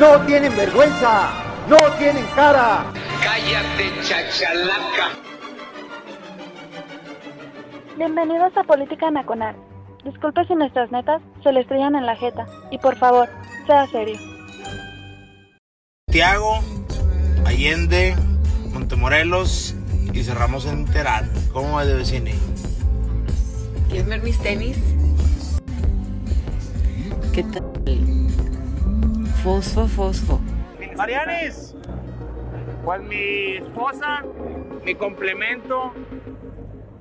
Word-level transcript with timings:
¡No 0.00 0.18
tienen 0.24 0.56
vergüenza! 0.56 1.28
¡No 1.68 1.76
tienen 1.98 2.24
cara! 2.34 2.86
Cállate, 3.22 3.92
chachalaca. 4.00 5.10
Bienvenidos 7.98 8.56
a 8.56 8.64
Política 8.64 9.10
Nacional. 9.10 9.54
Disculpe 10.02 10.46
si 10.46 10.54
nuestras 10.54 10.90
netas 10.90 11.20
se 11.42 11.52
le 11.52 11.60
estrellan 11.60 11.96
en 11.96 12.06
la 12.06 12.16
jeta. 12.16 12.46
Y 12.70 12.78
por 12.78 12.96
favor, 12.96 13.28
sea 13.66 13.86
serio. 13.88 14.18
Santiago, 16.08 16.60
Allende, 17.44 18.16
Montemorelos 18.72 19.74
y 20.14 20.22
cerramos 20.22 20.64
en 20.64 20.86
Terán. 20.86 21.30
¿Cómo 21.52 21.74
va 21.74 21.84
de 21.84 21.96
vecine? 21.96 22.34
¿Quieres 23.90 24.06
ver 24.06 24.22
mis 24.22 24.38
tenis? 24.38 24.78
¿Qué 27.34 27.42
tal? 27.42 28.19
Fosfo, 29.42 29.88
fosfo. 29.88 30.40
Marianis, 30.96 31.74
pues 32.84 33.02
mi 33.02 33.56
esposa, 33.56 34.22
mi 34.84 34.94
complemento, 34.94 35.94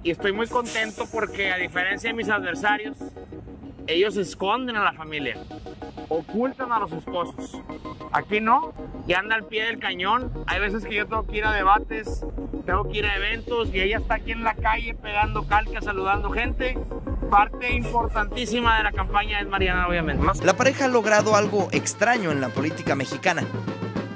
y 0.03 0.11
estoy 0.11 0.31
muy 0.31 0.47
contento 0.47 1.03
porque 1.11 1.51
a 1.51 1.57
diferencia 1.57 2.09
de 2.09 2.13
mis 2.15 2.29
adversarios, 2.29 2.97
ellos 3.87 4.15
esconden 4.15 4.77
a 4.77 4.85
la 4.85 4.93
familia, 4.93 5.35
ocultan 6.07 6.71
a 6.71 6.79
los 6.79 6.93
esposos. 6.93 7.61
Aquí 8.13 8.39
no, 8.39 8.73
y 9.05 9.13
anda 9.13 9.35
al 9.35 9.43
pie 9.43 9.65
del 9.65 9.79
cañón. 9.79 10.31
Hay 10.47 10.61
veces 10.61 10.85
que 10.85 10.95
yo 10.95 11.07
tengo 11.07 11.27
que 11.27 11.37
ir 11.37 11.45
a 11.45 11.51
debates, 11.51 12.25
tengo 12.65 12.87
que 12.87 12.99
ir 12.99 13.05
a 13.05 13.17
eventos 13.17 13.73
y 13.73 13.81
ella 13.81 13.97
está 13.97 14.15
aquí 14.15 14.31
en 14.31 14.43
la 14.45 14.55
calle 14.55 14.95
pegando 14.95 15.45
calca, 15.45 15.81
saludando 15.81 16.29
gente. 16.29 16.77
Parte 17.29 17.71
importantísima 17.71 18.77
de 18.77 18.83
la 18.83 18.91
campaña 18.91 19.39
es 19.39 19.47
Mariana, 19.47 19.87
obviamente. 19.87 20.25
La 20.43 20.53
pareja 20.53 20.85
ha 20.85 20.87
logrado 20.87 21.35
algo 21.35 21.67
extraño 21.71 22.31
en 22.31 22.41
la 22.41 22.49
política 22.49 22.95
mexicana, 22.95 23.43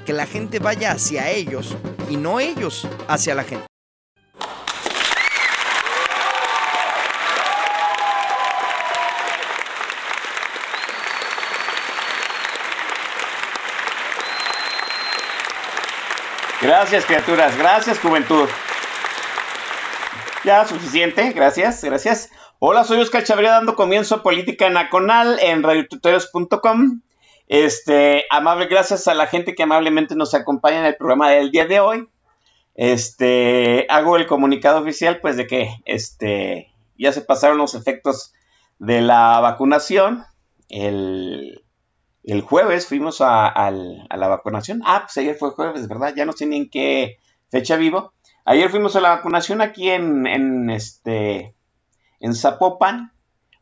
que 0.05 0.13
la 0.13 0.25
gente 0.25 0.59
vaya 0.59 0.91
hacia 0.91 1.29
ellos 1.29 1.77
y 2.09 2.17
no 2.17 2.39
ellos 2.39 2.87
hacia 3.07 3.35
la 3.35 3.43
gente. 3.43 3.65
Gracias, 16.61 17.05
criaturas. 17.05 17.57
Gracias, 17.57 17.99
juventud. 17.99 18.47
Ya, 20.45 20.65
suficiente. 20.65 21.31
Gracias, 21.33 21.83
gracias. 21.83 22.29
Hola, 22.65 22.85
soy 22.85 23.01
Oscar 23.01 23.25
Chabría 23.25 23.51
dando 23.51 23.75
comienzo 23.75 24.15
a 24.15 24.23
Política 24.23 24.69
Nacional 24.69 25.37
en 25.41 25.63
radiotutorios.com. 25.63 27.01
Este, 27.49 28.23
amable, 28.29 28.67
gracias 28.67 29.09
a 29.09 29.13
la 29.13 29.27
gente 29.27 29.53
que 29.53 29.63
amablemente 29.63 30.15
nos 30.15 30.33
acompaña 30.33 30.79
en 30.79 30.85
el 30.85 30.95
programa 30.95 31.29
del 31.29 31.51
día 31.51 31.65
de 31.65 31.81
hoy. 31.81 32.07
Este, 32.73 33.85
hago 33.89 34.15
el 34.15 34.27
comunicado 34.27 34.79
oficial, 34.79 35.19
pues, 35.19 35.35
de 35.35 35.45
que 35.45 35.75
este, 35.83 36.71
ya 36.97 37.11
se 37.11 37.19
pasaron 37.19 37.57
los 37.57 37.75
efectos 37.75 38.31
de 38.79 39.01
la 39.01 39.41
vacunación. 39.41 40.23
El, 40.69 41.65
el 42.23 42.41
jueves 42.43 42.87
fuimos 42.87 43.19
a, 43.19 43.45
al- 43.45 44.07
a 44.09 44.15
la 44.15 44.29
vacunación. 44.29 44.81
Ah, 44.85 45.01
pues 45.03 45.17
ayer 45.17 45.35
fue 45.35 45.49
jueves, 45.51 45.89
¿verdad? 45.89 46.13
Ya 46.15 46.23
no 46.25 46.31
sé 46.31 46.45
ni 46.45 46.55
en 46.55 46.69
qué 46.69 47.17
fecha 47.51 47.75
vivo. 47.75 48.13
Ayer 48.45 48.69
fuimos 48.69 48.95
a 48.95 49.01
la 49.01 49.09
vacunación 49.09 49.59
aquí 49.59 49.89
en, 49.89 50.25
en, 50.27 50.69
este, 50.69 51.55
en 52.23 52.33
Zapopan. 52.33 53.11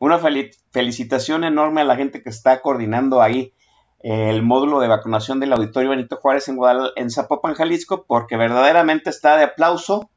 Una 0.00 0.18
feli- 0.18 0.50
felicitación 0.70 1.44
enorme 1.44 1.82
a 1.82 1.84
la 1.84 1.96
gente 1.96 2.22
que 2.22 2.30
está 2.30 2.62
coordinando 2.62 3.20
ahí 3.20 3.52
el 4.00 4.42
módulo 4.42 4.80
de 4.80 4.88
vacunación 4.88 5.38
del 5.38 5.52
Auditorio 5.52 5.90
Benito 5.90 6.16
Juárez 6.16 6.48
en, 6.48 6.58
en 6.96 7.10
Zapopan, 7.10 7.54
Jalisco, 7.54 8.04
porque 8.06 8.36
verdaderamente 8.36 9.10
está 9.10 9.36
de 9.36 9.44
aplauso. 9.44 10.10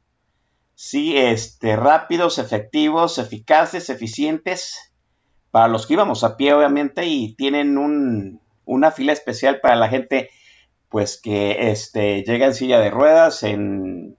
Sí, 0.74 1.16
este, 1.16 1.76
rápidos, 1.76 2.38
efectivos, 2.38 3.18
eficaces, 3.18 3.88
eficientes 3.88 4.92
para 5.50 5.68
los 5.68 5.86
que 5.86 5.94
íbamos 5.94 6.24
a 6.24 6.36
pie, 6.36 6.52
obviamente, 6.52 7.06
y 7.06 7.34
tienen 7.36 7.78
un- 7.78 8.40
una 8.64 8.90
fila 8.90 9.12
especial 9.12 9.60
para 9.60 9.76
la 9.76 9.88
gente, 9.88 10.30
pues 10.88 11.20
que 11.22 11.70
este, 11.70 12.24
llega 12.24 12.46
en 12.46 12.54
silla 12.54 12.80
de 12.80 12.90
ruedas, 12.90 13.42
en, 13.44 14.16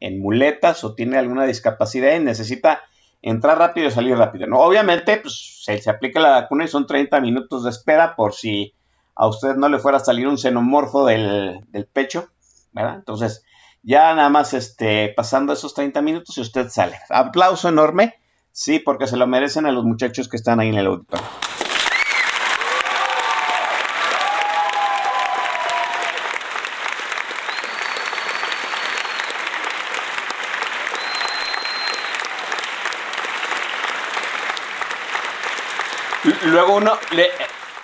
en 0.00 0.20
muletas 0.20 0.82
o 0.82 0.94
tiene 0.94 1.18
alguna 1.18 1.44
discapacidad 1.44 2.16
y 2.16 2.20
necesita 2.20 2.80
entrar 3.22 3.58
rápido 3.58 3.88
y 3.88 3.90
salir 3.90 4.16
rápido. 4.16 4.46
¿no? 4.46 4.60
Obviamente, 4.60 5.18
pues 5.18 5.62
se, 5.64 5.90
aplica 5.90 6.20
la 6.20 6.30
vacuna 6.30 6.64
y 6.64 6.68
son 6.68 6.86
30 6.86 7.20
minutos 7.20 7.64
de 7.64 7.70
espera 7.70 8.16
por 8.16 8.34
si 8.34 8.74
a 9.14 9.26
usted 9.26 9.56
no 9.56 9.68
le 9.68 9.78
fuera 9.78 9.98
a 9.98 10.04
salir 10.04 10.26
un 10.26 10.38
xenomorfo 10.38 11.06
del, 11.06 11.60
del 11.68 11.86
pecho, 11.86 12.28
¿verdad? 12.72 12.96
Entonces, 12.96 13.44
ya 13.82 14.14
nada 14.14 14.28
más 14.28 14.54
este, 14.54 15.12
pasando 15.14 15.52
esos 15.52 15.74
30 15.74 16.00
minutos 16.02 16.36
y 16.38 16.40
usted 16.40 16.68
sale. 16.68 16.98
Aplauso 17.08 17.68
enorme. 17.68 18.14
Sí, 18.52 18.78
porque 18.78 19.06
se 19.06 19.16
lo 19.16 19.26
merecen 19.26 19.66
a 19.66 19.72
los 19.72 19.84
muchachos 19.84 20.28
que 20.28 20.36
están 20.36 20.60
ahí 20.60 20.68
en 20.68 20.74
el 20.74 20.86
auditorio. 20.86 21.24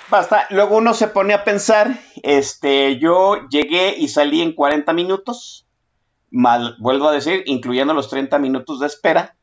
Basta, 0.09 0.47
luego 0.51 0.77
uno 0.77 0.95
se 0.95 1.09
pone 1.09 1.35
a 1.35 1.43
pensar, 1.43 1.99
este, 2.23 2.99
yo 2.99 3.49
llegué 3.49 3.97
y 3.97 4.07
salí 4.09 4.41
en 4.41 4.53
40 4.53 4.93
minutos, 4.93 5.67
mal, 6.31 6.77
vuelvo 6.79 7.09
a 7.09 7.13
decir, 7.13 7.43
incluyendo 7.47 7.93
los 7.93 8.09
30 8.09 8.39
minutos 8.39 8.79
de 8.79 8.87
espera. 8.87 9.37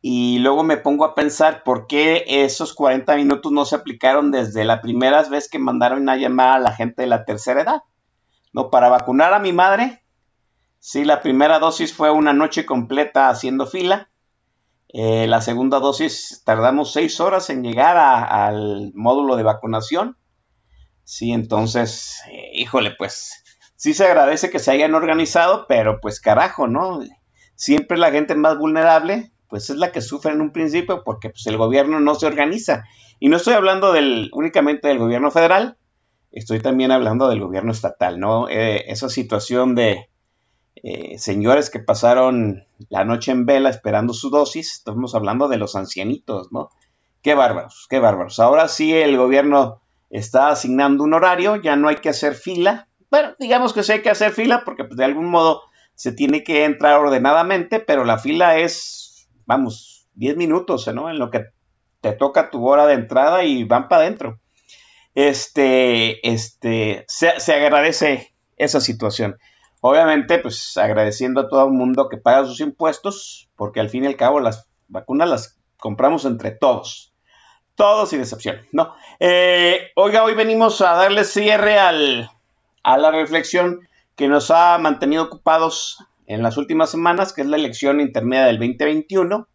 Y 0.00 0.38
luego 0.38 0.64
me 0.64 0.78
pongo 0.78 1.04
a 1.04 1.14
pensar 1.14 1.62
por 1.62 1.86
qué 1.86 2.24
esos 2.26 2.72
40 2.74 3.14
minutos 3.16 3.52
no 3.52 3.64
se 3.64 3.76
aplicaron 3.76 4.32
desde 4.32 4.64
la 4.64 4.80
primera 4.80 5.22
vez 5.24 5.48
que 5.48 5.60
mandaron 5.60 6.08
a 6.08 6.16
llamar 6.16 6.56
a 6.56 6.58
la 6.58 6.72
gente 6.72 7.02
de 7.02 7.08
la 7.08 7.24
tercera 7.24 7.62
edad. 7.62 7.82
No, 8.52 8.70
para 8.70 8.88
vacunar 8.88 9.32
a 9.32 9.38
mi 9.38 9.52
madre, 9.52 10.02
sí, 10.80 11.04
la 11.04 11.20
primera 11.20 11.58
dosis 11.58 11.94
fue 11.94 12.10
una 12.10 12.32
noche 12.32 12.66
completa 12.66 13.28
haciendo 13.28 13.66
fila. 13.66 14.10
Eh, 14.92 15.26
la 15.26 15.40
segunda 15.40 15.80
dosis 15.80 16.42
tardamos 16.44 16.92
seis 16.92 17.18
horas 17.20 17.48
en 17.48 17.62
llegar 17.62 17.96
al 17.96 18.92
módulo 18.94 19.36
de 19.36 19.42
vacunación. 19.42 20.18
Sí, 21.04 21.32
entonces, 21.32 22.20
eh, 22.30 22.50
híjole, 22.54 22.92
pues 22.96 23.42
sí 23.76 23.94
se 23.94 24.04
agradece 24.04 24.50
que 24.50 24.58
se 24.58 24.70
hayan 24.70 24.94
organizado, 24.94 25.66
pero 25.66 25.98
pues 26.00 26.20
carajo, 26.20 26.68
¿no? 26.68 27.00
Siempre 27.54 27.96
la 27.96 28.10
gente 28.10 28.34
más 28.34 28.58
vulnerable, 28.58 29.32
pues 29.48 29.70
es 29.70 29.76
la 29.76 29.92
que 29.92 30.00
sufre 30.00 30.32
en 30.32 30.40
un 30.40 30.52
principio 30.52 31.02
porque 31.04 31.30
pues, 31.30 31.46
el 31.46 31.56
gobierno 31.56 31.98
no 32.00 32.14
se 32.14 32.26
organiza. 32.26 32.84
Y 33.18 33.28
no 33.28 33.38
estoy 33.38 33.54
hablando 33.54 33.92
del, 33.92 34.30
únicamente 34.32 34.88
del 34.88 34.98
gobierno 34.98 35.30
federal, 35.30 35.78
estoy 36.30 36.60
también 36.60 36.92
hablando 36.92 37.28
del 37.28 37.40
gobierno 37.40 37.72
estatal, 37.72 38.20
¿no? 38.20 38.48
Eh, 38.48 38.84
esa 38.88 39.08
situación 39.08 39.74
de 39.74 40.10
eh, 40.82 41.16
señores 41.18 41.70
que 41.70 41.78
pasaron 41.78 42.64
la 42.88 43.04
noche 43.04 43.30
en 43.30 43.46
vela 43.46 43.70
esperando 43.70 44.14
su 44.14 44.30
dosis, 44.30 44.72
estamos 44.72 45.14
hablando 45.14 45.48
de 45.48 45.56
los 45.56 45.76
ancianitos, 45.76 46.50
¿no? 46.50 46.70
Qué 47.22 47.34
bárbaros, 47.34 47.86
qué 47.88 48.00
bárbaros. 48.00 48.40
Ahora 48.40 48.66
sí 48.66 48.92
el 48.92 49.16
gobierno 49.16 49.80
está 50.10 50.48
asignando 50.48 51.04
un 51.04 51.14
horario, 51.14 51.56
ya 51.56 51.76
no 51.76 51.88
hay 51.88 51.96
que 51.96 52.08
hacer 52.08 52.34
fila. 52.34 52.88
Bueno, 53.10 53.34
digamos 53.38 53.72
que 53.72 53.84
sí 53.84 53.92
hay 53.92 54.02
que 54.02 54.10
hacer 54.10 54.32
fila 54.32 54.62
porque 54.64 54.84
pues, 54.84 54.96
de 54.96 55.04
algún 55.04 55.30
modo 55.30 55.62
se 55.94 56.12
tiene 56.12 56.42
que 56.42 56.64
entrar 56.64 56.98
ordenadamente, 56.98 57.78
pero 57.78 58.04
la 58.04 58.18
fila 58.18 58.58
es, 58.58 59.28
vamos, 59.46 60.08
10 60.14 60.36
minutos, 60.36 60.92
¿no? 60.92 61.08
En 61.10 61.18
lo 61.18 61.30
que 61.30 61.46
te 62.00 62.12
toca 62.12 62.50
tu 62.50 62.66
hora 62.68 62.86
de 62.86 62.94
entrada 62.94 63.44
y 63.44 63.62
van 63.62 63.88
para 63.88 64.02
adentro. 64.02 64.40
Este, 65.14 66.26
este, 66.28 67.04
se, 67.06 67.38
se 67.38 67.54
agradece 67.54 68.34
esa 68.56 68.80
situación. 68.80 69.38
Obviamente, 69.84 70.38
pues 70.38 70.76
agradeciendo 70.76 71.40
a 71.40 71.48
todo 71.48 71.66
el 71.66 71.72
mundo 71.72 72.08
que 72.08 72.16
paga 72.16 72.46
sus 72.46 72.60
impuestos, 72.60 73.50
porque 73.56 73.80
al 73.80 73.90
fin 73.90 74.04
y 74.04 74.06
al 74.06 74.16
cabo 74.16 74.38
las 74.38 74.68
vacunas 74.86 75.28
las 75.28 75.58
compramos 75.76 76.24
entre 76.24 76.52
todos. 76.52 77.12
Todos 77.74 78.10
sin 78.10 78.20
excepción, 78.20 78.58
¿no? 78.70 78.94
Eh, 79.18 79.90
oiga, 79.96 80.22
hoy 80.22 80.34
venimos 80.34 80.80
a 80.82 80.92
darle 80.94 81.24
cierre 81.24 81.80
al, 81.80 82.30
a 82.84 82.96
la 82.96 83.10
reflexión 83.10 83.88
que 84.14 84.28
nos 84.28 84.52
ha 84.52 84.78
mantenido 84.78 85.24
ocupados 85.24 85.98
en 86.28 86.44
las 86.44 86.58
últimas 86.58 86.90
semanas, 86.90 87.32
que 87.32 87.40
es 87.40 87.48
la 87.48 87.56
elección 87.56 88.00
intermedia 88.00 88.44
del 88.44 88.60
2021. 88.60 89.48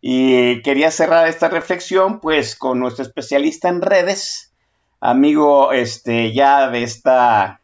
Y 0.00 0.62
quería 0.62 0.92
cerrar 0.92 1.26
esta 1.26 1.48
reflexión 1.48 2.20
pues 2.20 2.54
con 2.54 2.78
nuestro 2.78 3.02
especialista 3.02 3.68
en 3.68 3.82
redes, 3.82 4.54
amigo 5.00 5.72
este, 5.72 6.32
ya 6.32 6.68
de 6.68 6.84
esta, 6.84 7.62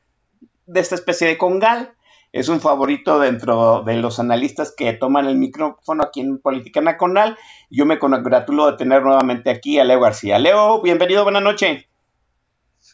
de 0.66 0.80
esta 0.80 0.94
especie 0.94 1.28
de 1.28 1.38
congal. 1.38 1.94
Es 2.32 2.48
un 2.48 2.60
favorito 2.60 3.18
dentro 3.18 3.82
de 3.84 3.96
los 3.96 4.18
analistas 4.18 4.72
que 4.74 4.94
toman 4.94 5.26
el 5.26 5.36
micrófono 5.36 6.02
aquí 6.02 6.20
en 6.20 6.38
Política 6.38 6.80
Nacional. 6.80 7.36
Yo 7.68 7.84
me 7.84 7.98
congratulo 7.98 8.70
de 8.70 8.78
tener 8.78 9.02
nuevamente 9.02 9.50
aquí 9.50 9.78
a 9.78 9.84
Leo 9.84 10.00
García. 10.00 10.38
Leo, 10.38 10.80
bienvenido, 10.80 11.24
buena 11.24 11.40
noche. 11.40 11.88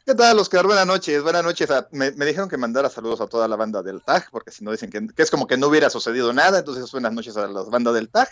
¿Qué 0.05 0.15
tal, 0.15 0.38
Oscar? 0.38 0.67
Buenas 0.67 0.87
noches, 0.87 1.23
buenas 1.23 1.44
noches. 1.44 1.69
Me, 1.93 2.11
dijeron 2.11 2.49
que 2.49 2.56
mandara 2.56 2.91
saludos 2.91 3.20
a 3.20 3.26
toda 3.26 3.47
la 3.47 3.56
banda 3.56 3.82
del 3.82 4.03
TAG, 4.03 4.29
porque 4.32 4.50
si 4.50 4.64
no 4.64 4.73
dicen 4.73 4.91
que, 4.91 5.23
es 5.23 5.31
como 5.31 5.47
que 5.47 5.56
no 5.56 5.69
hubiera 5.69 5.88
sucedido 5.88 6.32
nada, 6.32 6.59
entonces 6.59 6.91
buenas 6.91 7.12
noches 7.12 7.37
a 7.37 7.47
la 7.47 7.62
banda 7.62 7.93
del 7.93 8.09
TAG. 8.09 8.29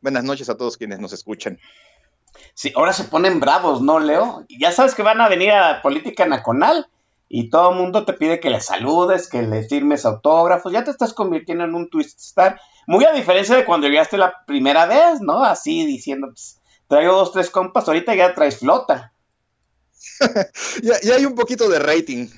Buenas 0.00 0.24
noches 0.24 0.48
a 0.48 0.56
todos 0.56 0.76
quienes 0.76 0.98
nos 0.98 1.12
escuchan. 1.12 1.58
Sí, 2.54 2.72
ahora 2.74 2.92
se 2.92 3.04
ponen 3.04 3.40
bravos, 3.40 3.82
¿no, 3.82 3.98
Leo? 3.98 4.46
Ya 4.48 4.72
sabes 4.72 4.94
que 4.94 5.02
van 5.02 5.20
a 5.20 5.28
venir 5.28 5.50
a 5.50 5.82
Política 5.82 6.24
Nacional 6.26 6.88
y 7.28 7.50
todo 7.50 7.70
el 7.70 7.76
mundo 7.76 8.04
te 8.04 8.14
pide 8.14 8.40
que 8.40 8.50
les 8.50 8.66
saludes, 8.66 9.28
que 9.28 9.42
les 9.42 9.68
firmes 9.68 10.06
autógrafos, 10.06 10.72
ya 10.72 10.84
te 10.84 10.90
estás 10.90 11.12
convirtiendo 11.12 11.64
en 11.64 11.74
un 11.74 11.90
twist 11.90 12.18
star. 12.20 12.60
Muy 12.86 13.04
a 13.04 13.12
diferencia 13.12 13.54
de 13.54 13.66
cuando 13.66 13.86
llegaste 13.86 14.16
la 14.16 14.44
primera 14.46 14.86
vez, 14.86 15.20
¿no? 15.20 15.44
Así 15.44 15.84
diciendo, 15.84 16.28
pues, 16.28 16.58
traigo 16.86 17.12
dos, 17.12 17.32
tres 17.32 17.50
compas, 17.50 17.86
ahorita 17.86 18.14
ya 18.14 18.34
traes 18.34 18.58
flota. 18.60 19.12
ya, 20.82 21.14
hay 21.14 21.26
un 21.26 21.34
poquito 21.34 21.68
de 21.68 21.78
rating. 21.78 22.28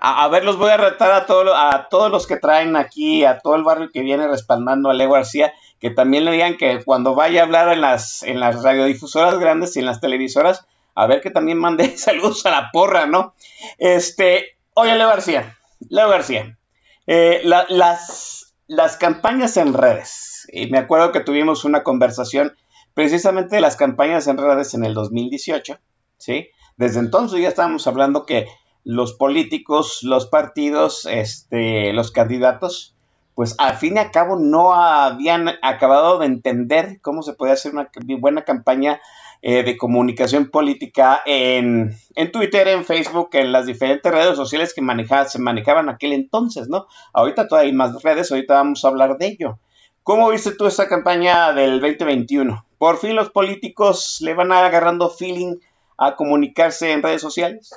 A, 0.00 0.28
ver, 0.28 0.44
los 0.44 0.58
voy 0.58 0.70
a 0.70 0.76
retar 0.76 1.12
a, 1.12 1.24
todo, 1.24 1.56
a 1.56 1.88
todos 1.88 2.10
los 2.10 2.26
que 2.26 2.36
traen 2.36 2.76
aquí, 2.76 3.24
a 3.24 3.38
todo 3.38 3.56
el 3.56 3.64
barrio 3.64 3.88
que 3.90 4.02
viene 4.02 4.28
respaldando 4.28 4.90
a 4.90 4.94
Leo 4.94 5.12
García, 5.12 5.54
que 5.80 5.88
también 5.88 6.26
le 6.26 6.32
digan 6.32 6.58
que 6.58 6.84
cuando 6.84 7.14
vaya 7.14 7.40
a 7.40 7.44
hablar 7.44 7.72
en 7.72 7.80
las, 7.80 8.22
en 8.22 8.38
las 8.38 8.62
radiodifusoras 8.62 9.38
grandes 9.38 9.74
y 9.76 9.78
en 9.78 9.86
las 9.86 10.02
televisoras, 10.02 10.66
a 10.98 11.06
ver 11.06 11.20
que 11.20 11.30
también 11.30 11.58
mande 11.58 11.96
saludos 11.96 12.44
a 12.44 12.50
la 12.50 12.70
porra, 12.72 13.06
¿no? 13.06 13.34
Este, 13.78 14.56
oye, 14.74 14.96
Leo 14.96 15.06
García, 15.06 15.56
Leo 15.88 16.08
García, 16.08 16.58
eh, 17.06 17.40
las, 17.44 18.52
las 18.66 18.96
campañas 18.96 19.56
en 19.56 19.74
redes, 19.74 20.48
y 20.52 20.66
me 20.70 20.78
acuerdo 20.78 21.12
que 21.12 21.20
tuvimos 21.20 21.64
una 21.64 21.84
conversación 21.84 22.56
precisamente 22.94 23.54
de 23.54 23.60
las 23.60 23.76
campañas 23.76 24.26
en 24.26 24.38
redes 24.38 24.74
en 24.74 24.84
el 24.84 24.92
2018, 24.92 25.78
¿sí? 26.16 26.48
Desde 26.76 26.98
entonces 26.98 27.40
ya 27.40 27.48
estábamos 27.48 27.86
hablando 27.86 28.26
que 28.26 28.46
los 28.82 29.12
políticos, 29.12 30.00
los 30.02 30.26
partidos, 30.26 31.06
este, 31.08 31.92
los 31.92 32.10
candidatos, 32.10 32.96
pues 33.36 33.54
al 33.58 33.76
fin 33.76 33.94
y 33.94 33.98
al 34.00 34.10
cabo 34.10 34.36
no 34.36 34.74
habían 34.74 35.48
acabado 35.62 36.18
de 36.18 36.26
entender 36.26 37.00
cómo 37.02 37.22
se 37.22 37.34
puede 37.34 37.52
hacer 37.52 37.72
una 37.72 37.88
buena 38.18 38.42
campaña 38.42 39.00
eh, 39.40 39.62
de 39.62 39.76
comunicación 39.76 40.50
política 40.50 41.22
en, 41.24 41.96
Twitter, 42.32 42.66
en 42.68 42.84
Facebook, 42.84 43.30
en 43.32 43.52
las 43.52 43.66
diferentes 43.66 44.10
redes 44.10 44.36
sociales 44.36 44.74
que 44.74 44.82
se 45.28 45.38
manejaban 45.38 45.88
aquel 45.88 46.12
entonces, 46.12 46.68
¿no? 46.68 46.86
Ahorita 47.12 47.46
todavía 47.46 47.70
hay 47.70 47.76
más 47.76 48.02
redes, 48.02 48.32
ahorita 48.32 48.54
vamos 48.54 48.84
a 48.84 48.88
hablar 48.88 49.16
de 49.16 49.26
ello. 49.26 49.58
¿Cómo 50.02 50.30
viste 50.30 50.52
tú 50.52 50.66
esta 50.66 50.88
campaña 50.88 51.52
del 51.52 51.80
2021? 51.80 52.66
¿Por 52.78 52.98
fin 52.98 53.14
los 53.14 53.30
políticos 53.30 54.18
le 54.22 54.34
van 54.34 54.50
agarrando 54.50 55.10
feeling 55.10 55.56
a 55.98 56.16
comunicarse 56.16 56.90
en 56.92 57.02
redes 57.02 57.20
sociales? 57.20 57.74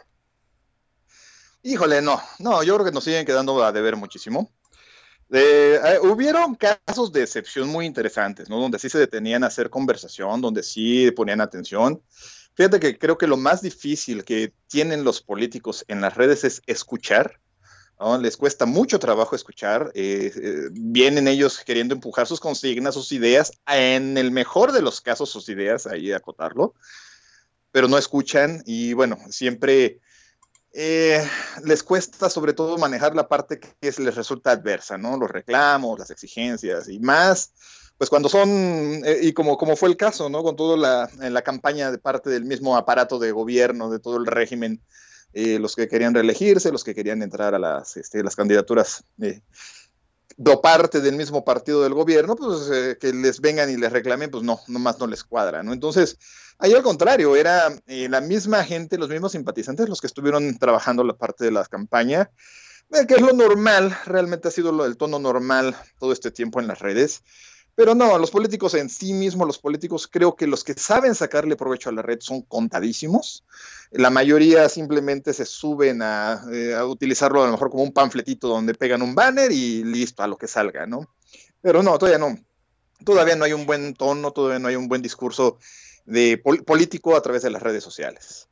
Híjole, 1.63 2.01
no, 2.01 2.19
no, 2.39 2.63
yo 2.63 2.73
creo 2.75 2.85
que 2.85 2.91
nos 2.91 3.03
siguen 3.03 3.25
quedando 3.25 3.63
a 3.63 3.71
deber 3.71 3.97
muchísimo. 3.97 4.49
Eh, 5.31 5.79
eh, 5.83 5.99
hubieron 6.01 6.55
casos 6.55 7.11
de 7.11 7.23
excepción 7.23 7.69
muy 7.69 7.85
interesantes, 7.85 8.49
¿no? 8.49 8.59
Donde 8.59 8.79
sí 8.79 8.89
se 8.89 8.99
detenían 8.99 9.43
a 9.43 9.47
hacer 9.47 9.69
conversación, 9.69 10.41
donde 10.41 10.61
sí 10.61 11.11
ponían 11.11 11.41
atención. 11.41 12.01
Fíjate 12.53 12.79
que 12.79 12.97
creo 12.97 13.17
que 13.17 13.27
lo 13.27 13.37
más 13.37 13.61
difícil 13.61 14.25
que 14.25 14.53
tienen 14.67 15.03
los 15.03 15.21
políticos 15.21 15.85
en 15.87 16.01
las 16.01 16.15
redes 16.15 16.43
es 16.43 16.61
escuchar. 16.67 17.39
¿no? 17.97 18.17
Les 18.17 18.35
cuesta 18.35 18.65
mucho 18.65 18.99
trabajo 18.99 19.35
escuchar. 19.35 19.91
Eh, 19.95 20.33
vienen 20.71 21.29
ellos 21.29 21.59
queriendo 21.65 21.95
empujar 21.95 22.27
sus 22.27 22.41
consignas, 22.41 22.95
sus 22.95 23.13
ideas, 23.13 23.53
en 23.67 24.17
el 24.17 24.31
mejor 24.31 24.73
de 24.73 24.81
los 24.81 24.99
casos 24.99 25.29
sus 25.29 25.47
ideas, 25.47 25.87
ahí 25.87 26.11
acotarlo 26.11 26.73
pero 27.71 27.87
no 27.87 27.97
escuchan 27.97 28.61
y 28.65 28.93
bueno, 28.93 29.17
siempre 29.29 29.99
eh, 30.73 31.25
les 31.63 31.83
cuesta 31.83 32.29
sobre 32.29 32.53
todo 32.53 32.77
manejar 32.77 33.15
la 33.15 33.27
parte 33.27 33.59
que 33.59 33.71
les 33.81 34.15
resulta 34.15 34.51
adversa, 34.51 34.97
¿no? 34.97 35.17
Los 35.17 35.29
reclamos, 35.29 35.99
las 35.99 36.11
exigencias 36.11 36.87
y 36.87 36.99
más, 36.99 37.51
pues 37.97 38.09
cuando 38.09 38.29
son, 38.29 38.49
eh, 39.05 39.19
y 39.21 39.33
como, 39.33 39.57
como 39.57 39.75
fue 39.75 39.89
el 39.89 39.97
caso, 39.97 40.29
¿no? 40.29 40.43
Con 40.43 40.55
toda 40.55 40.77
la, 40.77 41.29
la 41.29 41.41
campaña 41.41 41.91
de 41.91 41.97
parte 41.97 42.29
del 42.29 42.45
mismo 42.45 42.77
aparato 42.77 43.19
de 43.19 43.31
gobierno, 43.31 43.89
de 43.89 43.99
todo 43.99 44.17
el 44.17 44.25
régimen, 44.25 44.81
eh, 45.33 45.59
los 45.59 45.75
que 45.75 45.87
querían 45.87 46.13
reelegirse, 46.13 46.71
los 46.71 46.83
que 46.83 46.95
querían 46.95 47.21
entrar 47.21 47.53
a 47.55 47.59
las, 47.59 47.95
este, 47.97 48.23
las 48.23 48.35
candidaturas 48.35 49.03
parte 50.61 51.01
del 51.01 51.15
mismo 51.15 51.43
partido 51.43 51.83
del 51.83 51.93
gobierno, 51.93 52.35
pues 52.35 52.97
que 52.99 53.13
les 53.13 53.41
vengan 53.41 53.69
y 53.69 53.77
les 53.77 53.91
reclamen, 53.91 54.31
pues 54.31 54.43
no, 54.43 54.59
nomás 54.67 54.99
no 54.99 55.07
les 55.07 55.23
cuadra. 55.23 55.61
Entonces, 55.61 56.17
Ahí 56.61 56.75
al 56.75 56.83
contrario, 56.83 57.35
era 57.35 57.75
eh, 57.87 58.07
la 58.07 58.21
misma 58.21 58.63
gente, 58.63 58.99
los 58.99 59.09
mismos 59.09 59.31
simpatizantes 59.31 59.89
los 59.89 59.99
que 59.99 60.05
estuvieron 60.05 60.59
trabajando 60.59 61.03
la 61.03 61.17
parte 61.17 61.43
de 61.43 61.49
la 61.49 61.65
campaña, 61.65 62.29
eh, 62.91 63.07
que 63.07 63.15
es 63.15 63.21
lo 63.21 63.33
normal, 63.33 63.97
realmente 64.05 64.47
ha 64.47 64.51
sido 64.51 64.85
el 64.85 64.95
tono 64.95 65.17
normal 65.17 65.75
todo 65.99 66.13
este 66.13 66.29
tiempo 66.29 66.59
en 66.59 66.67
las 66.67 66.77
redes. 66.77 67.23
Pero 67.75 67.95
no, 67.95 68.17
los 68.17 68.31
políticos 68.31 68.73
en 68.73 68.89
sí 68.89 69.13
mismos, 69.13 69.47
los 69.47 69.59
políticos 69.59 70.07
creo 70.07 70.35
que 70.35 70.47
los 70.47 70.63
que 70.63 70.73
saben 70.73 71.15
sacarle 71.15 71.55
provecho 71.55 71.89
a 71.89 71.93
la 71.93 72.01
red 72.01 72.19
son 72.19 72.41
contadísimos. 72.41 73.45
La 73.91 74.09
mayoría 74.09 74.67
simplemente 74.69 75.33
se 75.33 75.45
suben 75.45 76.01
a, 76.01 76.43
eh, 76.51 76.75
a 76.75 76.85
utilizarlo 76.85 77.41
a 77.41 77.45
lo 77.45 77.53
mejor 77.53 77.69
como 77.69 77.83
un 77.83 77.93
panfletito 77.93 78.47
donde 78.47 78.73
pegan 78.73 79.01
un 79.01 79.15
banner 79.15 79.51
y 79.51 79.83
listo, 79.83 80.21
a 80.21 80.27
lo 80.27 80.37
que 80.37 80.47
salga, 80.47 80.85
¿no? 80.85 81.07
Pero 81.61 81.81
no, 81.81 81.97
todavía 81.97 82.19
no. 82.19 82.37
Todavía 83.05 83.35
no 83.35 83.45
hay 83.45 83.53
un 83.53 83.65
buen 83.65 83.93
tono, 83.95 84.31
todavía 84.31 84.59
no 84.59 84.67
hay 84.67 84.75
un 84.75 84.87
buen 84.87 85.01
discurso 85.01 85.57
de 86.05 86.37
político 86.37 87.15
a 87.15 87.21
través 87.21 87.41
de 87.41 87.49
las 87.49 87.61
redes 87.61 87.83
sociales. 87.83 88.49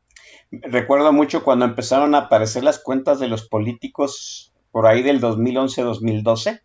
Recuerdo 0.51 1.13
mucho 1.13 1.43
cuando 1.43 1.65
empezaron 1.65 2.15
a 2.15 2.19
aparecer 2.19 2.63
las 2.63 2.79
cuentas 2.79 3.19
de 3.19 3.27
los 3.27 3.47
políticos 3.47 4.53
por 4.71 4.87
ahí 4.87 5.03
del 5.03 5.21
2011-2012, 5.21 6.61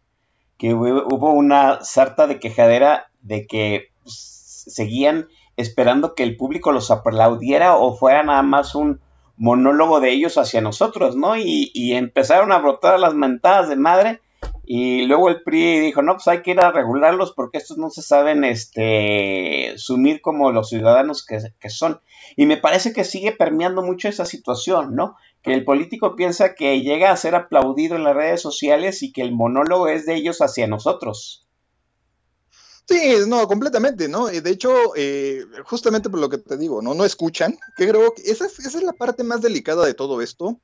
que 0.58 0.74
hubo 0.74 1.32
una 1.32 1.82
sarta 1.84 2.26
de 2.26 2.38
quejadera 2.38 3.10
de 3.22 3.46
que 3.46 3.88
pues, 4.02 4.64
seguían 4.66 5.28
esperando 5.56 6.14
que 6.14 6.22
el 6.22 6.36
público 6.36 6.72
los 6.72 6.90
aplaudiera 6.90 7.76
o 7.76 7.96
fuera 7.96 8.22
nada 8.22 8.42
más 8.42 8.74
un 8.74 9.00
monólogo 9.36 10.00
de 10.00 10.10
ellos 10.10 10.38
hacia 10.38 10.60
nosotros, 10.60 11.16
¿no? 11.16 11.36
Y, 11.36 11.92
empezaron 11.94 12.52
a 12.52 12.58
brotar 12.58 12.98
las 13.00 13.14
mentadas 13.14 13.68
de 13.68 13.76
madre 13.76 14.20
y 14.64 15.06
luego 15.06 15.28
el 15.28 15.42
PRI 15.42 15.80
dijo, 15.80 16.02
no, 16.02 16.14
pues 16.14 16.28
hay 16.28 16.42
que 16.42 16.52
ir 16.52 16.60
a 16.60 16.70
regularlos 16.70 17.32
porque 17.32 17.58
estos 17.58 17.76
no 17.76 17.90
se 17.90 18.02
saben 18.02 18.44
este, 18.44 19.74
sumir 19.76 20.20
como 20.20 20.52
los 20.52 20.68
ciudadanos 20.68 21.26
que, 21.26 21.70
son. 21.70 22.00
Y 22.36 22.46
me 22.46 22.56
parece 22.56 22.92
que 22.92 23.04
sigue 23.04 23.32
permeando 23.32 23.82
mucho 23.82 24.08
esa 24.08 24.24
situación, 24.24 24.94
¿no? 24.94 25.16
Que 25.44 25.54
el 25.54 25.64
político 25.64 26.16
piensa 26.16 26.54
que 26.54 26.80
llega 26.80 27.12
a 27.12 27.16
ser 27.16 27.36
aplaudido 27.36 27.94
en 27.94 28.02
las 28.02 28.16
redes 28.16 28.40
sociales 28.40 29.02
y 29.02 29.12
que 29.12 29.22
el 29.22 29.32
monólogo 29.32 29.88
es 29.88 30.06
de 30.06 30.16
ellos 30.16 30.38
hacia 30.38 30.66
nosotros. 30.66 31.46
Sí, 32.88 32.98
no, 33.28 33.46
completamente, 33.46 34.08
¿no? 34.08 34.26
De 34.26 34.50
hecho, 34.50 34.92
eh, 34.96 35.44
justamente 35.64 36.10
por 36.10 36.20
lo 36.20 36.28
que 36.28 36.38
te 36.38 36.56
digo, 36.56 36.82
¿no? 36.82 36.94
No 36.94 37.04
escuchan, 37.04 37.56
que 37.76 37.88
creo 37.88 38.12
que 38.12 38.22
esa, 38.22 38.46
esa 38.46 38.78
es 38.78 38.82
la 38.82 38.92
parte 38.92 39.22
más 39.22 39.40
delicada 39.40 39.86
de 39.86 39.94
todo 39.94 40.20
esto 40.20 40.58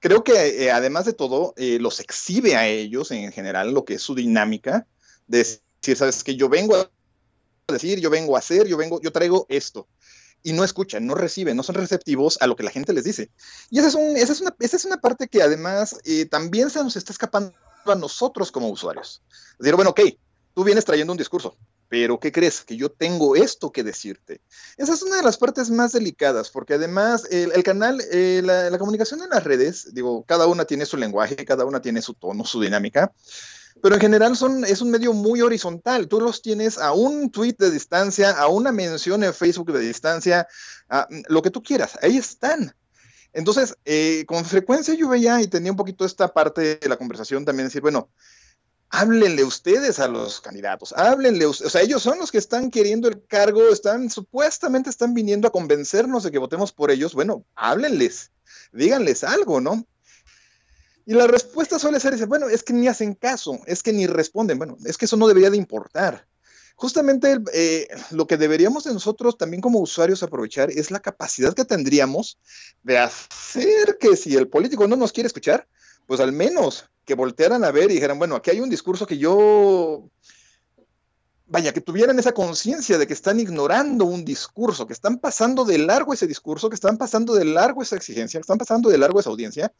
creo 0.00 0.24
que 0.24 0.64
eh, 0.64 0.70
además 0.70 1.04
de 1.04 1.12
todo, 1.12 1.54
eh, 1.56 1.78
los 1.80 2.00
exhibe 2.00 2.56
a 2.56 2.66
ellos 2.66 3.10
en 3.10 3.32
general 3.32 3.72
lo 3.72 3.84
que 3.84 3.94
es 3.94 4.02
su 4.02 4.14
dinámica 4.14 4.86
de 5.26 5.38
decir, 5.38 5.96
sabes 5.96 6.22
que 6.22 6.36
yo 6.36 6.48
vengo 6.48 6.76
a 6.76 6.88
decir, 7.72 8.00
yo 8.00 8.10
vengo 8.10 8.36
a 8.36 8.38
hacer, 8.38 8.66
yo 8.66 8.76
vengo, 8.76 9.00
yo 9.00 9.12
traigo 9.12 9.46
esto. 9.48 9.88
Y 10.42 10.52
no 10.52 10.62
escuchan, 10.62 11.06
no 11.06 11.14
reciben, 11.14 11.56
no 11.56 11.62
son 11.62 11.74
receptivos 11.74 12.38
a 12.40 12.46
lo 12.46 12.56
que 12.56 12.62
la 12.62 12.70
gente 12.70 12.92
les 12.92 13.04
dice. 13.04 13.30
Y 13.70 13.78
esa 13.78 13.88
es, 13.88 13.94
un, 13.94 14.16
esa 14.16 14.32
es, 14.32 14.40
una, 14.40 14.54
esa 14.60 14.76
es 14.76 14.84
una 14.84 14.98
parte 14.98 15.28
que 15.28 15.42
además 15.42 15.98
eh, 16.04 16.26
también 16.26 16.70
se 16.70 16.82
nos 16.82 16.96
está 16.96 17.12
escapando 17.12 17.52
a 17.84 17.94
nosotros 17.94 18.52
como 18.52 18.68
usuarios. 18.68 19.22
Decir, 19.58 19.74
bueno, 19.74 19.90
ok, 19.90 20.00
tú 20.54 20.64
vienes 20.64 20.84
trayendo 20.84 21.12
un 21.12 21.18
discurso, 21.18 21.56
pero 21.88 22.18
¿qué 22.18 22.32
crees? 22.32 22.62
Que 22.62 22.76
yo 22.76 22.90
tengo 22.90 23.36
esto 23.36 23.70
que 23.70 23.84
decirte. 23.84 24.40
Esa 24.76 24.94
es 24.94 25.02
una 25.02 25.16
de 25.16 25.22
las 25.22 25.36
partes 25.36 25.70
más 25.70 25.92
delicadas, 25.92 26.50
porque 26.50 26.74
además 26.74 27.24
el, 27.30 27.62
canal, 27.62 28.00
eh, 28.12 28.40
la, 28.44 28.78
comunicación 28.78 29.22
en 29.22 29.30
las 29.30 29.44
redes, 29.44 29.94
digo, 29.94 30.24
cada 30.24 30.46
una 30.46 30.64
tiene 30.64 30.86
su 30.86 30.96
lenguaje, 30.96 31.36
cada 31.44 31.64
una 31.64 31.80
tiene 31.80 32.02
su 32.02 32.14
tono, 32.14 32.44
su 32.44 32.60
dinámica, 32.60 33.12
pero 33.82 33.94
en 33.94 34.00
general 34.00 34.36
son, 34.36 34.64
es 34.64 34.80
un 34.80 34.90
medio 34.90 35.12
muy 35.12 35.40
horizontal. 35.42 36.08
Tú 36.08 36.20
los 36.20 36.42
tienes 36.42 36.78
a 36.78 36.92
un 36.92 37.30
tweet 37.30 37.56
de 37.58 37.70
distancia, 37.70 38.30
a 38.30 38.48
una 38.48 38.72
mención 38.72 39.22
en 39.22 39.34
Facebook 39.34 39.72
de 39.72 39.80
distancia, 39.80 40.48
a 40.88 41.06
lo 41.28 41.42
que 41.42 41.50
tú 41.50 41.62
quieras, 41.62 41.98
ahí 42.02 42.16
están. 42.16 42.74
Entonces, 43.32 43.76
eh, 43.84 44.24
con 44.26 44.44
frecuencia 44.44 44.94
yo 44.94 45.08
veía 45.08 45.42
y 45.42 45.46
tenía 45.46 45.70
un 45.70 45.76
poquito 45.76 46.06
esta 46.06 46.32
parte 46.32 46.76
de 46.76 46.88
la 46.88 46.96
conversación 46.96 47.44
también, 47.44 47.66
decir, 47.68 47.82
bueno, 47.82 48.08
háblenle 48.88 49.44
ustedes 49.44 49.98
a 49.98 50.08
los 50.08 50.40
candidatos, 50.40 50.94
háblenle, 50.96 51.44
o 51.46 51.52
sea, 51.52 51.82
ellos 51.82 52.02
son 52.02 52.18
los 52.18 52.32
que 52.32 52.38
están 52.38 52.70
queriendo 52.70 53.08
el 53.08 53.26
cargo, 53.26 53.68
están, 53.68 54.08
supuestamente 54.10 54.88
están 54.88 55.12
viniendo 55.12 55.48
a 55.48 55.52
convencernos 55.52 56.22
de 56.22 56.30
que 56.30 56.38
votemos 56.38 56.72
por 56.72 56.90
ellos, 56.90 57.12
bueno, 57.12 57.44
háblenles, 57.54 58.32
díganles 58.72 59.22
algo, 59.22 59.60
¿no? 59.60 59.86
Y 61.06 61.14
la 61.14 61.28
respuesta 61.28 61.78
suele 61.78 62.00
ser, 62.00 62.14
dice, 62.14 62.26
bueno, 62.26 62.48
es 62.48 62.64
que 62.64 62.72
ni 62.72 62.88
hacen 62.88 63.14
caso, 63.14 63.60
es 63.66 63.82
que 63.82 63.92
ni 63.92 64.08
responden, 64.08 64.58
bueno, 64.58 64.76
es 64.84 64.98
que 64.98 65.04
eso 65.04 65.16
no 65.16 65.28
debería 65.28 65.50
de 65.50 65.56
importar. 65.56 66.26
Justamente 66.74 67.38
eh, 67.54 67.88
lo 68.10 68.26
que 68.26 68.36
deberíamos 68.36 68.84
de 68.84 68.92
nosotros 68.92 69.38
también 69.38 69.62
como 69.62 69.78
usuarios 69.78 70.22
aprovechar 70.22 70.70
es 70.70 70.90
la 70.90 71.00
capacidad 71.00 71.54
que 71.54 71.64
tendríamos 71.64 72.38
de 72.82 72.98
hacer 72.98 73.96
que 73.98 74.16
si 74.16 74.34
el 74.34 74.48
político 74.48 74.86
no 74.86 74.96
nos 74.96 75.12
quiere 75.12 75.28
escuchar, 75.28 75.68
pues 76.06 76.20
al 76.20 76.32
menos 76.32 76.84
que 77.04 77.14
voltearan 77.14 77.64
a 77.64 77.70
ver 77.70 77.90
y 77.90 77.94
dijeran, 77.94 78.18
bueno, 78.18 78.34
aquí 78.34 78.50
hay 78.50 78.60
un 78.60 78.68
discurso 78.68 79.06
que 79.06 79.16
yo, 79.16 80.10
vaya, 81.46 81.72
que 81.72 81.80
tuvieran 81.80 82.18
esa 82.18 82.32
conciencia 82.32 82.98
de 82.98 83.06
que 83.06 83.14
están 83.14 83.38
ignorando 83.38 84.04
un 84.04 84.24
discurso, 84.24 84.86
que 84.86 84.92
están 84.92 85.18
pasando 85.18 85.64
de 85.64 85.78
largo 85.78 86.12
ese 86.12 86.26
discurso, 86.26 86.68
que 86.68 86.74
están 86.74 86.98
pasando 86.98 87.34
de 87.34 87.44
largo 87.44 87.80
esa 87.80 87.96
exigencia, 87.96 88.38
que 88.38 88.42
están 88.42 88.58
pasando 88.58 88.90
de 88.90 88.98
largo 88.98 89.20
esa 89.20 89.30
audiencia, 89.30 89.72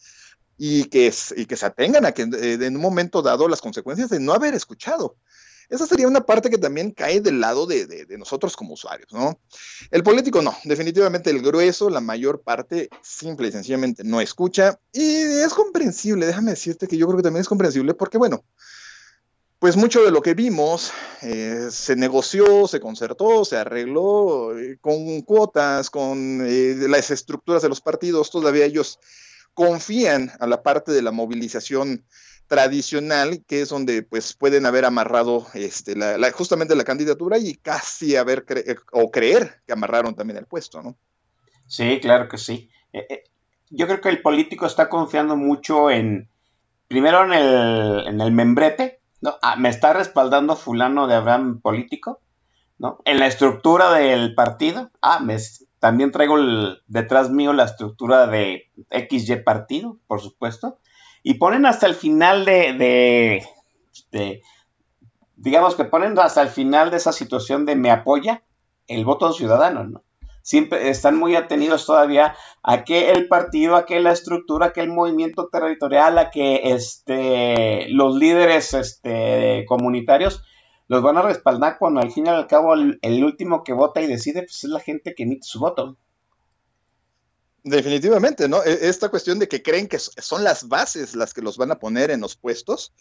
y 0.58 0.84
que, 0.84 1.12
y 1.36 1.46
que 1.46 1.56
se 1.56 1.66
atengan 1.66 2.06
a 2.06 2.12
que 2.12 2.22
eh, 2.22 2.58
en 2.60 2.76
un 2.76 2.82
momento 2.82 3.22
dado 3.22 3.48
las 3.48 3.60
consecuencias 3.60 4.10
de 4.10 4.20
no 4.20 4.32
haber 4.32 4.54
escuchado. 4.54 5.16
Esa 5.68 5.86
sería 5.86 6.06
una 6.06 6.24
parte 6.24 6.48
que 6.48 6.58
también 6.58 6.92
cae 6.92 7.20
del 7.20 7.40
lado 7.40 7.66
de, 7.66 7.86
de, 7.86 8.18
nosotros 8.18 8.56
como 8.56 8.74
usuarios, 8.74 9.12
¿no? 9.12 9.40
El 9.90 10.04
político 10.04 10.40
no, 10.40 10.56
definitivamente 10.62 11.30
el 11.30 11.42
grueso, 11.42 11.90
la 11.90 12.00
mayor 12.00 12.42
parte, 12.42 12.88
simple 13.02 13.48
y 13.48 13.52
sencillamente 13.52 14.04
no 14.04 14.20
escucha 14.20 14.78
y 14.92 15.22
es 15.22 15.52
comprensible, 15.52 16.24
déjame 16.24 16.52
decirte 16.52 16.86
que 16.86 16.96
yo 16.96 17.06
creo 17.06 17.16
que 17.16 17.24
también 17.24 17.40
es 17.40 17.48
comprensible 17.48 17.94
porque, 17.94 18.16
bueno, 18.16 18.44
pues 19.58 19.76
mucho 19.76 20.04
de 20.04 20.10
lo 20.10 20.20
que 20.20 20.34
vimos 20.34 20.92
eh, 21.22 21.68
se 21.70 21.96
negoció, 21.96 22.68
se 22.68 22.78
concertó, 22.78 23.44
se 23.44 23.56
arregló 23.56 24.56
eh, 24.56 24.78
con 24.80 25.22
cuotas, 25.22 25.90
con 25.90 26.42
eh, 26.46 26.76
las 26.88 27.10
estructuras 27.10 27.62
de 27.62 27.70
los 27.70 27.80
partidos, 27.80 28.30
todavía 28.30 28.66
ellos 28.66 29.00
confían 29.56 30.30
a 30.38 30.46
la 30.46 30.62
parte 30.62 30.92
de 30.92 31.00
la 31.00 31.12
movilización 31.12 32.04
tradicional, 32.46 33.42
que 33.48 33.62
es 33.62 33.70
donde 33.70 34.02
pues 34.02 34.34
pueden 34.34 34.66
haber 34.66 34.84
amarrado 34.84 35.46
este, 35.54 35.96
la, 35.96 36.30
justamente 36.30 36.76
la 36.76 36.84
candidatura 36.84 37.38
y 37.38 37.54
casi 37.54 38.16
haber 38.16 38.44
eh, 38.50 38.76
o 38.92 39.10
creer 39.10 39.62
que 39.66 39.72
amarraron 39.72 40.14
también 40.14 40.36
el 40.36 40.44
puesto, 40.44 40.82
¿no? 40.82 40.94
Sí, 41.66 41.98
claro 42.00 42.28
que 42.28 42.36
sí. 42.36 42.70
Eh, 42.92 43.06
eh, 43.08 43.24
yo 43.70 43.86
creo 43.86 44.02
que 44.02 44.10
el 44.10 44.20
político 44.20 44.66
está 44.66 44.90
confiando 44.90 45.36
mucho 45.36 45.90
en, 45.90 46.28
primero 46.86 47.24
en 47.24 47.32
el, 47.32 48.06
en 48.08 48.20
el 48.20 48.32
membrete, 48.32 49.00
¿no? 49.22 49.36
Ah, 49.40 49.56
me 49.56 49.70
está 49.70 49.94
respaldando 49.94 50.54
fulano 50.54 51.06
de 51.06 51.14
Abraham 51.14 51.62
político, 51.62 52.20
¿no? 52.78 53.00
En 53.06 53.20
la 53.20 53.26
estructura 53.26 53.94
del 53.94 54.34
partido, 54.34 54.90
ah, 55.00 55.18
me, 55.20 55.38
también 55.78 56.10
traigo 56.10 56.36
detrás 56.86 57.30
mío 57.30 57.52
la 57.52 57.64
estructura 57.64 58.26
de 58.26 58.70
XY 58.90 59.36
partido, 59.44 59.98
por 60.06 60.20
supuesto. 60.20 60.78
Y 61.22 61.34
ponen 61.34 61.66
hasta 61.66 61.86
el 61.86 61.94
final 61.94 62.44
de, 62.44 63.42
de, 64.10 64.42
digamos 65.36 65.74
que 65.74 65.84
ponen 65.84 66.18
hasta 66.18 66.42
el 66.42 66.48
final 66.48 66.90
de 66.90 66.96
esa 66.96 67.12
situación 67.12 67.66
de 67.66 67.76
me 67.76 67.90
apoya 67.90 68.42
el 68.86 69.04
voto 69.04 69.32
ciudadano, 69.32 69.84
¿no? 69.84 70.02
Siempre 70.42 70.90
están 70.90 71.18
muy 71.18 71.34
atenidos 71.34 71.86
todavía 71.86 72.36
a 72.62 72.84
que 72.84 73.10
el 73.10 73.26
partido, 73.26 73.74
a 73.74 73.84
que 73.84 73.98
la 73.98 74.12
estructura, 74.12 74.66
a 74.66 74.72
que 74.72 74.80
el 74.80 74.90
movimiento 74.90 75.48
territorial, 75.48 76.18
a 76.18 76.30
que 76.30 76.60
este, 76.62 77.88
los 77.88 78.14
líderes 78.14 78.72
este, 78.72 79.64
comunitarios 79.66 80.44
los 80.88 81.02
van 81.02 81.16
a 81.16 81.22
respaldar 81.22 81.78
cuando 81.78 82.00
al 82.00 82.12
fin 82.12 82.26
y 82.26 82.28
al 82.28 82.46
cabo 82.46 82.74
el, 82.74 83.24
último 83.24 83.64
que 83.64 83.72
vota 83.72 84.00
y 84.00 84.06
decide 84.06 84.42
pues 84.42 84.64
es 84.64 84.70
la 84.70 84.80
gente 84.80 85.14
que 85.14 85.24
emite 85.24 85.46
su 85.46 85.58
voto. 85.58 85.96
Definitivamente, 87.64 88.48
¿no? 88.48 88.62
E, 88.62 88.88
esta 88.88 89.08
cuestión 89.08 89.40
de 89.40 89.48
que 89.48 89.62
creen 89.62 89.88
que 89.88 89.98
son 89.98 90.44
las 90.44 90.68
bases 90.68 91.16
las 91.16 91.34
que 91.34 91.42
los 91.42 91.56
van 91.56 91.72
a 91.72 91.78
poner 91.80 92.12
en 92.12 92.20
los 92.20 92.36
puestos, 92.36 92.92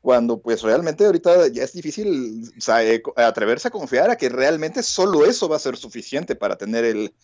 cuando 0.00 0.40
pues 0.40 0.62
realmente 0.62 1.06
ahorita 1.06 1.46
ya 1.48 1.62
es 1.62 1.72
difícil 1.72 2.50
eh, 2.66 3.02
atreverse 3.14 3.68
a 3.68 3.70
confiar 3.70 4.10
a 4.10 4.16
que 4.16 4.28
realmente 4.28 4.82
solo 4.82 5.24
eso 5.24 5.48
va 5.48 5.56
a 5.56 5.60
ser 5.60 5.76
suficiente 5.76 6.34
para 6.34 6.56
tener 6.56 6.84
el, 6.84 7.14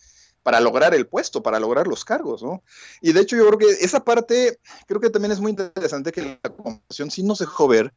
para 0.43 0.61
lograr 0.61 0.95
el 0.95 1.07
puesto, 1.07 1.43
para 1.43 1.59
lograr 1.59 1.87
los 1.87 2.05
cargos, 2.05 2.41
¿no? 2.41 2.63
Y 3.01 3.11
de 3.11 3.19
hecho 3.19 3.35
yo 3.35 3.45
creo 3.47 3.59
que 3.59 3.83
esa 3.83 4.05
parte, 4.05 4.61
creo 4.85 5.01
que 5.01 5.09
también 5.09 5.33
es 5.33 5.41
muy 5.41 5.51
interesante 5.51 6.13
que 6.13 6.39
la 6.41 6.49
conversación 6.49 7.11
sí 7.11 7.21
nos 7.21 7.39
dejó 7.39 7.67
ver 7.67 7.93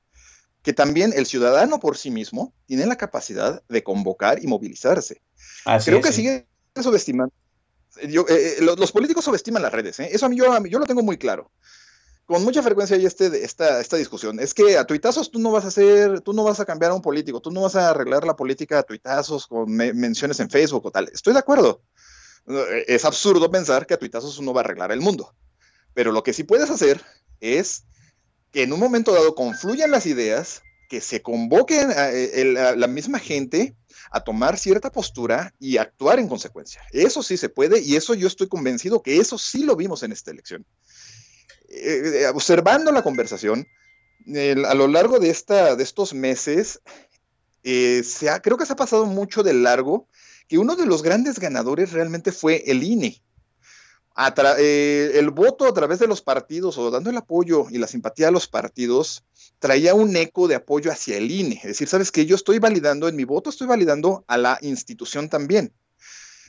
que 0.62 0.72
también 0.72 1.12
el 1.14 1.26
ciudadano 1.26 1.80
por 1.80 1.96
sí 1.96 2.10
mismo 2.10 2.52
tiene 2.66 2.86
la 2.86 2.96
capacidad 2.96 3.62
de 3.68 3.82
convocar 3.82 4.42
y 4.42 4.46
movilizarse. 4.46 5.22
Creo 5.84 6.00
que 6.00 6.12
sigue 6.12 6.46
subestimando. 6.80 7.32
Yo, 8.08 8.24
eh, 8.28 8.56
eh, 8.58 8.62
los, 8.62 8.92
políticos 8.92 9.24
subestiman 9.24 9.62
las 9.62 9.72
redes, 9.72 9.98
¿eh? 10.00 10.10
eso 10.12 10.26
a 10.26 10.28
mí, 10.28 10.36
yo, 10.36 10.64
yo 10.66 10.78
lo 10.78 10.86
tengo 10.86 11.02
muy 11.02 11.18
claro. 11.18 11.50
Con 12.24 12.44
mucha 12.44 12.62
frecuencia 12.62 12.96
hay 12.96 13.04
este, 13.04 13.44
esta, 13.44 13.80
esta 13.80 13.96
discusión. 13.96 14.38
Es 14.38 14.54
que 14.54 14.78
a 14.78 14.86
tuitazos 14.86 15.32
tú 15.32 15.40
no 15.40 15.50
vas 15.50 15.64
a 15.64 15.68
hacer, 15.68 16.20
tú 16.20 16.32
no 16.32 16.44
vas 16.44 16.60
a 16.60 16.64
cambiar 16.64 16.92
a 16.92 16.94
un 16.94 17.02
político, 17.02 17.40
tú 17.40 17.50
no 17.50 17.62
vas 17.62 17.74
a 17.74 17.90
arreglar 17.90 18.24
la 18.24 18.36
política 18.36 18.78
a 18.78 18.82
tuitazos 18.84 19.48
con 19.48 19.72
menciones 19.72 20.38
en 20.38 20.48
Facebook 20.48 20.86
o 20.86 20.90
tal. 20.92 21.10
Estoy 21.12 21.32
de 21.32 21.40
acuerdo. 21.40 21.82
Es 22.86 23.04
absurdo 23.04 23.50
pensar 23.50 23.84
que 23.84 23.94
a 23.94 23.98
tuitazos 23.98 24.38
uno 24.38 24.54
va 24.54 24.60
a 24.60 24.64
arreglar 24.64 24.92
el 24.92 25.00
mundo. 25.00 25.34
Pero 25.92 26.12
lo 26.12 26.22
que 26.22 26.32
sí 26.32 26.44
puedes 26.44 26.70
hacer 26.70 27.02
es 27.40 27.84
que 28.52 28.62
en 28.62 28.72
un 28.72 28.80
momento 28.80 29.12
dado 29.12 29.34
confluyan 29.34 29.90
las 29.90 30.06
ideas, 30.06 30.62
que 30.88 31.00
se 31.00 31.22
convoquen 31.22 31.90
a, 31.92 32.10
eh, 32.10 32.74
la 32.76 32.86
misma 32.88 33.20
gente 33.20 33.76
a 34.10 34.24
tomar 34.24 34.58
cierta 34.58 34.90
postura 34.90 35.54
y 35.60 35.76
actuar 35.76 36.18
en 36.18 36.26
consecuencia. 36.26 36.82
Eso 36.90 37.22
sí 37.22 37.36
se 37.36 37.48
puede 37.48 37.80
y 37.80 37.94
eso 37.94 38.14
yo 38.14 38.26
estoy 38.26 38.48
convencido 38.48 39.00
que 39.00 39.18
eso 39.18 39.38
sí 39.38 39.62
lo 39.62 39.76
vimos 39.76 40.02
en 40.02 40.10
esta 40.10 40.32
elección. 40.32 40.66
Eh, 41.68 42.22
eh, 42.22 42.26
observando 42.26 42.90
la 42.90 43.04
conversación, 43.04 43.68
a 44.66 44.74
lo 44.74 44.88
largo 44.88 45.20
de, 45.20 45.30
esta, 45.30 45.76
de 45.76 45.82
estos 45.84 46.12
meses, 46.12 46.80
se 47.62 48.28
ha, 48.28 48.42
creo 48.42 48.58
que 48.58 48.66
se 48.66 48.72
ha 48.72 48.76
pasado 48.76 49.06
mucho 49.06 49.44
de 49.44 49.54
largo 49.54 50.08
que 50.48 50.58
uno 50.58 50.74
de 50.74 50.86
los 50.86 51.04
grandes 51.04 51.38
ganadores 51.38 51.92
realmente 51.92 52.32
fue 52.32 52.64
el 52.66 52.82
INE. 52.82 53.22
Eh, 54.58 55.12
el 55.14 55.30
voto 55.30 55.66
a 55.66 55.72
través 55.72 55.98
de 55.98 56.06
los 56.06 56.20
partidos 56.20 56.76
o 56.76 56.90
dando 56.90 57.08
el 57.08 57.16
apoyo 57.16 57.66
y 57.70 57.78
la 57.78 57.86
simpatía 57.86 58.28
a 58.28 58.30
los 58.30 58.48
partidos 58.48 59.24
traía 59.58 59.94
un 59.94 60.14
eco 60.14 60.46
de 60.46 60.56
apoyo 60.56 60.92
hacia 60.92 61.16
el 61.16 61.30
INE. 61.30 61.56
Es 61.56 61.62
decir, 61.62 61.88
sabes 61.88 62.12
que 62.12 62.26
yo 62.26 62.36
estoy 62.36 62.58
validando, 62.58 63.08
en 63.08 63.16
mi 63.16 63.24
voto 63.24 63.48
estoy 63.48 63.66
validando 63.66 64.24
a 64.28 64.36
la 64.36 64.58
institución 64.60 65.30
también. 65.30 65.72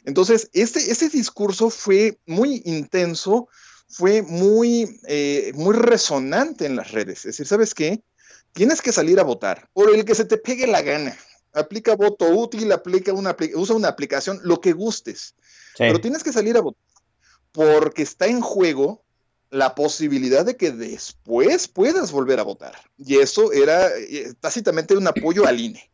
Entonces, 0.04 0.50
ese, 0.52 0.92
ese 0.92 1.10
discurso 1.10 1.70
fue 1.70 2.20
muy 2.26 2.62
intenso, 2.66 3.48
fue 3.88 4.22
muy, 4.22 5.00
eh, 5.08 5.54
muy 5.56 5.76
resonante 5.76 6.66
en 6.66 6.76
las 6.76 6.92
redes. 6.92 7.20
Es 7.20 7.38
decir, 7.38 7.48
¿sabes 7.48 7.74
qué? 7.74 8.04
Tienes 8.52 8.82
que 8.82 8.92
salir 8.92 9.20
a 9.20 9.24
votar 9.24 9.70
por 9.72 9.94
el 9.94 10.04
que 10.04 10.16
se 10.16 10.26
te 10.26 10.38
pegue 10.38 10.68
la 10.68 10.82
gana. 10.82 11.18
Aplica 11.54 11.96
voto 11.96 12.28
útil, 12.30 12.72
aplica 12.72 13.14
una, 13.14 13.36
usa 13.56 13.76
una 13.76 13.90
aplicación, 13.90 14.40
lo 14.44 14.60
que 14.60 14.74
gustes. 14.74 15.36
Pero 15.78 16.02
tienes 16.02 16.24
que 16.24 16.34
salir 16.34 16.58
a 16.58 16.62
votar 16.62 16.91
porque 17.52 18.04
está 18.04 18.28
en 18.28 18.42
juego 18.42 19.04
la 19.50 19.76
posibilidad 19.76 20.46
de 20.46 20.56
que 20.56 20.72
después 20.72 21.68
puedas 21.68 22.12
volver 22.12 22.40
a 22.40 22.44
votar. 22.44 22.74
Y 22.98 23.18
eso 23.18 23.52
era 23.52 23.88
eh, 23.98 24.34
tácitamente 24.40 24.96
un 24.96 25.08
apoyo 25.08 25.46
al 25.46 25.60
INE. 25.60 25.92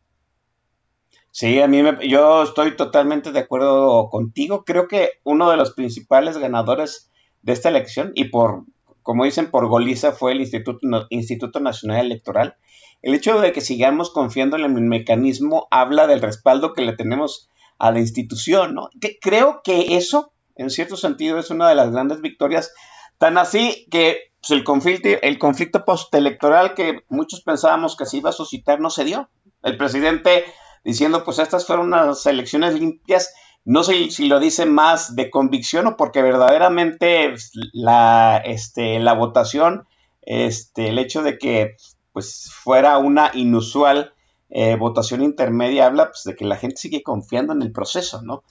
Sí, 1.32 1.60
a 1.60 1.66
mí 1.66 1.82
me, 1.82 2.08
yo 2.08 2.44
estoy 2.44 2.76
totalmente 2.76 3.32
de 3.32 3.40
acuerdo 3.40 4.08
contigo. 4.10 4.64
Creo 4.64 4.88
que 4.88 5.10
uno 5.24 5.50
de 5.50 5.56
los 5.56 5.72
principales 5.72 6.38
ganadores 6.38 7.10
de 7.42 7.52
esta 7.52 7.68
elección, 7.68 8.12
y 8.14 8.24
por, 8.24 8.64
como 9.02 9.24
dicen, 9.24 9.50
por 9.50 9.66
goliza, 9.66 10.12
fue 10.12 10.32
el 10.32 10.40
Instituto, 10.40 11.06
Instituto 11.10 11.60
Nacional 11.60 12.06
Electoral. 12.06 12.56
El 13.02 13.14
hecho 13.14 13.40
de 13.40 13.52
que 13.52 13.60
sigamos 13.60 14.10
confiando 14.10 14.56
en 14.56 14.64
el 14.64 14.82
mecanismo 14.82 15.68
habla 15.70 16.06
del 16.06 16.22
respaldo 16.22 16.74
que 16.74 16.82
le 16.82 16.96
tenemos 16.96 17.48
a 17.78 17.92
la 17.92 18.00
institución, 18.00 18.74
¿no? 18.74 18.90
Creo 19.20 19.60
que 19.62 19.96
eso 19.96 20.32
en 20.58 20.70
cierto 20.70 20.96
sentido 20.96 21.38
es 21.38 21.50
una 21.50 21.68
de 21.68 21.74
las 21.74 21.90
grandes 21.90 22.20
victorias, 22.20 22.72
tan 23.16 23.38
así 23.38 23.86
que 23.90 24.32
pues, 24.40 24.50
el 24.50 24.64
conflicto, 24.64 25.08
el 25.22 25.38
conflicto 25.38 25.84
postelectoral 25.84 26.74
que 26.74 27.00
muchos 27.08 27.40
pensábamos 27.40 27.96
que 27.96 28.06
se 28.06 28.18
iba 28.18 28.30
a 28.30 28.34
suscitar 28.34 28.80
no 28.80 28.90
se 28.90 29.04
dio. 29.04 29.30
El 29.62 29.76
presidente 29.76 30.44
diciendo, 30.84 31.24
pues 31.24 31.38
estas 31.38 31.66
fueron 31.66 31.86
unas 31.86 32.24
elecciones 32.26 32.74
limpias, 32.74 33.34
no 33.64 33.82
sé 33.82 34.10
si 34.10 34.26
lo 34.28 34.40
dice 34.40 34.66
más 34.66 35.16
de 35.16 35.30
convicción 35.30 35.86
o 35.86 35.96
porque 35.96 36.22
verdaderamente 36.22 37.30
pues, 37.30 37.50
la, 37.72 38.38
este, 38.44 38.98
la 38.98 39.14
votación, 39.14 39.86
este, 40.22 40.88
el 40.88 40.98
hecho 40.98 41.22
de 41.22 41.38
que 41.38 41.76
pues 42.12 42.50
fuera 42.52 42.98
una 42.98 43.30
inusual 43.34 44.12
eh, 44.50 44.76
votación 44.76 45.22
intermedia 45.22 45.86
habla 45.86 46.06
pues, 46.06 46.24
de 46.24 46.34
que 46.34 46.44
la 46.44 46.56
gente 46.56 46.76
sigue 46.76 47.02
confiando 47.02 47.52
en 47.52 47.62
el 47.62 47.72
proceso, 47.72 48.22
¿no? 48.22 48.44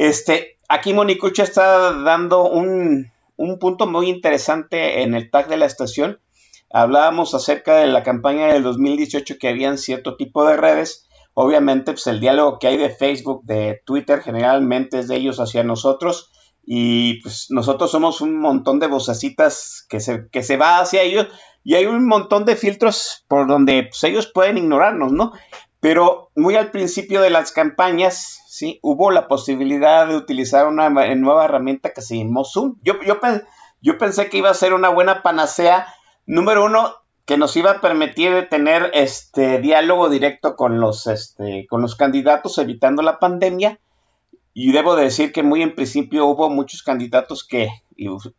Este, 0.00 0.58
aquí 0.66 0.94
Monicucha 0.94 1.42
está 1.42 1.92
dando 1.92 2.48
un, 2.48 3.12
un 3.36 3.58
punto 3.58 3.86
muy 3.86 4.08
interesante 4.08 5.02
en 5.02 5.14
el 5.14 5.30
tag 5.30 5.46
de 5.48 5.58
la 5.58 5.66
estación. 5.66 6.22
Hablábamos 6.72 7.34
acerca 7.34 7.76
de 7.76 7.86
la 7.86 8.02
campaña 8.02 8.46
del 8.46 8.62
2018 8.62 9.36
que 9.38 9.48
habían 9.48 9.76
cierto 9.76 10.16
tipo 10.16 10.46
de 10.46 10.56
redes. 10.56 11.06
Obviamente, 11.34 11.92
pues 11.92 12.06
el 12.06 12.18
diálogo 12.18 12.58
que 12.58 12.68
hay 12.68 12.78
de 12.78 12.88
Facebook, 12.88 13.44
de 13.44 13.82
Twitter, 13.84 14.22
generalmente 14.22 15.00
es 15.00 15.08
de 15.08 15.16
ellos 15.16 15.38
hacia 15.38 15.64
nosotros. 15.64 16.30
Y 16.64 17.20
pues 17.20 17.48
nosotros 17.50 17.90
somos 17.90 18.22
un 18.22 18.40
montón 18.40 18.80
de 18.80 18.86
vocecitas 18.86 19.84
que 19.86 20.00
se, 20.00 20.30
que 20.30 20.42
se 20.42 20.56
va 20.56 20.78
hacia 20.78 21.02
ellos. 21.02 21.26
Y 21.62 21.74
hay 21.74 21.84
un 21.84 22.06
montón 22.06 22.46
de 22.46 22.56
filtros 22.56 23.26
por 23.28 23.46
donde 23.46 23.82
pues, 23.82 24.02
ellos 24.04 24.30
pueden 24.32 24.56
ignorarnos, 24.56 25.12
¿no? 25.12 25.32
Pero 25.80 26.30
muy 26.36 26.56
al 26.56 26.70
principio 26.70 27.22
de 27.22 27.30
las 27.30 27.52
campañas, 27.52 28.42
¿sí? 28.48 28.78
Hubo 28.82 29.10
la 29.10 29.28
posibilidad 29.28 30.06
de 30.06 30.16
utilizar 30.16 30.66
una 30.66 30.90
nueva 30.90 31.44
herramienta 31.44 31.92
que 31.94 32.02
se 32.02 32.18
llamó 32.18 32.44
Zoom. 32.44 32.76
Yo, 32.82 32.94
yo, 33.02 33.18
yo 33.80 33.98
pensé 33.98 34.28
que 34.28 34.36
iba 34.36 34.50
a 34.50 34.54
ser 34.54 34.74
una 34.74 34.90
buena 34.90 35.22
panacea. 35.22 35.86
Número 36.26 36.66
uno, 36.66 36.94
que 37.24 37.38
nos 37.38 37.56
iba 37.56 37.70
a 37.70 37.80
permitir 37.80 38.48
tener 38.50 38.90
este 38.92 39.58
diálogo 39.60 40.10
directo 40.10 40.54
con 40.54 40.80
los, 40.80 41.06
este, 41.06 41.66
con 41.68 41.80
los 41.80 41.96
candidatos, 41.96 42.58
evitando 42.58 43.02
la 43.02 43.18
pandemia. 43.18 43.78
Y 44.52 44.72
debo 44.72 44.96
decir 44.96 45.32
que 45.32 45.42
muy 45.42 45.62
en 45.62 45.74
principio 45.74 46.26
hubo 46.26 46.50
muchos 46.50 46.82
candidatos 46.82 47.46
que 47.46 47.70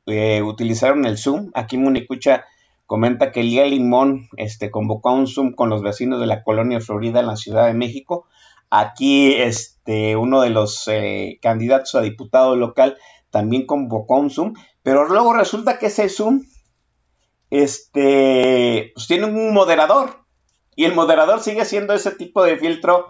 eh, 0.05 0.41
utilizaron 0.43 1.05
el 1.05 1.17
Zoom. 1.17 1.49
Aquí 1.55 1.77
Municucha 1.77 2.45
comenta 2.91 3.31
que 3.31 3.41
Lía 3.41 3.63
Limón 3.63 4.27
este, 4.35 4.69
convocó 4.69 5.07
a 5.07 5.13
un 5.13 5.25
Zoom 5.25 5.53
con 5.53 5.69
los 5.69 5.81
vecinos 5.81 6.19
de 6.19 6.25
la 6.25 6.43
colonia 6.43 6.81
Florida 6.81 7.21
en 7.21 7.27
la 7.27 7.37
Ciudad 7.37 7.67
de 7.67 7.73
México. 7.73 8.25
Aquí 8.69 9.33
este, 9.35 10.17
uno 10.17 10.41
de 10.41 10.49
los 10.49 10.89
eh, 10.89 11.39
candidatos 11.41 11.95
a 11.95 12.01
diputado 12.01 12.57
local 12.57 12.97
también 13.29 13.65
convocó 13.65 14.17
un 14.17 14.29
Zoom, 14.29 14.55
pero 14.83 15.07
luego 15.07 15.31
resulta 15.31 15.79
que 15.79 15.85
ese 15.85 16.09
Zoom 16.09 16.43
este, 17.49 18.91
pues 18.93 19.07
tiene 19.07 19.23
un 19.23 19.53
moderador 19.53 20.25
y 20.75 20.83
el 20.83 20.93
moderador 20.93 21.39
sigue 21.39 21.63
siendo 21.63 21.93
ese 21.93 22.11
tipo 22.11 22.43
de 22.43 22.57
filtro 22.57 23.07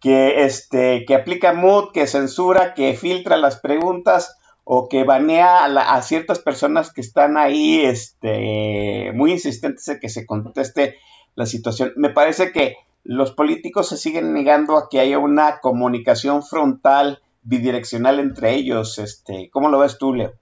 que, 0.00 0.44
este, 0.44 1.04
que 1.04 1.14
aplica 1.14 1.52
mood, 1.52 1.92
que 1.92 2.06
censura, 2.06 2.72
que 2.72 2.94
filtra 2.94 3.36
las 3.36 3.60
preguntas 3.60 4.38
o 4.70 4.86
que 4.86 5.02
banea 5.02 5.64
a, 5.64 5.94
a, 5.94 6.02
ciertas 6.02 6.40
personas 6.40 6.92
que 6.92 7.00
están 7.00 7.38
ahí 7.38 7.80
este, 7.80 9.12
muy 9.14 9.32
insistentes 9.32 9.88
en 9.88 9.98
que 9.98 10.10
se 10.10 10.26
conteste 10.26 10.98
la 11.34 11.46
situación. 11.46 11.94
Me 11.96 12.10
parece 12.10 12.52
que 12.52 12.76
los 13.02 13.32
políticos 13.32 13.88
se 13.88 13.96
siguen 13.96 14.34
negando 14.34 14.76
a 14.76 14.90
que 14.90 15.00
haya 15.00 15.18
una 15.18 15.60
comunicación 15.60 16.42
frontal, 16.42 17.22
bidireccional 17.40 18.20
entre 18.20 18.56
ellos. 18.56 18.98
Este, 18.98 19.48
¿Cómo 19.50 19.70
lo 19.70 19.78
ves 19.78 19.96
tú, 19.96 20.12
Leo? 20.12 20.34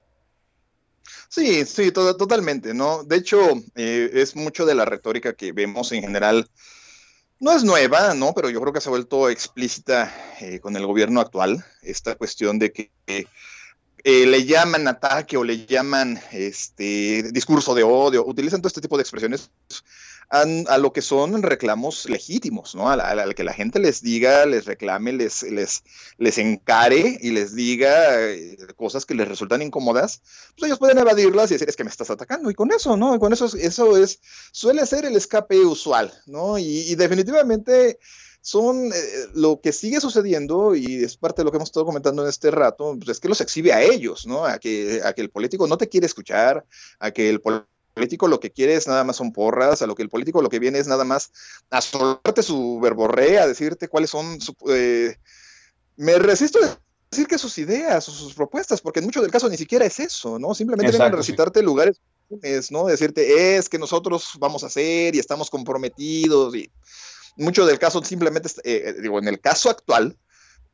Sí, 1.28 1.64
sí, 1.64 1.92
totalmente, 1.92 2.74
¿no? 2.74 3.04
De 3.04 3.18
hecho, 3.18 3.38
eh, 3.76 4.10
es 4.12 4.34
mucho 4.34 4.66
de 4.66 4.74
la 4.74 4.86
retórica 4.86 5.34
que 5.34 5.52
vemos 5.52 5.92
en 5.92 6.02
general. 6.02 6.50
No 7.38 7.52
es 7.52 7.62
nueva, 7.62 8.12
¿no? 8.14 8.32
Pero 8.34 8.50
yo 8.50 8.60
creo 8.60 8.72
que 8.72 8.80
se 8.80 8.88
ha 8.88 8.90
vuelto 8.90 9.30
explícita 9.30 10.12
eh, 10.40 10.58
con 10.58 10.74
el 10.74 10.84
gobierno 10.84 11.20
actual, 11.20 11.64
esta 11.82 12.16
cuestión 12.16 12.58
de 12.58 12.72
que 12.72 12.90
eh, 14.04 14.26
le 14.26 14.44
llaman 14.44 14.88
ataque 14.88 15.36
o 15.36 15.44
le 15.44 15.66
llaman 15.66 16.20
este 16.32 17.24
discurso 17.32 17.74
de 17.74 17.82
odio, 17.82 18.24
utilizan 18.26 18.60
todo 18.60 18.68
este 18.68 18.80
tipo 18.80 18.96
de 18.96 19.02
expresiones 19.02 19.50
a, 20.28 20.78
lo 20.78 20.92
que 20.92 21.02
son 21.02 21.42
reclamos 21.42 22.08
legítimos, 22.08 22.74
¿no? 22.74 22.90
A, 22.90 23.34
que 23.34 23.44
la 23.44 23.52
gente 23.52 23.78
les 23.78 24.02
diga, 24.02 24.44
les 24.46 24.64
reclame, 24.64 25.12
les, 25.12 25.42
les, 25.44 25.84
les 26.18 26.38
encare 26.38 27.18
y 27.20 27.30
les 27.30 27.54
diga 27.54 28.20
eh, 28.20 28.56
cosas 28.76 29.06
que 29.06 29.14
les 29.14 29.28
resultan 29.28 29.62
incómodas, 29.62 30.22
pues 30.56 30.68
ellos 30.68 30.78
pueden 30.78 30.98
evadirlas 30.98 31.50
y 31.50 31.54
decir, 31.54 31.68
es 31.68 31.76
que 31.76 31.84
me 31.84 31.90
estás 31.90 32.10
atacando, 32.10 32.50
y 32.50 32.54
con 32.54 32.72
eso, 32.72 32.96
¿no? 32.96 33.18
Con 33.20 33.32
eso, 33.32 33.46
eso 33.56 33.96
es, 33.96 34.20
suele 34.52 34.84
ser 34.86 35.04
el 35.04 35.16
escape 35.16 35.58
usual, 35.60 36.12
¿no? 36.26 36.58
Y, 36.58 36.94
definitivamente 36.96 37.98
son 38.46 38.92
eh, 38.92 39.26
lo 39.34 39.60
que 39.60 39.72
sigue 39.72 40.00
sucediendo 40.00 40.76
y 40.76 41.02
es 41.02 41.16
parte 41.16 41.42
de 41.42 41.46
lo 41.46 41.50
que 41.50 41.56
hemos 41.56 41.68
estado 41.68 41.84
comentando 41.84 42.22
en 42.22 42.28
este 42.28 42.52
rato, 42.52 42.94
pues 42.96 43.08
es 43.08 43.18
que 43.18 43.26
los 43.28 43.40
exhibe 43.40 43.72
a 43.72 43.82
ellos, 43.82 44.24
¿no? 44.24 44.44
A 44.44 44.60
que, 44.60 45.00
a 45.04 45.14
que 45.14 45.22
el 45.22 45.30
político 45.30 45.66
no 45.66 45.76
te 45.76 45.88
quiere 45.88 46.06
escuchar, 46.06 46.64
a 47.00 47.10
que 47.10 47.28
el 47.28 47.40
político 47.40 48.28
lo 48.28 48.38
que 48.38 48.52
quiere 48.52 48.76
es 48.76 48.86
nada 48.86 49.02
más 49.02 49.16
son 49.16 49.32
porras, 49.32 49.82
a 49.82 49.88
lo 49.88 49.96
que 49.96 50.04
el 50.04 50.08
político 50.08 50.42
lo 50.42 50.48
que 50.48 50.60
viene 50.60 50.78
es 50.78 50.86
nada 50.86 51.02
más 51.02 51.32
a 51.70 51.80
soltarte 51.80 52.44
su 52.44 52.78
verborrea, 52.80 53.42
a 53.42 53.48
decirte 53.48 53.88
cuáles 53.88 54.10
son 54.10 54.40
su, 54.40 54.54
eh, 54.68 55.16
me 55.96 56.16
resisto 56.20 56.60
a 56.62 56.78
decir 57.10 57.26
que 57.26 57.38
sus 57.38 57.58
ideas 57.58 58.08
o 58.08 58.12
sus 58.12 58.32
propuestas, 58.34 58.80
porque 58.80 59.00
en 59.00 59.06
mucho 59.06 59.22
del 59.22 59.32
caso 59.32 59.48
ni 59.48 59.56
siquiera 59.56 59.84
es 59.84 59.98
eso, 59.98 60.38
¿no? 60.38 60.54
Simplemente 60.54 60.92
vienen 60.92 61.14
a 61.14 61.16
recitarte 61.16 61.64
lugares, 61.64 62.00
¿no? 62.70 62.86
Decirte, 62.86 63.56
es 63.56 63.68
que 63.68 63.80
nosotros 63.80 64.34
vamos 64.38 64.62
a 64.62 64.68
hacer 64.68 65.16
y 65.16 65.18
estamos 65.18 65.50
comprometidos 65.50 66.54
y 66.54 66.70
mucho 67.36 67.66
del 67.66 67.78
caso 67.78 68.02
simplemente, 68.02 68.48
eh, 68.64 68.94
digo, 69.00 69.18
en 69.18 69.28
el 69.28 69.40
caso 69.40 69.70
actual, 69.70 70.18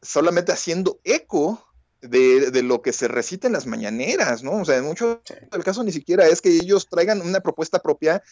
solamente 0.00 0.52
haciendo 0.52 1.00
eco 1.04 1.64
de, 2.02 2.62
lo 2.62 2.82
que 2.82 2.92
se 2.92 3.08
recita 3.08 3.46
en 3.46 3.52
las 3.52 3.66
mañaneras, 3.66 4.42
¿no? 4.42 4.60
O 4.60 4.64
sea, 4.64 4.76
en 4.76 4.84
mucho 4.84 5.22
del 5.50 5.64
caso 5.64 5.84
ni 5.84 5.92
siquiera 5.92 6.26
es 6.26 6.40
que 6.40 6.50
ellos 6.50 6.88
traigan 6.88 7.22
una 7.22 7.40
propuesta 7.40 7.78
propia 7.78 8.22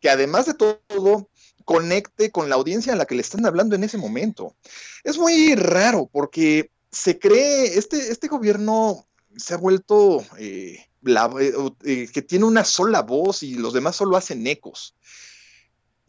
que 0.00 0.10
además 0.10 0.46
de 0.46 0.54
todo 0.54 1.28
conecte 1.64 2.32
con 2.32 2.48
la 2.48 2.56
audiencia 2.56 2.92
a 2.92 2.96
la 2.96 3.04
que 3.04 3.14
le 3.14 3.20
están 3.20 3.46
hablando 3.46 3.76
en 3.76 3.84
ese 3.84 3.98
momento. 3.98 4.56
Es 5.04 5.18
muy 5.18 5.54
raro 5.54 6.08
porque 6.10 6.72
se 6.90 7.18
cree, 7.18 7.78
este, 7.78 8.10
este 8.10 8.26
gobierno 8.26 9.06
se 9.36 9.54
ha 9.54 9.58
vuelto 9.58 10.24
eh, 10.38 10.86
eh, 11.06 11.52
eh, 11.84 12.08
que 12.12 12.22
tiene 12.22 12.44
una 12.44 12.64
sola 12.64 13.02
voz 13.02 13.42
y 13.42 13.54
los 13.54 13.72
demás 13.72 13.96
solo 13.96 14.16
hacen 14.16 14.46
ecos. 14.46 14.96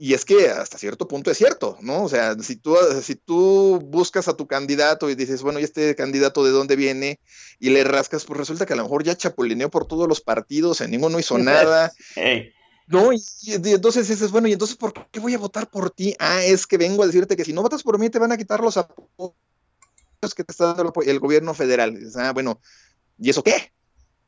Y 0.03 0.15
es 0.15 0.25
que 0.25 0.49
hasta 0.49 0.79
cierto 0.79 1.07
punto 1.07 1.29
es 1.29 1.37
cierto, 1.37 1.77
¿no? 1.79 2.05
O 2.05 2.09
sea, 2.09 2.33
si 2.39 2.55
tú, 2.55 2.75
si 3.03 3.13
tú 3.13 3.79
buscas 3.83 4.27
a 4.27 4.35
tu 4.35 4.47
candidato 4.47 5.11
y 5.11 5.13
dices, 5.13 5.43
bueno, 5.43 5.59
¿y 5.59 5.63
este 5.63 5.95
candidato 5.95 6.43
de 6.43 6.49
dónde 6.49 6.75
viene? 6.75 7.19
Y 7.59 7.69
le 7.69 7.83
rascas, 7.83 8.25
pues 8.25 8.39
resulta 8.39 8.65
que 8.65 8.73
a 8.73 8.77
lo 8.77 8.81
mejor 8.81 9.03
ya 9.03 9.15
chapulineó 9.15 9.69
por 9.69 9.85
todos 9.85 10.07
los 10.07 10.19
partidos, 10.19 10.81
en 10.81 10.89
ninguno 10.89 11.19
hizo 11.19 11.37
nada. 11.37 11.91
No, 12.87 13.13
y, 13.13 13.21
entonces 13.45 14.07
dices, 14.07 14.31
bueno, 14.31 14.47
¿y 14.47 14.53
entonces 14.53 14.75
por 14.75 14.91
qué 15.11 15.19
voy 15.19 15.35
a 15.35 15.37
votar 15.37 15.69
por 15.69 15.91
ti? 15.91 16.15
Ah, 16.17 16.43
es 16.43 16.65
que 16.65 16.77
vengo 16.77 17.03
a 17.03 17.05
decirte 17.05 17.37
que 17.37 17.45
si 17.45 17.53
no 17.53 17.61
votas 17.61 17.83
por 17.83 17.99
mí 17.99 18.09
te 18.09 18.17
van 18.17 18.31
a 18.31 18.37
quitar 18.37 18.59
los 18.59 18.77
apoyos 18.77 19.35
que 20.35 20.43
te 20.43 20.51
está 20.51 20.73
dando 20.73 20.91
el 21.05 21.19
gobierno 21.19 21.53
federal. 21.53 21.95
ah, 22.15 22.31
bueno, 22.33 22.59
¿y 23.19 23.29
eso 23.29 23.43
qué? 23.43 23.71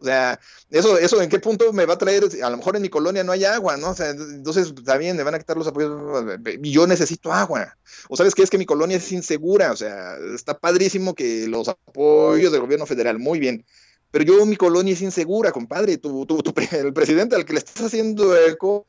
O 0.04 0.06
sea, 0.06 0.38
eso, 0.70 0.98
eso 0.98 1.22
en 1.22 1.30
qué 1.30 1.40
punto 1.40 1.72
me 1.72 1.86
va 1.86 1.94
a 1.94 1.98
traer, 1.98 2.26
a 2.44 2.50
lo 2.50 2.58
mejor 2.58 2.76
en 2.76 2.82
mi 2.82 2.90
colonia 2.90 3.24
no 3.24 3.32
hay 3.32 3.46
agua, 3.46 3.78
¿no? 3.78 3.92
O 3.92 3.96
sea, 3.96 4.10
entonces 4.10 4.74
está 4.76 4.98
bien, 4.98 5.16
me 5.16 5.24
van 5.24 5.36
a 5.36 5.40
quitar 5.40 5.56
los 5.56 5.66
apoyos, 5.66 5.98
y 6.62 6.72
yo 6.72 6.86
necesito 6.86 7.32
agua. 7.32 7.78
O 8.10 8.18
sabes 8.18 8.36
qué 8.36 8.44
es 8.44 8.50
que 8.50 8.58
mi 8.58 8.66
colonia 8.66 8.98
es 8.98 9.10
insegura, 9.14 9.72
o 9.72 9.78
sea, 9.78 10.18
está 10.36 10.60
padrísimo 10.60 11.16
que 11.16 11.48
los 11.48 11.70
apoyos 11.70 12.52
del 12.52 12.60
gobierno 12.60 12.86
federal, 12.86 13.18
muy 13.18 13.40
bien. 13.40 13.66
Pero 14.12 14.26
yo, 14.26 14.46
mi 14.46 14.58
colonia 14.58 14.94
es 14.94 15.02
insegura, 15.02 15.54
compadre. 15.54 15.98
Tu, 15.98 16.26
tu, 16.26 16.44
el 16.72 16.94
presidente 16.94 17.38
al 17.38 17.46
que 17.46 17.54
le 17.54 17.60
estás 17.60 17.86
haciendo 17.86 18.36
eco, 18.36 18.88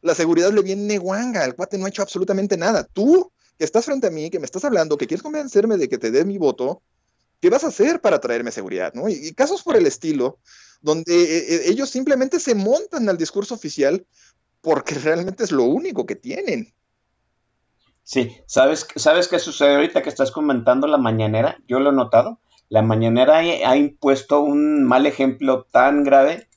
la 0.00 0.14
seguridad 0.14 0.52
le 0.52 0.62
viene 0.62 0.96
guanga, 0.98 1.44
el 1.44 1.56
cuate 1.56 1.76
no 1.76 1.86
ha 1.86 1.88
hecho 1.88 2.02
absolutamente 2.02 2.56
nada. 2.56 2.84
Tú, 2.84 3.32
que 3.58 3.64
estás 3.64 3.84
frente 3.84 4.06
a 4.06 4.10
mí, 4.10 4.30
que 4.30 4.38
me 4.38 4.44
estás 4.44 4.64
hablando, 4.64 4.96
que 4.96 5.08
quieres 5.08 5.24
convencerme 5.24 5.76
de 5.76 5.88
que 5.88 5.98
te 5.98 6.12
dé 6.12 6.24
mi 6.24 6.38
voto, 6.38 6.82
¿Qué 7.42 7.50
vas 7.50 7.64
a 7.64 7.68
hacer 7.68 8.00
para 8.00 8.20
traerme 8.20 8.52
seguridad? 8.52 8.94
¿no? 8.94 9.08
Y, 9.08 9.34
casos 9.34 9.64
por 9.64 9.76
el 9.76 9.84
estilo, 9.84 10.38
donde 10.80 11.12
eh, 11.12 11.54
eh, 11.56 11.62
ellos 11.66 11.90
simplemente 11.90 12.38
se 12.38 12.54
montan 12.54 13.08
al 13.08 13.18
discurso 13.18 13.56
oficial 13.56 14.06
porque 14.60 14.94
realmente 15.02 15.42
es 15.42 15.50
lo 15.50 15.64
único 15.64 16.06
que 16.06 16.14
tienen. 16.14 16.72
Sí, 18.04 18.36
¿sabes, 18.46 18.86
¿sabes 18.94 19.26
qué 19.26 19.40
sucede 19.40 19.74
ahorita 19.74 20.02
que 20.02 20.08
estás 20.08 20.30
comentando 20.30 20.86
la 20.86 20.98
mañanera? 20.98 21.58
Yo 21.66 21.80
lo 21.80 21.90
he 21.90 21.92
notado. 21.92 22.38
La 22.68 22.82
mañanera 22.82 23.38
ha 23.38 23.76
impuesto 23.76 24.40
un 24.40 24.84
mal 24.84 25.06
ejemplo 25.06 25.66
tan 25.70 26.04
grave, 26.04 26.48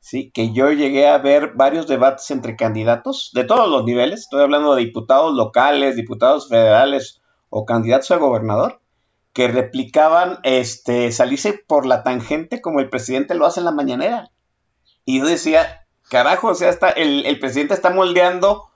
sí, 0.00 0.30
que 0.32 0.52
yo 0.52 0.70
llegué 0.70 1.08
a 1.08 1.16
ver 1.16 1.54
varios 1.54 1.86
debates 1.86 2.30
entre 2.30 2.56
candidatos 2.56 3.30
de 3.34 3.44
todos 3.44 3.70
los 3.70 3.84
niveles. 3.84 4.20
Estoy 4.20 4.42
hablando 4.42 4.74
de 4.74 4.84
diputados 4.84 5.34
locales, 5.34 5.96
diputados 5.96 6.48
federales 6.50 7.22
o 7.48 7.64
candidatos 7.64 8.10
a 8.10 8.16
gobernador, 8.16 8.80
que 9.36 9.48
replicaban 9.48 10.38
este, 10.44 11.12
salirse 11.12 11.52
por 11.52 11.84
la 11.84 12.02
tangente 12.02 12.62
como 12.62 12.80
el 12.80 12.88
presidente 12.88 13.34
lo 13.34 13.44
hace 13.44 13.60
en 13.60 13.66
la 13.66 13.70
mañanera. 13.70 14.30
Y 15.04 15.18
yo 15.18 15.26
decía, 15.26 15.86
carajo, 16.08 16.48
o 16.48 16.54
sea, 16.54 16.70
está, 16.70 16.88
el, 16.88 17.38
presidente 17.38 17.74
está 17.74 17.90
moldeando 17.90 18.70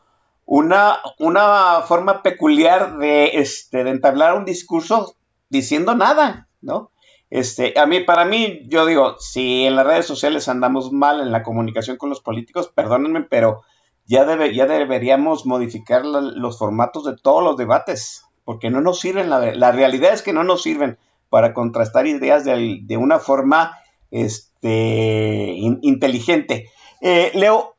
una, 0.44 0.98
una 1.18 1.80
forma 1.88 2.22
peculiar 2.22 2.98
de, 2.98 3.38
este, 3.40 3.84
de 3.84 3.90
entablar 3.90 4.36
un 4.36 4.44
discurso 4.44 5.16
diciendo 5.48 5.94
nada, 5.94 6.46
¿no? 6.60 6.90
Este, 7.30 7.72
a 7.80 7.86
mí, 7.86 8.00
para 8.00 8.26
mí, 8.26 8.66
yo 8.68 8.84
digo, 8.84 9.16
si 9.18 9.64
en 9.64 9.76
las 9.76 9.86
redes 9.86 10.04
sociales 10.04 10.46
andamos 10.46 10.92
mal 10.92 11.22
en 11.22 11.32
la 11.32 11.42
comunicación 11.42 11.96
con 11.96 12.10
los 12.10 12.20
políticos, 12.20 12.70
perdónenme, 12.74 13.22
pero 13.22 13.62
ya, 14.04 14.26
debe, 14.26 14.54
ya 14.54 14.66
deberíamos 14.66 15.46
modificar 15.46 16.04
los 16.04 16.58
formatos 16.58 17.06
de 17.06 17.16
todos 17.16 17.42
los 17.42 17.56
debates 17.56 18.26
porque 18.50 18.68
no 18.68 18.80
nos 18.80 18.98
sirven, 18.98 19.30
la, 19.30 19.70
realidad 19.70 20.12
es 20.12 20.22
que 20.22 20.32
no 20.32 20.42
nos 20.42 20.64
sirven 20.64 20.98
para 21.28 21.54
contrastar 21.54 22.08
ideas 22.08 22.44
de, 22.44 22.96
una 22.98 23.20
forma 23.20 23.78
este, 24.10 25.54
inteligente. 25.82 26.68
Eh, 27.00 27.30
Leo, 27.36 27.76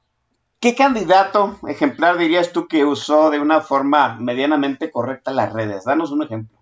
¿qué 0.62 0.74
candidato 0.74 1.60
ejemplar 1.68 2.18
dirías 2.18 2.54
tú 2.54 2.70
que 2.70 2.86
usó 2.86 3.32
de 3.32 3.40
una 3.42 3.60
forma 3.60 4.16
medianamente 4.22 4.92
correcta 4.92 5.32
las 5.32 5.52
redes? 5.52 5.84
Danos 5.84 6.12
un 6.12 6.24
ejemplo. 6.24 6.62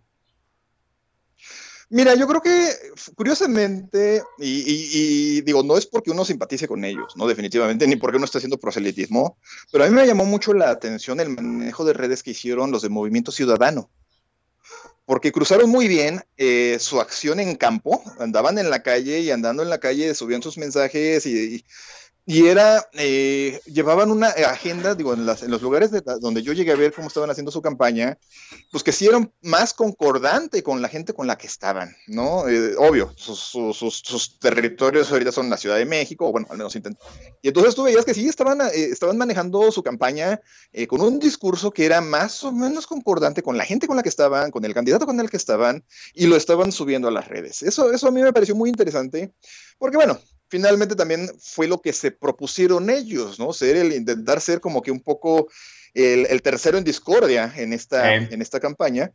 Mira, 1.91 2.13
yo 2.13 2.27
creo 2.27 2.41
que 2.41 2.69
curiosamente, 3.15 4.21
y, 4.37 5.41
digo, 5.41 5.63
no 5.63 5.75
es 5.75 5.87
porque 5.87 6.11
uno 6.11 6.23
simpatice 6.23 6.67
con 6.67 6.85
ellos, 6.85 7.15
no 7.15 7.25
definitivamente, 7.25 7.87
ni 7.87 7.95
porque 7.95 8.17
uno 8.17 8.25
esté 8.25 8.37
haciendo 8.37 8.59
proselitismo, 8.59 9.39
pero 9.71 9.83
a 9.83 9.87
mí 9.87 9.95
me 9.95 10.05
llamó 10.05 10.25
mucho 10.25 10.53
la 10.53 10.69
atención 10.69 11.19
el 11.19 11.29
manejo 11.29 11.85
de 11.85 11.93
redes 11.93 12.21
que 12.21 12.31
hicieron 12.31 12.69
los 12.69 12.83
de 12.83 12.89
Movimiento 12.89 13.31
Ciudadano, 13.31 13.89
porque 15.09 15.31
cruzaron 15.31 15.71
muy 15.71 15.87
bien 15.87 16.21
eh, 16.37 16.77
su 16.79 17.01
acción 17.01 17.39
en 17.39 17.55
campo, 17.55 18.03
andaban 18.19 18.59
en 18.59 18.69
la 18.69 18.83
calle 18.83 19.21
y 19.21 19.31
andando 19.31 19.63
en 19.63 19.69
la 19.71 19.79
calle 19.79 20.13
subían 20.13 20.43
sus 20.43 20.59
mensajes 20.59 21.25
y 21.25 21.55
y 21.55 21.65
era, 22.31 22.87
eh, 22.93 23.59
llevaban 23.65 24.11
una 24.11 24.27
agenda, 24.27 24.93
digo, 24.93 25.15
en, 25.15 25.25
los 25.25 25.61
lugares 25.63 25.89
donde 26.21 26.43
yo 26.43 26.53
llegué 26.53 26.71
a 26.71 26.75
ver 26.75 26.93
cómo 26.93 27.07
estaban 27.07 27.31
haciendo 27.31 27.51
su 27.51 27.63
campaña, 27.63 28.19
pues 28.71 28.83
que 28.83 28.91
sí 28.91 29.09
más 29.41 29.73
concordante 29.73 30.61
con 30.61 30.79
la 30.79 30.89
gente 30.89 31.13
con 31.13 31.25
la 31.25 31.39
que 31.39 31.47
estaban, 31.47 31.95
¿no? 32.05 32.47
Eh, 32.47 32.75
obvio, 32.77 33.11
sus, 33.15 34.37
territorios 34.39 35.11
ahorita 35.11 35.31
son 35.31 35.49
la 35.49 35.57
Ciudad 35.57 35.77
de 35.77 35.85
México, 35.85 36.27
o 36.27 36.31
bueno, 36.31 36.45
al 36.51 36.57
menos 36.59 36.75
intentan. 36.75 37.01
Y 37.41 37.47
entonces 37.47 37.73
tú 37.73 37.81
veías 37.81 38.05
que 38.05 38.13
sí 38.13 38.27
estaban, 38.27 38.61
eh, 38.61 38.69
estaban 38.75 39.17
manejando 39.17 39.71
su 39.71 39.81
campaña 39.81 40.39
con 40.87 41.01
un 41.01 41.17
discurso 41.17 41.71
que 41.71 41.85
era 41.85 41.99
más 41.99 42.43
o 42.43 42.51
menos 42.51 42.85
concordante 42.85 43.41
con 43.41 43.57
la 43.57 43.65
gente 43.65 43.87
con 43.87 43.97
la 43.97 44.03
que 44.03 44.09
estaban, 44.09 44.51
con 44.51 44.63
el 44.65 44.75
candidato 44.75 45.07
con 45.07 45.19
el 45.19 45.31
que 45.31 45.37
estaban, 45.37 45.83
y 46.13 46.27
lo 46.27 46.35
estaban 46.35 46.71
subiendo 46.71 47.07
a 47.07 47.11
las 47.11 47.27
redes. 47.27 47.63
Eso, 47.63 47.91
eso 47.91 48.07
a 48.07 48.11
mí 48.11 48.21
me 48.21 48.31
pareció 48.31 48.53
muy 48.53 48.69
interesante, 48.69 49.33
porque 49.79 49.97
bueno, 49.97 50.19
finalmente 50.49 50.95
también 50.95 51.31
fue 51.39 51.67
lo 51.67 51.81
que 51.81 51.93
se 51.93 52.12
propusieron 52.12 52.89
ellos, 52.89 53.39
¿no? 53.39 53.53
Ser 53.53 53.77
el 53.77 53.93
intentar 53.93 54.41
ser 54.41 54.59
como 54.59 54.81
que 54.81 54.91
un 54.91 54.99
poco 54.99 55.47
el, 55.93 56.41
tercero 56.41 56.77
en 56.77 56.83
discordia 56.83 57.53
en 57.55 57.73
esta, 57.73 58.15
en 58.15 58.41
esta 58.41 58.59
campaña. 58.59 59.12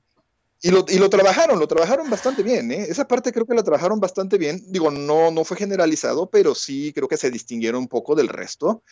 Y 0.63 0.71
lo, 0.71 0.87
y 0.89 0.99
lo, 0.99 1.11
trabajaron, 1.11 1.59
lo 1.59 1.69
trabajaron 1.69 2.09
bastante 2.09 2.43
bien, 2.43 2.73
¿eh? 2.73 2.87
Esa 2.89 3.07
parte 3.07 3.33
creo 3.33 3.45
que 3.45 3.55
la 3.55 3.63
trabajaron 3.63 4.01
bastante 4.01 4.39
bien. 4.39 4.63
Digo, 4.69 4.91
no, 4.91 5.31
no 5.31 5.45
fue 5.45 5.59
generalizado, 5.59 6.31
pero 6.31 6.55
sí 6.55 6.91
creo 6.95 7.07
que 7.07 7.19
se 7.19 7.31
distinguieron 7.31 7.83
un 7.83 7.89
poco 7.89 8.15
del 8.15 8.29
resto. 8.29 8.83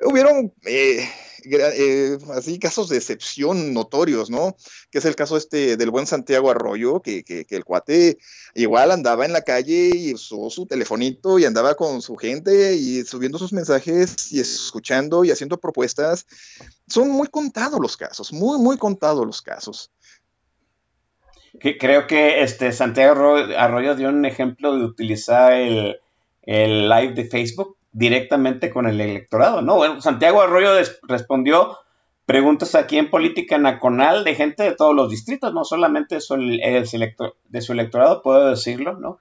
Hubieron 0.00 0.52
eh, 0.64 1.08
eh, 1.44 2.18
así 2.34 2.58
casos 2.58 2.88
de 2.88 2.96
excepción 2.96 3.72
notorios, 3.72 4.30
¿no? 4.30 4.56
Que 4.90 4.98
es 4.98 5.04
el 5.04 5.16
caso 5.16 5.36
este 5.36 5.76
del 5.76 5.90
buen 5.90 6.06
Santiago 6.06 6.50
Arroyo, 6.50 7.00
que, 7.00 7.24
que, 7.24 7.44
el 7.50 7.64
cuate 7.64 8.18
igual 8.54 8.90
andaba 8.90 9.24
en 9.24 9.32
la 9.32 9.42
calle 9.42 9.90
y 9.94 10.14
usó 10.14 10.50
su 10.50 10.66
telefonito 10.66 11.38
y 11.38 11.44
andaba 11.44 11.74
con 11.74 12.02
su 12.02 12.16
gente 12.16 12.76
y 12.76 13.04
subiendo 13.04 13.38
sus 13.38 13.52
mensajes 13.52 14.32
y 14.32 14.40
escuchando 14.40 15.24
y 15.24 15.30
haciendo 15.30 15.58
propuestas. 15.58 16.26
Son 16.86 17.10
muy 17.10 17.28
contados 17.28 17.80
los 17.80 17.96
casos, 17.96 18.32
muy, 18.32 18.58
muy 18.58 18.76
contados 18.76 19.26
los 19.26 19.42
casos. 19.42 19.90
Creo 21.60 22.06
que 22.06 22.42
este 22.42 22.70
Santiago 22.72 23.36
Arroyo 23.56 23.96
dio 23.96 24.10
un 24.10 24.24
ejemplo 24.24 24.76
de 24.76 24.84
utilizar 24.84 25.54
el, 25.54 25.96
el 26.42 26.88
live 26.88 27.14
de 27.14 27.24
Facebook 27.24 27.77
directamente 27.92 28.70
con 28.70 28.86
el 28.86 29.00
electorado, 29.00 29.62
¿no? 29.62 29.76
Bueno, 29.76 30.00
Santiago 30.00 30.42
Arroyo 30.42 30.70
respondió 31.02 31.78
preguntas 32.26 32.74
aquí 32.74 32.98
en 32.98 33.10
Política 33.10 33.56
Nacional 33.56 34.22
de 34.22 34.34
gente 34.34 34.62
de 34.62 34.74
todos 34.74 34.94
los 34.94 35.10
distritos, 35.10 35.54
no 35.54 35.64
solamente 35.64 36.16
de 36.16 37.60
su 37.62 37.72
electorado, 37.72 38.22
puedo 38.22 38.50
decirlo, 38.50 38.98
¿no? 38.98 39.18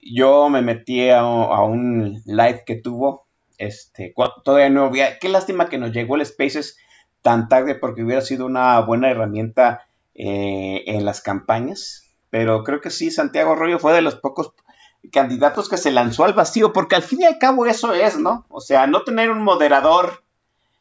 Yo 0.00 0.48
me 0.48 0.62
metí 0.62 1.08
a, 1.10 1.24
un 1.24 2.22
live 2.26 2.64
que 2.66 2.76
tuvo, 2.76 3.26
este, 3.58 4.14
todavía 4.44 4.70
no 4.70 4.86
había, 4.86 5.18
qué 5.18 5.28
lástima 5.28 5.68
que 5.68 5.78
nos 5.78 5.92
llegó 5.92 6.16
el 6.16 6.26
Spaces 6.26 6.78
tan 7.22 7.48
tarde 7.48 7.74
porque 7.74 8.02
hubiera 8.02 8.22
sido 8.22 8.46
una 8.46 8.80
buena 8.80 9.10
herramienta 9.10 9.86
eh, 10.14 10.82
en 10.86 11.04
las 11.04 11.20
campañas, 11.20 12.08
pero 12.30 12.64
creo 12.64 12.80
que 12.80 12.90
sí, 12.90 13.10
Santiago 13.10 13.52
Arroyo 13.52 13.78
fue 13.78 13.92
de 13.92 14.02
los 14.02 14.16
pocos 14.16 14.52
candidatos 15.12 15.68
que 15.68 15.76
se 15.76 15.90
lanzó 15.90 16.24
al 16.24 16.34
vacío, 16.34 16.72
porque 16.72 16.96
al 16.96 17.02
fin 17.02 17.22
y 17.22 17.24
al 17.24 17.38
cabo 17.38 17.66
eso 17.66 17.92
es, 17.92 18.18
¿no? 18.18 18.46
O 18.48 18.60
sea, 18.60 18.86
no 18.86 19.02
tener 19.02 19.30
un 19.30 19.42
moderador, 19.42 20.24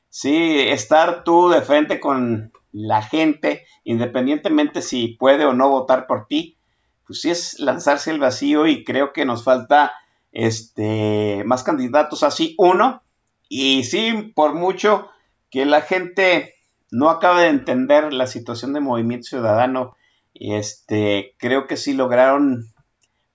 sí, 0.10 0.60
estar 0.60 1.24
tú 1.24 1.50
de 1.50 1.62
frente 1.62 2.00
con 2.00 2.52
la 2.72 3.02
gente, 3.02 3.66
independientemente 3.84 4.82
si 4.82 5.10
puede 5.10 5.46
o 5.46 5.54
no 5.54 5.70
votar 5.70 6.08
por 6.08 6.28
ti, 6.28 6.58
pues 7.06 7.22
sí 7.22 7.30
es 7.30 7.60
lanzarse 7.60 8.12
al 8.12 8.20
vacío 8.20 8.68
y 8.68 8.84
creo 8.84 9.14
que 9.14 9.26
nos 9.26 9.44
falta 9.44 9.94
este 10.32 11.44
más 11.46 11.64
candidatos 11.64 12.24
así, 12.24 12.54
uno, 12.58 13.02
y 13.50 13.86
sí, 13.86 14.34
por 14.36 14.54
mucho 14.54 15.10
que 15.50 15.66
la 15.66 15.82
gente 15.82 16.56
no 16.92 17.10
acabe 17.10 17.44
de 17.44 17.50
entender 17.50 18.14
la 18.14 18.28
situación 18.28 18.74
de 18.74 18.82
Movimiento 18.82 19.28
Ciudadano, 19.28 19.96
este, 20.34 21.36
creo 21.38 21.68
que 21.68 21.78
sí 21.78 21.94
lograron 21.94 22.68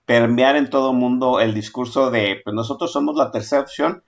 permear 0.05 0.57
en 0.57 0.71
todo 0.71 0.93
mundo 0.93 1.41
el 1.41 1.55
discurso 1.55 2.11
de, 2.11 2.41
pues 2.45 2.55
nosotros 2.55 2.93
somos 2.93 3.17
la 3.17 3.31
tercera 3.31 3.63
opción, 3.63 4.03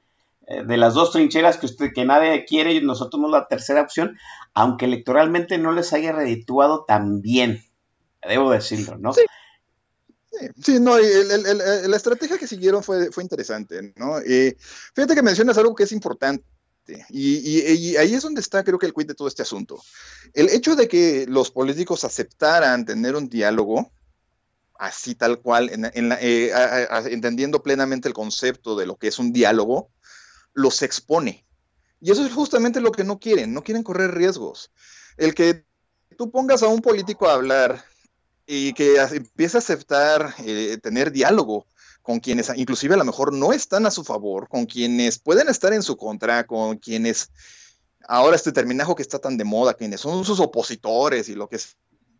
eh, 0.46 0.62
de 0.64 0.76
las 0.76 0.94
dos 0.94 1.12
trincheras 1.12 1.56
que 1.56 1.66
usted 1.66 1.92
que 1.94 2.04
nadie 2.04 2.44
quiere 2.44 2.74
y 2.74 2.82
nosotros 2.82 3.12
somos 3.12 3.30
la 3.30 3.46
tercera 3.48 3.82
opción, 3.82 4.16
aunque 4.52 4.84
electoralmente 4.86 5.58
no 5.58 5.72
les 5.72 5.92
haya 5.92 6.12
redituado 6.12 6.84
tan 6.86 7.20
bien, 7.22 7.62
debo 8.26 8.50
decirlo, 8.50 8.98
¿no? 8.98 9.12
Sí. 9.12 9.22
Sí, 10.60 10.80
no, 10.80 10.98
la 10.98 11.96
estrategia 11.96 12.38
que 12.38 12.48
siguieron 12.48 12.82
fue, 12.82 13.12
fue 13.12 13.22
interesante, 13.22 13.94
¿no? 13.94 14.16
fíjate 14.18 15.14
que 15.14 15.22
mencionas 15.22 15.56
algo 15.58 15.76
que 15.76 15.84
es 15.84 15.92
importante. 15.92 16.44
Y, 17.08 17.60
y, 17.72 17.96
ahí 17.96 18.14
es 18.14 18.22
donde 18.22 18.40
está, 18.40 18.62
creo 18.62 18.78
que 18.78 18.86
el 18.86 18.92
quid 18.92 19.06
de 19.06 19.14
todo 19.14 19.28
este 19.28 19.42
asunto. 19.42 19.80
El 20.34 20.50
hecho 20.50 20.76
de 20.76 20.88
que 20.88 21.24
los 21.28 21.50
políticos 21.50 22.04
aceptaran 22.04 22.84
tener 22.84 23.16
un 23.16 23.28
diálogo 23.28 23.90
así 24.78 25.14
tal 25.14 25.40
cual, 25.40 25.70
eh, 25.70 26.52
entendiendo 27.06 27.62
plenamente 27.62 28.08
el 28.08 28.14
concepto 28.14 28.76
de 28.76 28.86
lo 28.86 28.96
que 28.96 29.08
es 29.08 29.18
un 29.18 29.32
diálogo, 29.32 29.90
los 30.52 30.82
expone. 30.82 31.44
Y 32.00 32.10
eso 32.10 32.24
es 32.24 32.32
justamente 32.32 32.80
lo 32.80 32.92
que 32.92 33.04
no 33.04 33.18
quieren, 33.18 33.54
no 33.54 33.62
quieren 33.62 33.82
correr 33.82 34.14
riesgos. 34.14 34.70
El 35.16 35.34
que 35.34 35.64
tú 36.18 36.30
pongas 36.30 36.62
a 36.62 36.68
un 36.68 36.82
político 36.82 37.28
a 37.28 37.34
hablar 37.34 37.84
y 38.46 38.72
que 38.74 38.96
empiece 38.96 39.56
a 39.56 39.60
aceptar 39.60 40.34
eh, 40.44 40.78
tener 40.82 41.12
diálogo 41.12 41.66
con 42.02 42.20
quienes 42.20 42.52
inclusive 42.56 42.94
a 42.94 42.98
lo 42.98 43.04
mejor 43.04 43.32
no 43.32 43.54
están 43.54 43.86
a 43.86 43.90
su 43.90 44.04
favor, 44.04 44.48
con 44.48 44.66
quienes 44.66 45.18
pueden 45.18 45.48
estar 45.48 45.72
en 45.72 45.82
su 45.82 45.96
contra, 45.96 46.46
con 46.46 46.76
quienes 46.76 47.30
ahora 48.06 48.36
este 48.36 48.52
terminajo 48.52 48.94
que 48.94 49.02
está 49.02 49.18
tan 49.18 49.38
de 49.38 49.44
moda, 49.44 49.72
quienes 49.72 50.02
son 50.02 50.22
sus 50.24 50.38
opositores 50.40 51.30
y 51.30 51.34
lo 51.34 51.48
que 51.48 51.58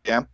sea, 0.03 0.31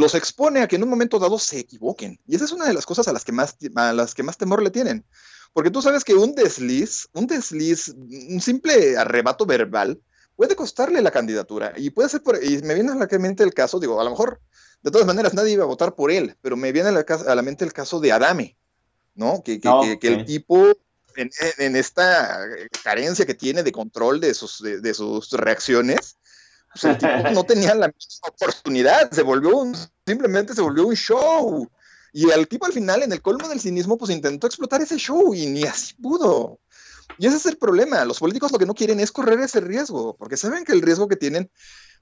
los 0.00 0.14
expone 0.14 0.60
a 0.60 0.68
que 0.68 0.76
en 0.76 0.82
un 0.82 0.88
momento 0.88 1.18
dado 1.18 1.38
se 1.38 1.60
equivoquen. 1.60 2.18
Y 2.26 2.34
esa 2.34 2.44
es 2.44 2.52
una 2.52 2.66
de 2.66 2.72
las 2.72 2.86
cosas 2.86 3.06
a 3.06 3.12
las 3.12 3.24
que 3.24 3.32
más, 3.32 3.56
a 3.76 3.92
las 3.92 4.14
que 4.14 4.22
más 4.22 4.36
temor 4.36 4.62
le 4.62 4.70
tienen. 4.70 5.04
Porque 5.52 5.70
tú 5.70 5.82
sabes 5.82 6.04
que 6.04 6.14
un 6.14 6.34
desliz, 6.34 7.08
un 7.12 7.26
desliz, 7.26 7.88
un 7.88 8.40
simple 8.40 8.96
arrebato 8.96 9.46
verbal, 9.46 10.00
puede 10.36 10.56
costarle 10.56 11.02
la 11.02 11.10
candidatura. 11.10 11.72
Y 11.76 11.90
puede 11.90 12.08
ser 12.08 12.22
por, 12.22 12.42
y 12.42 12.62
me 12.62 12.74
viene 12.74 12.92
a 12.92 12.94
la 12.94 13.18
mente 13.18 13.44
el 13.44 13.52
caso, 13.52 13.78
digo, 13.78 14.00
a 14.00 14.04
lo 14.04 14.10
mejor, 14.10 14.40
de 14.82 14.90
todas 14.90 15.06
maneras, 15.06 15.34
nadie 15.34 15.52
iba 15.52 15.64
a 15.64 15.68
votar 15.68 15.94
por 15.94 16.10
él, 16.10 16.36
pero 16.40 16.56
me 16.56 16.72
viene 16.72 16.88
a 16.88 17.34
la, 17.34 17.42
mente 17.42 17.64
el 17.64 17.72
caso 17.72 18.00
de 18.00 18.12
Adame, 18.12 18.56
¿no? 19.14 19.42
Que, 19.44 19.60
que, 19.60 19.98
el 20.08 20.24
tipo, 20.24 20.66
en, 21.16 21.76
esta 21.76 22.46
carencia 22.82 23.26
que 23.26 23.34
tiene 23.34 23.62
de 23.62 23.72
control 23.72 24.20
de 24.20 24.32
sus, 24.32 24.62
de 24.62 24.94
sus 24.94 25.30
reacciones, 25.32 26.16
el 26.82 26.98
tipo 26.98 27.30
no 27.32 27.44
tenía 27.44 27.74
la 27.74 27.88
misma 27.88 28.28
oportunidad, 28.28 29.10
se 29.10 29.22
volvió 29.22 29.56
un, 29.56 29.76
simplemente 30.06 30.54
se 30.54 30.62
volvió 30.62 30.86
un 30.86 30.94
show. 30.94 31.68
Y 32.12 32.28
el 32.30 32.48
tipo 32.48 32.66
al 32.66 32.72
final, 32.72 33.02
en 33.02 33.12
el 33.12 33.22
colmo 33.22 33.48
del 33.48 33.60
cinismo, 33.60 33.96
pues 33.96 34.10
intentó 34.10 34.46
explotar 34.46 34.82
ese 34.82 34.96
show 34.96 35.34
y 35.34 35.46
ni 35.46 35.64
así 35.64 35.94
pudo. 35.94 36.58
Y 37.18 37.26
ese 37.26 37.36
es 37.36 37.46
el 37.46 37.56
problema. 37.56 38.04
Los 38.04 38.18
políticos 38.18 38.52
lo 38.52 38.58
que 38.58 38.66
no 38.66 38.74
quieren 38.74 39.00
es 39.00 39.12
correr 39.12 39.40
ese 39.40 39.60
riesgo, 39.60 40.16
porque 40.16 40.36
saben 40.36 40.64
que 40.64 40.72
el 40.72 40.82
riesgo 40.82 41.08
que 41.08 41.16
tienen, 41.16 41.50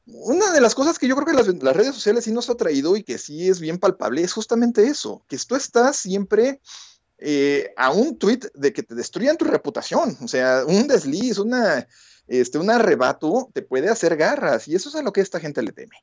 una 0.06 0.52
de 0.52 0.60
las 0.60 0.74
cosas 0.74 0.98
que 0.98 1.06
yo 1.06 1.14
creo 1.16 1.26
que 1.26 1.34
las, 1.34 1.76
redes 1.76 1.94
sociales 1.94 2.24
sí 2.24 2.32
nos 2.32 2.48
ha 2.48 2.56
traído 2.56 2.96
y 2.96 3.02
que 3.02 3.18
sí 3.18 3.48
es 3.48 3.60
bien 3.60 3.78
palpable 3.78 4.22
es 4.22 4.32
justamente 4.32 4.86
eso, 4.86 5.22
que 5.28 5.36
tú 5.38 5.54
estás 5.54 5.96
siempre 5.96 6.60
eh, 7.18 7.72
a 7.76 7.90
un 7.90 8.18
tweet 8.18 8.40
de 8.54 8.72
que 8.72 8.82
te 8.82 8.94
destruyan 8.94 9.36
tu 9.36 9.44
reputación, 9.44 10.16
o 10.22 10.28
sea, 10.28 10.64
un 10.66 10.88
desliz, 10.88 11.38
una, 11.38 11.86
este, 12.28 12.58
un 12.58 12.70
arrebato 12.70 13.48
te 13.52 13.62
puede 13.62 13.90
hacer 13.90 14.16
garras 14.16 14.68
y 14.68 14.74
eso 14.74 14.88
es 14.88 14.94
a 14.96 15.02
lo 15.02 15.12
que 15.12 15.20
esta 15.20 15.40
gente 15.40 15.62
le 15.62 15.72
teme. 15.72 15.96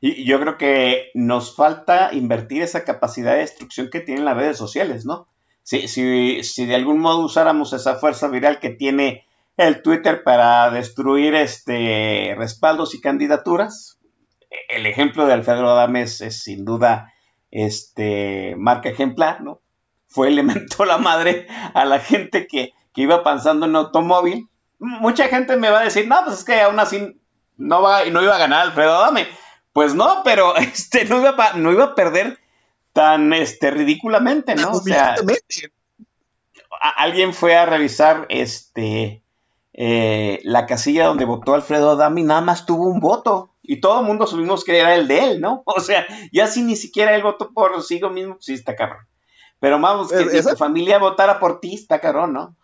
Y 0.00 0.24
yo 0.24 0.40
creo 0.40 0.56
que 0.56 1.10
nos 1.14 1.54
falta 1.54 2.10
invertir 2.12 2.62
esa 2.62 2.84
capacidad 2.84 3.32
de 3.32 3.40
destrucción 3.40 3.90
que 3.90 4.00
tienen 4.00 4.24
las 4.24 4.36
redes 4.36 4.56
sociales, 4.56 5.04
¿no? 5.04 5.28
Si, 5.62 5.88
si, 5.88 6.42
si 6.42 6.64
de 6.64 6.74
algún 6.74 7.00
modo 7.00 7.20
usáramos 7.20 7.72
esa 7.74 7.96
fuerza 7.96 8.28
viral 8.28 8.60
que 8.60 8.70
tiene 8.70 9.26
el 9.56 9.82
Twitter 9.82 10.22
para 10.22 10.70
destruir 10.70 11.34
este 11.34 12.34
respaldos 12.36 12.94
y 12.94 13.00
candidaturas, 13.00 13.98
el 14.70 14.86
ejemplo 14.86 15.26
de 15.26 15.34
Alfredo 15.34 15.68
Adames 15.70 16.22
es 16.22 16.42
sin 16.42 16.64
duda 16.64 17.12
este 17.50 18.54
marca 18.56 18.88
ejemplar, 18.88 19.42
¿no? 19.42 19.60
fue 20.10 20.30
le 20.30 20.42
mentó 20.42 20.84
la 20.84 20.98
madre 20.98 21.46
a 21.72 21.84
la 21.86 22.00
gente 22.00 22.46
que, 22.46 22.72
que 22.92 23.02
iba 23.02 23.22
pasando 23.22 23.66
en 23.66 23.76
automóvil. 23.76 24.48
Mucha 24.80 25.28
gente 25.28 25.56
me 25.56 25.70
va 25.70 25.80
a 25.80 25.84
decir, 25.84 26.08
no, 26.08 26.24
pues 26.24 26.38
es 26.38 26.44
que 26.44 26.60
aún 26.60 26.80
así 26.80 27.20
no, 27.56 27.82
va, 27.82 28.04
no 28.06 28.22
iba 28.22 28.34
a 28.34 28.38
ganar 28.38 28.62
Alfredo 28.62 28.96
Adame. 28.96 29.28
Pues 29.72 29.94
no, 29.94 30.22
pero 30.24 30.56
este, 30.56 31.04
no, 31.04 31.20
iba 31.20 31.30
a, 31.30 31.52
no 31.54 31.72
iba 31.72 31.84
a 31.84 31.94
perder 31.94 32.38
tan 32.92 33.32
este, 33.32 33.70
ridículamente, 33.70 34.54
¿no? 34.56 34.70
O 34.72 34.80
sea, 34.80 35.14
alguien 36.96 37.32
fue 37.34 37.56
a 37.56 37.66
revisar 37.66 38.26
este, 38.30 39.22
eh, 39.72 40.40
la 40.42 40.66
casilla 40.66 41.06
donde 41.06 41.24
votó 41.24 41.54
Alfredo 41.54 41.90
Adame 41.90 42.22
y 42.22 42.24
nada 42.24 42.40
más 42.40 42.66
tuvo 42.66 42.86
un 42.86 43.00
voto. 43.00 43.54
Y 43.62 43.80
todo 43.80 44.00
el 44.00 44.06
mundo 44.06 44.26
subimos 44.26 44.64
que 44.64 44.78
era 44.78 44.94
el 44.94 45.06
de 45.06 45.24
él, 45.24 45.40
¿no? 45.40 45.62
O 45.66 45.80
sea, 45.80 46.06
ya 46.32 46.46
si 46.46 46.62
ni 46.62 46.76
siquiera 46.76 47.14
él 47.14 47.22
votó 47.22 47.52
por 47.52 47.80
sí 47.82 48.00
mismo, 48.12 48.34
pues 48.34 48.46
sí 48.46 48.54
está 48.54 48.74
cabrón. 48.74 49.06
Pero 49.60 49.78
vamos, 49.78 50.10
que 50.10 50.42
tu 50.42 50.56
familia 50.56 50.98
votara 50.98 51.38
por 51.38 51.60
ti, 51.60 51.74
está 51.74 52.00
cabrón, 52.00 52.32
¿no? 52.32 52.56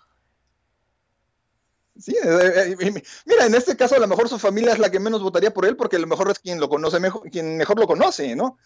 Sí, 1.99 2.15
eh, 2.23 2.77
eh, 2.79 3.03
mira, 3.25 3.47
en 3.47 3.55
este 3.55 3.77
caso 3.77 3.97
a 3.97 3.99
lo 3.99 4.07
mejor 4.07 4.29
su 4.29 4.39
familia 4.39 4.73
es 4.73 4.79
la 4.79 4.91
que 4.91 5.01
menos 5.01 5.23
votaría 5.23 5.53
por 5.53 5.65
él 5.65 5.77
porque 5.77 5.97
a 5.97 5.99
lo 5.99 6.07
mejor 6.07 6.31
es 6.31 6.39
quien 6.39 6.61
lo 6.61 6.69
conoce 6.69 7.01
mejor, 7.01 7.31
quien 7.31 7.57
mejor 7.57 7.79
lo 7.79 7.87
conoce, 7.87 8.37
¿no? 8.37 8.59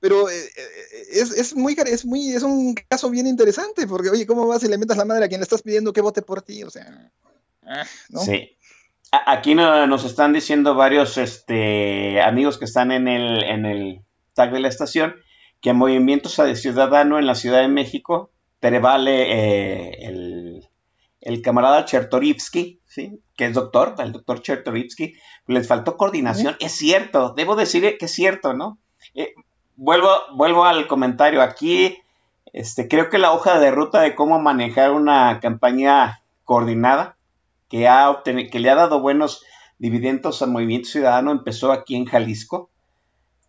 Pero 0.00 0.30
eh, 0.30 0.48
es, 1.10 1.32
es, 1.32 1.54
muy, 1.54 1.76
es 1.86 2.04
muy, 2.04 2.30
es 2.30 2.42
un 2.42 2.74
caso 2.88 3.10
bien 3.10 3.26
interesante 3.26 3.86
porque, 3.86 4.10
oye, 4.10 4.26
¿cómo 4.26 4.46
vas 4.46 4.62
y 4.62 4.68
le 4.68 4.78
metas 4.78 4.96
la 4.96 5.04
madre 5.04 5.24
a 5.24 5.28
quien 5.28 5.40
le 5.40 5.44
estás 5.44 5.62
pidiendo 5.62 5.92
que 5.92 6.00
vote 6.00 6.22
por 6.22 6.42
ti? 6.42 6.62
O 6.62 6.70
sea, 6.70 7.10
ah, 7.66 7.84
¿no? 8.10 8.20
Sí. 8.20 8.56
Aquí 9.10 9.54
nos 9.54 10.04
están 10.04 10.34
diciendo 10.34 10.74
varios 10.74 11.16
este, 11.16 12.20
amigos 12.20 12.58
que 12.58 12.66
están 12.66 12.92
en 12.92 13.08
el, 13.08 13.42
en 13.42 13.64
el 13.64 14.02
tag 14.34 14.52
de 14.52 14.60
la 14.60 14.68
estación 14.68 15.14
que 15.60 15.72
Movimiento 15.72 16.28
Ciudadano 16.28 17.18
en 17.18 17.26
la 17.26 17.34
Ciudad 17.34 17.60
de 17.60 17.68
México 17.68 18.30
prevale 18.60 20.04
el, 20.06 20.67
el 21.20 21.42
camarada 21.42 21.84
Chertorivsky, 21.84 22.80
que 23.36 23.44
es 23.46 23.54
doctor, 23.54 23.94
el 23.98 24.12
doctor 24.12 24.42
Chertorivsky, 24.42 25.14
les 25.46 25.66
faltó 25.66 25.96
coordinación. 25.96 26.56
Es 26.60 26.72
cierto, 26.72 27.34
debo 27.36 27.56
decir 27.56 27.96
que 27.98 28.04
es 28.04 28.12
cierto, 28.12 28.54
¿no? 28.54 28.78
Eh, 29.14 29.34
vuelvo, 29.76 30.10
vuelvo 30.34 30.64
al 30.64 30.86
comentario. 30.86 31.42
Aquí 31.42 31.98
este, 32.52 32.88
creo 32.88 33.10
que 33.10 33.18
la 33.18 33.32
hoja 33.32 33.58
de 33.58 33.70
ruta 33.70 34.00
de 34.00 34.14
cómo 34.14 34.40
manejar 34.40 34.92
una 34.92 35.40
campaña 35.40 36.22
coordinada 36.44 37.16
que, 37.68 37.88
ha 37.88 38.22
que 38.24 38.60
le 38.60 38.70
ha 38.70 38.74
dado 38.74 39.00
buenos 39.00 39.44
dividendos 39.78 40.42
al 40.42 40.50
movimiento 40.50 40.88
ciudadano 40.88 41.30
empezó 41.32 41.72
aquí 41.72 41.96
en 41.96 42.06
Jalisco. 42.06 42.70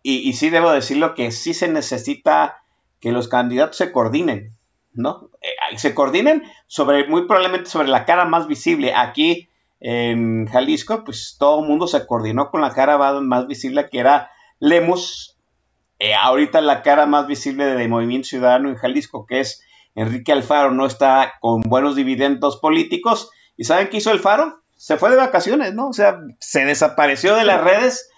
Y, 0.02 0.28
y 0.28 0.32
sí 0.32 0.50
debo 0.50 0.70
decirlo 0.70 1.14
que 1.14 1.30
sí 1.30 1.54
se 1.54 1.68
necesita 1.68 2.62
que 3.00 3.12
los 3.12 3.28
candidatos 3.28 3.76
se 3.76 3.92
coordinen. 3.92 4.56
¿no? 4.92 5.30
Se 5.76 5.94
coordinen 5.94 6.44
sobre, 6.66 7.06
muy 7.06 7.26
probablemente 7.26 7.70
sobre 7.70 7.88
la 7.88 8.04
cara 8.04 8.24
más 8.24 8.46
visible. 8.46 8.94
Aquí 8.94 9.48
en 9.80 10.46
Jalisco, 10.46 11.04
pues 11.04 11.36
todo 11.38 11.60
el 11.62 11.68
mundo 11.68 11.86
se 11.86 12.06
coordinó 12.06 12.50
con 12.50 12.60
la 12.60 12.72
cara 12.72 12.98
más 13.20 13.46
visible 13.46 13.88
que 13.90 13.98
era 13.98 14.30
Lemus. 14.58 15.36
Eh, 15.98 16.14
ahorita 16.14 16.60
la 16.60 16.82
cara 16.82 17.06
más 17.06 17.26
visible 17.26 17.66
del 17.66 17.88
Movimiento 17.88 18.28
Ciudadano 18.28 18.68
en 18.68 18.76
Jalisco, 18.76 19.26
que 19.26 19.40
es 19.40 19.62
Enrique 19.94 20.32
Alfaro, 20.32 20.70
no 20.70 20.86
está 20.86 21.34
con 21.40 21.62
buenos 21.62 21.96
dividendos 21.96 22.56
políticos. 22.58 23.30
¿Y 23.56 23.64
saben 23.64 23.88
qué 23.88 23.98
hizo 23.98 24.10
Alfaro? 24.10 24.62
Se 24.76 24.96
fue 24.96 25.10
de 25.10 25.16
vacaciones, 25.16 25.74
¿no? 25.74 25.88
O 25.88 25.92
sea, 25.92 26.18
se 26.38 26.64
desapareció 26.64 27.34
de 27.34 27.44
las 27.44 27.62
redes 27.62 28.10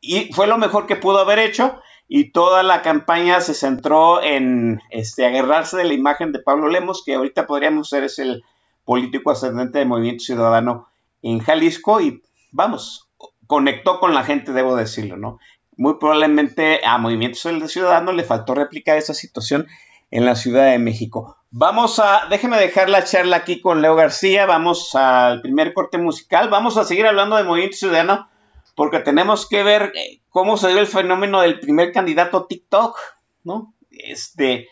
y 0.00 0.32
fue 0.32 0.46
lo 0.46 0.58
mejor 0.58 0.86
que 0.86 0.96
pudo 0.96 1.18
haber 1.18 1.40
hecho 1.40 1.80
y 2.08 2.32
toda 2.32 2.62
la 2.62 2.80
campaña 2.80 3.40
se 3.42 3.52
centró 3.52 4.22
en 4.22 4.80
este, 4.90 5.26
agarrarse 5.26 5.76
de 5.76 5.84
la 5.84 5.92
imagen 5.92 6.32
de 6.32 6.38
Pablo 6.38 6.68
Lemos, 6.68 7.02
que 7.04 7.14
ahorita 7.14 7.46
podríamos 7.46 7.90
ser 7.90 8.04
es 8.04 8.18
el 8.18 8.42
político 8.84 9.30
ascendente 9.30 9.78
del 9.78 9.88
Movimiento 9.88 10.24
Ciudadano 10.24 10.88
en 11.22 11.40
Jalisco 11.40 12.00
y 12.00 12.22
vamos, 12.50 13.10
conectó 13.46 14.00
con 14.00 14.14
la 14.14 14.24
gente, 14.24 14.52
debo 14.52 14.74
decirlo, 14.74 15.18
¿no? 15.18 15.38
Muy 15.76 15.94
probablemente 16.00 16.80
a 16.84 16.96
Movimiento 16.96 17.38
Ciudadano 17.68 18.12
le 18.12 18.24
faltó 18.24 18.54
replicar 18.54 18.96
esa 18.96 19.12
situación 19.12 19.66
en 20.10 20.24
la 20.24 20.34
Ciudad 20.34 20.70
de 20.70 20.78
México. 20.78 21.36
Vamos 21.50 21.98
a, 21.98 22.26
déjeme 22.30 22.58
dejar 22.58 22.88
la 22.88 23.04
charla 23.04 23.36
aquí 23.36 23.60
con 23.60 23.82
Leo 23.82 23.94
García, 23.94 24.46
vamos 24.46 24.94
al 24.94 25.42
primer 25.42 25.74
corte 25.74 25.98
musical, 25.98 26.48
vamos 26.48 26.78
a 26.78 26.84
seguir 26.84 27.06
hablando 27.06 27.36
de 27.36 27.44
Movimiento 27.44 27.76
Ciudadano 27.76 28.28
porque 28.74 29.00
tenemos 29.00 29.48
que 29.48 29.62
ver 29.62 29.92
eh, 29.94 30.17
cómo 30.38 30.56
se 30.56 30.68
dio 30.68 30.78
el 30.78 30.86
fenómeno 30.86 31.40
del 31.40 31.58
primer 31.58 31.90
candidato 31.90 32.46
TikTok, 32.46 32.96
¿no? 33.42 33.74
Este, 33.90 34.68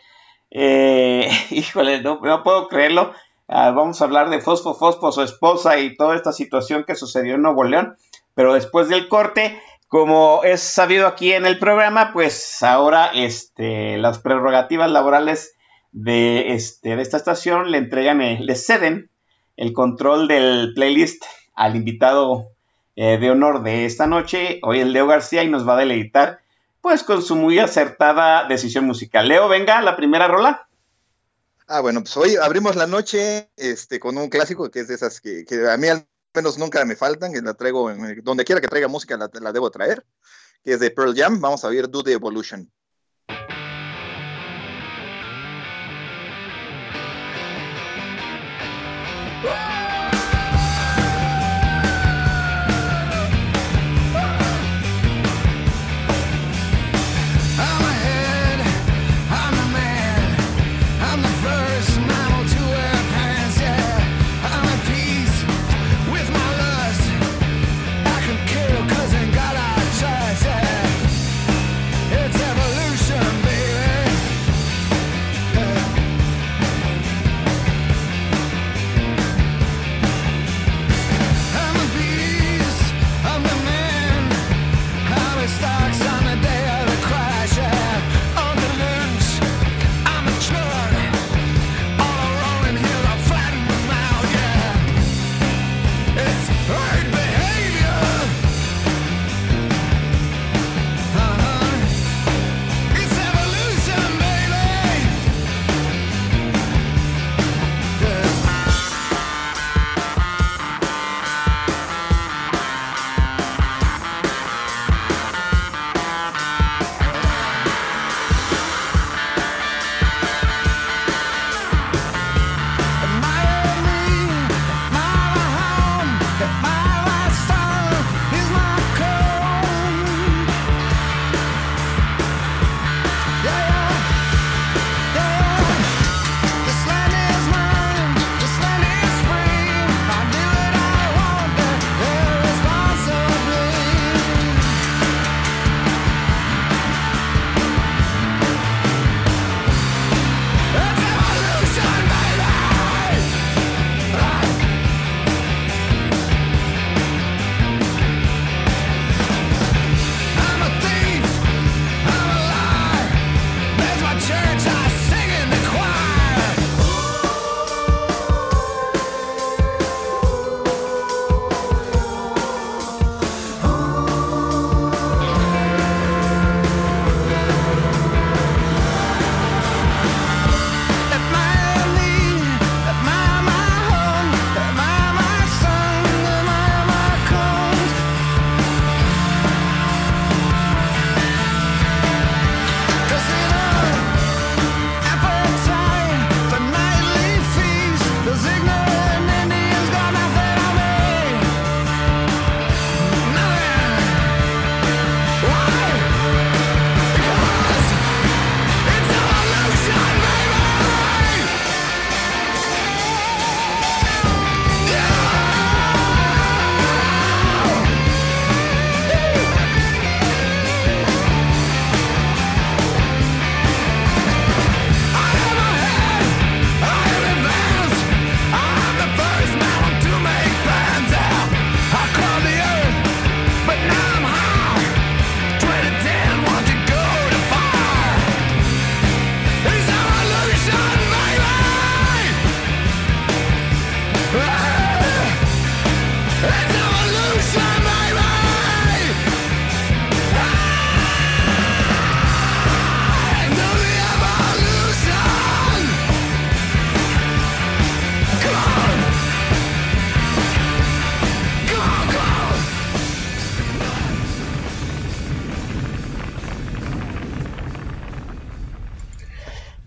eh, 0.48 1.29
híjole, 1.50 2.02
no, 2.02 2.20
puedo 2.20 2.68
creerlo. 2.68 3.12
Ah, 3.48 3.72
vamos 3.72 4.00
a 4.00 4.05
hablar 4.05 4.31
de 4.31 4.40
Fosfo 4.40 4.74
Fosfo, 4.74 5.11
su 5.11 5.22
esposa 5.22 5.81
y 5.81 5.96
toda 5.96 6.14
esta 6.14 6.33
situación 6.33 6.85
que 6.85 6.94
sucedió 6.94 7.35
en 7.35 7.42
Nuevo 7.42 7.64
León. 7.64 7.96
Pero 8.35 8.55
después 8.55 8.88
del 8.88 9.09
corte, 9.09 9.61
como 9.88 10.42
es 10.44 10.61
sabido 10.61 11.09
aquí 11.09 11.33
en 11.33 11.46
el 11.46 11.59
programa, 11.59 12.12
pues 12.12 12.62
ahora 12.62 13.11
este, 13.12 13.98
las 13.98 14.20
prerrogativas 14.20 14.88
laborales 14.88 15.57
de, 15.90 16.52
este, 16.52 16.94
de 16.94 17.02
esta 17.02 17.16
estación 17.16 17.72
le 17.72 17.79
entregan, 17.79 18.20
eh, 18.20 18.38
le 18.40 18.55
ceden 18.55 19.11
el 19.57 19.72
control 19.72 20.29
del 20.29 20.74
playlist 20.76 21.24
al 21.57 21.74
invitado 21.74 22.52
eh, 22.96 23.18
de 23.18 23.30
honor 23.30 23.62
de 23.62 23.85
esta 23.85 24.06
noche. 24.06 24.59
Hoy 24.62 24.80
es 24.80 24.87
Leo 24.87 25.06
García 25.06 25.44
y 25.44 25.48
nos 25.48 25.68
va 25.68 25.74
a 25.74 25.80
deleitar 25.80 26.40
pues 26.80 27.02
con 27.02 27.20
su 27.20 27.37
muy 27.37 27.59
acertada 27.59 28.46
decisión 28.48 28.87
musical. 28.87 29.28
Leo, 29.28 29.48
venga, 29.48 29.82
la 29.82 29.96
primera 29.96 30.28
rola. 30.28 30.68
Ah, 31.66 31.80
bueno, 31.80 32.00
pues 32.00 32.16
hoy 32.16 32.37
abrimos 32.37 32.76
la 32.76 32.87
noche 32.87 33.50
este, 33.56 33.98
con 33.98 34.16
un 34.16 34.28
clásico 34.28 34.70
que 34.70 34.80
es 34.80 34.88
de 34.88 34.94
esas 34.94 35.20
que, 35.20 35.44
a 35.68 35.76
mí 35.76 35.88
al 35.88 36.06
menos 36.32 36.59
nunca 36.59 36.85
me 36.85 36.94
faltan, 36.94 37.32
que 37.32 37.42
la 37.42 37.54
traigo, 37.54 37.92
donde 38.22 38.44
quiera 38.44 38.61
que 38.61 38.68
traiga 38.68 38.87
música 38.87 39.16
la, 39.16 39.28
la 39.40 39.52
debo 39.52 39.70
traer, 39.70 40.06
que 40.64 40.74
es 40.74 40.80
de 40.80 40.92
Pearl 40.92 41.14
Jam. 41.16 41.40
Vamos 41.40 41.64
a 41.64 41.68
ver 41.68 41.90
Do 41.90 42.04
the 42.04 42.12
Evolution. 42.12 42.70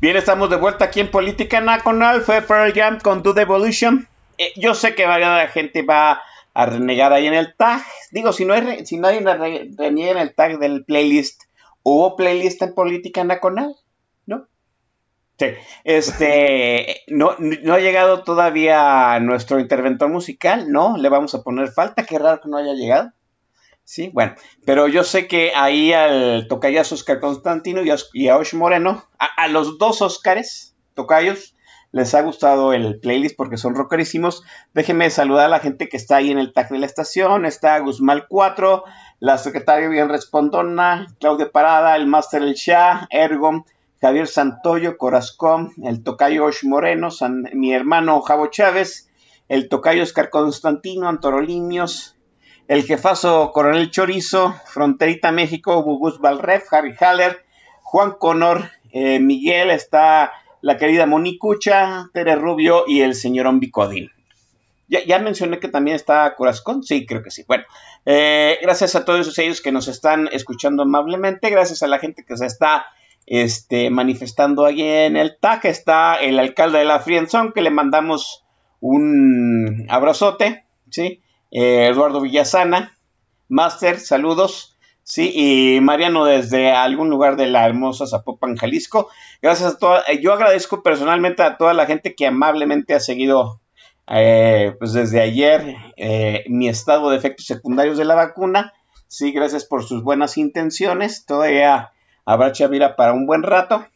Bien, 0.09 0.17
estamos 0.17 0.49
de 0.49 0.55
vuelta 0.55 0.85
aquí 0.85 1.01
en 1.01 1.11
Política 1.11 1.61
Nacional. 1.61 2.21
Fue 2.21 2.41
Pearl 2.41 2.73
Jam 2.73 2.99
con 2.99 3.21
Do 3.21 3.35
the 3.35 3.41
Evolution. 3.41 4.07
Eh, 4.39 4.53
yo 4.55 4.73
sé 4.73 4.95
que 4.95 5.05
varias 5.05 5.51
gente 5.51 5.83
va 5.83 6.23
a 6.55 6.65
renegar 6.65 7.13
ahí 7.13 7.27
en 7.27 7.35
el 7.35 7.55
tag. 7.55 7.83
Digo, 8.09 8.33
si 8.33 8.43
no 8.43 8.55
hay, 8.55 8.87
si 8.87 8.97
nadie 8.97 9.19
reniega 9.77 10.13
en 10.13 10.17
el 10.17 10.33
tag 10.33 10.57
del 10.57 10.83
playlist, 10.83 11.43
¿hubo 11.83 12.15
playlist 12.15 12.59
en 12.63 12.73
Política 12.73 13.23
Nacional? 13.23 13.75
¿No? 14.25 14.47
Sí. 15.37 15.49
Este, 15.83 17.01
no, 17.09 17.35
no 17.37 17.75
ha 17.75 17.79
llegado 17.79 18.23
todavía 18.23 19.19
nuestro 19.19 19.59
interventor 19.59 20.09
musical, 20.09 20.71
¿no? 20.71 20.97
Le 20.97 21.09
vamos 21.09 21.35
a 21.35 21.43
poner 21.43 21.67
falta. 21.67 22.03
Qué 22.07 22.17
raro 22.17 22.41
que 22.41 22.49
no 22.49 22.57
haya 22.57 22.73
llegado. 22.73 23.11
Sí, 23.89 24.11
bueno, 24.13 24.35
pero 24.67 24.87
yo 24.87 25.03
sé 25.03 25.27
que 25.27 25.51
ahí 25.55 25.93
al 25.93 26.47
tocayas 26.47 26.91
Oscar 26.91 27.19
Constantino 27.19 27.81
y 27.81 28.27
a, 28.27 28.37
Osh 28.37 28.53
Moreno, 28.53 29.03
a, 29.17 29.47
los 29.47 29.79
dos 29.79 30.03
Oscars 30.03 30.75
tocayos, 30.93 31.55
les 31.91 32.13
ha 32.13 32.21
gustado 32.21 32.73
el 32.73 32.99
playlist 32.99 33.35
porque 33.35 33.57
son 33.57 33.73
rockerísimos. 33.73 34.43
Déjenme 34.75 35.09
saludar 35.09 35.47
a 35.47 35.49
la 35.49 35.59
gente 35.59 35.89
que 35.89 35.97
está 35.97 36.17
ahí 36.17 36.29
en 36.29 36.37
el 36.37 36.53
tag 36.53 36.69
de 36.69 36.77
la 36.77 36.85
estación. 36.85 37.47
Está 37.47 37.79
Guzmán 37.79 38.25
4, 38.29 38.83
la 39.21 39.39
secretaria 39.39 39.89
bien 39.89 40.07
respondona, 40.07 41.07
Claudia 41.19 41.51
Parada, 41.51 41.95
el 41.95 42.05
Master 42.05 42.43
El 42.43 42.53
Shah, 42.53 43.07
Ergon, 43.09 43.65
Javier 43.99 44.27
Santoyo, 44.27 44.99
Corazcón, 44.99 45.73
el 45.81 46.03
tocayo 46.03 46.45
Osh 46.45 46.63
Moreno, 46.63 47.09
mi 47.53 47.73
hermano 47.73 48.21
Javo 48.21 48.51
Chávez, 48.51 49.09
el 49.47 49.67
tocayo 49.67 50.03
Oscar 50.03 50.29
Constantino, 50.29 51.09
Antorolinios, 51.09 52.18
el 52.69 52.83
jefazo 52.83 53.51
Coronel 53.51 53.89
Chorizo, 53.89 54.55
Fronterita 54.67 55.31
México, 55.31 55.83
Bugus 55.83 56.19
Valref, 56.19 56.71
Harry 56.71 56.95
Haller, 56.99 57.43
Juan 57.81 58.11
Conor, 58.11 58.69
eh, 58.91 59.19
Miguel, 59.19 59.71
está 59.71 60.33
la 60.61 60.77
querida 60.77 61.07
Monicucha, 61.07 62.11
Tere 62.13 62.35
Rubio 62.35 62.83
y 62.87 63.01
el 63.01 63.15
señor 63.15 63.47
Bicodín. 63.59 64.11
Ya, 64.87 65.17
mencioné 65.17 65.59
que 65.59 65.67
también 65.67 65.95
está 65.95 66.35
Corazón, 66.35 66.83
sí, 66.83 67.07
creo 67.07 67.23
que 67.23 67.31
sí. 67.31 67.43
Bueno, 67.47 67.63
eh, 68.05 68.59
gracias 68.61 68.95
a 68.95 69.03
todos 69.03 69.37
ellos 69.39 69.61
que 69.61 69.71
nos 69.71 69.87
están 69.87 70.29
escuchando 70.31 70.83
amablemente, 70.83 71.49
gracias 71.49 71.81
a 71.81 71.87
la 71.87 71.97
gente 71.97 72.23
que 72.23 72.37
se 72.37 72.45
está 72.45 72.85
este, 73.25 73.89
manifestando 73.89 74.65
ahí 74.65 74.83
en 74.83 75.17
el 75.17 75.37
TAC, 75.39 75.65
está 75.65 76.15
el 76.17 76.37
alcalde 76.37 76.79
de 76.79 76.85
la 76.85 76.99
Frienzón, 76.99 77.51
que 77.51 77.61
le 77.61 77.71
mandamos 77.71 78.45
un 78.79 79.87
abrazote, 79.89 80.65
¿sí? 80.91 81.23
Eh, 81.51 81.87
Eduardo 81.87 82.21
Villasana, 82.21 82.97
Master, 83.47 83.99
saludos. 83.99 84.77
Sí, 85.03 85.31
y 85.33 85.81
Mariano 85.81 86.25
desde 86.25 86.71
algún 86.71 87.09
lugar 87.09 87.35
de 87.35 87.47
la 87.47 87.65
hermosa 87.65 88.05
Zapopan, 88.05 88.55
Jalisco. 88.55 89.09
Gracias 89.41 89.73
a 89.73 89.77
toda, 89.77 90.03
eh, 90.07 90.21
yo 90.21 90.33
agradezco 90.33 90.83
personalmente 90.83 91.41
a 91.41 91.57
toda 91.57 91.73
la 91.73 91.87
gente 91.87 92.13
que 92.13 92.27
amablemente 92.27 92.93
ha 92.93 92.99
seguido 92.99 93.59
eh, 94.07 94.75
pues 94.77 94.93
desde 94.93 95.21
ayer 95.21 95.75
mi 96.47 96.69
estado 96.69 97.09
de 97.09 97.17
efectos 97.17 97.47
secundarios 97.47 97.97
de 97.97 98.05
la 98.05 98.15
vacuna. 98.15 98.73
Sí, 99.07 99.31
gracias 99.31 99.65
por 99.65 99.83
sus 99.83 100.03
buenas 100.03 100.37
intenciones. 100.37 101.25
Todavía 101.25 101.91
habrá 102.25 102.51
chavira 102.51 102.95
para 102.95 103.13
un 103.13 103.25
buen 103.25 103.41
rato. 103.41 103.87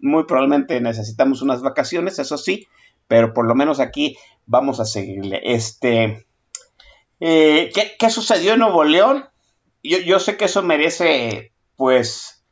muy 0.00 0.24
probablemente 0.24 0.80
necesitamos 0.80 1.42
unas 1.42 1.60
vacaciones, 1.60 2.18
eso 2.18 2.38
sí, 2.38 2.66
pero 3.06 3.34
por 3.34 3.46
lo 3.46 3.54
menos 3.54 3.80
aquí 3.80 4.16
vamos 4.46 4.80
a 4.80 4.86
seguirle. 4.86 5.42
Este, 5.44 6.24
eh, 7.20 7.70
¿qué, 7.98 8.10
sucedió 8.10 8.54
en 8.54 8.60
Nuevo 8.60 8.84
León? 8.84 9.24
Yo, 9.82 10.18
sé 10.18 10.36
que 10.36 10.46
eso 10.46 10.62
merece, 10.62 11.52
pues, 11.76 12.42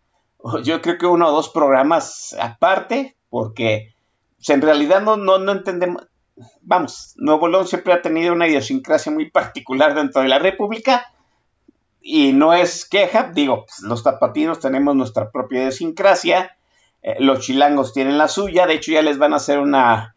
yo 0.65 0.83
creo 0.83 0.99
que 0.99 1.07
uno 1.07 1.29
o 1.29 1.33
dos 1.33 1.49
programas 1.49 2.37
aparte, 2.39 3.17
porque 3.31 3.95
pues, 4.37 4.51
en 4.51 4.61
realidad 4.61 5.03
no, 5.03 5.17
no, 5.17 5.53
entendemos. 5.53 6.07
Vamos, 6.61 7.15
Nuevo 7.17 7.49
León 7.49 7.67
siempre 7.67 7.93
ha 7.93 8.03
tenido 8.03 8.33
una 8.33 8.49
idiosincrasia 8.49 9.13
muy 9.13 9.31
particular 9.31 9.95
dentro 9.95 10.23
de 10.23 10.29
la 10.29 10.39
República 10.39 11.13
y 12.01 12.33
no 12.33 12.53
es 12.53 12.85
queja, 12.85 13.31
digo, 13.33 13.65
pues, 13.67 13.81
los 13.81 14.03
tapatinos 14.03 14.61
tenemos 14.61 14.95
nuestra 14.95 15.31
propia 15.31 15.61
idiosincrasia, 15.61 16.57
eh, 17.03 17.17
los 17.19 17.41
chilangos 17.41 17.93
tienen 17.93 18.19
la 18.19 18.29
suya, 18.29 18.67
de 18.67 18.75
hecho 18.75 18.93
ya 18.93 19.03
les 19.03 19.19
van 19.19 19.33
a 19.33 19.37
hacer 19.37 19.59
una 19.59 20.12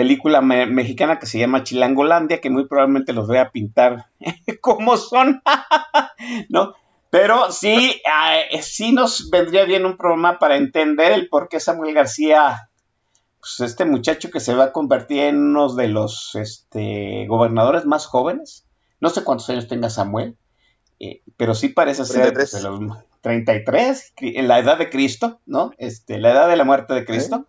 película 0.00 0.40
mexicana 0.40 1.18
que 1.18 1.26
se 1.26 1.38
llama 1.38 1.62
Chilangolandia, 1.62 2.40
que 2.40 2.48
muy 2.48 2.66
probablemente 2.66 3.12
los 3.12 3.26
voy 3.26 3.36
a 3.36 3.50
pintar 3.50 4.06
como 4.62 4.96
son, 4.96 5.42
¿no? 6.48 6.72
Pero 7.10 7.52
sí, 7.52 8.00
sí 8.62 8.92
nos 8.92 9.28
vendría 9.28 9.66
bien 9.66 9.84
un 9.84 9.98
programa 9.98 10.38
para 10.38 10.56
entender 10.56 11.12
el 11.12 11.28
por 11.28 11.50
qué 11.50 11.60
Samuel 11.60 11.92
García, 11.92 12.70
pues 13.40 13.60
este 13.60 13.84
muchacho 13.84 14.30
que 14.30 14.40
se 14.40 14.54
va 14.54 14.64
a 14.64 14.72
convertir 14.72 15.24
en 15.24 15.36
uno 15.36 15.74
de 15.74 15.88
los 15.88 16.34
este, 16.34 17.26
gobernadores 17.28 17.84
más 17.84 18.06
jóvenes, 18.06 18.66
no 19.00 19.10
sé 19.10 19.22
cuántos 19.22 19.50
años 19.50 19.68
tenga 19.68 19.90
Samuel, 19.90 20.38
eh, 20.98 21.20
pero 21.36 21.54
sí 21.54 21.68
parece 21.68 22.06
ser 22.06 22.32
pues, 22.32 22.52
de 22.52 22.62
los 22.62 22.80
33, 23.20 24.14
en 24.16 24.48
la 24.48 24.60
edad 24.60 24.78
de 24.78 24.88
Cristo, 24.88 25.40
¿no? 25.44 25.72
Este, 25.76 26.16
la 26.16 26.30
edad 26.30 26.48
de 26.48 26.56
la 26.56 26.64
muerte 26.64 26.94
de 26.94 27.04
Cristo. 27.04 27.46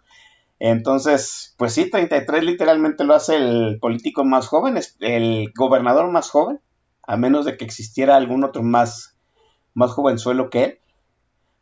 Entonces, 0.63 1.55
pues 1.57 1.73
sí, 1.73 1.89
33 1.89 2.43
literalmente 2.43 3.03
lo 3.03 3.15
hace 3.15 3.35
el 3.35 3.79
político 3.81 4.23
más 4.23 4.47
joven, 4.47 4.79
el 4.99 5.51
gobernador 5.55 6.11
más 6.11 6.29
joven, 6.29 6.61
a 7.01 7.17
menos 7.17 7.45
de 7.45 7.57
que 7.57 7.65
existiera 7.65 8.15
algún 8.15 8.43
otro 8.43 8.61
más, 8.61 9.17
más 9.73 9.89
jovenzuelo 9.89 10.51
que 10.51 10.63
él. 10.63 10.79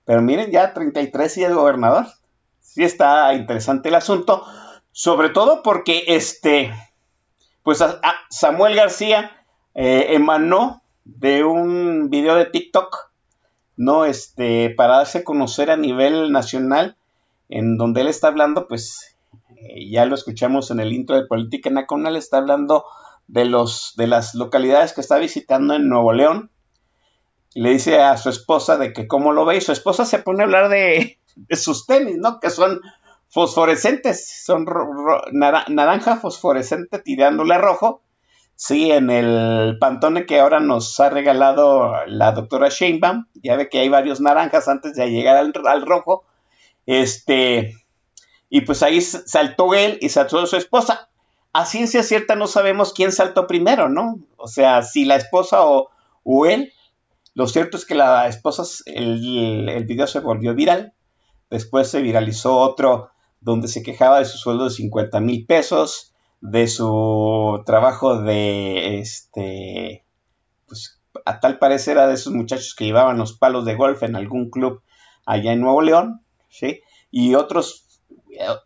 Pero 0.03 0.21
miren, 0.21 0.51
ya 0.51 0.73
33 0.73 1.37
y 1.37 1.43
es 1.45 1.53
gobernador. 1.53 2.07
Sí 2.59 2.83
está 2.83 3.33
interesante 3.35 3.87
el 3.87 3.95
asunto, 3.95 4.43
sobre 4.91 5.29
todo 5.29 5.63
porque 5.63 6.03
este, 6.07 6.73
pues 7.63 7.81
Samuel 8.29 8.75
García 8.75 9.31
eh, 9.75 10.07
emanó 10.09 10.83
de 11.05 11.45
un 11.45 12.09
video 12.09 12.35
de 12.35 12.47
TikTok, 12.47 13.11
¿no? 13.77 14.03
Este, 14.03 14.71
para 14.71 14.97
darse 14.97 15.19
a 15.19 15.23
conocer 15.23 15.71
a 15.71 15.77
nivel 15.77 16.33
nacional 16.33 16.97
en 17.49 17.77
donde 17.77 18.01
él 18.01 18.07
está 18.07 18.27
hablando, 18.27 18.67
pues 18.67 19.17
eh, 19.57 19.89
ya 19.89 20.05
lo 20.05 20.15
escuchamos 20.15 20.71
en 20.71 20.79
el 20.79 20.93
intro 20.93 21.15
de 21.15 21.25
Política 21.25 21.69
Nacional, 21.69 22.15
está 22.15 22.37
hablando 22.37 22.85
de, 23.27 23.45
los, 23.45 23.93
de 23.97 24.07
las 24.07 24.35
localidades 24.35 24.93
que 24.93 25.01
está 25.01 25.17
visitando 25.17 25.73
en 25.73 25.89
Nuevo 25.89 26.13
León. 26.13 26.51
le 27.55 27.71
dice 27.71 27.99
a 27.99 28.15
su 28.17 28.29
esposa 28.29 28.77
de 28.77 28.93
que 28.93 29.07
cómo 29.07 29.33
lo 29.33 29.45
ve 29.45 29.57
y 29.57 29.61
su 29.61 29.71
esposa 29.71 30.05
se 30.05 30.19
pone 30.19 30.43
a 30.43 30.45
hablar 30.45 30.69
de, 30.69 31.19
sus 31.51 31.85
tenis, 31.85 32.17
¿no? 32.17 32.39
Que 32.39 32.51
son 32.51 32.81
fosforescentes, 33.29 34.43
son 34.43 34.65
naranja 35.31 36.17
fosforescente 36.17 36.99
tirándole 36.99 37.55
a 37.55 37.59
rojo. 37.59 38.01
Sí, 38.55 38.91
en 38.91 39.09
el 39.09 39.77
pantone 39.79 40.25
que 40.25 40.39
ahora 40.39 40.59
nos 40.59 40.99
ha 40.99 41.09
regalado 41.09 41.93
la 42.07 42.33
doctora 42.33 42.67
Sheinbaum, 42.69 43.27
ya 43.35 43.55
ve 43.55 43.69
que 43.69 43.79
hay 43.79 43.87
varios 43.87 44.19
naranjas 44.19 44.67
antes 44.67 44.95
de 44.95 45.09
llegar 45.09 45.37
al 45.37 45.85
rojo, 45.85 46.25
este, 46.89 47.75
y 48.49 48.61
pues 48.61 48.81
ahí 48.81 48.99
saltó 48.99 49.75
él 49.75 49.99
y 50.01 50.09
saltó 50.09 50.43
su 50.47 50.55
esposa. 50.55 51.07
A 51.53 51.65
ciencia 51.65 52.01
cierta 52.01 52.35
no 52.35 52.47
sabemos 52.47 52.93
quién 52.93 53.11
saltó 53.11 53.45
primero, 53.45 53.89
¿no? 53.89 54.17
O 54.37 54.47
sea, 54.47 54.81
si 54.81 55.05
la 55.05 55.15
esposa 55.15 55.59
o, 55.61 55.91
él. 56.47 56.73
Lo 57.35 57.45
cierto 57.45 57.77
es 57.77 57.85
que 57.85 57.93
la 57.93 58.27
esposa, 58.27 58.63
el, 58.87 59.69
el, 59.69 59.85
video 59.85 60.07
se 60.07 60.19
volvió 60.19 60.55
viral. 60.55 60.93
Después 61.51 61.91
se 61.91 62.01
viralizó 62.01 62.57
otro 62.57 63.11
donde 63.39 63.67
se 63.67 63.83
quejaba 63.83 64.17
de 64.17 64.25
su 64.25 64.39
sueldo 64.39 64.63
de 64.63 64.71
50 64.71 65.19
mil 65.19 65.45
pesos, 65.45 66.15
de 66.41 66.67
su 66.67 67.61
trabajo 67.67 68.19
de, 68.19 68.99
este, 68.99 70.05
pues 70.67 70.99
a 71.23 71.39
tal 71.39 71.59
parecer 71.59 71.97
era 71.97 72.07
de 72.07 72.15
esos 72.15 72.33
muchachos 72.33 72.73
que 72.73 72.85
llevaban 72.85 73.19
los 73.19 73.33
palos 73.33 73.63
de 73.65 73.75
golf 73.75 74.01
en 74.01 74.15
algún 74.15 74.49
club 74.49 74.81
allá 75.27 75.53
en 75.53 75.61
Nuevo 75.61 75.83
León. 75.83 76.23
¿Sí? 76.49 76.81
Y 77.11 77.35
otros, 77.35 78.01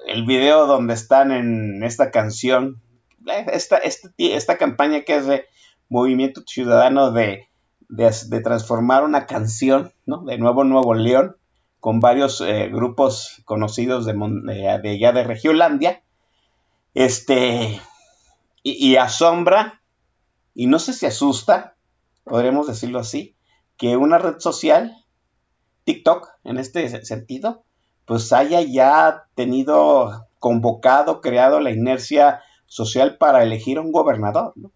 el 0.07 0.25
video 0.25 0.65
donde 0.67 0.93
están 0.93 1.31
en 1.31 1.83
esta 1.83 2.11
canción, 2.11 2.81
esta, 3.25 3.77
esta, 3.77 4.57
campaña 4.57 5.01
que 5.01 5.15
es 5.15 5.25
de 5.25 5.45
Movimiento 5.89 6.43
Ciudadano 6.45 7.11
de, 7.11 7.47
de, 7.89 8.41
transformar 8.41 9.03
una 9.03 9.25
canción, 9.25 9.93
¿no? 10.05 10.23
De 10.23 10.37
Nuevo 10.37 10.63
Nuevo 10.63 10.93
León, 10.93 11.37
con 11.79 11.99
varios 11.99 12.41
eh, 12.41 12.69
grupos 12.69 13.41
conocidos 13.45 14.05
de, 14.05 14.13
de, 14.13 14.89
allá 14.89 15.11
de 15.11 15.23
Regiolandia, 15.23 16.03
este, 16.93 17.81
y, 18.63 18.95
asombra 18.95 19.81
y 20.55 20.67
no 20.67 20.79
sé 20.79 20.93
si 20.93 21.05
asusta, 21.05 21.75
podríamos 22.23 22.67
decirlo 22.67 22.99
así, 22.99 23.35
que 23.77 23.97
una 23.97 24.17
red 24.17 24.39
social, 24.39 24.95
TikTok 25.83 26.29
en 26.43 26.57
este 26.57 27.03
sentido, 27.05 27.65
pues 28.05 28.33
haya 28.33 28.61
ya 28.61 29.25
tenido 29.35 30.27
convocado, 30.39 31.21
creado 31.21 31.59
la 31.59 31.71
inercia 31.71 32.41
social 32.65 33.17
para 33.17 33.43
elegir 33.43 33.77
a 33.77 33.81
un 33.81 33.91
gobernador. 33.91 34.53
¿no? 34.55 34.71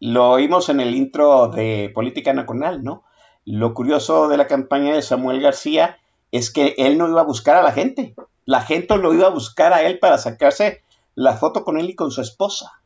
Lo 0.00 0.30
oímos 0.30 0.68
en 0.68 0.80
el 0.80 0.94
intro 0.94 1.48
de 1.48 1.90
Política 1.94 2.32
Nacional, 2.32 2.84
¿no? 2.84 3.02
Lo 3.44 3.74
curioso 3.74 4.28
de 4.28 4.36
la 4.36 4.46
campaña 4.46 4.94
de 4.94 5.02
Samuel 5.02 5.40
García 5.40 5.98
es 6.30 6.50
que 6.50 6.74
él 6.78 6.96
no 6.98 7.08
iba 7.08 7.20
a 7.20 7.24
buscar 7.24 7.56
a 7.56 7.62
la 7.62 7.72
gente, 7.72 8.14
la 8.44 8.60
gente 8.60 8.96
lo 8.96 9.12
iba 9.12 9.26
a 9.26 9.30
buscar 9.30 9.72
a 9.72 9.82
él 9.82 9.98
para 9.98 10.18
sacarse 10.18 10.82
la 11.14 11.34
foto 11.34 11.64
con 11.64 11.78
él 11.78 11.90
y 11.90 11.94
con 11.94 12.10
su 12.10 12.20
esposa. 12.20 12.80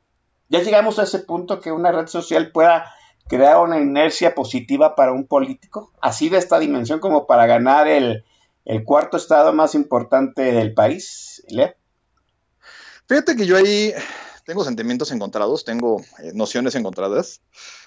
Ya 0.48 0.62
llegamos 0.62 0.98
a 0.98 1.04
ese 1.04 1.20
punto 1.20 1.60
que 1.60 1.72
una 1.72 1.92
red 1.92 2.06
social 2.06 2.50
pueda 2.52 2.86
crear 3.28 3.58
una 3.58 3.78
inercia 3.78 4.34
positiva 4.34 4.94
para 4.94 5.12
un 5.12 5.26
político, 5.26 5.92
así 6.00 6.28
de 6.28 6.38
esta 6.38 6.58
dimensión 6.58 7.00
como 7.00 7.26
para 7.26 7.46
ganar 7.46 7.86
el, 7.86 8.24
cuarto 8.84 9.16
estado 9.16 9.52
más 9.52 9.74
importante 9.74 10.42
del 10.42 10.74
país. 10.74 11.42
¿Le? 11.48 11.76
Fíjate 13.06 13.36
que 13.36 13.46
yo 13.46 13.56
ahí 13.56 13.92
tengo 14.44 14.64
sentimientos 14.64 15.10
encontrados, 15.12 15.64
tengo 15.64 16.00
eh, 16.22 16.32
nociones 16.34 16.74
encontradas. 16.74 17.40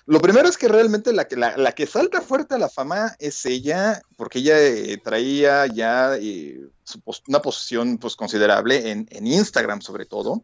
Lo 0.06 0.20
primero 0.20 0.48
es 0.48 0.58
que 0.58 0.68
realmente 0.68 1.14
la, 1.14 1.28
la, 1.58 1.72
que 1.74 1.88
salta 1.88 2.22
fuerte 2.22 2.56
a 2.56 2.60
la 2.60 2.70
fama 2.70 3.16
es 3.20 3.46
ella, 3.46 4.02
porque 4.16 4.40
ella 4.40 4.60
eh, 4.60 4.98
traía 5.04 5.66
ya 5.68 6.16
eh, 6.18 6.60
una 7.28 7.42
posición 7.42 7.98
pues, 7.98 8.16
considerable 8.16 8.92
en 8.92 9.28
Instagram 9.28 9.82
sobre 9.82 10.06
todo. 10.06 10.44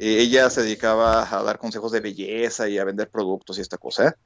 Eh, 0.00 0.22
ella 0.22 0.48
se 0.48 0.62
dedicaba 0.62 1.28
a 1.30 1.42
dar 1.42 1.58
consejos 1.58 1.92
de 1.92 2.00
belleza 2.00 2.66
y 2.66 2.78
a 2.78 2.84
vender 2.84 3.10
productos 3.10 3.58
y 3.58 3.60
esta 3.60 3.76
cosa. 3.76 4.16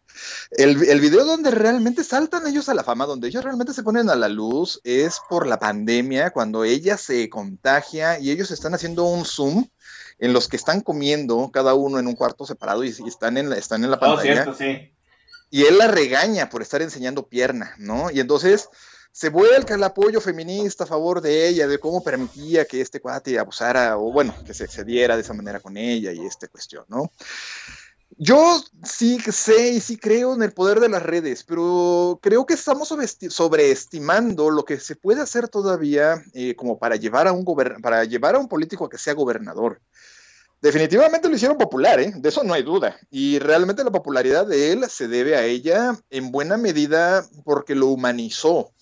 El, 0.53 0.81
el, 0.85 1.01
video 1.01 1.25
donde 1.25 1.51
realmente 1.51 2.05
saltan 2.05 2.47
ellos 2.47 2.69
a 2.69 2.75
la 2.75 2.85
fama, 2.85 3.07
donde 3.07 3.27
ellos 3.27 3.43
realmente 3.43 3.73
se 3.73 3.83
ponen 3.83 4.09
a 4.09 4.15
la 4.15 4.29
luz, 4.29 4.81
es 4.85 5.19
por 5.29 5.49
la 5.49 5.59
pandemia, 5.59 6.31
cuando 6.31 6.63
ella 6.63 6.97
se 6.97 7.29
contagia 7.29 8.21
y 8.21 8.31
ellos 8.31 8.53
están 8.53 8.73
haciendo 8.75 9.03
un 9.03 9.25
Zoom 9.25 9.67
en 10.21 10.33
los 10.33 10.47
que 10.47 10.57
están 10.57 10.81
comiendo 10.81 11.51
cada 11.53 11.75
uno 11.75 11.99
en 11.99 12.07
un 12.07 12.15
cuarto 12.15 12.47
separado 12.47 12.85
y, 12.85 12.91
están, 12.91 13.37
en 13.37 13.51
la, 13.51 13.57
están 13.57 13.83
en 13.83 13.91
la 13.91 13.99
pantalla. 13.99 14.55
Y 15.51 15.65
él 15.65 15.79
la 15.79 15.89
regaña 15.89 16.51
por 16.51 16.63
estar 16.63 16.83
enseñando 16.83 17.27
pierna, 17.27 17.75
¿no? 17.79 18.13
Y 18.13 18.21
entonces 18.21 18.69
se 19.15 19.29
vuelca 19.29 19.77
el 19.77 19.85
apoyo 19.85 20.21
feminista 20.21 20.83
a 20.83 20.89
favor 20.89 21.21
de 21.21 21.49
ella, 21.49 21.69
de 21.69 21.79
cómo 21.79 22.03
permitía 22.03 22.65
que 22.65 22.81
este 22.81 23.01
cuate 23.01 23.39
abusara 23.39 23.97
o 23.97 24.11
bueno, 24.11 24.35
que 24.45 24.53
se 24.53 24.65
excediera 24.65 25.15
de 25.15 25.23
esa 25.23 25.33
manera 25.33 25.61
con 25.61 25.77
ella 25.77 26.11
y 26.11 26.27
esta 26.27 26.49
cuestión, 26.49 26.85
¿no? 26.89 27.13
Yo 28.19 28.61
sí 28.83 29.21
sé 29.21 29.69
y 29.69 29.81
sí 29.81 29.99
creo 29.99 30.35
en 30.35 30.43
el 30.43 30.51
poder 30.51 30.81
de 30.81 30.89
las 30.89 31.05
redes, 31.05 31.45
pero 31.45 32.19
creo 32.21 32.45
que 32.45 32.55
estamos 32.55 32.93
sobreestimando 33.29 34.51
lo 34.51 34.65
que 34.65 34.81
se 34.81 34.97
puede 34.97 35.21
hacer 35.21 35.47
todavía 35.47 36.21
eh, 36.33 36.57
como 36.57 36.77
para 36.77 36.97
llevar, 36.97 37.29
a 37.29 37.33
un 37.33 37.45
para 37.81 38.03
llevar 38.03 38.35
a 38.35 38.41
un 38.41 38.49
político 38.49 38.87
a 38.87 38.91
que 38.91 38.99
sea 38.99 39.15
gobernador. 39.15 39.81
Definitivamente 40.61 41.29
lo 41.29 41.37
hicieron 41.37 41.57
popular, 41.57 42.01
¿eh? 42.01 42.13
de 42.17 42.29
eso 42.29 42.43
no 42.43 42.53
hay 42.53 42.65
duda. 42.65 42.99
Y 43.13 43.39
realmente 43.39 43.85
la 43.85 43.93
popularidad 43.93 44.45
de 44.45 44.73
él 44.73 44.85
se 44.91 45.07
debe 45.07 45.37
a 45.37 45.45
ella 45.45 45.97
en 46.11 46.33
buena 46.33 46.57
medida 46.57 47.25
porque 47.45 47.77
lo 47.77 47.87
humanizó 47.87 48.73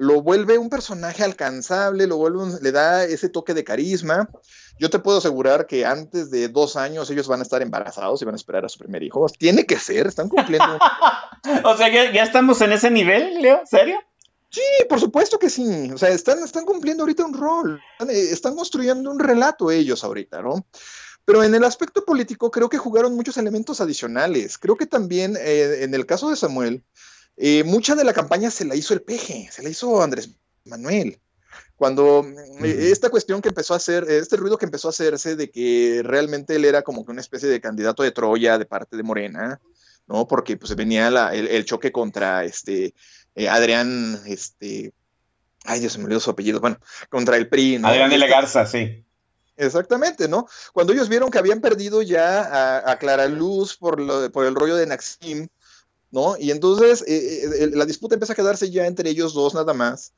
lo 0.00 0.22
vuelve 0.22 0.56
un 0.56 0.70
personaje 0.70 1.22
alcanzable, 1.22 2.06
lo 2.06 2.16
vuelve 2.16 2.58
le 2.62 2.72
da 2.72 3.04
ese 3.04 3.28
toque 3.28 3.52
de 3.52 3.64
carisma. 3.64 4.30
Yo 4.78 4.88
te 4.88 4.98
puedo 4.98 5.18
asegurar 5.18 5.66
que 5.66 5.84
antes 5.84 6.30
de 6.30 6.48
dos 6.48 6.76
años 6.76 7.10
ellos 7.10 7.28
van 7.28 7.40
a 7.40 7.42
estar 7.42 7.60
embarazados 7.60 8.22
y 8.22 8.24
van 8.24 8.34
a 8.34 8.36
esperar 8.36 8.64
a 8.64 8.70
su 8.70 8.78
primer 8.78 9.02
hijo. 9.02 9.26
Tiene 9.38 9.66
que 9.66 9.78
ser, 9.78 10.06
están 10.06 10.30
cumpliendo. 10.30 10.78
o 11.64 11.76
sea, 11.76 11.90
¿ya, 11.90 12.22
estamos 12.22 12.62
en 12.62 12.72
ese 12.72 12.90
nivel, 12.90 13.42
Leo, 13.42 13.60
¿serio? 13.66 14.00
Sí, 14.48 14.62
por 14.88 15.00
supuesto 15.00 15.38
que 15.38 15.50
sí. 15.50 15.90
O 15.92 15.98
sea, 15.98 16.08
están, 16.08 16.42
están 16.42 16.64
cumpliendo 16.64 17.02
ahorita 17.02 17.26
un 17.26 17.34
rol, 17.34 17.82
están 18.08 18.56
construyendo 18.56 19.10
un 19.10 19.18
relato 19.18 19.70
ellos 19.70 20.02
ahorita, 20.02 20.40
¿no? 20.40 20.66
Pero 21.26 21.44
en 21.44 21.54
el 21.54 21.62
aspecto 21.62 22.06
político 22.06 22.50
creo 22.50 22.70
que 22.70 22.78
jugaron 22.78 23.14
muchos 23.14 23.36
elementos 23.36 23.82
adicionales. 23.82 24.56
Creo 24.56 24.76
que 24.76 24.86
también 24.86 25.36
eh, 25.38 25.80
en 25.82 25.92
el 25.92 26.06
caso 26.06 26.30
de 26.30 26.36
Samuel, 26.36 26.84
eh, 27.36 27.64
mucha 27.64 27.94
de 27.94 28.04
la 28.04 28.12
campaña 28.12 28.50
se 28.50 28.64
la 28.64 28.74
hizo 28.74 28.94
el 28.94 29.02
peje, 29.02 29.48
se 29.50 29.62
la 29.62 29.68
hizo 29.68 30.02
Andrés 30.02 30.30
Manuel. 30.64 31.18
Cuando 31.76 32.26
eh, 32.62 32.90
esta 32.90 33.08
cuestión 33.08 33.40
que 33.40 33.48
empezó 33.48 33.72
a 33.72 33.78
hacer, 33.78 34.04
este 34.10 34.36
ruido 34.36 34.58
que 34.58 34.66
empezó 34.66 34.88
a 34.88 34.90
hacerse 34.90 35.34
de 35.34 35.50
que 35.50 36.02
realmente 36.04 36.56
él 36.56 36.66
era 36.66 36.82
como 36.82 37.06
que 37.06 37.12
una 37.12 37.22
especie 37.22 37.48
de 37.48 37.60
candidato 37.60 38.02
de 38.02 38.10
Troya 38.10 38.58
de 38.58 38.66
parte 38.66 38.98
de 38.98 39.02
Morena, 39.02 39.60
¿no? 40.06 40.28
Porque 40.28 40.58
pues 40.58 40.76
venía 40.76 41.08
el, 41.32 41.64
choque 41.64 41.90
contra 41.90 42.44
este 42.44 42.94
eh, 43.34 43.48
Adrián, 43.48 44.20
este, 44.26 44.92
ay 45.64 45.80
Dios 45.80 45.94
se 45.94 45.98
me 45.98 46.04
olvidó 46.04 46.20
su 46.20 46.30
apellido, 46.30 46.60
bueno, 46.60 46.78
contra 47.08 47.38
el 47.38 47.48
PRI, 47.48 47.78
¿no? 47.78 47.88
Adrián 47.88 48.10
de 48.10 48.18
la 48.18 48.26
Garza, 48.26 48.66
sí. 48.66 49.02
Exactamente, 49.56 50.28
¿no? 50.28 50.46
Cuando 50.74 50.92
ellos 50.92 51.08
vieron 51.08 51.30
que 51.30 51.38
habían 51.38 51.62
perdido 51.62 52.02
ya 52.02 52.42
a, 52.42 52.92
a 52.92 52.98
Clara 52.98 53.26
Luz 53.26 53.76
por, 53.76 54.00
lo, 54.00 54.30
por 54.32 54.44
el 54.44 54.54
rollo 54.54 54.76
de 54.76 54.86
Naxim, 54.86 55.48
¿no? 56.10 56.36
Y 56.38 56.50
entonces 56.50 57.02
eh, 57.06 57.44
eh, 57.44 57.70
la 57.72 57.86
disputa 57.86 58.14
empieza 58.14 58.32
a 58.32 58.36
quedarse 58.36 58.70
ya 58.70 58.86
entre 58.86 59.10
ellos 59.10 59.34
dos 59.34 59.54
nada 59.54 59.74
más. 59.74 60.12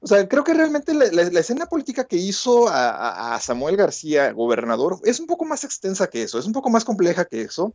O 0.00 0.06
sea, 0.06 0.28
creo 0.28 0.44
que 0.44 0.54
realmente 0.54 0.94
la, 0.94 1.22
escena 1.40 1.66
política 1.66 2.04
que 2.04 2.16
hizo 2.16 2.68
a, 2.68 3.38
Samuel 3.42 3.76
García, 3.76 4.32
gobernador, 4.32 5.00
es 5.04 5.18
un 5.18 5.26
poco 5.26 5.44
más 5.44 5.64
extensa 5.64 6.06
que 6.08 6.22
eso, 6.22 6.38
es 6.38 6.46
un 6.46 6.52
poco 6.52 6.70
más 6.70 6.84
compleja 6.84 7.24
que 7.24 7.42
eso. 7.42 7.74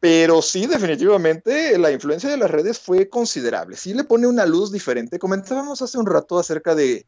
Pero 0.00 0.42
sí, 0.42 0.66
definitivamente 0.66 1.76
la 1.78 1.90
influencia 1.90 2.30
de 2.30 2.36
las 2.36 2.50
redes 2.50 2.78
fue 2.78 3.08
considerable. 3.08 3.76
Sí 3.76 3.94
le 3.94 4.04
pone 4.04 4.26
una 4.26 4.46
luz 4.46 4.70
diferente. 4.72 5.18
Comentábamos 5.18 5.82
hace 5.82 5.98
un 5.98 6.06
rato 6.06 6.38
acerca 6.38 6.74
de, 6.74 7.06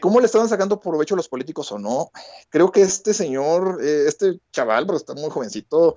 cómo 0.00 0.20
le 0.20 0.26
estaban 0.26 0.48
sacando 0.48 0.80
provecho 0.80 1.16
los 1.16 1.28
políticos 1.28 1.72
o 1.72 1.78
no. 1.78 2.10
Creo 2.50 2.72
que 2.72 2.82
este 2.82 3.14
señor, 3.14 3.80
eh, 3.82 4.04
este 4.06 4.38
chaval, 4.52 4.86
pero 4.86 4.98
está 4.98 5.14
muy 5.14 5.30
jovencito, 5.30 5.96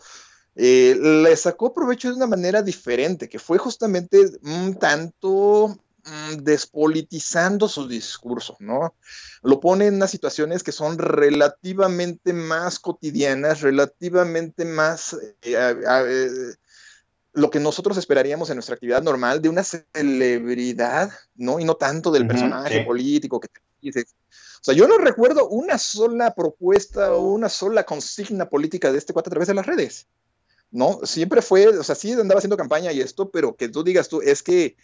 eh, 0.55 0.95
le 0.99 1.35
sacó 1.35 1.73
provecho 1.73 2.09
de 2.09 2.15
una 2.15 2.27
manera 2.27 2.61
diferente, 2.61 3.29
que 3.29 3.39
fue 3.39 3.57
justamente 3.57 4.19
un 4.43 4.75
tanto 4.75 5.77
mm, 6.03 6.37
despolitizando 6.43 7.67
su 7.67 7.87
discurso, 7.87 8.57
¿no? 8.59 8.95
Lo 9.41 9.59
pone 9.59 9.87
en 9.87 9.95
unas 9.95 10.11
situaciones 10.11 10.63
que 10.63 10.71
son 10.71 10.97
relativamente 10.97 12.33
más 12.33 12.79
cotidianas, 12.79 13.61
relativamente 13.61 14.65
más... 14.65 15.13
Eh, 15.41 15.55
eh, 15.87 16.53
lo 17.33 17.49
que 17.49 17.59
nosotros 17.59 17.97
esperaríamos 17.97 18.49
en 18.49 18.55
nuestra 18.55 18.75
actividad 18.75 19.03
normal 19.03 19.41
de 19.41 19.49
una 19.49 19.63
celebridad, 19.63 21.11
¿no? 21.35 21.59
Y 21.59 21.63
no 21.63 21.75
tanto 21.75 22.11
del 22.11 22.27
personaje 22.27 22.83
político 22.83 23.39
que 23.39 23.47
te 23.47 24.01
O 24.01 24.63
sea, 24.63 24.73
yo 24.73 24.87
no 24.87 24.97
recuerdo 24.97 25.47
una 25.47 25.77
sola 25.77 26.33
propuesta 26.33 27.13
o 27.13 27.21
una 27.21 27.47
sola 27.49 27.83
consigna 27.83 28.49
política 28.49 28.91
de 28.91 28.97
este 28.97 29.13
cuate 29.13 29.29
a 29.29 29.31
través 29.31 29.47
de 29.47 29.53
las 29.53 29.65
redes. 29.65 30.07
¿No? 30.71 30.99
Siempre 31.03 31.41
fue, 31.41 31.67
o 31.67 31.83
sea, 31.83 31.95
sí 31.95 32.11
andaba 32.11 32.39
haciendo 32.39 32.57
campaña 32.57 32.91
y 32.91 33.01
esto, 33.01 33.29
pero 33.29 33.55
que 33.55 33.69
tú 33.69 33.83
digas 33.83 34.09
tú, 34.09 34.21
es 34.21 34.43
que 34.43 34.75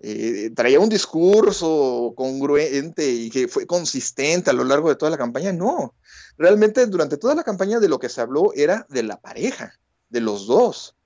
eh, 0.00 0.50
traía 0.54 0.80
un 0.80 0.88
discurso 0.88 2.12
congruente 2.16 3.08
y 3.08 3.30
que 3.30 3.48
fue 3.48 3.66
consistente 3.66 4.50
a 4.50 4.54
lo 4.54 4.64
largo 4.64 4.88
de 4.88 4.96
toda 4.96 5.10
la 5.10 5.18
campaña, 5.18 5.52
no. 5.52 5.94
Realmente 6.36 6.86
durante 6.86 7.16
toda 7.16 7.34
la 7.34 7.44
campaña 7.44 7.80
de 7.80 7.88
lo 7.88 7.98
que 7.98 8.08
se 8.08 8.20
habló 8.20 8.52
era 8.54 8.86
de 8.88 9.02
la 9.02 9.20
pareja, 9.20 9.78
de 10.08 10.20
los 10.20 10.46
dos. 10.46 10.96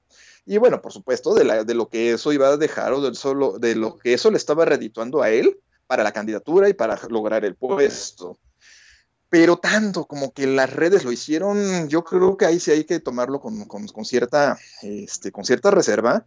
Y 0.46 0.56
bueno, 0.56 0.80
por 0.80 0.92
supuesto, 0.92 1.34
de, 1.34 1.44
la, 1.44 1.64
de 1.64 1.74
lo 1.74 1.88
que 1.88 2.12
eso 2.12 2.32
iba 2.32 2.48
a 2.48 2.56
dejar 2.56 2.94
o 2.94 3.02
del 3.02 3.16
solo, 3.16 3.58
de 3.58 3.74
lo 3.74 3.98
que 3.98 4.14
eso 4.14 4.30
le 4.30 4.38
estaba 4.38 4.64
redituando 4.64 5.22
a 5.22 5.30
él 5.30 5.60
para 5.86 6.02
la 6.02 6.12
candidatura 6.12 6.68
y 6.68 6.74
para 6.74 6.98
lograr 7.08 7.44
el 7.44 7.54
puesto 7.54 8.38
pero 9.30 9.58
tanto 9.58 10.06
como 10.06 10.32
que 10.32 10.46
las 10.46 10.72
redes 10.72 11.04
lo 11.04 11.12
hicieron, 11.12 11.88
yo 11.88 12.02
creo 12.04 12.36
que 12.36 12.46
ahí 12.46 12.60
sí 12.60 12.70
hay 12.70 12.84
que 12.84 13.00
tomarlo 13.00 13.40
con, 13.40 14.04
cierta, 14.04 14.58
este, 14.82 15.32
con 15.32 15.44
cierta 15.44 15.70
reserva. 15.70 16.26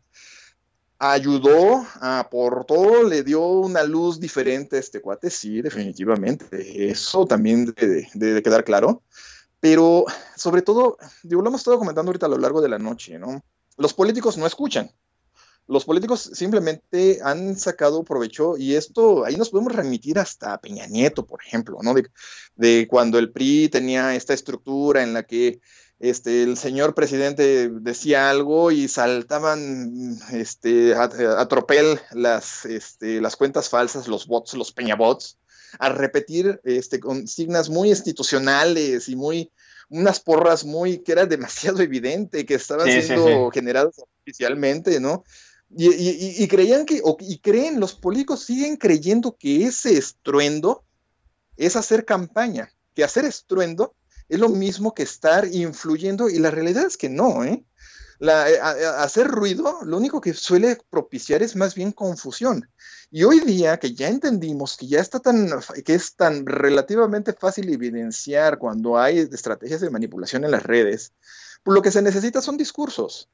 Ayudó, 0.99 1.83
aportó, 1.99 3.03
le 3.03 3.23
dio 3.23 3.43
una 3.43 3.83
luz 3.83 4.19
diferente 4.19 4.75
a 4.75 4.79
este 4.79 5.01
cuate, 5.01 5.31
sí, 5.31 5.61
definitivamente. 5.63 6.91
Eso 6.91 7.25
también 7.25 7.73
debe, 7.75 8.07
debe 8.13 8.43
quedar 8.43 8.63
claro. 8.63 9.01
Pero 9.59 10.05
sobre 10.35 10.61
todo, 10.61 10.97
digo, 11.23 11.41
lo 11.41 11.49
hemos 11.49 11.61
estado 11.61 11.79
comentando 11.79 12.09
ahorita 12.09 12.27
a 12.27 12.29
lo 12.29 12.37
largo 12.37 12.61
de 12.61 12.69
la 12.69 12.77
noche, 12.77 13.17
¿no? 13.17 13.43
Los 13.77 13.93
políticos 13.95 14.37
no 14.37 14.45
escuchan 14.45 14.91
los 15.67 15.85
políticos 15.85 16.31
simplemente 16.33 17.19
han 17.23 17.55
sacado 17.57 18.03
provecho 18.03 18.57
y 18.57 18.75
esto, 18.75 19.23
ahí 19.23 19.37
nos 19.37 19.49
podemos 19.49 19.73
remitir 19.73 20.19
hasta 20.19 20.59
Peña 20.59 20.87
Nieto, 20.87 21.25
por 21.25 21.41
ejemplo, 21.43 21.77
¿no? 21.81 21.93
De, 22.55 22.87
cuando 22.87 23.17
el 23.19 23.31
PRI 23.31 23.69
tenía 23.69 24.15
esta 24.15 24.33
estructura 24.33 25.01
en 25.03 25.13
la 25.13 25.23
que 25.23 25.61
este, 25.99 26.43
el 26.43 26.57
señor 26.57 26.95
presidente 26.95 27.69
decía 27.69 28.29
algo 28.29 28.71
y 28.71 28.87
saltaban 28.87 30.17
este, 30.31 30.95
a, 30.95 31.47
tropel 31.47 31.99
las, 32.11 32.65
este, 32.65 33.21
las 33.21 33.35
cuentas 33.35 33.69
falsas, 33.69 34.07
los 34.07 34.27
bots, 34.27 34.55
los 34.55 34.71
peñabots, 34.71 35.37
a 35.79 35.89
repetir 35.89 36.59
este, 36.63 36.99
consignas 36.99 37.69
muy 37.69 37.89
institucionales 37.89 39.07
y 39.09 39.15
muy, 39.15 39.51
unas 39.89 40.19
porras 40.19 40.65
muy, 40.65 40.99
que 40.99 41.11
era 41.11 41.25
demasiado 41.25 41.81
evidente, 41.81 42.45
que 42.45 42.55
estaban 42.55 42.87
Sí, 42.87 43.01
sí, 43.01 43.07
siendo 43.07 43.27
sí. 43.27 43.59
generadas 43.59 43.95
artificialmente, 43.99 44.99
¿no? 44.99 45.23
Y, 45.77 46.47
creían 46.47 46.85
que, 46.85 47.01
o- 47.03 47.17
y 47.19 47.39
creen, 47.39 47.79
los 47.79 47.93
políticos 47.93 48.43
siguen 48.43 48.75
creyendo 48.75 49.37
que 49.37 49.65
ese 49.65 49.97
estruendo 49.97 50.83
es 51.55 51.75
hacer 51.75 52.03
campaña, 52.05 52.73
que 52.93 53.03
hacer 53.03 53.25
estruendo 53.25 53.95
es 54.27 54.39
lo 54.39 54.49
mismo 54.49 54.93
que 54.93 55.03
estar 55.03 55.47
influyendo, 55.51 56.29
y 56.29 56.39
la 56.39 56.51
realidad 56.51 56.85
es 56.85 56.97
que 56.97 57.09
no, 57.09 57.43
¿eh? 57.43 57.63
A- 58.21 59.03
hacer 59.03 59.27
ruido 59.27 59.79
lo 59.83 59.97
único 59.97 60.21
que 60.21 60.33
suele 60.33 60.77
propiciar 60.89 61.41
es 61.41 61.55
más 61.55 61.73
bien 61.73 61.91
confusión. 61.91 62.69
Y 63.09 63.23
hoy 63.23 63.39
día 63.39 63.77
que 63.77 63.93
ya 63.93 64.07
entendimos 64.07 64.77
que 64.77 64.87
ya 64.87 64.99
está 64.99 65.19
tan, 65.19 65.49
que 65.83 65.95
es 65.95 66.15
tan 66.15 66.45
relativamente 66.45 67.33
fácil 67.33 67.67
evidenciar 67.73 68.57
cuando 68.59 68.97
hay 68.97 69.19
estrategias 69.19 69.81
de 69.81 69.89
manipulación 69.89 70.43
en 70.45 70.51
las 70.51 70.63
redes, 70.63 71.13
pues 71.63 71.73
lo 71.73 71.81
que 71.81 71.91
se 71.91 72.01
necesita 72.01 72.41
son 72.41 72.57
discursos. 72.57 73.27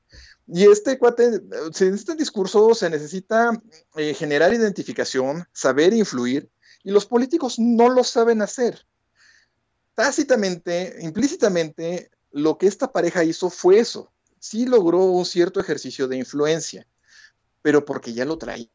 Y 0.48 0.64
este 0.64 0.93
eh, 0.93 2.16
discurso 2.18 2.74
se 2.74 2.89
necesita 2.89 3.52
eh, 3.98 4.14
generar 4.14 4.54
identificación, 4.54 5.45
saber 5.52 5.93
influir, 5.93 6.50
y 6.84 6.91
los 6.91 7.06
políticos 7.06 7.60
no 7.60 7.89
lo 7.89 8.04
saben 8.04 8.41
hacer. 8.41 8.86
Tácitamente, 9.93 10.95
implícitamente, 11.02 12.12
lo 12.32 12.58
que 12.58 12.68
esta 12.68 12.91
pareja 12.91 13.24
hizo 13.24 13.50
fue 13.50 13.80
eso. 13.80 14.12
Sí 14.39 14.66
logró 14.66 15.04
un 15.06 15.26
cierto 15.26 15.60
ejercicio 15.60 16.08
de 16.08 16.18
influencia, 16.18 16.88
pero 17.62 17.84
porque 17.84 18.14
ya 18.14 18.24
lo 18.24 18.38
traían. 18.38 18.70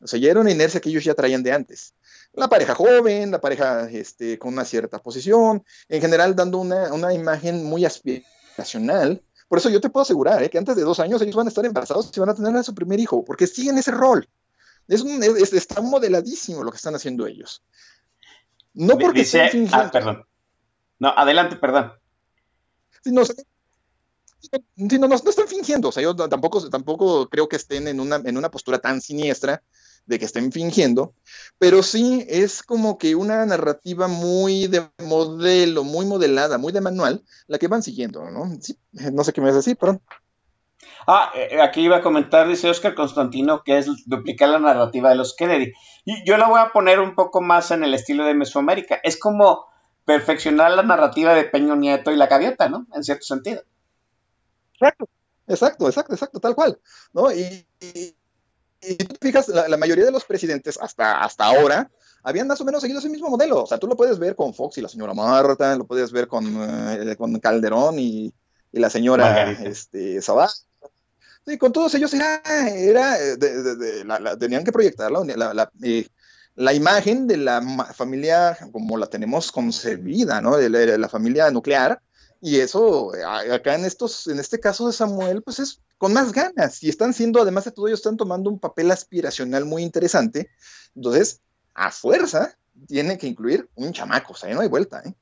O 0.00 0.06
sea, 0.06 0.18
ya 0.18 0.30
era 0.30 0.40
una 0.40 0.50
inercia 0.50 0.80
que 0.80 0.88
ellos 0.88 1.04
ya 1.04 1.14
traían 1.14 1.42
de 1.42 1.52
antes. 1.52 1.94
La 2.32 2.48
pareja 2.48 2.74
joven, 2.74 3.30
la 3.30 3.40
pareja 3.40 3.88
este, 3.90 4.38
con 4.38 4.54
una 4.54 4.64
cierta 4.64 4.98
posición, 4.98 5.64
en 5.88 6.00
general 6.00 6.34
dando 6.34 6.58
una, 6.58 6.92
una 6.92 7.12
imagen 7.12 7.64
muy 7.64 7.84
aspiracional. 7.84 9.22
Por 9.48 9.58
eso 9.58 9.70
yo 9.70 9.80
te 9.80 9.88
puedo 9.88 10.02
asegurar 10.02 10.42
¿eh? 10.42 10.50
que 10.50 10.58
antes 10.58 10.76
de 10.76 10.82
dos 10.82 11.00
años 11.00 11.20
ellos 11.22 11.34
van 11.34 11.46
a 11.46 11.48
estar 11.48 11.64
embarazados 11.64 12.10
y 12.14 12.20
van 12.20 12.28
a 12.28 12.34
tener 12.34 12.54
a 12.54 12.62
su 12.62 12.74
primer 12.74 13.00
hijo, 13.00 13.24
porque 13.24 13.46
siguen 13.46 13.78
ese 13.78 13.90
rol. 13.90 14.28
Es 14.86 15.00
un, 15.02 15.22
es, 15.22 15.52
está 15.52 15.80
modeladísimo 15.80 16.62
lo 16.62 16.70
que 16.70 16.76
están 16.76 16.94
haciendo 16.94 17.26
ellos. 17.26 17.62
No 18.74 18.98
porque 18.98 19.20
Dice, 19.20 19.68
ah, 19.72 19.90
perdón. 19.90 20.24
No, 20.98 21.08
adelante, 21.16 21.56
perdón. 21.56 21.92
Sí, 23.02 23.10
no, 23.12 23.24
sí, 23.24 23.34
no, 24.76 24.98
no, 24.98 25.08
no 25.08 25.14
están 25.30 25.48
fingiendo. 25.48 25.88
O 25.88 25.92
sea, 25.92 26.02
yo 26.02 26.14
tampoco, 26.14 26.68
tampoco 26.68 27.28
creo 27.28 27.48
que 27.48 27.56
estén 27.56 27.88
en 27.88 28.00
una, 28.00 28.16
en 28.16 28.36
una 28.36 28.50
postura 28.50 28.78
tan 28.78 29.00
siniestra 29.00 29.62
de 30.08 30.18
que 30.18 30.24
estén 30.24 30.50
fingiendo, 30.50 31.12
pero 31.58 31.82
sí 31.82 32.24
es 32.28 32.62
como 32.62 32.96
que 32.96 33.14
una 33.14 33.44
narrativa 33.44 34.08
muy 34.08 34.66
de 34.66 34.88
modelo, 35.06 35.84
muy 35.84 36.06
modelada, 36.06 36.56
muy 36.56 36.72
de 36.72 36.80
manual, 36.80 37.22
la 37.46 37.58
que 37.58 37.68
van 37.68 37.82
siguiendo, 37.82 38.30
¿no? 38.30 38.50
Sí, 38.60 38.78
no 39.12 39.22
sé 39.22 39.34
qué 39.34 39.42
me 39.42 39.48
vas 39.48 39.56
a 39.56 39.58
decir, 39.58 39.76
perdón. 39.76 40.00
Ah, 41.06 41.30
eh, 41.34 41.60
aquí 41.60 41.82
iba 41.82 41.98
a 41.98 42.02
comentar, 42.02 42.48
dice 42.48 42.70
Oscar 42.70 42.94
Constantino, 42.94 43.62
que 43.62 43.76
es 43.76 43.86
duplicar 44.06 44.48
la 44.48 44.58
narrativa 44.58 45.10
de 45.10 45.16
los 45.16 45.36
Kennedy. 45.36 45.72
Y 46.06 46.26
yo 46.26 46.38
la 46.38 46.48
voy 46.48 46.60
a 46.60 46.72
poner 46.72 47.00
un 47.00 47.14
poco 47.14 47.42
más 47.42 47.70
en 47.70 47.84
el 47.84 47.92
estilo 47.92 48.24
de 48.24 48.34
Mesoamérica. 48.34 49.00
Es 49.02 49.18
como 49.18 49.66
perfeccionar 50.06 50.70
la 50.72 50.82
narrativa 50.82 51.34
de 51.34 51.44
Peño 51.44 51.76
Nieto 51.76 52.10
y 52.10 52.16
la 52.16 52.28
gaviota, 52.28 52.70
¿no? 52.70 52.86
En 52.94 53.04
cierto 53.04 53.24
sentido. 53.24 53.62
Exacto, 54.74 55.08
exacto, 55.46 55.86
exacto, 55.86 56.14
exacto, 56.14 56.40
tal 56.40 56.54
cual, 56.54 56.78
¿no? 57.12 57.30
Y, 57.30 57.66
y, 57.80 58.14
y 58.80 58.96
tú 58.96 59.14
te 59.14 59.26
fijas, 59.28 59.48
la, 59.48 59.68
la, 59.68 59.76
mayoría 59.76 60.04
de 60.04 60.12
los 60.12 60.24
presidentes 60.24 60.78
hasta, 60.80 61.22
hasta 61.22 61.44
ahora 61.44 61.90
habían 62.22 62.46
más 62.46 62.60
o 62.60 62.64
menos 62.64 62.80
seguido 62.80 63.00
ese 63.00 63.08
mismo 63.08 63.28
modelo. 63.30 63.62
O 63.62 63.66
sea, 63.66 63.78
tú 63.78 63.86
lo 63.86 63.96
puedes 63.96 64.18
ver 64.18 64.34
con 64.36 64.54
Fox 64.54 64.78
y 64.78 64.82
la 64.82 64.88
señora 64.88 65.14
Marta, 65.14 65.76
lo 65.76 65.86
puedes 65.86 66.12
ver 66.12 66.28
con, 66.28 66.46
eh, 66.46 67.16
con 67.16 67.38
Calderón 67.40 67.98
y, 67.98 68.32
y, 68.72 68.78
la 68.78 68.90
señora 68.90 69.50
este, 69.52 70.20
Sabá. 70.22 70.48
Sí, 71.46 71.56
con 71.56 71.72
todos 71.72 71.94
ellos 71.94 72.12
era, 72.12 72.40
era 72.68 73.16
de, 73.18 73.36
de, 73.36 73.76
de, 73.76 74.04
la, 74.04 74.18
la, 74.18 74.36
tenían 74.36 74.64
que 74.64 74.72
proyectar 74.72 75.10
la, 75.10 75.54
la, 75.54 75.70
eh, 75.82 76.06
la, 76.56 76.74
imagen 76.74 77.26
de 77.26 77.38
la 77.38 77.62
familia 77.94 78.58
como 78.70 78.98
la 78.98 79.06
tenemos 79.06 79.50
concebida, 79.50 80.42
¿no? 80.42 80.56
De 80.56 80.98
la 80.98 81.08
familia 81.08 81.50
nuclear. 81.50 82.00
Y 82.40 82.60
eso, 82.60 83.12
acá 83.50 83.74
en, 83.74 83.84
estos, 83.84 84.28
en 84.28 84.38
este 84.38 84.60
caso 84.60 84.86
de 84.86 84.92
Samuel, 84.92 85.42
pues 85.42 85.58
es 85.58 85.80
con 85.98 86.12
más 86.12 86.32
ganas. 86.32 86.82
Y 86.82 86.88
están 86.88 87.12
siendo, 87.12 87.42
además 87.42 87.64
de 87.64 87.72
todo, 87.72 87.88
ellos 87.88 87.98
están 87.98 88.16
tomando 88.16 88.48
un 88.48 88.60
papel 88.60 88.90
aspiracional 88.90 89.64
muy 89.64 89.82
interesante. 89.82 90.50
Entonces, 90.94 91.40
a 91.74 91.90
fuerza, 91.90 92.56
tiene 92.86 93.18
que 93.18 93.26
incluir 93.26 93.68
un 93.74 93.92
chamaco, 93.92 94.32
o 94.32 94.36
sea, 94.36 94.52
no 94.54 94.60
hay 94.60 94.68
vuelta, 94.68 95.02
¿eh? 95.04 95.14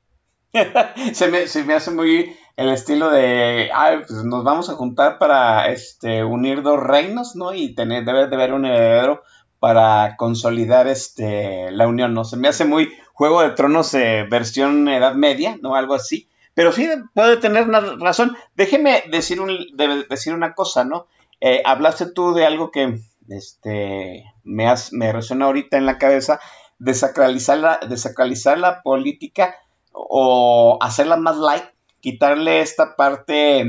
se, 1.13 1.27
me, 1.27 1.47
se, 1.47 1.63
me, 1.63 1.73
hace 1.73 1.91
muy 1.91 2.35
el 2.55 2.69
estilo 2.69 3.09
de, 3.09 3.69
ay, 3.73 3.97
pues 4.07 4.23
nos 4.23 4.43
vamos 4.43 4.69
a 4.69 4.73
juntar 4.73 5.19
para 5.19 5.69
este, 5.69 6.23
unir 6.23 6.61
dos 6.61 6.79
reinos, 6.79 7.35
¿no? 7.35 7.53
Y 7.53 7.75
tener, 7.75 8.05
debe 8.05 8.27
de 8.27 8.35
haber 8.35 8.53
un 8.53 8.65
heredero 8.65 9.23
para 9.59 10.15
consolidar 10.17 10.87
este, 10.87 11.71
la 11.71 11.87
unión, 11.87 12.13
¿no? 12.13 12.23
Se 12.23 12.37
me 12.37 12.47
hace 12.47 12.65
muy 12.65 12.89
Juego 13.13 13.41
de 13.41 13.51
Tronos 13.51 13.93
eh, 13.93 14.25
versión 14.29 14.87
Edad 14.87 15.15
Media, 15.15 15.57
¿no? 15.61 15.75
Algo 15.75 15.95
así. 15.95 16.29
Pero 16.57 16.71
sí, 16.71 16.89
puede 17.13 17.37
tener 17.37 17.67
una 17.67 17.81
razón. 17.99 18.35
Déjeme 18.55 19.03
decir, 19.11 19.39
un, 19.39 19.67
de, 19.75 20.05
decir 20.09 20.33
una 20.33 20.55
cosa, 20.55 20.83
¿no? 20.85 21.05
Eh, 21.39 21.61
hablaste 21.63 22.09
tú 22.09 22.33
de 22.33 22.47
algo 22.47 22.71
que 22.71 22.99
este, 23.29 24.23
me, 24.43 24.67
has, 24.67 24.91
me 24.91 25.13
resuena 25.13 25.45
ahorita 25.45 25.77
en 25.77 25.85
la 25.85 25.99
cabeza, 25.99 26.39
desacralizar 26.79 27.59
la, 27.59 27.79
desacralizar 27.87 28.57
la 28.57 28.81
política 28.81 29.53
o 29.91 30.79
hacerla 30.81 31.17
más 31.17 31.37
light, 31.37 31.65
quitarle 31.99 32.61
esta 32.61 32.95
parte, 32.95 33.63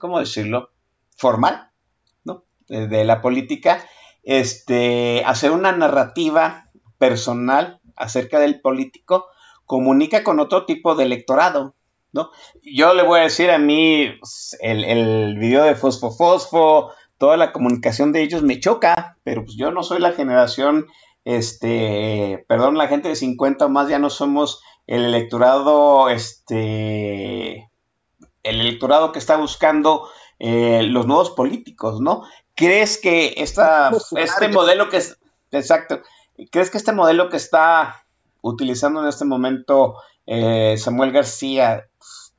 ¿cómo 0.00 0.18
decirlo? 0.18 0.70
Formal, 1.16 1.70
¿no? 2.24 2.42
De, 2.66 2.88
de, 2.88 3.04
la 3.04 3.22
política, 3.22 3.86
este, 4.24 5.22
hacer 5.24 5.52
una 5.52 5.70
narrativa 5.70 6.68
personal 6.98 7.80
acerca 7.94 8.40
del 8.40 8.60
político, 8.60 9.28
comunica 9.66 10.24
con 10.24 10.40
otro 10.40 10.66
tipo 10.66 10.96
de 10.96 11.04
electorado, 11.04 11.76
¿no? 12.14 12.30
Yo 12.62 12.94
le 12.94 13.02
voy 13.02 13.20
a 13.20 13.24
decir 13.24 13.50
a 13.50 13.58
mí, 13.58 14.08
pues, 14.20 14.56
el, 14.60 14.84
el 14.84 15.36
video 15.36 15.64
de 15.64 15.74
Fosfo 15.74 16.12
Fosfo, 16.12 16.92
toda 17.18 17.36
la 17.36 17.52
comunicación 17.52 18.12
de 18.12 18.22
ellos 18.22 18.42
me 18.42 18.60
choca, 18.60 19.18
pero 19.24 19.44
pues 19.44 19.56
yo 19.56 19.70
no 19.72 19.82
soy 19.82 20.00
la 20.00 20.12
generación, 20.12 20.86
este, 21.24 22.44
perdón, 22.48 22.78
la 22.78 22.88
gente 22.88 23.08
de 23.08 23.16
50 23.16 23.66
o 23.66 23.68
más 23.68 23.88
ya 23.88 23.98
no 23.98 24.10
somos 24.10 24.62
el 24.86 25.04
electorado, 25.04 26.08
este, 26.08 27.70
el 28.42 28.60
electorado 28.60 29.10
que 29.10 29.18
está 29.18 29.36
buscando 29.36 30.08
eh, 30.38 30.82
los 30.84 31.06
nuevos 31.06 31.30
políticos, 31.30 32.00
¿no? 32.00 32.22
¿Crees 32.54 32.98
que 32.98 33.34
esta, 33.38 33.90
este 34.16 34.48
modelo 34.48 34.88
que 34.88 34.98
es, 34.98 35.18
exacto, 35.50 36.00
crees 36.52 36.70
que 36.70 36.78
este 36.78 36.92
modelo 36.92 37.28
que 37.28 37.38
está 37.38 38.06
utilizando 38.40 39.02
en 39.02 39.08
este 39.08 39.24
momento 39.24 39.96
eh, 40.26 40.76
Samuel 40.78 41.12
García, 41.12 41.86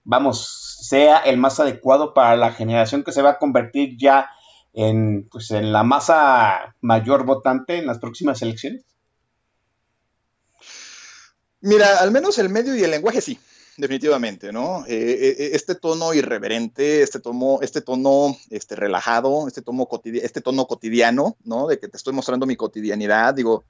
vamos, 0.03 0.79
sea 0.81 1.19
el 1.19 1.37
más 1.37 1.59
adecuado 1.59 2.13
para 2.13 2.35
la 2.35 2.51
generación 2.51 3.03
que 3.03 3.11
se 3.11 3.21
va 3.21 3.31
a 3.31 3.37
convertir 3.37 3.97
ya 3.97 4.29
en, 4.73 5.27
pues, 5.31 5.51
en 5.51 5.71
la 5.71 5.83
masa 5.83 6.75
mayor 6.81 7.25
votante 7.25 7.77
en 7.77 7.87
las 7.87 7.99
próximas 7.99 8.41
elecciones? 8.41 8.83
Mira, 11.61 11.97
al 11.99 12.11
menos 12.11 12.37
el 12.37 12.49
medio 12.49 12.75
y 12.75 12.83
el 12.83 12.91
lenguaje 12.91 13.21
sí, 13.21 13.39
definitivamente, 13.77 14.51
¿no? 14.51 14.85
Eh, 14.87 15.49
este 15.53 15.75
tono 15.75 16.13
irreverente, 16.13 17.01
este 17.01 17.19
tono, 17.19 17.59
este 17.61 17.81
tono 17.81 18.37
este, 18.49 18.75
relajado, 18.75 19.47
este 19.47 19.63
cotidi 19.63 20.19
este 20.19 20.41
tono 20.41 20.67
cotidiano, 20.67 21.37
¿no? 21.43 21.67
De 21.67 21.79
que 21.79 21.87
te 21.87 21.97
estoy 21.97 22.13
mostrando 22.13 22.45
mi 22.45 22.55
cotidianidad, 22.55 23.33
digo, 23.33 23.65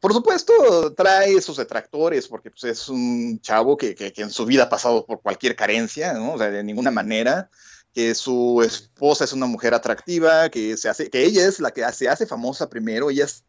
por 0.00 0.14
supuesto, 0.14 0.94
trae 0.94 1.40
sus 1.42 1.58
detractores, 1.58 2.26
porque 2.26 2.50
pues, 2.50 2.64
es 2.64 2.88
un 2.88 3.38
chavo 3.40 3.76
que, 3.76 3.94
que, 3.94 4.12
que, 4.12 4.22
en 4.22 4.30
su 4.30 4.46
vida 4.46 4.64
ha 4.64 4.68
pasado 4.68 5.04
por 5.04 5.20
cualquier 5.20 5.54
carencia, 5.54 6.14
¿no? 6.14 6.32
O 6.32 6.38
sea, 6.38 6.50
de 6.50 6.64
ninguna 6.64 6.90
manera, 6.90 7.50
que 7.92 8.14
su 8.14 8.62
esposa 8.64 9.24
es 9.24 9.32
una 9.32 9.46
mujer 9.46 9.74
atractiva, 9.74 10.48
que, 10.48 10.76
se 10.76 10.88
hace, 10.88 11.10
que 11.10 11.24
ella 11.24 11.46
es 11.46 11.60
la 11.60 11.72
que 11.72 11.90
se 11.92 12.08
hace 12.08 12.26
famosa 12.26 12.70
primero, 12.70 13.10
ella 13.10 13.24
es 13.24 13.44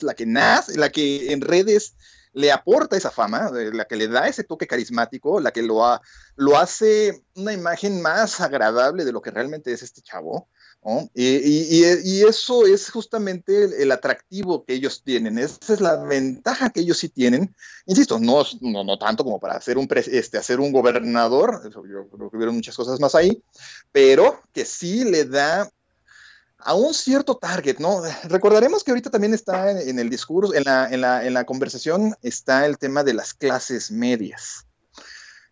la 0.00 0.14
que 0.14 0.26
nace, 0.26 0.76
la 0.76 0.90
que 0.90 1.32
en 1.32 1.40
redes 1.40 1.94
le 2.32 2.50
aporta 2.50 2.96
esa 2.96 3.12
fama, 3.12 3.50
la 3.52 3.84
que 3.84 3.96
le 3.96 4.08
da 4.08 4.26
ese 4.26 4.42
toque 4.42 4.66
carismático, 4.66 5.40
la 5.40 5.52
que 5.52 5.62
lo, 5.62 5.86
ha, 5.86 6.02
lo 6.34 6.58
hace 6.58 7.24
una 7.36 7.52
imagen 7.52 8.02
más 8.02 8.40
agradable 8.40 9.04
de 9.04 9.12
lo 9.12 9.22
que 9.22 9.30
realmente 9.30 9.72
es 9.72 9.82
este 9.82 10.02
chavo. 10.02 10.48
Y, 11.14 12.22
eso 12.22 12.66
es 12.66 12.90
justamente 12.90 13.82
el, 13.82 13.90
atractivo 13.90 14.64
que 14.64 14.74
ellos 14.74 15.02
tienen, 15.02 15.38
esa 15.38 15.72
es 15.72 15.80
la 15.80 15.96
ventaja 15.96 16.70
que 16.70 16.80
ellos 16.80 16.98
sí 16.98 17.08
tienen. 17.08 17.54
Insisto, 17.86 18.18
no, 18.18 18.44
no, 18.60 18.84
no 18.84 18.98
tanto 18.98 19.24
como 19.24 19.40
para 19.40 19.54
hacer 19.54 19.78
un, 19.78 19.88
este, 19.90 20.36
hacer 20.36 20.60
un 20.60 20.72
gobernador, 20.72 21.62
yo 21.72 22.08
creo 22.10 22.30
que 22.30 22.36
hubieron 22.36 22.56
muchas 22.56 22.76
cosas 22.76 23.00
más 23.00 23.14
ahí, 23.14 23.42
pero 23.92 24.42
que 24.52 24.64
sí 24.66 25.04
le 25.04 25.24
da 25.24 25.70
a 26.58 26.74
un 26.74 26.92
cierto 26.92 27.36
target, 27.36 27.78
¿no? 27.78 28.02
Recordaremos 28.24 28.84
que 28.84 28.90
ahorita 28.90 29.10
también 29.10 29.34
está 29.34 29.70
en, 29.70 29.88
en 29.88 29.98
el 29.98 30.10
discurso, 30.10 30.54
en 30.54 30.64
la, 30.64 30.88
en, 30.90 31.00
la, 31.00 31.24
en 31.24 31.34
la 31.34 31.44
conversación, 31.44 32.14
está 32.22 32.66
el 32.66 32.78
tema 32.78 33.04
de 33.04 33.14
las 33.14 33.32
clases 33.32 33.90
medias. 33.90 34.66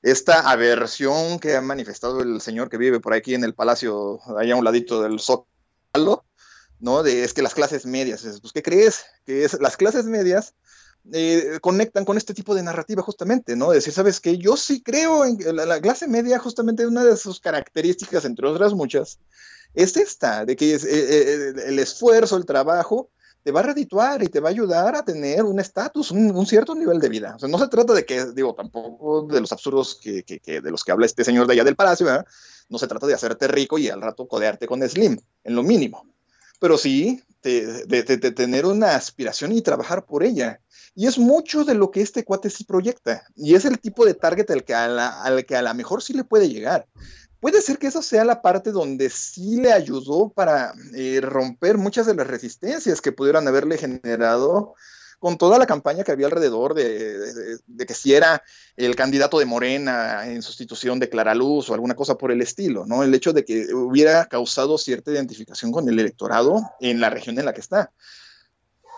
Esta 0.03 0.51
aversión 0.51 1.39
que 1.39 1.57
ha 1.57 1.61
manifestado 1.61 2.21
el 2.21 2.41
señor 2.41 2.69
que 2.69 2.77
vive 2.77 3.01
por 3.01 3.15
aquí 3.15 3.35
en 3.35 3.45
el 3.45 3.55
palacio, 3.55 4.21
allá 4.37 4.55
a 4.55 4.57
un 4.57 4.65
ladito 4.65 5.03
del 5.03 5.21
Zócalo, 5.21 6.25
¿no? 6.81 7.05
Es 7.05 7.33
que 7.33 7.43
las 7.43 7.55
clases 7.55 7.87
medias, 7.87 8.23
pues, 8.41 8.53
¿qué 8.53 8.63
crees? 8.63 9.05
Que 9.25 9.45
es, 9.45 9.59
las 9.61 9.77
clases 9.77 10.07
medias 10.07 10.55
eh, 11.13 11.59
conectan 11.61 12.05
con 12.05 12.17
este 12.17 12.35
tipo 12.35 12.55
de 12.55 12.65
narrativa 12.65 13.03
justamente, 13.03 13.55
¿no? 13.55 13.71
Decir, 13.71 13.93
¿sabes 13.93 14.21
qué? 14.21 14.39
Yo 14.39 14.57
sí 14.57 14.83
creo 14.83 15.25
en 15.25 15.39
la, 15.55 15.67
la, 15.67 15.81
clase 15.81 16.09
media, 16.09 16.41
justamente 16.41 16.87
una 16.87 17.05
de 17.05 17.17
sus 17.17 17.39
características, 17.39 18.25
entre 18.25 18.49
otras 18.49 18.75
muchas, 18.75 19.21
es 19.75 19.97
esta, 19.97 20.45
de 20.45 20.57
que 20.57 20.75
es, 20.75 20.85
eh, 20.85 20.91
eh, 20.91 21.55
el 21.67 21.79
esfuerzo, 21.79 22.37
el 22.37 22.45
trabajo, 22.45 23.09
te 23.43 23.51
va 23.51 23.61
a 23.61 23.65
redituar 23.65 24.23
y 24.23 24.29
te 24.29 24.41
va 24.41 24.49
a 24.49 24.53
ayudar 24.53 24.95
a 24.95 25.05
tener 25.05 25.43
un 25.43 25.59
estatus, 25.59 26.11
un, 26.11 26.47
cierto 26.47 26.75
nivel 26.75 27.01
de 27.01 27.09
vida. 27.09 27.35
O 27.37 27.39
sea, 27.39 27.49
no 27.49 27.59
se 27.59 27.69
trata 27.69 27.93
de 27.93 28.05
que, 28.05 28.27
digo, 28.27 28.55
tampoco 28.55 29.27
de 29.27 29.41
los 29.41 29.53
absurdos 29.53 29.99
que, 30.01 30.23
de 30.45 30.71
los 30.71 30.85
que 30.85 30.93
habla 30.93 31.07
este 31.07 31.25
señor 31.25 31.47
de 31.47 31.55
allá 31.55 31.65
del 31.65 31.77
palacio. 31.77 32.07
No 32.69 32.79
se 32.79 32.87
trata 32.87 33.07
de 33.07 33.15
hacerte 33.15 33.49
rico 33.49 33.79
y 33.79 33.89
al 33.89 34.01
rato 34.01 34.29
codearte 34.29 34.67
con 34.67 34.87
Slim, 34.89 35.19
en 35.45 35.55
lo 35.55 35.63
mínimo. 35.63 36.07
Pero 36.61 36.79
sí 36.79 37.21
de, 37.43 38.33
tener 38.37 38.67
una 38.67 38.95
aspiración 38.95 39.53
y 39.53 39.63
trabajar 39.63 40.05
por 40.05 40.23
ella. 40.23 40.61
Y 40.95 41.07
es 41.07 41.19
mucho 41.19 41.65
de 41.65 41.75
lo 41.75 41.91
que 41.91 42.03
este 42.03 42.25
cuate 42.25 42.51
sí 42.51 42.65
proyecta. 42.65 43.25
Y 43.35 43.55
es 43.55 43.65
el 43.65 43.79
tipo 43.79 44.05
de 44.05 44.15
target 44.15 44.51
al 44.51 44.65
que 44.65 44.75
a 44.75 44.89
la, 44.89 45.23
al 45.23 45.45
que 45.45 45.57
a 45.57 45.63
la 45.63 45.75
mejor 45.75 46.03
sí 46.03 46.13
le 46.13 46.25
puede 46.25 46.49
llegar. 46.49 46.87
Puede 47.43 47.61
ser 47.61 47.79
que 47.79 47.89
esa 47.89 48.03
sea 48.03 48.25
la 48.25 48.41
parte 48.41 48.71
donde 48.71 49.11
sí 49.11 49.57
le 49.57 49.73
ayudó 49.73 50.29
para 50.29 50.75
eh, 50.95 51.19
romper 51.21 51.77
muchas 51.77 52.07
de 52.07 52.15
las 52.15 52.29
resistencias 52.29 53.01
que 53.01 53.11
pudieran 53.11 53.49
haberle 53.49 53.79
generado 53.79 54.75
con 55.19 55.37
toda 55.39 55.59
la 55.59 55.67
campaña 55.67 56.05
que 56.05 56.13
había 56.13 56.27
alrededor 56.27 56.73
de, 56.75 57.59
que 57.85 57.95
si 57.95 58.15
era 58.15 58.45
el 58.77 58.95
candidato 58.95 59.41
de 59.41 59.45
Morena 59.45 60.29
en 60.29 60.41
sustitución 60.41 61.01
de 61.01 61.09
Clara 61.09 61.35
Luz 61.35 61.69
o 61.69 61.75
alguna 61.75 61.97
cosa 61.97 62.17
por 62.17 62.31
el 62.31 62.41
estilo, 62.41 62.87
¿no? 62.87 63.03
El 63.03 63.13
hecho 63.13 63.33
de 63.33 63.45
que 63.45 63.75
hubiera 63.75 64.27
causado 64.27 64.79
cierta 64.79 65.11
identificación 65.11 65.73
con 65.73 65.89
el 65.89 65.99
electorado 65.99 66.63
en 66.79 67.01
la 67.01 67.11
región 67.11 67.41
en 67.41 67.47
la 67.47 67.55
que 67.55 67.61
está. 67.61 67.91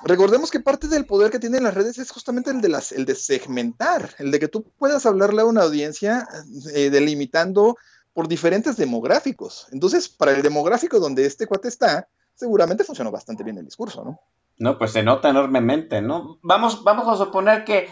Recordemos 0.05 0.51
que 0.51 0.61
parte 0.61 0.87
del 0.87 1.07
poder 1.07 1.31
que 1.31 1.39
tienen 1.39 1.65
las 1.65 1.73
redes 1.73 1.97
es 1.97 2.11
justamente 2.11 2.51
el 2.51 2.61
de, 2.61 2.69
las, 2.69 2.93
el 2.93 3.07
de 3.07 3.15
segmentar, 3.15 4.15
el 4.19 4.31
de 4.31 4.39
que 4.39 4.49
tú 4.49 4.65
puedas 4.79 5.07
hablarle 5.07 5.41
a 5.41 5.47
una 5.47 5.63
audiencia 5.63 6.29
eh, 6.75 6.91
delimitando 6.91 7.79
por 8.15 8.29
diferentes 8.29 8.77
demográficos. 8.77 9.67
Entonces, 9.73 10.09
para 10.09 10.33
el 10.33 10.43
demográfico 10.43 11.01
donde 11.01 11.27
este 11.27 11.47
cuate 11.47 11.69
está, 11.69 12.09
seguramente 12.35 12.85
funcionó 12.85 13.11
bastante 13.11 13.45
bien 13.45 13.59
el 13.59 13.65
discurso, 13.65 14.05
¿no? 14.05 14.21
No, 14.57 14.79
pues 14.79 14.93
se 14.93 15.03
nota 15.03 15.29
enormemente, 15.29 16.01
¿no? 16.01 16.39
Vamos, 16.43 16.85
vamos 16.85 17.09
a 17.09 17.23
suponer 17.23 17.65
que, 17.65 17.89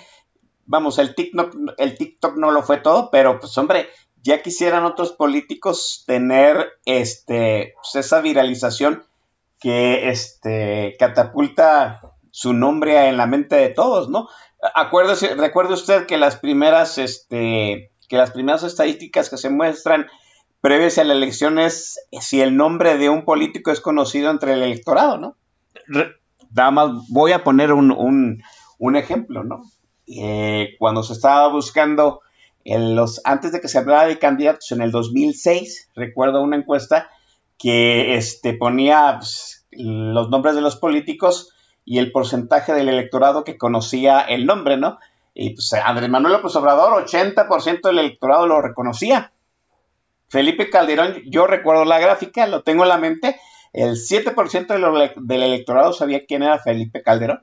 vamos, 0.65 0.99
el 0.99 1.15
TikTok, 1.15 1.55
el 1.77 1.99
TikTok 1.99 2.37
no 2.37 2.53
lo 2.53 2.63
fue 2.63 2.79
todo, 2.79 3.11
pero 3.11 3.41
pues 3.41 3.59
hombre, 3.59 3.89
ya 4.23 4.43
quisieran 4.43 4.85
otros 4.85 5.13
políticos 5.13 6.05
tener 6.07 6.69
este, 6.85 7.75
pues, 7.75 8.07
esa 8.07 8.21
viralización 8.21 9.05
que 9.59 10.09
este, 10.09 10.97
catapulta 10.99 12.01
su 12.31 12.53
nombre 12.53 13.09
en 13.09 13.17
la 13.17 13.27
mente 13.27 13.57
de 13.57 13.69
todos, 13.69 14.09
¿no? 14.09 14.29
Acuérdese, 14.75 15.35
recuerde 15.35 15.75
usted 15.75 16.07
que 16.07 16.19
las 16.19 16.37
primeras, 16.37 16.99
este, 16.99 17.92
que 18.13 18.19
las 18.19 18.33
primeras 18.33 18.63
estadísticas 18.63 19.31
que 19.31 19.39
se 19.39 19.49
muestran 19.49 20.07
previas 20.61 20.99
a 20.99 21.05
las 21.05 21.17
elecciones, 21.17 21.99
si 22.21 22.43
el 22.43 22.59
nombre 22.59 22.99
de 22.99 23.09
un 23.09 23.25
político 23.25 23.71
es 23.71 23.81
conocido 23.81 24.31
entre 24.31 24.53
el 24.53 24.63
electorado, 24.63 25.17
¿no? 25.17 25.37
Nada 26.55 26.71
más 26.71 26.91
voy 27.09 27.33
a 27.33 27.43
poner 27.43 27.73
un, 27.73 27.91
un, 27.91 28.43
un 28.79 28.97
ejemplo, 28.97 29.45
¿no? 29.45 29.63
Eh, 30.07 30.75
cuando 30.79 31.03
se 31.03 31.15
estaba 31.15 31.49
buscando, 31.49 32.21
en 32.67 32.95
los, 32.95 33.23
antes 33.25 33.51
de 33.51 33.63
que 33.63 33.69
se 33.69 33.79
hablara 33.79 34.07
de 34.07 34.19
candidatos 34.19 34.71
en 34.73 34.83
el 34.83 34.91
2006, 34.91 35.93
recuerdo 35.95 36.43
una 36.43 36.59
encuesta 36.59 37.09
que 37.59 38.17
este, 38.17 38.53
ponía 38.53 39.17
pues, 39.21 39.67
los 39.71 40.29
nombres 40.29 40.55
de 40.55 40.61
los 40.61 40.77
políticos 40.77 41.55
y 41.87 41.97
el 41.97 42.13
porcentaje 42.13 42.75
del 42.75 42.91
electorado 42.91 43.43
que 43.43 43.57
conocía 43.57 44.21
el 44.21 44.45
nombre, 44.45 44.77
¿no? 44.77 44.99
Y 45.35 45.55
pues 45.55 45.73
Andrés 45.73 46.11
Manuel 46.11 46.35
López 46.35 46.55
Obrador, 46.57 47.05
80% 47.07 47.81
del 47.83 47.99
electorado 47.99 48.47
lo 48.47 48.61
reconocía. 48.61 49.33
Felipe 50.29 50.71
Calderón, 50.71 51.23
yo 51.27 51.47
recuerdo 51.47 51.85
la 51.85 51.99
gráfica, 51.99 52.47
lo 52.47 52.63
tengo 52.63 52.85
en 52.85 52.89
la 52.89 52.99
mente, 52.99 53.37
el 53.73 53.97
7% 53.97 54.67
de 54.67 54.79
lo, 54.79 54.93
del 54.99 55.43
electorado 55.43 55.93
sabía 55.93 56.25
quién 56.27 56.43
era 56.43 56.59
Felipe 56.59 57.03
Calderón. 57.03 57.43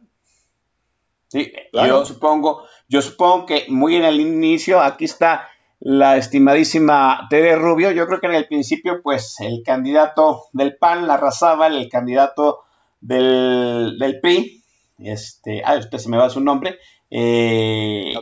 Sí, 1.28 1.52
claro. 1.72 1.88
yo 1.88 2.06
supongo, 2.06 2.64
yo 2.88 3.02
supongo 3.02 3.46
que 3.46 3.66
muy 3.70 3.96
en 3.96 4.04
el 4.04 4.20
inicio, 4.20 4.82
aquí 4.82 5.06
está 5.06 5.48
la 5.80 6.18
estimadísima 6.18 7.28
Tere 7.30 7.56
Rubio, 7.56 7.92
yo 7.92 8.08
creo 8.08 8.20
que 8.20 8.28
en 8.28 8.34
el 8.34 8.48
principio, 8.48 9.02
pues, 9.04 9.40
el 9.40 9.62
candidato 9.64 10.46
del 10.54 10.76
PAN 10.76 11.08
la 11.08 11.14
arrasaba, 11.14 11.68
el 11.68 11.88
candidato 11.90 12.62
del, 13.00 13.98
del 14.00 14.20
PRI, 14.20 14.64
este, 14.98 15.62
ah, 15.64 15.76
después 15.76 16.04
se 16.04 16.10
me 16.10 16.18
va 16.18 16.30
su 16.30 16.42
nombre, 16.42 16.80
eh, 17.12 18.14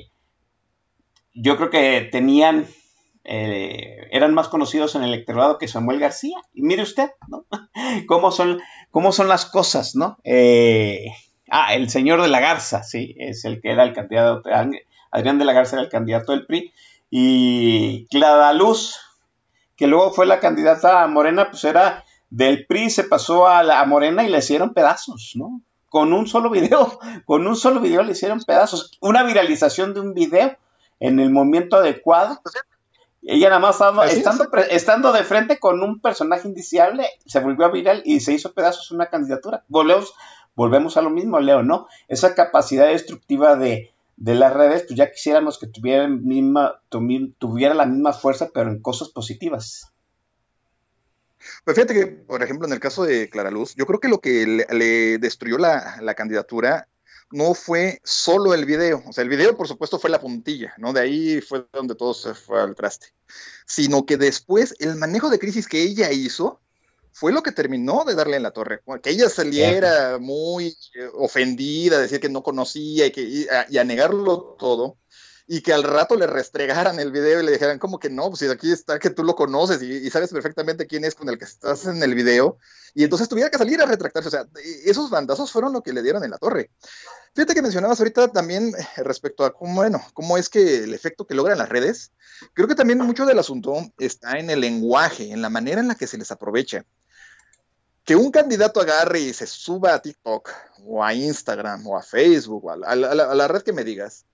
yo 1.34 1.58
creo 1.58 1.70
que 1.70 2.10
tenían, 2.12 2.68
eh, 3.24 4.08
eran 4.12 4.34
más 4.34 4.48
conocidos 4.48 4.96
en 4.96 5.04
el 5.04 5.14
electorado 5.14 5.58
que 5.58 5.68
Samuel 5.68 6.00
García. 6.00 6.38
Y 6.54 6.64
mire 6.64 6.84
usted, 6.84 7.10
¿no? 7.28 7.46
¿Cómo 8.08 8.32
son, 8.32 8.60
cómo 8.92 9.12
son 9.12 9.28
las 9.28 9.46
cosas, 9.46 9.96
¿no? 9.96 10.18
Eh, 10.24 11.06
ah, 11.50 11.74
el 11.76 11.90
señor 11.90 12.22
de 12.22 12.28
la 12.28 12.40
Garza, 12.40 12.84
sí, 12.84 13.16
es 13.18 13.46
el 13.46 13.62
que 13.62 13.72
era 13.72 13.84
el 13.84 13.94
candidato, 13.94 14.50
Adrián 15.12 15.40
de 15.40 15.46
la 15.46 15.54
Garza 15.54 15.76
era 15.76 15.84
el 15.84 15.92
candidato 15.92 16.32
del 16.32 16.46
PRI. 16.46 16.74
Y 17.10 18.06
Clara 18.08 18.52
Luz, 18.54 18.98
que 19.76 19.88
luego 19.88 20.12
fue 20.12 20.26
la 20.26 20.40
candidata 20.40 21.04
a 21.04 21.08
Morena, 21.08 21.50
pues 21.50 21.64
era 21.64 22.04
del 22.30 22.66
PRI, 22.66 22.90
se 22.90 23.06
pasó 23.06 23.48
a, 23.48 23.64
la, 23.64 23.80
a 23.80 23.86
Morena 23.86 24.24
y 24.24 24.30
le 24.30 24.40
hicieron 24.40 24.74
pedazos, 24.74 25.34
¿no? 25.36 25.62
Con 25.90 26.14
un 26.14 26.28
solo 26.28 26.50
video, 26.50 27.00
con 27.26 27.48
un 27.48 27.56
solo 27.56 27.80
video 27.80 28.04
le 28.04 28.12
hicieron 28.12 28.42
pedazos, 28.42 28.98
una 29.02 29.24
viralización 29.24 29.94
de 29.94 30.02
un 30.02 30.14
video 30.14 30.58
en 31.00 31.20
el 31.20 31.30
momento 31.30 31.78
adecuado. 31.78 32.40
Ella 33.24 33.50
nada 33.50 33.60
más 33.60 33.76
estaba, 33.76 34.06
estando, 34.06 34.48
estando, 34.70 35.12
de 35.12 35.24
frente 35.24 35.60
con 35.60 35.84
un 35.84 36.00
personaje 36.00 36.48
indiciable, 36.48 37.10
se 37.26 37.40
volvió 37.40 37.66
a 37.66 37.72
viral 37.72 38.02
y 38.06 38.20
se 38.22 38.34
hizo 38.34 38.54
pedazos 38.54 38.92
una 38.92 39.08
candidatura. 39.08 39.64
Volvemos, 39.68 40.14
volvemos 40.56 40.96
a 40.98 41.02
lo 41.02 41.10
mismo, 41.10 41.40
Leo, 41.40 41.64
¿no? 41.64 41.88
Esa 42.08 42.36
capacidad 42.36 42.88
destructiva 42.88 43.56
de, 43.56 43.92
de 44.18 44.36
las 44.36 44.54
redes, 44.54 44.84
pues 44.88 44.98
ya 44.98 45.12
quisiéramos 45.12 45.58
que 45.60 45.68
tuviera, 45.68 46.08
misma, 46.08 46.80
tuviera 46.90 47.74
la 47.74 47.86
misma 47.86 48.14
fuerza, 48.14 48.50
pero 48.54 48.70
en 48.70 48.82
cosas 48.82 49.10
positivas. 49.10 49.92
Pues 51.64 51.76
fíjate 51.76 51.94
que, 51.94 52.08
por 52.08 52.44
ejemplo, 52.44 52.68
en 52.68 52.74
el 52.74 52.80
caso 52.80 53.04
de 53.04 53.30
Clara 53.30 53.52
Luz, 53.52 53.76
yo 53.76 53.86
creo 53.86 54.00
que 54.00 54.08
lo 54.08 54.20
que 54.20 54.46
le, 54.46 54.66
le 54.72 55.18
destruyó 55.18 55.58
la, 55.58 55.98
la, 56.02 56.14
candidatura 56.14 56.88
no 57.32 57.54
fue 57.54 58.00
solo 58.04 58.54
el 58.54 58.66
video, 58.66 59.04
o 59.06 59.14
sea, 59.14 59.24
el 59.24 59.30
video 59.30 59.56
por 59.56 59.68
supuesto 59.68 60.00
fue 60.00 60.10
la 60.10 60.22
puntilla, 60.22 60.74
¿no? 60.78 60.94
De 60.94 61.02
ahí 61.02 61.42
fue 61.42 61.66
donde 61.74 61.96
todo 61.96 62.14
se 62.14 62.34
fue 62.34 62.62
al 62.62 62.76
traste, 62.76 63.08
sino 63.66 64.06
que 64.06 64.18
después 64.18 64.76
el 64.80 64.96
manejo 64.96 65.30
de 65.30 65.40
crisis 65.40 65.68
que 65.68 65.84
ella 65.84 66.12
hizo 66.12 66.62
fue 67.12 67.34
lo 67.34 67.42
que 67.42 67.52
terminó 67.52 68.06
de 68.06 68.14
darle 68.14 68.38
en 68.38 68.44
la 68.44 68.52
torre, 68.52 68.82
que 69.02 69.10
ella 69.10 69.28
saliera 69.28 70.20
muy 70.20 70.68
eh, 70.68 71.10
ofendida, 71.16 72.00
decir 72.00 72.20
que 72.20 72.30
no 72.30 72.44
conocía 72.44 73.08
y, 73.08 73.12
que, 73.12 73.22
y, 73.22 73.48
a, 73.48 73.66
y 73.70 73.80
a 73.80 73.84
negarlo 73.84 74.56
todo 74.60 74.98
y 75.50 75.62
que 75.62 75.72
al 75.72 75.84
rato 75.84 76.18
le 76.18 76.28
restregaran 76.28 77.00
el 77.00 77.12
video 77.14 77.40
y 77.40 77.46
le 77.46 77.54
dijeran 77.54 77.80
como 77.80 78.00
que 78.00 78.10
no, 78.10 78.30
pues 78.30 78.44
aquí 78.50 78.70
está 78.70 79.00
que 79.00 79.10
tú 79.10 79.24
lo 79.24 79.34
conoces 79.34 79.82
y, 79.82 80.10
sabes 80.10 80.32
perfectamente 80.32 80.88
quién 80.88 81.06
es 81.06 81.16
con 81.16 81.30
el 81.30 81.38
que 81.38 81.46
estás 81.46 81.86
en 81.86 82.04
el 82.04 82.14
video, 82.14 82.58
y 82.94 83.06
entonces 83.06 83.30
tuviera 83.30 83.50
que 83.50 83.58
salir 83.58 83.82
a 83.82 83.86
retractarse, 83.86 84.28
o 84.28 84.32
sea, 84.32 84.46
esos 84.84 85.10
bandazos 85.10 85.50
fueron 85.50 85.72
lo 85.72 85.82
que 85.82 85.94
le 85.94 86.04
dieron 86.04 86.24
en 86.26 86.32
la 86.32 86.38
torre. 86.38 86.70
Fíjate 87.34 87.54
que 87.54 87.62
mencionabas 87.62 88.00
ahorita 88.00 88.28
también 88.30 88.74
eh, 88.78 89.04
respecto 89.04 89.46
a 89.46 89.54
cómo, 89.54 89.76
bueno, 89.76 90.02
cómo 90.14 90.38
es 90.38 90.50
que 90.50 90.84
el 90.84 90.94
efecto 90.94 91.26
que 91.26 91.36
logran 91.36 91.60
las 91.60 91.70
redes, 91.70 92.12
creo 92.54 92.68
que 92.68 92.76
también 92.76 93.00
mucho 93.00 93.26
del 93.26 93.40
asunto 93.40 93.74
está 94.00 94.40
en 94.40 94.50
el 94.50 94.60
lenguaje, 94.60 95.32
en 95.32 95.42
la 95.42 95.50
manera 95.50 95.80
en 95.80 95.88
la 95.88 95.96
que 95.96 96.08
se 96.08 96.18
les 96.18 96.32
aprovecha. 96.32 96.86
Que 98.04 98.16
un 98.16 98.32
candidato 98.32 98.82
agarre 98.82 99.20
y 99.20 99.34
se 99.34 99.48
suba 99.48 99.94
a 99.94 100.02
TikTok 100.02 100.50
o 100.86 101.04
a 101.04 101.14
Instagram 101.14 101.86
o 101.88 101.98
a 101.98 102.04
Facebook 102.04 102.66
o 102.66 102.72
a 102.72 102.96
la 102.96 103.48
red 103.48 103.62
que 103.64 103.74
me 103.74 103.84
digas, 103.84 104.26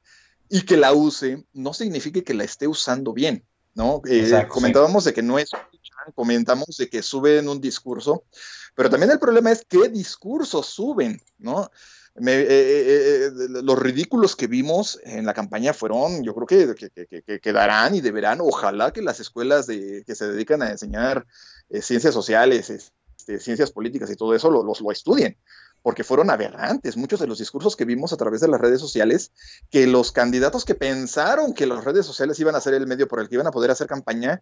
y 0.50 0.62
que 0.64 0.78
la 0.78 0.94
use 0.94 1.46
no 1.54 1.74
significa 1.74 2.22
que 2.22 2.34
la 2.34 2.44
esté 2.44 2.68
usando 2.68 3.14
bien, 3.14 3.46
¿no? 3.74 4.02
Eh, 4.08 4.48
comentábamos 4.48 5.04
de 5.04 5.14
que 5.14 5.22
no 5.22 5.40
es 5.40 5.52
comentamos 6.16 6.76
de 6.78 6.90
que 6.90 7.02
suben 7.02 7.48
un 7.48 7.62
discurso, 7.62 8.26
pero 8.76 8.90
también 8.90 9.12
el 9.12 9.20
problema 9.20 9.52
es 9.52 9.66
qué 9.68 9.88
discursos 9.88 10.68
suben, 10.68 11.22
¿no? 11.38 11.70
Me, 12.16 12.34
eh, 12.34 12.46
eh, 12.48 13.32
los 13.64 13.80
ridículos 13.80 14.36
que 14.36 14.48
vimos 14.48 15.00
en 15.04 15.26
la 15.26 15.34
campaña 15.34 15.74
fueron, 15.74 16.24
yo 16.24 16.36
creo 16.36 16.46
que, 16.46 16.76
que, 16.76 17.08
que, 17.08 17.24
que 17.24 17.40
quedarán 17.40 17.96
y 17.96 18.02
deberán, 18.02 18.40
ojalá 18.42 18.92
que 18.92 19.02
las 19.02 19.20
escuelas 19.20 19.66
de, 19.66 20.04
que 20.06 20.14
se 20.14 20.28
dedican 20.28 20.62
a 20.62 20.70
enseñar 20.70 21.26
ciencias 21.82 22.14
sociales, 22.14 22.70
este, 22.70 23.40
ciencias 23.40 23.72
políticas 23.72 24.12
y 24.12 24.16
todo 24.16 24.36
eso 24.36 24.52
lo, 24.52 24.62
lo, 24.64 24.74
lo 24.80 24.92
estudien, 24.92 25.38
porque 25.84 26.04
fueron 26.04 26.30
aberrantes 26.32 26.98
muchos 26.98 27.20
de 27.20 27.28
los 27.28 27.38
discursos 27.38 27.76
que 27.76 27.86
vimos 27.86 28.12
a 28.14 28.18
través 28.18 28.42
de 28.42 28.48
las 28.48 28.60
redes 28.60 28.80
sociales, 28.80 29.32
que 29.70 29.86
los 29.86 30.12
candidatos 30.12 30.66
que 30.66 30.74
pensaron 30.76 31.54
que 31.54 31.68
las 31.68 31.84
redes 31.84 32.06
sociales 32.06 32.40
iban 32.40 32.56
a 32.56 32.62
ser 32.62 32.74
el 32.74 32.88
medio 32.88 33.08
por 33.08 33.20
el 33.20 33.30
que 33.30 33.36
iban 33.36 33.48
a 33.48 33.52
poder 33.52 33.70
hacer 33.70 33.86
campaña, 33.86 34.42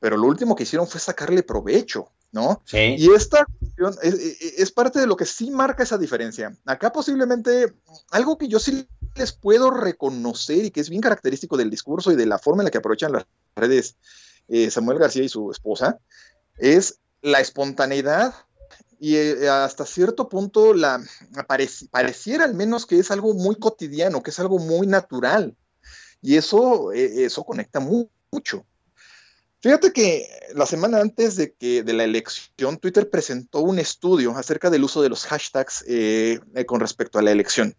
pero 0.00 0.16
lo 0.16 0.26
último 0.26 0.56
que 0.56 0.62
hicieron 0.62 0.88
fue 0.88 0.98
sacarle 1.00 1.42
provecho, 1.42 2.10
¿no? 2.32 2.62
Sí. 2.64 2.96
Y 2.98 3.12
esta 3.12 3.44
cuestión 3.58 3.94
es, 4.02 4.14
es- 4.14 4.40
es 4.58 4.72
parte 4.72 4.98
de 4.98 5.06
lo 5.06 5.16
que 5.16 5.26
sí 5.26 5.50
marca 5.50 5.82
esa 5.82 5.98
diferencia. 5.98 6.56
Acá 6.64 6.90
posiblemente 6.90 7.74
algo 8.10 8.38
que 8.38 8.48
yo 8.48 8.58
sí 8.58 8.88
les 9.16 9.32
puedo 9.32 9.70
reconocer 9.70 10.64
y 10.64 10.70
que 10.70 10.80
es 10.80 10.88
bien 10.88 11.02
característico 11.02 11.58
del 11.58 11.68
discurso 11.68 12.10
y 12.10 12.16
de 12.16 12.24
la 12.24 12.38
forma 12.38 12.62
en 12.62 12.64
la 12.66 12.70
que 12.70 12.78
aprovechan 12.78 13.12
las 13.12 13.26
redes 13.54 13.96
eh, 14.48 14.70
Samuel 14.70 14.98
García 14.98 15.22
y 15.22 15.28
su 15.28 15.50
esposa, 15.50 15.98
es 16.56 16.98
la 17.20 17.40
espontaneidad 17.40 18.32
y 19.00 19.16
eh, 19.16 19.48
hasta 19.48 19.86
cierto 19.86 20.28
punto 20.28 20.74
la 20.74 21.00
pareci- 21.48 21.88
pareciera 21.90 22.44
al 22.44 22.54
menos 22.54 22.84
que 22.84 22.98
es 22.98 23.10
algo 23.10 23.32
muy 23.32 23.56
cotidiano, 23.56 24.22
que 24.22 24.30
es 24.30 24.38
algo 24.38 24.58
muy 24.58 24.86
natural. 24.86 25.56
Y 26.20 26.36
eso, 26.36 26.92
eh, 26.92 27.24
eso 27.24 27.42
conecta 27.44 27.80
mu- 27.80 28.08
mucho. 28.30 28.66
Fíjate 29.62 29.92
que 29.92 30.28
la 30.54 30.66
semana 30.66 31.00
antes 31.00 31.36
de, 31.36 31.54
que, 31.54 31.82
de 31.82 31.92
la 31.94 32.04
elección, 32.04 32.78
Twitter 32.78 33.08
presentó 33.08 33.60
un 33.60 33.78
estudio 33.78 34.36
acerca 34.36 34.68
del 34.70 34.84
uso 34.84 35.00
de 35.02 35.08
los 35.08 35.24
hashtags 35.26 35.84
eh, 35.88 36.38
con 36.66 36.80
respecto 36.80 37.18
a 37.18 37.22
la 37.22 37.30
elección. 37.30 37.74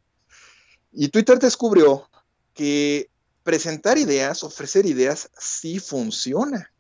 Y 0.91 1.09
Twitter 1.09 1.39
descubrió 1.39 2.09
que 2.53 3.09
presentar 3.43 3.97
ideas, 3.97 4.43
ofrecer 4.43 4.85
ideas, 4.85 5.29
sí 5.37 5.79
funciona. 5.79 6.70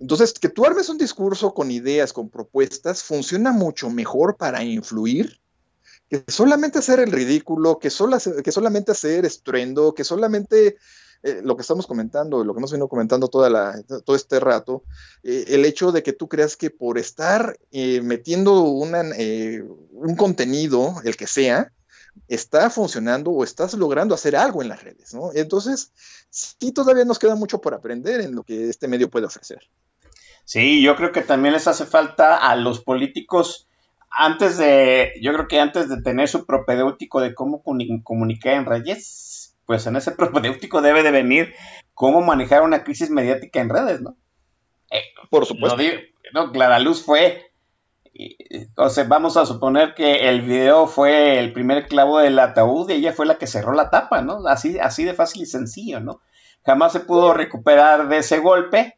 Entonces, 0.00 0.32
que 0.32 0.48
tú 0.48 0.64
armes 0.64 0.88
un 0.88 0.98
discurso 0.98 1.52
con 1.52 1.70
ideas, 1.70 2.12
con 2.12 2.30
propuestas, 2.30 3.02
funciona 3.02 3.52
mucho 3.52 3.90
mejor 3.90 4.36
para 4.36 4.64
influir 4.64 5.40
que 6.08 6.24
solamente 6.26 6.80
hacer 6.80 6.98
el 6.98 7.12
ridículo, 7.12 7.78
que, 7.78 7.88
que 8.42 8.52
solamente 8.52 8.92
hacer 8.92 9.24
estruendo, 9.24 9.94
que 9.94 10.02
solamente 10.02 10.76
eh, 11.22 11.40
lo 11.44 11.54
que 11.54 11.62
estamos 11.62 11.86
comentando, 11.86 12.42
lo 12.42 12.54
que 12.54 12.58
hemos 12.58 12.72
venido 12.72 12.88
comentando 12.88 13.28
toda 13.28 13.50
la, 13.50 13.80
todo 14.04 14.16
este 14.16 14.40
rato, 14.40 14.82
eh, 15.22 15.44
el 15.48 15.64
hecho 15.64 15.92
de 15.92 16.02
que 16.02 16.14
tú 16.14 16.28
creas 16.28 16.56
que 16.56 16.70
por 16.70 16.98
estar 16.98 17.58
eh, 17.70 18.00
metiendo 18.00 18.62
un 18.62 20.16
contenido, 20.16 20.94
el 21.04 21.16
que 21.16 21.26
sea, 21.26 21.72
está 22.26 22.70
funcionando 22.70 23.30
o 23.30 23.44
estás 23.44 23.74
logrando 23.74 24.14
hacer 24.14 24.34
algo 24.34 24.62
en 24.62 24.68
las 24.68 24.82
redes. 24.82 25.14
Entonces, 25.34 25.92
sí, 26.30 26.72
todavía 26.72 27.04
nos 27.04 27.18
queda 27.18 27.34
mucho 27.34 27.60
por 27.60 27.74
aprender 27.74 28.20
en 28.20 28.34
lo 28.34 28.42
que 28.42 28.68
este 28.68 28.88
medio 28.88 29.10
puede 29.10 29.26
ofrecer. 29.26 29.60
Sí, 30.44 30.82
yo 30.82 30.96
creo 30.96 31.12
que 31.12 31.22
también 31.22 31.54
les 31.54 31.68
hace 31.68 31.86
falta 31.86 32.36
a 32.36 32.56
los 32.56 32.80
políticos, 32.82 33.68
antes 34.10 34.58
de, 34.58 35.12
yo 35.22 35.32
creo 35.32 35.46
que 35.46 35.60
antes 35.60 35.88
de 35.88 36.02
tener 36.02 36.28
su 36.28 36.44
propedéutico 36.44 37.20
de 37.20 37.34
cómo 37.34 37.62
comuni- 37.62 38.02
comunicar 38.02 38.54
en 38.54 38.66
redes, 38.66 39.56
pues 39.66 39.86
en 39.86 39.96
ese 39.96 40.10
propedéutico 40.16 40.80
debe 40.82 41.02
de 41.02 41.10
venir 41.12 41.54
cómo 41.94 42.20
manejar 42.20 42.62
una 42.62 42.82
crisis 42.82 43.10
mediática 43.10 43.60
en 43.60 43.68
redes, 43.68 44.00
¿no? 44.00 44.16
Eh, 44.90 45.02
Por 45.30 45.40
lo 45.42 45.46
supuesto. 45.46 45.76
no, 46.34 46.50
Clara 46.50 46.80
Luz 46.80 47.04
fue, 47.04 47.52
o 48.76 48.88
sea, 48.88 49.04
vamos 49.04 49.36
a 49.36 49.46
suponer 49.46 49.94
que 49.94 50.28
el 50.28 50.42
video 50.42 50.86
fue 50.88 51.38
el 51.38 51.52
primer 51.52 51.86
clavo 51.86 52.18
del 52.18 52.38
ataúd 52.38 52.90
y 52.90 52.94
ella 52.94 53.12
fue 53.12 53.26
la 53.26 53.38
que 53.38 53.46
cerró 53.46 53.72
la 53.72 53.90
tapa, 53.90 54.22
¿no? 54.22 54.46
Así, 54.48 54.78
así 54.80 55.04
de 55.04 55.14
fácil 55.14 55.42
y 55.42 55.46
sencillo, 55.46 56.00
¿no? 56.00 56.20
Jamás 56.66 56.92
se 56.92 57.00
pudo 57.00 57.32
recuperar 57.32 58.08
de 58.08 58.18
ese 58.18 58.38
golpe. 58.38 58.96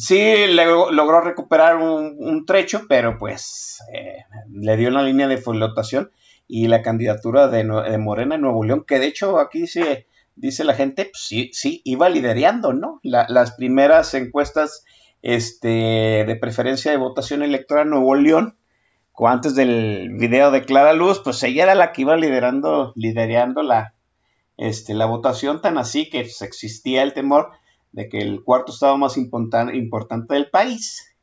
Sí 0.00 0.46
logró 0.46 1.20
recuperar 1.20 1.76
un, 1.76 2.46
trecho, 2.46 2.82
pero 2.88 3.18
pues 3.18 3.82
eh, 3.92 4.24
le 4.48 4.76
dio 4.76 4.90
una 4.90 5.02
línea 5.02 5.26
de 5.26 5.38
flotación 5.38 6.12
y 6.46 6.68
la 6.68 6.82
candidatura 6.82 7.48
de, 7.48 7.64
Morena 7.98 8.36
en 8.36 8.42
Nuevo 8.42 8.62
León, 8.62 8.84
que 8.86 9.00
de 9.00 9.06
hecho 9.08 9.40
aquí 9.40 9.62
dice, 9.62 10.06
dice 10.36 10.62
la 10.62 10.74
gente, 10.74 11.06
pues 11.06 11.20
sí, 11.20 11.50
sí, 11.52 11.82
iba 11.84 12.08
liderando, 12.08 12.72
¿no? 12.72 13.00
La- 13.02 13.26
las 13.28 13.52
primeras 13.56 14.14
encuestas 14.14 14.84
este, 15.22 16.24
de 16.24 16.38
preferencia 16.40 16.92
de 16.92 16.96
votación 16.96 17.42
electoral 17.42 17.86
en 17.86 17.90
Nuevo 17.90 18.14
León, 18.14 18.56
antes 19.26 19.56
del 19.56 20.10
video 20.12 20.52
de 20.52 20.64
Clara 20.64 20.92
Luz, 20.92 21.20
pues 21.24 21.42
ella 21.42 21.64
era 21.64 21.74
la 21.74 21.90
que 21.90 22.02
iba 22.02 22.16
liderando, 22.16 22.92
liderando 22.94 23.64
la, 23.64 23.94
este, 24.56 24.94
la 24.94 25.06
votación, 25.06 25.60
tan 25.60 25.76
así 25.76 26.08
que 26.08 26.20
pues, 26.20 26.40
existía 26.42 27.02
el 27.02 27.14
temor 27.14 27.50
de 27.92 28.08
que 28.08 28.18
el 28.18 28.42
cuarto 28.44 28.72
estado 28.72 28.96
más 28.98 29.16
importan- 29.16 29.74
importante 29.74 30.34
del 30.34 30.50
país, 30.50 31.16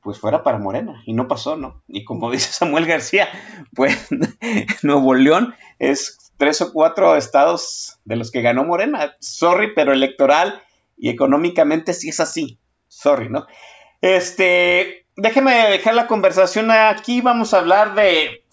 pues 0.00 0.18
fuera 0.18 0.42
para 0.42 0.58
Morena, 0.58 1.02
y 1.06 1.12
no 1.12 1.28
pasó, 1.28 1.56
¿no? 1.56 1.82
Y 1.88 2.04
como 2.04 2.30
dice 2.30 2.52
Samuel 2.52 2.86
García, 2.86 3.28
pues 3.74 4.08
Nuevo 4.82 5.14
León 5.14 5.54
es 5.78 6.32
tres 6.36 6.60
o 6.60 6.72
cuatro 6.72 7.16
estados 7.16 7.98
de 8.04 8.16
los 8.16 8.30
que 8.30 8.42
ganó 8.42 8.64
Morena. 8.64 9.16
Sorry, 9.20 9.74
pero 9.74 9.92
electoral 9.92 10.62
y 10.96 11.10
económicamente 11.10 11.92
sí 11.94 12.08
es 12.10 12.20
así. 12.20 12.58
Sorry, 12.88 13.28
¿no? 13.28 13.46
Este, 14.00 15.06
déjeme 15.16 15.52
dejar 15.70 15.94
la 15.94 16.06
conversación 16.06 16.70
aquí. 16.70 17.20
Vamos 17.20 17.52
a 17.52 17.58
hablar 17.58 17.94
de 17.94 18.44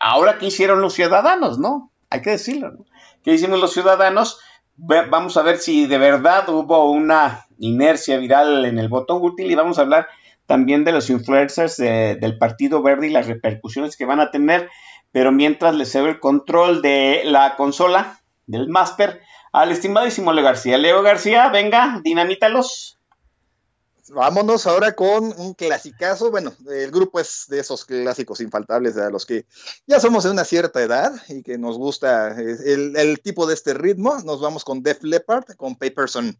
ahora 0.00 0.38
qué 0.38 0.46
hicieron 0.46 0.80
los 0.80 0.94
ciudadanos, 0.94 1.58
¿no? 1.58 1.90
Hay 2.10 2.22
que 2.22 2.30
decirlo, 2.30 2.70
¿no? 2.70 2.84
¿Qué 3.24 3.34
hicimos 3.34 3.58
los 3.60 3.72
ciudadanos? 3.72 4.38
Vamos 4.78 5.36
a 5.36 5.42
ver 5.42 5.56
si 5.58 5.86
de 5.86 5.98
verdad 5.98 6.48
hubo 6.50 6.90
una 6.90 7.46
inercia 7.58 8.18
viral 8.18 8.64
en 8.66 8.78
el 8.78 8.88
voto 8.88 9.16
útil 9.16 9.50
y 9.50 9.54
vamos 9.54 9.78
a 9.78 9.82
hablar 9.82 10.06
también 10.44 10.84
de 10.84 10.92
los 10.92 11.08
influencers 11.10 11.76
de- 11.78 12.16
del 12.16 12.36
Partido 12.38 12.82
Verde 12.82 13.06
y 13.06 13.10
las 13.10 13.26
repercusiones 13.26 13.96
que 13.96 14.04
van 14.04 14.20
a 14.20 14.30
tener. 14.30 14.68
Pero 15.12 15.32
mientras 15.32 15.74
les 15.74 15.90
cedo 15.90 16.06
el 16.08 16.20
control 16.20 16.82
de 16.82 17.22
la 17.24 17.56
consola, 17.56 18.20
del 18.46 18.68
Master, 18.68 19.20
al 19.52 19.72
estimadísimo 19.72 20.32
Leo 20.32 20.44
García. 20.44 20.76
Leo 20.76 21.02
García, 21.02 21.48
venga, 21.48 22.00
dinamítalos. 22.04 22.95
Vámonos 24.08 24.66
ahora 24.66 24.94
con 24.94 25.32
un 25.38 25.54
clasicazo. 25.54 26.30
Bueno, 26.30 26.52
el 26.68 26.90
grupo 26.90 27.18
es 27.18 27.46
de 27.48 27.60
esos 27.60 27.84
clásicos 27.84 28.40
infaltables 28.40 28.96
a 28.96 29.10
los 29.10 29.26
que 29.26 29.46
ya 29.86 30.00
somos 30.00 30.24
de 30.24 30.30
una 30.30 30.44
cierta 30.44 30.82
edad 30.82 31.12
y 31.28 31.42
que 31.42 31.58
nos 31.58 31.76
gusta 31.76 32.40
eh, 32.40 32.56
el, 32.66 32.96
el 32.96 33.20
tipo 33.20 33.46
de 33.46 33.54
este 33.54 33.74
ritmo. 33.74 34.18
Nos 34.24 34.40
vamos 34.40 34.64
con 34.64 34.82
Def 34.82 35.02
Leppard, 35.02 35.56
con 35.56 35.76
Paperson. 35.76 36.38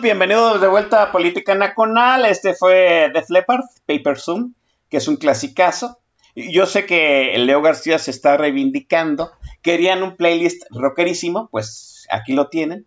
Bienvenidos 0.00 0.60
de 0.60 0.68
vuelta 0.68 1.02
a 1.02 1.12
Política 1.12 1.54
Nacional. 1.54 2.24
Este 2.26 2.54
fue 2.54 3.10
The 3.12 3.24
Leppard, 3.28 3.64
Paper 3.86 4.18
Zoom, 4.18 4.54
que 4.88 4.98
es 4.98 5.08
un 5.08 5.16
clasicazo. 5.16 5.98
Yo 6.36 6.66
sé 6.66 6.86
que 6.86 7.34
Leo 7.38 7.62
García 7.62 7.98
se 7.98 8.10
está 8.10 8.36
reivindicando. 8.36 9.32
Querían 9.62 10.02
un 10.02 10.16
playlist 10.16 10.62
rockerísimo, 10.70 11.48
pues 11.50 12.06
aquí 12.10 12.32
lo 12.32 12.48
tienen. 12.48 12.86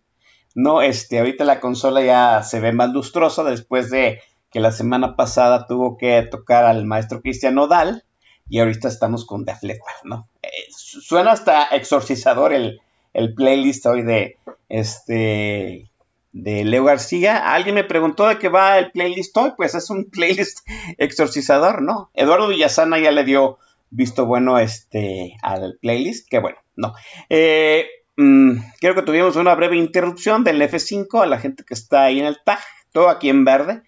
No, 0.55 0.81
este, 0.81 1.19
ahorita 1.19 1.43
la 1.45 1.59
consola 1.59 2.01
ya 2.01 2.43
se 2.43 2.59
ve 2.59 2.71
más 2.71 2.89
lustrosa 2.91 3.43
después 3.43 3.89
de 3.89 4.21
que 4.51 4.59
la 4.59 4.71
semana 4.71 5.15
pasada 5.15 5.67
tuvo 5.67 5.97
que 5.97 6.21
tocar 6.23 6.65
al 6.65 6.85
maestro 6.85 7.21
Cristian 7.21 7.55
Nodal 7.55 8.03
y 8.49 8.59
ahorita 8.59 8.87
estamos 8.87 9.25
con 9.25 9.45
The 9.45 9.55
Leppard, 9.61 10.03
¿no? 10.03 10.27
Eh, 10.41 10.49
su- 10.69 11.01
suena 11.01 11.31
hasta 11.31 11.65
exorcizador 11.67 12.53
el, 12.53 12.81
el 13.13 13.33
playlist 13.33 13.85
hoy 13.85 14.01
de 14.03 14.37
este 14.67 15.89
de 16.33 16.63
Leo 16.65 16.83
García. 16.85 17.53
Alguien 17.53 17.75
me 17.75 17.83
preguntó 17.83 18.27
de 18.27 18.37
qué 18.37 18.49
va 18.49 18.77
el 18.77 18.91
playlist 18.91 19.35
hoy, 19.37 19.53
pues 19.57 19.75
es 19.75 19.89
un 19.89 20.05
playlist 20.11 20.59
exorcizador, 20.97 21.81
¿no? 21.81 22.09
Eduardo 22.13 22.47
Villasana 22.47 22.99
ya 22.99 23.11
le 23.11 23.23
dio 23.23 23.57
visto 23.89 24.25
bueno 24.25 24.57
este 24.57 25.35
al 25.41 25.77
playlist, 25.81 26.29
que 26.29 26.39
bueno, 26.39 26.57
no. 26.75 26.93
Eh, 27.29 27.87
mm, 28.17 28.57
creo 28.79 28.95
que 28.95 29.01
tuvimos 29.01 29.35
una 29.35 29.55
breve 29.55 29.77
interrupción 29.77 30.43
del 30.43 30.61
F5 30.61 31.21
a 31.21 31.25
la 31.25 31.39
gente 31.39 31.63
que 31.63 31.73
está 31.73 32.03
ahí 32.03 32.19
en 32.19 32.25
el 32.25 32.39
tag, 32.43 32.59
todo 32.91 33.09
aquí 33.09 33.29
en 33.29 33.45
verde. 33.45 33.83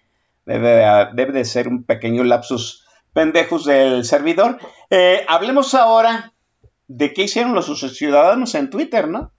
Debe, 0.46 0.84
debe 1.14 1.32
de 1.32 1.44
ser 1.46 1.68
un 1.68 1.84
pequeño 1.84 2.22
lapsus 2.22 2.84
pendejos 3.14 3.64
del 3.64 4.04
servidor. 4.04 4.58
Eh, 4.90 5.24
hablemos 5.26 5.74
ahora 5.74 6.34
de 6.86 7.14
qué 7.14 7.22
hicieron 7.22 7.54
los 7.54 7.66
ciudadanos 7.96 8.54
en 8.54 8.68
Twitter, 8.68 9.08
¿no? 9.08 9.32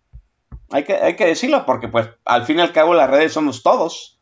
Hay 0.75 1.15
que, 1.15 1.25
decirlo 1.25 1.65
porque 1.65 1.87
pues 1.87 2.09
al 2.25 2.45
fin 2.45 2.57
y 2.59 2.61
al 2.61 2.73
cabo 2.73 2.93
las 2.93 3.09
redes 3.09 3.33
somos 3.33 3.63
todos, 3.63 4.19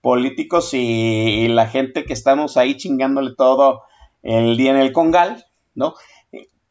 políticos 0.00 0.72
y, 0.72 0.78
y 0.78 1.48
la 1.48 1.66
gente 1.66 2.04
que 2.04 2.12
estamos 2.12 2.56
ahí 2.56 2.76
chingándole 2.76 3.34
todo 3.36 3.82
el 4.22 4.56
día 4.56 4.70
en 4.70 4.76
el 4.78 4.92
congal, 4.92 5.46
¿no? 5.74 5.94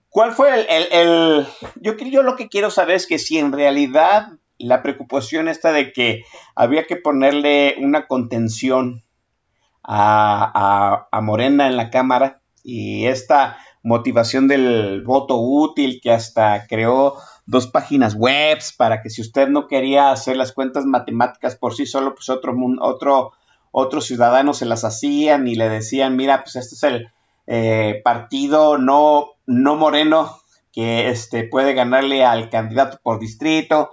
¿Cuál 0.10 0.32
fue 0.32 0.54
el, 0.54 0.66
el- 0.70 0.88
el- 0.92 1.48
yo, 1.82 1.98
yo 1.98 2.24
lo 2.24 2.36
que 2.38 2.48
quiero 2.48 2.72
saber 2.72 2.96
es 2.96 3.08
que 3.08 3.20
si 3.20 3.38
en 3.38 3.52
realidad 3.52 4.30
la 4.58 4.82
preocupación 4.82 5.50
esta 5.50 5.74
de 5.74 5.92
que 5.92 6.24
había 6.56 6.86
que 6.88 6.96
ponerle 6.96 7.76
una 7.80 8.08
contención 8.08 9.04
a, 9.84 10.52
a- 10.54 11.08
a 11.12 11.22
Morena 11.22 11.68
en 11.68 11.78
la 11.78 11.90
Cámara 11.90 12.42
y 12.64 13.06
esta 13.06 13.58
motivación 13.84 14.48
del 14.48 15.04
voto 15.04 15.38
útil 15.38 16.00
que 16.02 16.12
hasta 16.12 16.66
creó 16.68 17.16
dos 17.46 17.68
páginas 17.68 18.16
webs 18.16 18.74
para 18.74 19.02
que 19.02 19.10
si 19.10 19.22
usted 19.22 19.48
no 19.48 19.68
quería 19.68 20.12
hacer 20.12 20.38
las 20.38 20.52
cuentas 20.52 20.86
matemáticas 20.86 21.56
por 21.56 21.76
sí 21.76 21.86
solo, 21.86 22.16
pues 22.16 22.30
otro, 22.30 22.56
otro, 22.80 23.34
otros 23.72 24.06
ciudadanos 24.06 24.58
se 24.58 24.66
las 24.66 24.84
hacían 24.84 25.48
y 25.48 25.56
le 25.56 25.70
decían, 25.70 26.16
mira, 26.16 26.44
pues 26.44 26.56
este 26.56 26.76
es 26.76 26.84
el 26.84 27.12
eh, 27.48 28.02
partido 28.04 28.78
no, 28.78 29.34
no 29.46 29.76
moreno 29.76 30.38
que 30.74 31.10
este, 31.10 31.44
puede 31.44 31.74
ganarle 31.74 32.26
al 32.26 32.50
candidato 32.50 33.00
por 33.02 33.20
distrito 33.20 33.92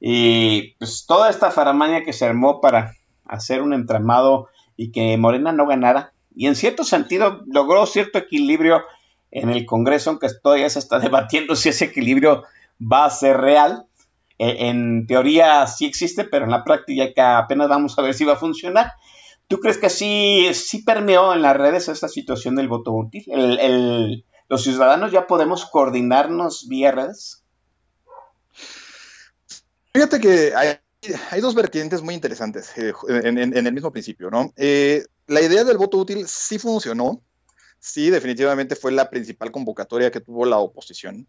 y 0.00 0.74
pues 0.78 1.06
toda 1.06 1.30
esta 1.30 1.50
faramaña 1.50 2.02
que 2.02 2.12
se 2.12 2.26
armó 2.26 2.60
para 2.60 2.94
hacer 3.24 3.62
un 3.62 3.72
entramado 3.72 4.48
y 4.76 4.92
que 4.92 5.16
Morena 5.16 5.52
no 5.52 5.66
ganara. 5.66 6.12
Y 6.34 6.46
en 6.46 6.54
cierto 6.54 6.84
sentido 6.84 7.42
logró 7.46 7.84
cierto 7.86 8.18
equilibrio 8.18 8.82
en 9.30 9.50
el 9.50 9.66
Congreso, 9.66 10.10
aunque 10.10 10.28
todavía 10.42 10.70
se 10.70 10.78
está 10.78 10.98
debatiendo 11.00 11.56
si 11.56 11.68
ese 11.68 11.86
equilibrio 11.86 12.44
va 12.80 13.04
a 13.04 13.10
ser 13.10 13.36
real. 13.38 13.86
Eh, 14.38 14.68
en 14.68 15.06
teoría 15.06 15.66
sí 15.66 15.86
existe, 15.86 16.24
pero 16.24 16.44
en 16.44 16.50
la 16.50 16.64
práctica 16.64 17.38
apenas 17.38 17.68
vamos 17.68 17.98
a 17.98 18.02
ver 18.02 18.14
si 18.14 18.24
va 18.24 18.34
a 18.34 18.36
funcionar. 18.36 18.92
¿Tú 19.48 19.60
crees 19.60 19.78
que 19.78 19.88
sí, 19.88 20.48
sí 20.52 20.82
permeó 20.82 21.32
en 21.32 21.42
las 21.42 21.56
redes 21.56 21.88
esta 21.88 22.08
situación 22.08 22.54
del 22.54 22.68
voto 22.68 22.92
útil? 22.92 23.24
¿Los 24.48 24.62
ciudadanos 24.62 25.10
ya 25.10 25.26
podemos 25.26 25.66
coordinarnos 25.66 26.68
vía 26.68 26.92
redes? 26.92 27.42
Fíjate 29.92 30.20
que 30.20 30.52
hay, 30.54 31.40
dos 31.40 31.54
vertientes 31.54 32.02
muy 32.02 32.14
interesantes 32.14 32.72
eh, 32.76 32.92
en 33.08 33.66
el 33.66 33.72
mismo 33.72 33.90
principio, 33.90 34.30
¿no? 34.30 34.52
Eh, 34.56 35.04
la 35.26 35.40
idea 35.40 35.64
del 35.64 35.78
voto 35.78 35.98
útil 35.98 36.26
sí 36.26 36.58
funcionó, 36.58 37.22
sí, 37.78 38.10
definitivamente 38.10 38.76
fue 38.76 38.92
la 38.92 39.10
principal 39.10 39.50
convocatoria 39.50 40.10
que 40.10 40.20
tuvo 40.20 40.44
la 40.44 40.58
oposición, 40.58 41.26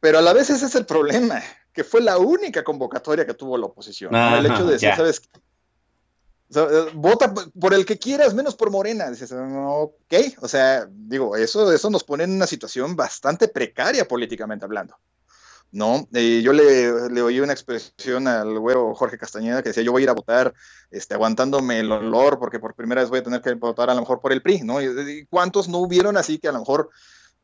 pero 0.00 0.18
a 0.18 0.22
la 0.22 0.32
vez 0.32 0.50
ese 0.50 0.66
es 0.66 0.74
el 0.74 0.86
problema, 0.86 1.42
que 1.72 1.84
fue 1.84 2.00
la 2.00 2.18
única 2.18 2.62
convocatoria 2.64 3.26
que 3.26 3.34
tuvo 3.34 3.56
la 3.56 3.66
oposición. 3.66 4.12
¿no? 4.12 4.36
El 4.36 4.46
hecho 4.46 4.64
de 4.64 4.72
decir, 4.72 4.88
ya. 4.90 4.96
¿sabes? 4.96 5.22
O 6.50 6.52
sea, 6.52 6.62
eh, 6.64 6.90
vota 6.94 7.32
por 7.34 7.74
el 7.74 7.84
que 7.84 7.98
quieras, 7.98 8.34
menos 8.34 8.54
por 8.54 8.70
Morena. 8.70 9.10
Dices, 9.10 9.30
"No, 9.32 9.74
ok, 9.74 10.14
o 10.40 10.48
sea, 10.48 10.88
digo, 10.90 11.36
eso, 11.36 11.70
eso 11.72 11.90
nos 11.90 12.04
pone 12.04 12.24
en 12.24 12.32
una 12.32 12.46
situación 12.46 12.96
bastante 12.96 13.48
precaria 13.48 14.08
políticamente 14.08 14.64
hablando. 14.64 14.96
¿no? 15.70 16.08
Eh, 16.14 16.40
yo 16.42 16.52
le, 16.52 17.10
le 17.10 17.20
oí 17.20 17.40
una 17.40 17.52
expresión 17.52 18.26
al 18.26 18.58
güero 18.58 18.94
Jorge 18.94 19.18
Castañeda 19.18 19.62
que 19.62 19.68
decía, 19.68 19.82
yo 19.82 19.92
voy 19.92 20.02
a 20.02 20.04
ir 20.04 20.10
a 20.10 20.14
votar 20.14 20.54
este, 20.90 21.14
aguantándome 21.14 21.80
el 21.80 21.92
olor 21.92 22.38
porque 22.38 22.58
por 22.58 22.74
primera 22.74 23.02
vez 23.02 23.10
voy 23.10 23.18
a 23.18 23.22
tener 23.22 23.42
que 23.42 23.52
votar 23.54 23.90
a 23.90 23.94
lo 23.94 24.00
mejor 24.00 24.20
por 24.20 24.32
el 24.32 24.40
PRI, 24.40 24.62
¿no? 24.62 24.80
Y, 24.80 24.86
y 24.86 25.26
¿Cuántos 25.26 25.68
no 25.68 25.78
hubieron 25.78 26.16
así 26.16 26.38
que 26.38 26.48
a 26.48 26.52
lo 26.52 26.60
mejor 26.60 26.88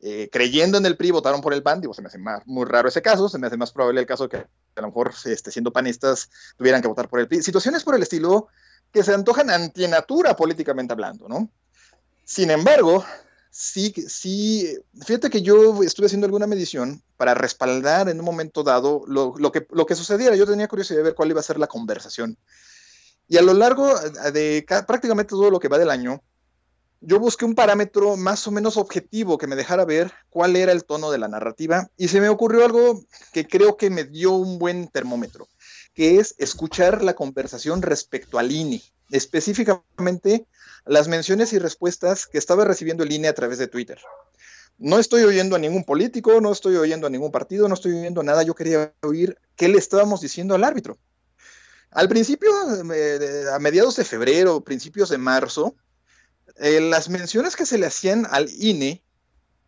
eh, 0.07 0.29
creyendo 0.31 0.77
en 0.77 0.85
el 0.87 0.97
PRI 0.99 1.13
votaron 1.13 1.41
por 1.41 1.55
el 1.55 1.63
PAN? 1.63 1.81
Digo, 1.81 1.95
se 1.95 2.03
me 2.03 2.09
hace 2.09 2.19
más, 2.19 2.47
muy 2.47 2.67
raro 2.67 2.89
ese 2.89 3.01
caso, 3.01 3.29
se 3.29 3.39
me 3.39 3.47
hace 3.47 3.57
más 3.57 3.73
probable 3.73 4.01
el 4.01 4.07
caso 4.07 4.29
que 4.29 4.37
a 4.37 4.81
lo 4.81 4.89
mejor 4.89 5.15
este, 5.25 5.51
siendo 5.51 5.73
panistas 5.73 6.29
tuvieran 6.59 6.83
que 6.83 6.89
votar 6.89 7.09
por 7.09 7.21
el 7.21 7.27
PRI. 7.29 7.43
Situaciones 7.43 7.83
por 7.85 7.95
el 7.95 8.03
estilo 8.03 8.49
que 8.93 9.03
se 9.03 9.15
antojan 9.15 9.49
antinatura 9.51 10.37
políticamente 10.37 10.93
hablando, 10.93 11.27
¿no? 11.29 11.51
Sin 12.25 12.51
embargo, 12.51 13.05
sí, 13.51 13.93
sí, 14.07 14.79
fíjate 15.05 15.31
que 15.31 15.43
yo 15.43 15.83
estuve 15.83 16.07
haciendo 16.07 16.27
alguna 16.27 16.47
medición 16.47 17.03
para 17.17 17.35
respaldar 17.35 18.09
en 18.09 18.19
un 18.19 18.25
momento 18.25 18.63
dado 18.63 19.05
lo, 19.07 19.35
que, 19.53 19.67
lo 19.71 19.87
que 19.87 19.95
sucediera. 19.95 20.37
Yo 20.37 20.47
tenía 20.47 20.69
curiosidad 20.69 20.99
de 20.99 21.05
ver 21.05 21.15
cuál 21.15 21.31
iba 21.31 21.41
a 21.41 21.45
ser 21.45 21.59
la 21.59 21.67
conversación. 21.67 22.37
Y 23.27 23.39
a 23.39 23.43
lo 23.43 23.55
largo 23.55 23.99
de 24.33 24.65
ca- 24.69 24.85
prácticamente 24.85 25.31
todo 25.31 25.51
lo 25.51 25.59
que 25.59 25.69
va 25.69 25.79
del 25.79 25.91
año, 25.91 26.23
yo 27.07 27.21
busqué 27.21 27.45
un 27.45 27.55
parámetro 27.55 28.17
más 28.17 28.47
o 28.47 28.51
menos 28.51 28.77
objetivo 28.77 29.37
que 29.37 29.47
me 29.47 29.57
dejara 29.57 29.85
ver 29.85 30.13
cuál 30.31 30.57
era 30.57 30.73
el 30.73 30.85
tono 30.85 31.11
de 31.11 31.19
la 31.19 31.29
narrativa 31.29 31.91
y 31.97 32.09
se 32.09 32.21
me 32.21 32.29
ocurrió 32.29 32.65
algo 32.65 33.05
que 33.33 33.47
creo 33.47 33.77
que 33.77 33.91
me 33.91 34.05
dio 34.05 34.33
un 34.33 34.59
buen 34.59 34.89
termómetro, 34.89 35.49
que 35.93 36.19
es 36.19 36.35
escuchar 36.39 37.03
la 37.03 37.15
conversación 37.15 37.83
respecto 37.83 38.39
al 38.39 38.51
INE, 38.51 38.83
específicamente 39.11 40.47
las 40.87 41.09
menciones 41.09 41.53
y 41.53 41.59
respuestas 41.59 42.27
que 42.27 42.39
estaba 42.39 42.65
recibiendo 42.65 43.05
el 43.05 43.13
INE 43.13 43.29
a 43.29 43.35
través 43.35 43.59
de 43.59 43.69
Twitter. 43.69 43.99
No 44.79 44.99
estoy 44.99 45.23
oyendo 45.23 45.57
a 45.57 45.59
ningún 45.59 45.85
político, 45.85 46.41
no 46.41 46.53
estoy 46.53 46.77
oyendo 46.77 47.07
a 47.07 47.11
ningún 47.11 47.31
partido, 47.31 47.69
no 47.69 47.75
estoy 47.75 47.93
oyendo 47.93 48.23
nada. 48.23 48.43
Yo 48.43 48.55
quería 48.55 48.93
oír 49.03 49.39
qué 49.57 49.69
le 49.69 49.79
estábamos 49.79 50.21
diciendo 50.21 50.55
al 50.55 50.65
árbitro. 50.65 50.99
Al 51.93 52.09
principio, 52.09 52.51
eh, 52.93 53.45
a 53.53 53.59
mediados 53.61 53.95
de 53.95 54.05
febrero, 54.05 54.63
principios 54.63 55.11
de 55.11 55.19
marzo, 55.19 55.77
eh, 56.57 56.81
las 56.81 57.09
menciones 57.09 57.57
que 57.57 57.67
se 57.67 57.79
le 57.79 57.87
hacían 57.87 58.27
al 58.31 58.49
INE 58.51 59.03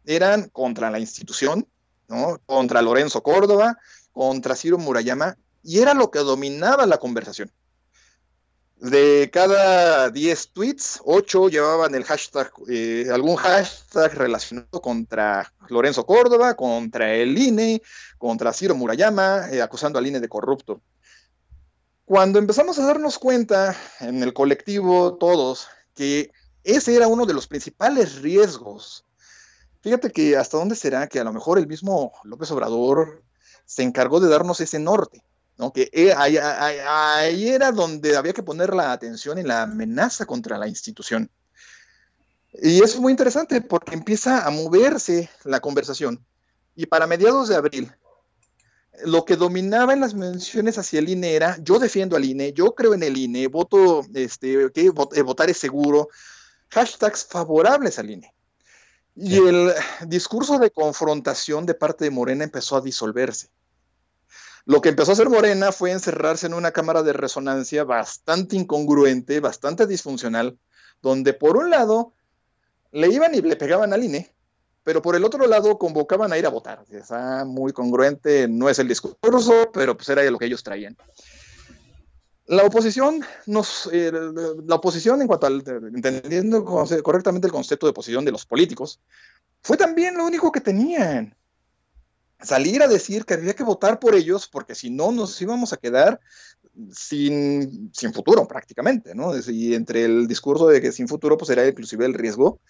eran 0.05 0.49
contra 0.51 0.91
la 0.91 0.99
institución, 0.99 1.67
¿no? 2.09 2.41
contra 2.47 2.83
Lorenzo 2.83 3.23
Córdoba, 3.23 3.79
contra 4.13 4.55
Ciro 4.55 4.79
Murayama, 4.79 5.37
y 5.63 5.81
era 5.81 5.95
lo 5.95 6.11
que 6.11 6.21
dominaba 6.21 6.87
la 6.87 6.99
conversación. 6.99 7.51
De 8.77 9.31
cada 9.33 10.11
10 10.11 10.53
tweets, 10.53 11.01
8 11.05 11.49
llevaban 11.49 11.95
el 11.95 12.05
hashtag, 12.05 12.53
eh, 12.69 13.07
algún 13.11 13.37
hashtag 13.37 14.15
relacionado 14.15 14.83
contra 14.83 15.51
Lorenzo 15.69 16.05
Córdoba, 16.05 16.55
contra 16.55 17.15
el 17.15 17.37
INE, 17.39 17.83
contra 18.19 18.53
Ciro 18.53 18.75
Murayama, 18.75 19.49
eh, 19.51 19.63
acusando 19.63 19.99
al 19.99 20.07
INE 20.07 20.21
de 20.21 20.29
corrupto. 20.29 20.83
Cuando 22.05 22.39
empezamos 22.39 22.79
a 22.79 22.87
darnos 22.87 23.19
cuenta 23.19 23.75
en 24.01 24.23
el 24.23 24.35
colectivo 24.35 25.17
todos 25.17 25.69
que 25.95 26.31
ese 26.67 26.97
era 26.97 27.07
uno 27.07 27.27
de 27.27 27.35
los 27.35 27.47
principales 27.47 28.21
riesgos, 28.23 29.05
fíjate 29.83 30.11
que 30.11 30.37
hasta 30.37 30.59
dónde 30.59 30.75
será 30.75 31.07
que 31.07 31.21
a 31.21 31.25
lo 31.25 31.33
mejor 31.33 31.59
el 31.59 31.67
mismo 31.67 32.13
López 32.25 32.51
Obrador 32.51 33.23
se 33.65 33.83
encargó 33.83 34.21
de 34.21 34.29
darnos 34.29 34.61
ese 34.61 34.79
norte. 34.79 35.23
¿no? 35.59 35.73
Que 35.73 35.89
eh, 35.93 36.13
ahí, 36.13 37.49
era 37.49 37.73
donde 37.73 38.17
había 38.17 38.33
que 38.33 38.43
poner 38.43 38.75
la 38.75 38.93
atención 38.93 39.39
en 39.39 39.49
la 39.49 39.63
amenaza 39.63 40.27
contra 40.27 40.59
la 40.59 40.69
institución. 40.69 41.31
Y 42.53 42.77
eso 42.77 42.97
es 42.97 43.01
muy 43.01 43.11
interesante 43.11 43.61
porque 43.61 43.95
empieza 43.95 44.47
a 44.47 44.51
moverse 44.51 45.31
la 45.45 45.61
conversación. 45.61 46.25
Y 46.75 46.87
para 46.87 47.07
mediados 47.07 47.49
de 47.49 47.57
abril, 47.57 47.93
lo 49.05 49.25
que 49.25 49.37
dominaba 49.37 49.93
en 49.93 50.01
las 50.01 50.15
menciones 50.15 50.79
hacia 50.79 50.99
el 50.99 51.09
INE 51.09 51.35
era, 51.35 51.59
yo 51.63 51.79
defiendo 51.79 52.17
al 52.17 52.25
INE, 52.25 52.53
yo 52.53 52.75
creo 52.75 52.95
en 52.95 53.03
el 53.03 53.17
INE, 53.17 53.47
voto, 53.49 54.05
este, 54.15 54.71
que 54.73 54.91
votar 54.91 55.51
es 55.51 55.59
seguro, 55.59 56.09
hashtags 56.71 57.25
favorables 57.25 57.99
al 57.99 58.11
INE. 58.11 58.33
Y 59.15 59.37
el 59.39 59.73
discurso 60.07 60.59
de 60.59 60.71
confrontación 60.71 61.65
de 61.65 61.75
parte 61.75 62.05
de 62.05 62.11
Morena 62.11 62.45
empezó 62.45 62.77
a 62.77 62.83
disolverse 62.83 63.49
Lo 64.67 64.83
que 64.83 64.91
empezó 64.91 65.13
a 65.13 65.15
hacer 65.15 65.31
Morena 65.31 65.73
fue 65.73 65.91
encerrarse 65.91 66.47
en 66.47 66.53
una 66.53 66.73
cámara 66.73 67.03
de 67.03 67.15
resonancia 67.15 67.85
bastante 67.85 68.57
incongruente, 68.57 69.41
bastante 69.41 69.87
disfuncional, 69.87 70.59
donde 71.01 71.33
por 71.33 71.57
un 71.57 71.71
lado 71.71 72.13
le 72.93 73.09
iban 73.09 73.35
y 73.35 73.41
le 73.41 73.57
pegaban 73.57 73.95
al 73.95 74.05
INE, 74.05 74.35
pero 74.85 75.01
por 75.01 75.17
el 75.17 75.25
otro 75.25 75.47
lado 75.47 75.79
convocaban 75.79 76.33
a 76.33 76.39
ir 76.39 76.45
a 76.45 76.51
votar. 76.51 76.85
Está 76.91 77.45
muy 77.47 77.73
congruente, 77.73 78.49
no 78.49 78.69
es 78.69 78.79
el 78.79 78.89
discurso, 78.89 79.71
pero 79.73 79.97
pues 79.97 80.09
era 80.11 80.23
lo 80.31 80.39
que 80.39 80.47
ellos 80.47 80.63
traían. 80.63 80.97
La 82.47 82.65
oposición, 82.65 83.23
nos, 83.47 83.89
eh, 83.93 84.13
la 84.13 84.77
oposición 84.77 85.21
en 85.21 85.27
cuanto 85.27 85.47
al, 85.47 85.65
entendiendo 85.95 86.65
correctamente 86.65 87.49
el 87.49 87.53
concepto 87.53 87.87
de 87.87 87.91
oposición 87.91 88.25
de 88.25 88.31
los 88.31 88.47
políticos, 88.47 89.01
fue 89.63 89.77
también 89.77 90.17
lo 90.17 90.25
único 90.25 90.53
que 90.53 90.61
tenían. 90.61 91.37
Salir 92.41 92.83
a 92.83 92.89
decir 92.89 93.25
que 93.25 93.35
había 93.35 93.55
que 93.55 93.65
votar 93.65 93.99
por 93.99 94.15
ellos 94.15 94.47
porque 94.47 94.75
si 94.75 94.91
no 94.91 95.11
nos 95.11 95.41
íbamos 95.41 95.73
a 95.73 95.79
quedar 95.79 96.21
sin, 96.93 97.91
sin 97.93 98.13
futuro 98.13 98.47
prácticamente, 98.47 99.15
¿no? 99.15 99.33
Y 99.49 99.75
entre 99.75 100.05
el 100.05 100.29
discurso 100.29 100.69
de 100.69 100.81
que 100.81 100.93
sin 100.93 101.09
futuro 101.09 101.37
pues 101.37 101.51
era 101.51 101.67
inclusive 101.67 102.05
el 102.05 102.15
riesgo 102.15 102.61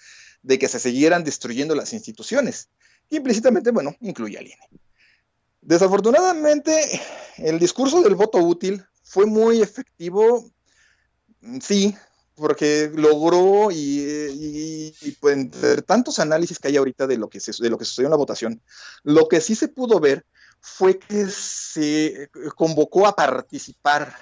de 0.43 0.59
que 0.59 0.69
se 0.69 0.79
siguieran 0.79 1.25
destruyendo 1.25 1.75
las 1.75 1.93
instituciones. 1.93 2.71
Implícitamente, 3.11 3.73
bueno, 3.73 3.95
incluye 4.01 4.39
al 4.39 4.47
INE. 4.47 4.69
Desafortunadamente, 5.61 7.01
el 7.39 7.59
discurso 7.59 8.01
del 8.03 8.15
voto 8.15 8.39
útil 8.39 8.87
fue 9.07 9.25
muy 9.25 9.63
efectivo, 9.63 10.51
sí, 11.61 11.97
porque 12.35 12.91
logró 12.93 13.71
y, 13.71 14.93
y, 15.01 15.11
pues, 15.21 15.37
entre 15.37 15.81
tantos 15.83 16.19
análisis 16.19 16.59
que 16.59 16.69
hay 16.69 16.77
ahorita 16.77 17.07
de 17.07 17.17
lo 17.17 17.31
que, 17.31 17.39
se, 17.39 17.53
de 17.63 17.71
lo 17.71 17.79
que 17.79 17.85
sucedió 17.85 18.09
en 18.09 18.11
la 18.11 18.17
votación, 18.17 18.61
lo 19.05 19.29
que 19.29 19.41
sí 19.41 19.55
se 19.55 19.69
pudo 19.69 20.01
ver 20.01 20.27
fue 20.61 20.99
que 20.99 21.27
se 21.29 22.29
convocó 22.57 23.07
a 23.07 23.15
participar, 23.15 24.15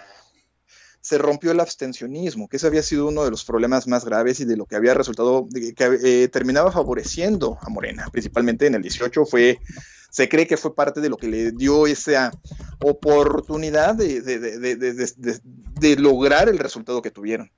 se 1.05 1.19
rompió 1.19 1.53
el 1.53 1.61
abstencionismo, 1.61 2.49
que 2.49 2.57
ese 2.57 2.67
había 2.67 2.83
sido 2.83 3.07
uno 3.07 3.25
de 3.25 3.31
los 3.31 3.45
problemas 3.45 3.87
más 3.87 4.07
graves 4.07 4.41
y 4.41 4.47
de 4.47 4.57
lo 4.57 4.65
que 4.65 4.75
había 4.75 4.95
resultado, 4.95 5.47
que 5.53 5.75
eh, 6.03 6.29
terminaba 6.29 6.73
favoreciendo 6.73 7.59
a 7.61 7.69
Morena, 7.69 8.09
principalmente 8.11 8.67
en 8.67 8.75
el 8.75 8.81
18 8.81 9.27
fue 9.27 9.61
se 10.09 10.31
cree 10.31 10.47
que 10.47 10.57
fue 10.57 10.75
parte 10.75 11.03
de 11.03 11.11
lo 11.11 11.19
que 11.19 11.27
le 11.27 11.53
dio 11.53 11.87
esa 11.87 12.33
oportunidad 12.81 13.97
de, 13.97 14.23
de, 14.23 14.39
de, 14.39 15.41
de, 15.45 15.97
lograr 15.97 16.49
el 16.49 16.59
resultado 16.59 17.03
que 17.03 17.11
tuvieron. 17.11 17.53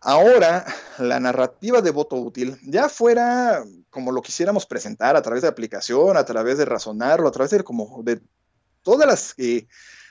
Ahora, 0.00 0.64
la 0.98 1.20
narrativa 1.20 1.82
de 1.82 1.90
voto 1.92 2.16
útil, 2.16 2.58
ya 2.64 2.88
fuera 2.88 3.62
como 3.90 4.10
lo 4.10 4.22
quisiéramos 4.22 4.66
presentar 4.66 5.14
a 5.14 5.22
través 5.22 5.42
de 5.42 5.48
aplicación, 5.48 6.16
a 6.16 6.24
través 6.24 6.58
de 6.58 6.64
razonarlo, 6.64 7.28
a 7.28 7.32
través 7.32 7.52
de 7.52 7.62
como 7.62 8.02
de 8.02 8.20
todas 8.82 9.06
las 9.06 9.34
eh, 9.36 9.68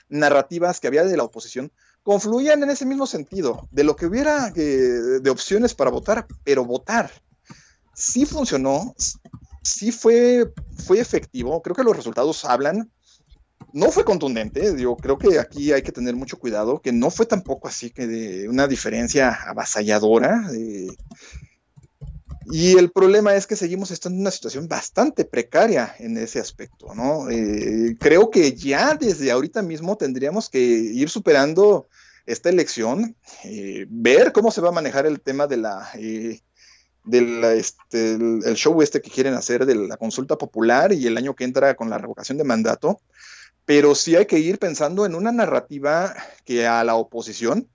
narrativas 0.08 0.80
que 0.80 0.86
había 0.86 1.04
de 1.04 1.16
la 1.18 1.24
oposición, 1.24 1.70
confluían 2.10 2.60
en 2.64 2.70
ese 2.70 2.84
mismo 2.86 3.06
sentido, 3.06 3.68
de 3.70 3.84
lo 3.84 3.94
que 3.94 4.06
hubiera 4.06 4.52
eh, 4.56 5.20
de 5.22 5.30
opciones 5.30 5.74
para 5.74 5.92
votar, 5.92 6.26
pero 6.42 6.64
votar. 6.64 7.08
Sí 7.94 8.26
funcionó, 8.26 8.96
sí 9.62 9.92
fue, 9.92 10.52
fue 10.84 10.98
efectivo, 10.98 11.62
creo 11.62 11.76
que 11.76 11.84
los 11.84 11.96
resultados 11.96 12.44
hablan. 12.44 12.90
No 13.72 13.92
fue 13.92 14.04
contundente, 14.04 14.74
yo 14.76 14.96
creo 14.96 15.18
que 15.18 15.38
aquí 15.38 15.72
hay 15.72 15.82
que 15.82 15.92
tener 15.92 16.16
mucho 16.16 16.36
cuidado, 16.36 16.82
que 16.82 16.90
no 16.90 17.12
fue 17.12 17.26
tampoco 17.26 17.68
así 17.68 17.90
que 17.90 18.08
de 18.08 18.48
una 18.48 18.66
diferencia 18.66 19.32
avasalladora. 19.46 20.50
Eh, 20.52 20.88
y 22.46 22.76
el 22.76 22.90
problema 22.90 23.36
es 23.36 23.46
que 23.46 23.54
seguimos 23.54 23.92
estando 23.92 24.16
en 24.16 24.22
una 24.22 24.32
situación 24.32 24.66
bastante 24.66 25.24
precaria 25.24 25.94
en 26.00 26.16
ese 26.16 26.40
aspecto, 26.40 26.92
¿no? 26.92 27.30
Eh, 27.30 27.96
creo 28.00 28.30
que 28.30 28.52
ya 28.52 28.96
desde 28.96 29.30
ahorita 29.30 29.62
mismo 29.62 29.96
tendríamos 29.96 30.50
que 30.50 30.58
ir 30.58 31.08
superando 31.08 31.86
esta 32.32 32.48
elección, 32.48 33.16
eh, 33.44 33.86
ver 33.88 34.32
cómo 34.32 34.50
se 34.50 34.60
va 34.60 34.68
a 34.68 34.72
manejar 34.72 35.06
el 35.06 35.20
tema 35.20 35.46
de 35.46 35.56
la 35.56 35.88
eh, 35.94 36.40
del 37.04 37.42
este, 37.44 38.14
el, 38.14 38.54
show 38.54 38.80
este 38.82 39.00
que 39.00 39.10
quieren 39.10 39.34
hacer 39.34 39.66
de 39.66 39.74
la 39.74 39.96
consulta 39.96 40.36
popular 40.36 40.92
y 40.92 41.06
el 41.06 41.16
año 41.16 41.34
que 41.34 41.44
entra 41.44 41.74
con 41.74 41.90
la 41.90 41.98
revocación 41.98 42.38
de 42.38 42.44
mandato, 42.44 43.00
pero 43.64 43.94
sí 43.94 44.16
hay 44.16 44.26
que 44.26 44.38
ir 44.38 44.58
pensando 44.58 45.06
en 45.06 45.14
una 45.14 45.32
narrativa 45.32 46.14
que 46.44 46.66
a 46.66 46.84
la 46.84 46.94
oposición 46.94 47.68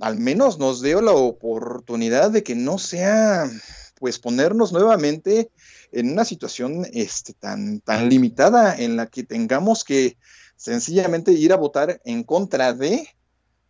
al 0.00 0.18
menos 0.18 0.58
nos 0.58 0.80
dé 0.80 1.00
la 1.00 1.12
oportunidad 1.12 2.30
de 2.30 2.42
que 2.42 2.54
no 2.54 2.78
sea 2.78 3.50
pues 3.98 4.18
ponernos 4.18 4.72
nuevamente 4.72 5.50
en 5.90 6.12
una 6.12 6.24
situación 6.24 6.86
este, 6.92 7.32
tan, 7.32 7.80
tan 7.80 8.08
limitada 8.08 8.76
en 8.76 8.96
la 8.96 9.06
que 9.06 9.24
tengamos 9.24 9.82
que 9.82 10.16
sencillamente 10.56 11.32
ir 11.32 11.52
a 11.52 11.56
votar 11.56 12.00
en 12.04 12.22
contra 12.22 12.72
de 12.74 13.08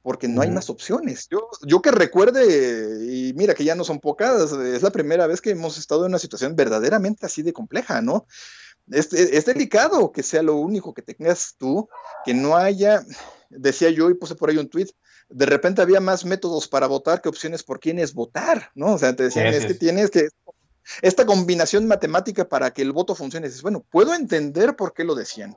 porque 0.08 0.26
no 0.26 0.40
hay 0.40 0.50
más 0.50 0.70
opciones. 0.70 1.28
Yo, 1.30 1.50
yo 1.66 1.82
que 1.82 1.90
recuerde, 1.90 3.04
y 3.12 3.34
mira 3.34 3.52
que 3.52 3.62
ya 3.62 3.74
no 3.74 3.84
son 3.84 4.00
pocas, 4.00 4.52
es 4.52 4.80
la 4.80 4.90
primera 4.90 5.26
vez 5.26 5.42
que 5.42 5.50
hemos 5.50 5.76
estado 5.76 6.06
en 6.06 6.12
una 6.12 6.18
situación 6.18 6.56
verdaderamente 6.56 7.26
así 7.26 7.42
de 7.42 7.52
compleja, 7.52 8.00
¿no? 8.00 8.26
Es, 8.90 9.12
es, 9.12 9.44
delicado 9.44 10.10
que 10.10 10.22
sea 10.22 10.42
lo 10.42 10.56
único 10.56 10.94
que 10.94 11.02
tengas 11.02 11.56
tú, 11.58 11.90
que 12.24 12.32
no 12.32 12.56
haya, 12.56 13.04
decía 13.50 13.90
yo 13.90 14.08
y 14.08 14.14
puse 14.14 14.34
por 14.34 14.48
ahí 14.48 14.56
un 14.56 14.70
tweet, 14.70 14.88
de 15.28 15.44
repente 15.44 15.82
había 15.82 16.00
más 16.00 16.24
métodos 16.24 16.68
para 16.68 16.86
votar 16.86 17.20
que 17.20 17.28
opciones 17.28 17.62
por 17.62 17.78
quiénes 17.78 18.14
votar, 18.14 18.70
¿no? 18.74 18.94
O 18.94 18.98
sea, 18.98 19.14
te 19.14 19.24
decían, 19.24 19.48
es 19.48 19.66
que 19.66 19.74
tienes 19.74 20.08
que, 20.10 20.28
esta 21.02 21.26
combinación 21.26 21.86
matemática 21.86 22.48
para 22.48 22.72
que 22.72 22.80
el 22.80 22.92
voto 22.92 23.14
funcione, 23.14 23.48
dices, 23.48 23.60
bueno, 23.60 23.84
puedo 23.90 24.14
entender 24.14 24.74
por 24.74 24.94
qué 24.94 25.04
lo 25.04 25.14
decían, 25.14 25.54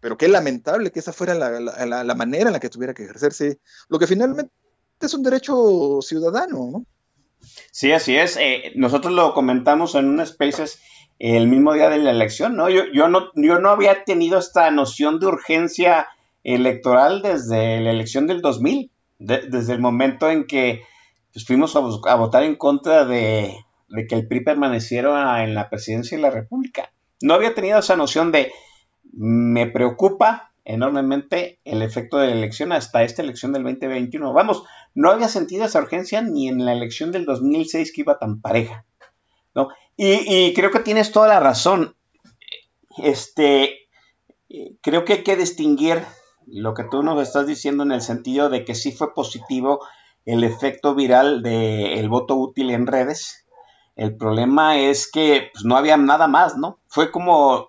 pero 0.00 0.16
qué 0.16 0.28
lamentable 0.28 0.90
que 0.90 1.00
esa 1.00 1.12
fuera 1.12 1.34
la, 1.34 1.60
la, 1.60 2.14
manera 2.14 2.46
en 2.46 2.52
la 2.52 2.60
que 2.60 2.68
tuviera 2.68 2.94
que 2.94 3.04
ejercerse 3.04 3.58
lo 3.88 3.98
que 3.98 4.06
finalmente 4.06 4.52
es 5.00 5.14
un 5.14 5.22
derecho 5.22 6.00
ciudadano, 6.02 6.70
¿no? 6.72 6.86
Sí, 7.70 7.92
así 7.92 8.16
es. 8.16 8.36
Eh, 8.36 8.72
nosotros 8.74 9.12
lo 9.12 9.32
comentamos 9.32 9.94
en 9.94 10.06
un 10.08 10.24
Spaces 10.26 10.80
el 11.18 11.48
mismo 11.48 11.72
día 11.72 11.88
de 11.88 11.98
la 11.98 12.10
elección, 12.10 12.56
¿no? 12.56 12.68
Yo, 12.68 12.82
yo 12.92 13.08
¿no? 13.08 13.30
yo 13.34 13.58
no 13.58 13.70
había 13.70 14.04
tenido 14.04 14.38
esta 14.38 14.70
noción 14.70 15.18
de 15.18 15.26
urgencia 15.26 16.08
electoral 16.44 17.22
desde 17.22 17.80
la 17.80 17.90
elección 17.90 18.26
del 18.26 18.40
2000, 18.40 18.90
de, 19.18 19.40
desde 19.48 19.72
el 19.72 19.80
momento 19.80 20.30
en 20.30 20.46
que 20.46 20.82
pues, 21.32 21.44
fuimos 21.44 21.74
a, 21.74 21.80
a, 21.80 22.14
votar 22.14 22.44
en 22.44 22.56
contra 22.56 23.04
de, 23.04 23.56
de 23.88 24.06
que 24.06 24.14
el 24.14 24.28
PRI 24.28 24.44
permaneciera 24.44 25.42
en 25.42 25.54
la 25.54 25.68
presidencia 25.68 26.16
de 26.16 26.22
la 26.22 26.30
República. 26.30 26.92
No 27.20 27.34
había 27.34 27.54
tenido 27.54 27.80
esa 27.80 27.96
noción 27.96 28.30
de 28.30 28.52
me 29.12 29.66
preocupa 29.66 30.52
enormemente 30.64 31.60
el 31.64 31.82
efecto 31.82 32.18
de 32.18 32.28
la 32.28 32.34
elección 32.34 32.72
hasta 32.72 33.02
esta 33.02 33.22
elección 33.22 33.52
del 33.52 33.64
2021. 33.64 34.32
Vamos, 34.32 34.64
no 34.94 35.10
había 35.10 35.28
sentido 35.28 35.64
esa 35.64 35.80
urgencia 35.80 36.20
ni 36.20 36.48
en 36.48 36.64
la 36.64 36.72
elección 36.72 37.10
del 37.10 37.24
2006 37.24 37.92
que 37.92 38.02
iba 38.02 38.18
tan 38.18 38.40
pareja. 38.40 38.84
¿no? 39.54 39.68
Y, 39.96 40.52
creo 40.54 40.70
que 40.70 40.80
tienes 40.80 41.10
toda 41.10 41.26
la 41.26 41.40
razón. 41.40 41.96
Este, 42.98 43.88
creo 44.82 45.04
que 45.04 45.14
hay 45.14 45.22
que 45.24 45.36
distinguir 45.36 46.02
lo 46.46 46.74
que 46.74 46.84
tú 46.84 47.02
nos 47.02 47.20
estás 47.20 47.46
diciendo 47.46 47.82
en 47.82 47.92
el 47.92 48.02
sentido 48.02 48.50
de 48.50 48.64
que 48.64 48.74
sí 48.74 48.92
fue 48.92 49.14
positivo 49.14 49.80
el 50.24 50.44
efecto 50.44 50.94
viral 50.94 51.42
del 51.42 52.02
de 52.02 52.08
voto 52.08 52.36
útil 52.36 52.70
en 52.70 52.86
redes. 52.86 53.46
El 53.96 54.16
problema 54.16 54.78
es 54.78 55.10
que 55.10 55.50
pues, 55.52 55.64
no 55.64 55.76
había 55.76 55.96
nada 55.96 56.28
más, 56.28 56.56
¿no? 56.56 56.78
Fue 56.86 57.10
como 57.10 57.68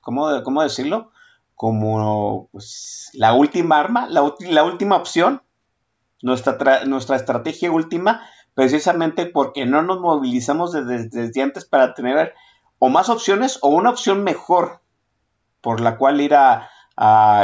¿cómo, 0.00 0.42
cómo 0.42 0.62
decirlo? 0.62 1.10
Como 1.54 2.48
pues, 2.52 3.10
la 3.12 3.34
última 3.34 3.78
arma, 3.78 4.08
la, 4.08 4.34
la 4.40 4.64
última 4.64 4.96
opción, 4.96 5.42
nuestra, 6.22 6.84
nuestra 6.84 7.16
estrategia 7.16 7.70
última, 7.70 8.22
precisamente 8.54 9.26
porque 9.26 9.66
no 9.66 9.82
nos 9.82 10.00
movilizamos 10.00 10.72
desde, 10.72 11.42
antes 11.42 11.64
para 11.64 11.94
tener 11.94 12.34
o 12.78 12.88
más 12.88 13.08
opciones 13.08 13.58
o 13.62 13.68
una 13.68 13.90
opción 13.90 14.22
mejor 14.24 14.80
por 15.60 15.80
la 15.80 15.96
cual 15.96 16.20
ir 16.20 16.34
a, 16.34 16.68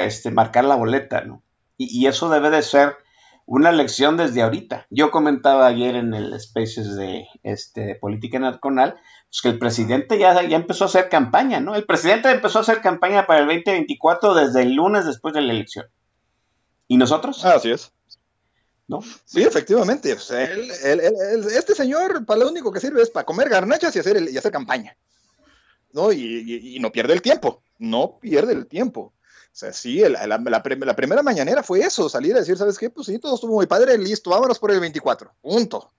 este, 0.02 0.30
marcar 0.30 0.64
la 0.64 0.74
boleta, 0.74 1.22
¿no? 1.22 1.42
Y, 1.78 2.06
eso 2.06 2.28
debe 2.30 2.50
de 2.50 2.62
ser 2.62 2.96
una 3.44 3.70
lección 3.70 4.16
desde 4.16 4.42
ahorita. 4.42 4.86
Yo 4.90 5.10
comentaba 5.10 5.66
ayer 5.66 5.94
en 5.94 6.14
el 6.14 6.38
Spaces 6.40 6.96
de 6.96 7.26
este, 7.42 7.94
Política 7.94 8.38
Nacional 8.38 8.98
pues 9.36 9.42
que 9.42 9.48
el 9.50 9.58
presidente 9.58 10.18
ya, 10.18 10.42
ya 10.48 10.56
empezó 10.56 10.84
a 10.84 10.86
hacer 10.86 11.10
campaña, 11.10 11.60
¿no? 11.60 11.74
El 11.74 11.84
presidente 11.84 12.30
empezó 12.30 12.58
a 12.58 12.62
hacer 12.62 12.80
campaña 12.80 13.26
para 13.26 13.40
el 13.40 13.46
2024 13.46 14.34
desde 14.34 14.62
el 14.62 14.72
lunes 14.72 15.04
después 15.04 15.34
de 15.34 15.42
la 15.42 15.52
elección. 15.52 15.86
¿Y 16.88 16.96
nosotros? 16.96 17.44
Ah, 17.44 17.56
así 17.56 17.70
es. 17.70 17.92
¿No? 18.88 19.00
Sí, 19.26 19.42
efectivamente. 19.42 20.14
O 20.14 20.18
sea, 20.18 20.42
él, 20.42 20.70
él, 20.84 21.00
él, 21.00 21.44
este 21.54 21.74
señor, 21.74 22.24
para 22.24 22.40
lo 22.40 22.48
único 22.48 22.72
que 22.72 22.80
sirve 22.80 23.02
es 23.02 23.10
para 23.10 23.26
comer 23.26 23.50
garnachas 23.50 23.94
y 23.94 23.98
hacer, 23.98 24.26
y 24.26 24.38
hacer 24.38 24.52
campaña. 24.52 24.96
¿No? 25.92 26.12
Y, 26.12 26.18
y, 26.18 26.76
y, 26.76 26.80
no 26.80 26.90
pierde 26.90 27.12
el 27.12 27.20
tiempo. 27.20 27.62
No 27.78 28.18
pierde 28.18 28.54
el 28.54 28.66
tiempo. 28.66 29.00
O 29.00 29.12
sea, 29.52 29.70
sí, 29.74 29.98
la, 29.98 30.26
la, 30.26 30.38
la, 30.38 30.62
la, 30.64 30.96
primera 30.96 31.22
mañanera 31.22 31.62
fue 31.62 31.80
eso, 31.80 32.08
salir 32.08 32.34
a 32.34 32.38
decir, 32.38 32.56
¿sabes 32.56 32.78
qué? 32.78 32.88
Pues 32.88 33.06
sí, 33.06 33.18
todo 33.18 33.34
estuvo 33.34 33.56
muy 33.56 33.66
padre, 33.66 33.98
listo, 33.98 34.30
vámonos 34.30 34.58
por 34.58 34.70
el 34.70 34.80
24. 34.80 35.30
Punto. 35.42 35.92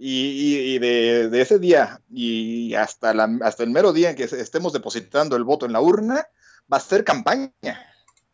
Y, 0.00 0.78
de, 0.78 1.40
ese 1.40 1.58
día 1.58 2.00
y 2.08 2.74
hasta, 2.74 3.12
la, 3.12 3.28
hasta 3.42 3.64
el 3.64 3.70
mero 3.70 3.92
día 3.92 4.10
en 4.10 4.16
que 4.16 4.24
estemos 4.24 4.72
depositando 4.72 5.34
el 5.34 5.42
voto 5.42 5.66
en 5.66 5.72
la 5.72 5.80
urna, 5.80 6.26
va 6.72 6.76
a 6.76 6.80
ser 6.80 7.02
campaña. 7.04 7.52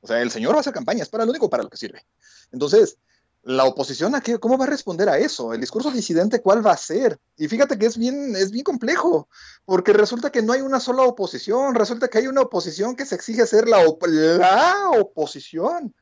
O 0.02 0.06
sea, 0.06 0.20
el 0.20 0.30
señor 0.30 0.52
va 0.52 0.58
a 0.58 0.60
hacer 0.60 0.74
campaña, 0.74 1.02
es 1.02 1.08
para 1.08 1.24
lo 1.24 1.30
único 1.30 1.48
para 1.48 1.62
lo 1.62 1.70
que 1.70 1.78
sirve. 1.78 2.04
Entonces, 2.52 2.98
la 3.44 3.64
oposición, 3.64 4.14
¿a 4.14 4.20
qué, 4.20 4.38
¿cómo 4.38 4.56
va 4.56 4.64
a 4.64 4.68
responder 4.68 5.08
a 5.08 5.18
eso? 5.18 5.52
El 5.52 5.60
discurso 5.60 5.90
disidente, 5.90 6.40
¿cuál 6.40 6.66
va 6.66 6.72
a 6.72 6.76
ser? 6.76 7.18
Y 7.36 7.48
fíjate 7.48 7.78
que 7.78 7.86
es 7.86 7.96
bien, 7.96 8.34
es 8.36 8.50
bien 8.50 8.64
complejo, 8.64 9.28
porque 9.64 9.92
resulta 9.92 10.30
que 10.30 10.42
no 10.42 10.52
hay 10.52 10.62
una 10.62 10.80
sola 10.80 11.02
oposición, 11.02 11.74
resulta 11.74 12.08
que 12.08 12.18
hay 12.18 12.26
una 12.26 12.42
oposición 12.42 12.96
que 12.96 13.04
se 13.06 13.14
exige 13.14 13.46
ser 13.46 13.68
la, 13.68 13.84
la 14.08 14.90
oposición. 14.98 15.94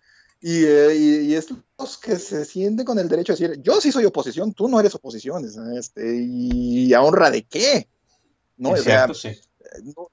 Y, 0.44 0.64
eh, 0.64 0.94
y- 0.96 1.20
y 1.30 1.34
es 1.36 1.46
los 1.78 1.98
que 1.98 2.18
se 2.18 2.44
sienten 2.44 2.84
con 2.84 2.98
el 2.98 3.08
derecho 3.08 3.32
a 3.32 3.36
decir, 3.36 3.62
yo 3.62 3.80
sí 3.80 3.92
soy 3.92 4.04
oposición, 4.04 4.52
tú 4.52 4.68
no 4.68 4.80
eres 4.80 4.94
oposición, 4.94 5.44
este, 5.78 6.20
y 6.20 6.92
a 6.92 7.00
honra 7.02 7.30
de 7.30 7.44
qué, 7.44 7.88
¿no? 8.56 8.74
Es 8.74 8.80
O 8.80 8.84
sea, 8.84 9.06
cierto, 9.06 9.14
sí. 9.14 9.40
no, 9.84 10.08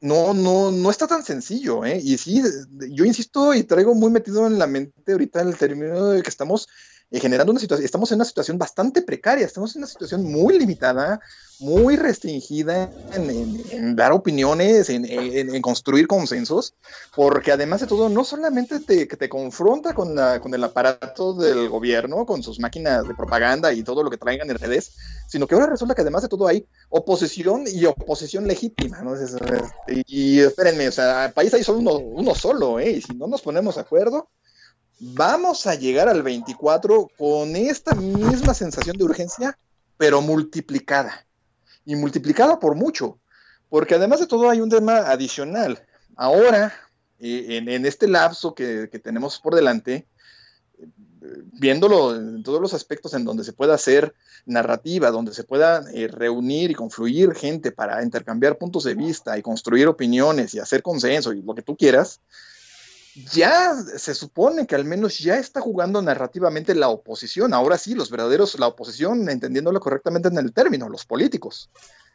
no, 0.00 0.32
no, 0.34 0.70
no 0.72 0.90
está 0.90 1.06
tan 1.06 1.22
sencillo, 1.22 1.84
¿eh? 1.84 2.00
Y 2.02 2.16
sí, 2.16 2.42
yo 2.90 3.04
insisto 3.04 3.52
y 3.52 3.64
traigo 3.64 3.94
muy 3.94 4.10
metido 4.10 4.46
en 4.46 4.58
la 4.58 4.66
mente 4.66 5.12
ahorita 5.12 5.42
el 5.42 5.56
término 5.56 6.08
de 6.08 6.22
que 6.22 6.30
estamos 6.30 6.66
eh, 7.10 7.20
generando 7.20 7.50
una 7.52 7.60
situación, 7.60 7.84
estamos 7.84 8.10
en 8.12 8.16
una 8.16 8.24
situación 8.24 8.58
bastante 8.58 9.02
precaria, 9.02 9.46
estamos 9.46 9.74
en 9.74 9.80
una 9.80 9.86
situación 9.88 10.24
muy 10.24 10.58
limitada, 10.58 11.20
muy 11.60 11.96
restringida 11.96 12.90
en, 13.12 13.30
en- 13.30 13.62
en 13.70 13.96
dar 13.96 14.12
opiniones, 14.12 14.90
en, 14.90 15.04
en- 15.06 15.60
construir 15.62 16.06
consensos, 16.06 16.74
porque 17.16 17.52
además 17.52 17.80
de 17.80 17.86
todo, 17.86 18.08
no 18.08 18.24
solamente 18.24 18.80
te, 18.80 19.06
te 19.06 19.28
confronta 19.28 19.94
con, 19.94 20.14
la- 20.14 20.40
con 20.40 20.54
el 20.54 20.62
aparato 20.64 21.34
del 21.34 21.68
gobierno, 21.68 22.26
con 22.26 22.42
sus 22.42 22.60
máquinas 22.60 23.06
de 23.08 23.14
propaganda 23.14 23.72
y 23.72 23.82
todo 23.82 24.02
lo 24.02 24.10
que 24.10 24.18
traigan 24.18 24.50
en 24.50 24.58
redes, 24.58 24.92
sino 25.28 25.46
que 25.46 25.54
ahora 25.54 25.66
resulta 25.66 25.94
que 25.94 26.02
además 26.02 26.22
de 26.22 26.28
todo 26.28 26.46
hay 26.46 26.66
oposición 26.90 27.64
y 27.66 27.84
oposición 27.86 28.46
legítima, 28.46 29.02
¿no? 29.02 29.14
Y 30.06 30.40
espérenme, 30.40 30.88
o 30.88 30.92
sea, 30.92 31.26
el 31.26 31.32
país 31.32 31.52
hay 31.54 31.64
solo 31.64 31.78
uno, 31.78 31.96
uno 31.98 32.34
solo, 32.34 32.78
¿eh? 32.78 32.90
Y 32.90 33.02
si 33.02 33.14
no 33.14 33.26
nos 33.26 33.42
ponemos 33.42 33.74
de 33.76 33.80
acuerdo, 33.82 34.30
vamos 35.00 35.66
a 35.66 35.74
llegar 35.74 36.08
al 36.08 36.22
24 36.22 37.10
con 37.16 37.56
esta 37.56 37.94
misma 37.94 38.54
sensación 38.54 38.96
de 38.96 39.04
urgencia, 39.04 39.58
pero 39.96 40.20
multiplicada. 40.20 41.26
Y 41.84 41.96
multiplicada 41.96 42.58
por 42.60 42.74
mucho, 42.74 43.18
porque 43.68 43.94
además 43.94 44.20
de 44.20 44.26
todo 44.26 44.50
hay 44.50 44.60
un 44.60 44.70
tema 44.70 44.98
adicional. 45.10 45.82
Ahora, 46.16 46.72
eh, 47.18 47.62
en, 47.66 47.86
este 47.86 48.06
lapso 48.06 48.54
que, 48.54 48.88
que 48.90 48.98
tenemos 48.98 49.38
por 49.40 49.54
delante, 49.54 50.06
eh, 50.78 50.86
viéndolo 51.52 52.14
en 52.14 52.42
todos 52.42 52.60
los 52.60 52.74
aspectos 52.74 53.14
en 53.14 53.24
donde 53.24 53.44
se 53.44 53.52
pueda 53.52 53.74
hacer 53.74 54.14
narrativa, 54.46 55.10
donde 55.10 55.34
se 55.34 55.44
pueda 55.44 55.84
eh, 55.92 56.08
reunir 56.08 56.70
y 56.70 56.74
confluir 56.74 57.34
gente 57.34 57.72
para 57.72 58.02
intercambiar 58.02 58.58
puntos 58.58 58.84
de 58.84 58.94
vista 58.94 59.36
y 59.36 59.42
construir 59.42 59.88
opiniones 59.88 60.54
y 60.54 60.58
hacer 60.58 60.82
consenso 60.82 61.32
y 61.32 61.42
lo 61.42 61.54
que 61.54 61.62
tú 61.62 61.76
quieras, 61.76 62.20
ya 63.32 63.74
se 63.74 64.14
supone 64.14 64.66
que 64.66 64.74
al 64.74 64.84
menos 64.84 65.18
ya 65.18 65.36
está 65.38 65.60
jugando 65.60 66.00
narrativamente 66.02 66.74
la 66.74 66.88
oposición. 66.88 67.54
Ahora 67.54 67.78
sí, 67.78 67.94
los 67.94 68.10
verdaderos, 68.10 68.58
la 68.58 68.66
oposición, 68.68 69.28
entendiéndolo 69.28 69.80
correctamente 69.80 70.28
en 70.28 70.38
el 70.38 70.52
término, 70.52 70.88
los 70.88 71.04
políticos. 71.06 71.70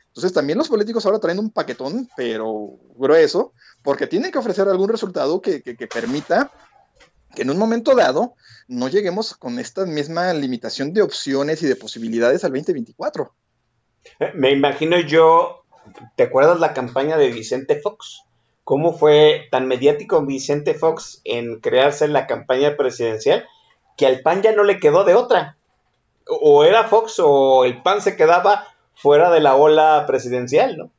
Entonces 0.07 0.31
también 0.33 0.59
los 0.59 0.69
políticos 0.69 1.05
ahora 1.05 1.19
traen 1.19 1.39
un 1.39 1.49
paquetón, 1.49 2.07
pero 2.15 2.77
grueso, 2.95 3.53
porque 3.81 4.05
tienen 4.05 4.31
que 4.31 4.37
ofrecer 4.37 4.67
algún 4.67 4.89
resultado 4.89 5.41
que, 5.41 5.63
que- 5.63 5.87
permita 5.87 6.51
que 7.33 7.41
en 7.41 7.49
un 7.49 7.57
momento 7.57 7.95
dado 7.95 8.35
no 8.67 8.87
lleguemos 8.89 9.33
con 9.35 9.57
esta 9.57 9.87
misma 9.87 10.31
limitación 10.33 10.93
de 10.93 11.01
opciones 11.01 11.63
y 11.63 11.65
de 11.65 11.75
posibilidades 11.75 12.43
al 12.43 12.51
2024. 12.51 13.33
Eh, 14.19 14.31
Me 14.35 14.51
imagino 14.51 14.99
yo, 14.99 15.63
¿te 16.15 16.23
acuerdas 16.23 16.59
la 16.59 16.73
campaña 16.75 17.17
de 17.17 17.29
Vicente 17.31 17.81
Fox? 17.81 18.21
¿Cómo 18.63 18.93
fue 18.93 19.47
tan 19.51 19.67
mediático 19.67 20.25
Vicente 20.25 20.73
Fox 20.73 21.21
en 21.25 21.59
crearse 21.59 22.07
la 22.07 22.27
campaña 22.27 22.77
presidencial 22.77 23.45
que 23.97 24.05
al 24.05 24.21
PAN 24.21 24.41
ya 24.41 24.53
no 24.53 24.63
le 24.63 24.79
quedó 24.79 25.03
de 25.03 25.15
otra? 25.15 25.57
O 26.25 26.63
era 26.63 26.85
Fox 26.85 27.19
o 27.23 27.65
el 27.65 27.81
PAN 27.81 28.01
se 28.01 28.15
quedaba 28.15 28.65
fuera 28.95 29.29
de 29.31 29.41
la 29.41 29.55
ola 29.55 30.05
presidencial, 30.07 30.77
¿no? 30.77 30.91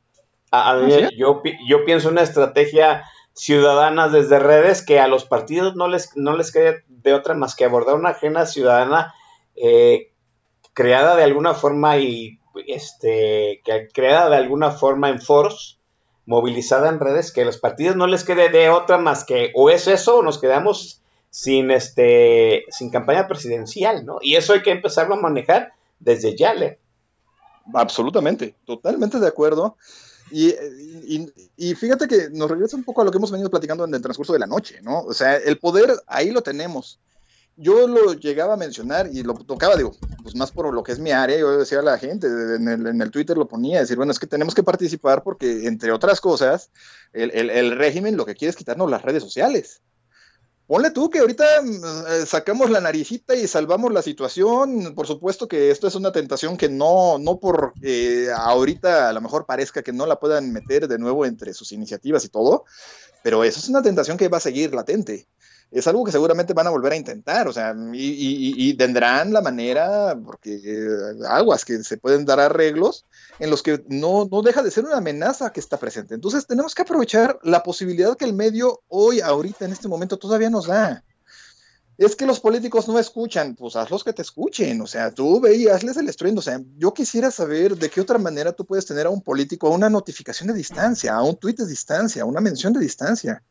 A, 0.51 0.71
a 0.71 0.75
mí, 0.77 0.91
¿sí? 0.91 1.15
yo, 1.17 1.41
pi- 1.41 1.57
yo 1.67 1.83
pienso 1.85 2.09
una 2.09 2.21
estrategia 2.21 3.03
ciudadana 3.33 4.07
desde 4.07 4.39
redes 4.39 4.85
que 4.85 4.99
a 4.99 5.07
los 5.07 5.25
partidos 5.25 5.75
no 5.75 5.87
les, 5.87 6.15
no 6.15 6.37
les 6.37 6.51
queda 6.51 6.75
de 6.87 7.13
otra 7.13 7.33
más 7.33 7.55
que 7.55 7.65
abordar 7.65 7.95
una 7.95 8.09
agenda 8.11 8.45
ciudadana 8.45 9.13
eh, 9.55 10.11
creada 10.73 11.15
de 11.15 11.23
alguna 11.23 11.53
forma 11.53 11.97
y 11.97 12.39
este 12.67 13.61
que 13.65 13.89
creada 13.93 14.29
de 14.29 14.37
alguna 14.37 14.71
forma 14.71 15.09
en 15.09 15.19
foros 15.21 15.79
movilizada 16.25 16.89
en 16.89 16.99
redes 16.99 17.31
que 17.31 17.45
los 17.45 17.57
partidos 17.57 17.95
no 17.95 18.07
les 18.07 18.23
quede 18.23 18.49
de 18.49 18.69
otra 18.69 18.97
más 18.97 19.23
que 19.23 19.51
o 19.55 19.69
es 19.69 19.87
eso 19.87 20.17
o 20.17 20.23
nos 20.23 20.39
quedamos 20.39 21.01
sin 21.29 21.69
este 21.71 22.63
sin 22.69 22.89
campaña 22.89 23.27
presidencial 23.27 24.05
no 24.05 24.19
y 24.21 24.35
eso 24.35 24.53
hay 24.53 24.61
que 24.63 24.71
empezarlo 24.71 25.15
a 25.15 25.21
manejar 25.21 25.73
desde 25.99 26.35
ya 26.35 26.53
Le. 26.53 26.79
Absolutamente, 27.73 28.55
totalmente 28.65 29.19
de 29.19 29.27
acuerdo. 29.27 29.75
Y, 30.31 30.49
y- 31.07 31.31
y 31.57 31.75
fíjate 31.75 32.07
que 32.07 32.29
nos 32.31 32.49
regresa 32.49 32.75
un 32.77 32.83
poco 32.83 33.01
a 33.01 33.05
lo 33.05 33.11
que 33.11 33.17
hemos 33.17 33.31
venido 33.31 33.49
platicando 33.49 33.85
en 33.85 33.93
el 33.93 34.01
transcurso 34.01 34.33
de 34.33 34.39
la 34.39 34.47
noche, 34.47 34.81
¿no? 34.81 35.01
O 35.01 35.13
sea, 35.13 35.37
el 35.37 35.57
poder 35.59 35.93
ahí 36.07 36.31
lo 36.31 36.41
tenemos. 36.41 36.99
Yo 37.57 37.87
lo 37.87 38.13
llegaba 38.13 38.55
a 38.55 38.57
mencionar 38.57 39.09
y 39.11 39.23
lo 39.23 39.33
tocaba, 39.33 39.77
digo, 39.77 39.93
pues 40.23 40.35
más 40.35 40.51
por 40.51 40.73
lo 40.73 40.83
que 40.83 40.91
es 40.91 40.99
mi 40.99 41.11
área, 41.11 41.37
yo 41.37 41.57
decía 41.57 41.79
a 41.79 41.83
la 41.83 41.97
gente, 41.97 42.27
en 42.27 42.67
el, 42.67 42.87
en 42.87 43.01
el 43.01 43.11
Twitter 43.11 43.37
lo 43.37 43.47
ponía, 43.47 43.79
decir, 43.79 43.95
bueno, 43.95 44.11
es 44.11 44.19
que 44.19 44.27
tenemos 44.27 44.53
que 44.53 44.63
participar 44.63 45.23
porque, 45.23 45.65
entre 45.65 45.91
otras 45.93 46.19
cosas, 46.19 46.69
el, 47.13 47.31
el- 47.31 47.77
régimen 47.77 48.17
lo 48.17 48.25
que 48.25 48.35
quiere 48.35 48.49
es 48.49 48.57
quitarnos 48.57 48.89
las 48.89 49.03
redes 49.03 49.23
sociales. 49.23 49.81
Ponle 50.67 50.89
tú 50.89 51.11
que 51.11 51.19
ahorita 51.19 51.45
mm, 51.61 51.83
eh, 52.09 52.25
sacamos 52.25 52.71
la 52.71 52.81
naricita 52.81 53.35
y 53.35 53.47
salvamos 53.47 53.93
la 53.93 54.01
situación. 54.01 54.95
Por 54.95 55.05
supuesto 55.05 55.47
que 55.47 55.69
esto 55.69 55.87
es 55.87 55.93
una 55.95 56.11
tentación 56.11 56.57
que 56.57 56.69
no, 56.69 57.19
no 57.19 57.39
por 57.39 57.73
eh, 57.83 58.29
ahorita 58.35 59.09
a 59.09 59.13
lo 59.13 59.21
mejor 59.21 59.45
parezca 59.45 59.83
que 59.83 59.93
no 59.93 60.07
la 60.07 60.19
puedan 60.19 60.51
meter 60.51 60.87
de 60.87 60.97
nuevo 60.97 61.25
entre 61.25 61.53
sus 61.53 61.71
iniciativas 61.71 62.25
y 62.25 62.29
todo, 62.29 62.65
pero 63.23 63.43
eso 63.43 63.59
es 63.59 63.69
una 63.69 63.83
tentación 63.83 64.17
que 64.17 64.27
va 64.27 64.37
a 64.37 64.41
seguir 64.41 64.73
latente. 64.73 65.27
Es 65.75 65.87
algo 65.87 66.05
que 66.05 66.13
seguramente 66.13 66.53
van 66.53 66.67
a 66.67 66.69
volver 66.69 66.93
a 66.93 66.95
intentar, 66.95 67.49
o 67.49 67.51
sea, 67.51 67.75
y, 67.91 68.73
tendrán 68.75 69.33
la 69.33 69.41
manera, 69.41 70.17
porque 70.23 70.55
eh, 70.63 71.17
aguas 71.27 71.65
que 71.65 71.83
se 71.83 71.97
pueden 71.97 72.23
dar 72.23 72.39
arreglos 72.39 73.03
en 73.39 73.49
los 73.49 73.61
que 73.61 73.83
no, 73.89 74.25
no 74.31 74.41
deja 74.41 74.63
de 74.63 74.71
ser 74.71 74.85
una 74.85 74.95
amenaza 74.95 75.51
que 75.51 75.59
está 75.59 75.75
presente. 75.75 76.15
Entonces 76.15 76.47
tenemos 76.47 76.73
que 76.73 76.83
aprovechar 76.83 77.39
la 77.43 77.61
posibilidad 77.61 78.15
que 78.15 78.23
el 78.23 78.31
medio 78.31 78.83
hoy, 78.87 79.19
ahorita, 79.19 79.65
en 79.65 79.73
este 79.73 79.89
momento, 79.89 80.15
todavía 80.15 80.49
nos 80.49 80.67
da. 80.67 81.03
Es 81.97 82.15
que 82.15 82.25
los 82.25 82.39
políticos 82.39 82.87
no 82.87 82.97
escuchan, 82.97 83.53
pues 83.53 83.75
hazlos 83.75 84.05
que 84.05 84.13
te 84.13 84.21
escuchen, 84.21 84.79
o 84.79 84.87
sea, 84.87 85.11
tú 85.11 85.41
ve 85.41 85.57
y 85.57 85.67
hazles 85.67 85.97
el 85.97 86.07
estruendo, 86.07 86.39
o 86.39 86.41
sea, 86.41 86.61
yo 86.77 86.93
quisiera 86.93 87.31
saber 87.31 87.75
de 87.75 87.89
qué 87.89 87.99
otra 87.99 88.17
manera 88.17 88.53
tú 88.53 88.65
puedes 88.65 88.85
tener 88.85 89.07
a 89.07 89.09
un 89.09 89.21
político 89.21 89.69
una 89.69 89.89
notificación 89.89 90.47
de 90.47 90.53
distancia, 90.53 91.15
a 91.15 91.21
un 91.21 91.35
tuit 91.35 91.57
de 91.57 91.67
distancia, 91.67 92.21
a 92.21 92.25
una 92.25 92.39
mención 92.39 92.71
de 92.71 92.79
distancia, 92.79 93.43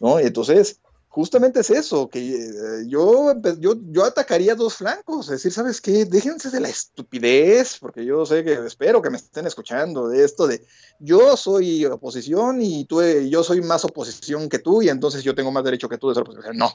¿no? 0.00 0.18
Entonces, 0.18 0.80
justamente 1.12 1.60
es 1.60 1.68
eso, 1.68 2.08
que 2.08 2.20
eh, 2.20 2.86
yo, 2.86 3.34
yo, 3.58 3.74
yo 3.90 4.02
atacaría 4.02 4.54
dos 4.54 4.76
flancos, 4.76 5.26
es 5.26 5.32
decir, 5.32 5.52
¿sabes 5.52 5.78
qué? 5.82 6.06
Déjense 6.06 6.48
de 6.48 6.58
la 6.58 6.70
estupidez, 6.70 7.76
porque 7.78 8.02
yo 8.06 8.24
sé 8.24 8.42
que 8.42 8.54
espero 8.54 9.02
que 9.02 9.10
me 9.10 9.18
estén 9.18 9.46
escuchando 9.46 10.08
de 10.08 10.24
esto 10.24 10.46
de 10.46 10.64
yo 11.00 11.36
soy 11.36 11.84
oposición 11.84 12.62
y 12.62 12.86
tú, 12.86 13.02
eh, 13.02 13.28
yo 13.28 13.44
soy 13.44 13.60
más 13.60 13.84
oposición 13.84 14.48
que 14.48 14.58
tú 14.58 14.80
y 14.80 14.88
entonces 14.88 15.22
yo 15.22 15.34
tengo 15.34 15.52
más 15.52 15.62
derecho 15.64 15.86
que 15.86 15.98
tú 15.98 16.08
de 16.08 16.14
ser 16.14 16.22
oposición. 16.22 16.56
No, 16.56 16.72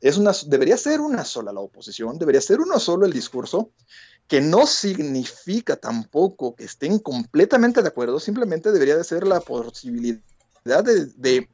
es 0.00 0.16
una, 0.16 0.30
debería 0.46 0.76
ser 0.76 1.00
una 1.00 1.24
sola 1.24 1.52
la 1.52 1.58
oposición, 1.58 2.20
debería 2.20 2.40
ser 2.40 2.60
uno 2.60 2.78
solo 2.78 3.04
el 3.04 3.12
discurso, 3.12 3.72
que 4.28 4.40
no 4.40 4.64
significa 4.68 5.74
tampoco 5.74 6.54
que 6.54 6.66
estén 6.66 7.00
completamente 7.00 7.82
de 7.82 7.88
acuerdo, 7.88 8.20
simplemente 8.20 8.70
debería 8.70 8.96
de 8.96 9.02
ser 9.02 9.26
la 9.26 9.40
posibilidad 9.40 10.22
de, 10.84 11.06
de 11.16 11.48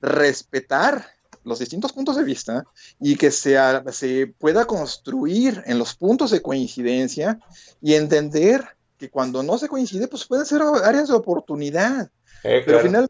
respetar 0.00 1.15
los 1.46 1.60
distintos 1.60 1.92
puntos 1.92 2.16
de 2.16 2.24
vista 2.24 2.66
y 3.00 3.16
que 3.16 3.30
se, 3.30 3.56
se 3.92 4.26
pueda 4.26 4.66
construir 4.66 5.62
en 5.64 5.78
los 5.78 5.94
puntos 5.94 6.32
de 6.32 6.42
coincidencia 6.42 7.38
y 7.80 7.94
entender 7.94 8.64
que 8.98 9.10
cuando 9.10 9.42
no 9.42 9.56
se 9.56 9.68
coincide, 9.68 10.08
pues 10.08 10.26
pueden 10.26 10.44
ser 10.44 10.60
áreas 10.82 11.08
de 11.08 11.14
oportunidad. 11.14 12.10
Eh, 12.42 12.62
Pero 12.66 12.80
claro. 12.80 12.82
final, 12.82 13.08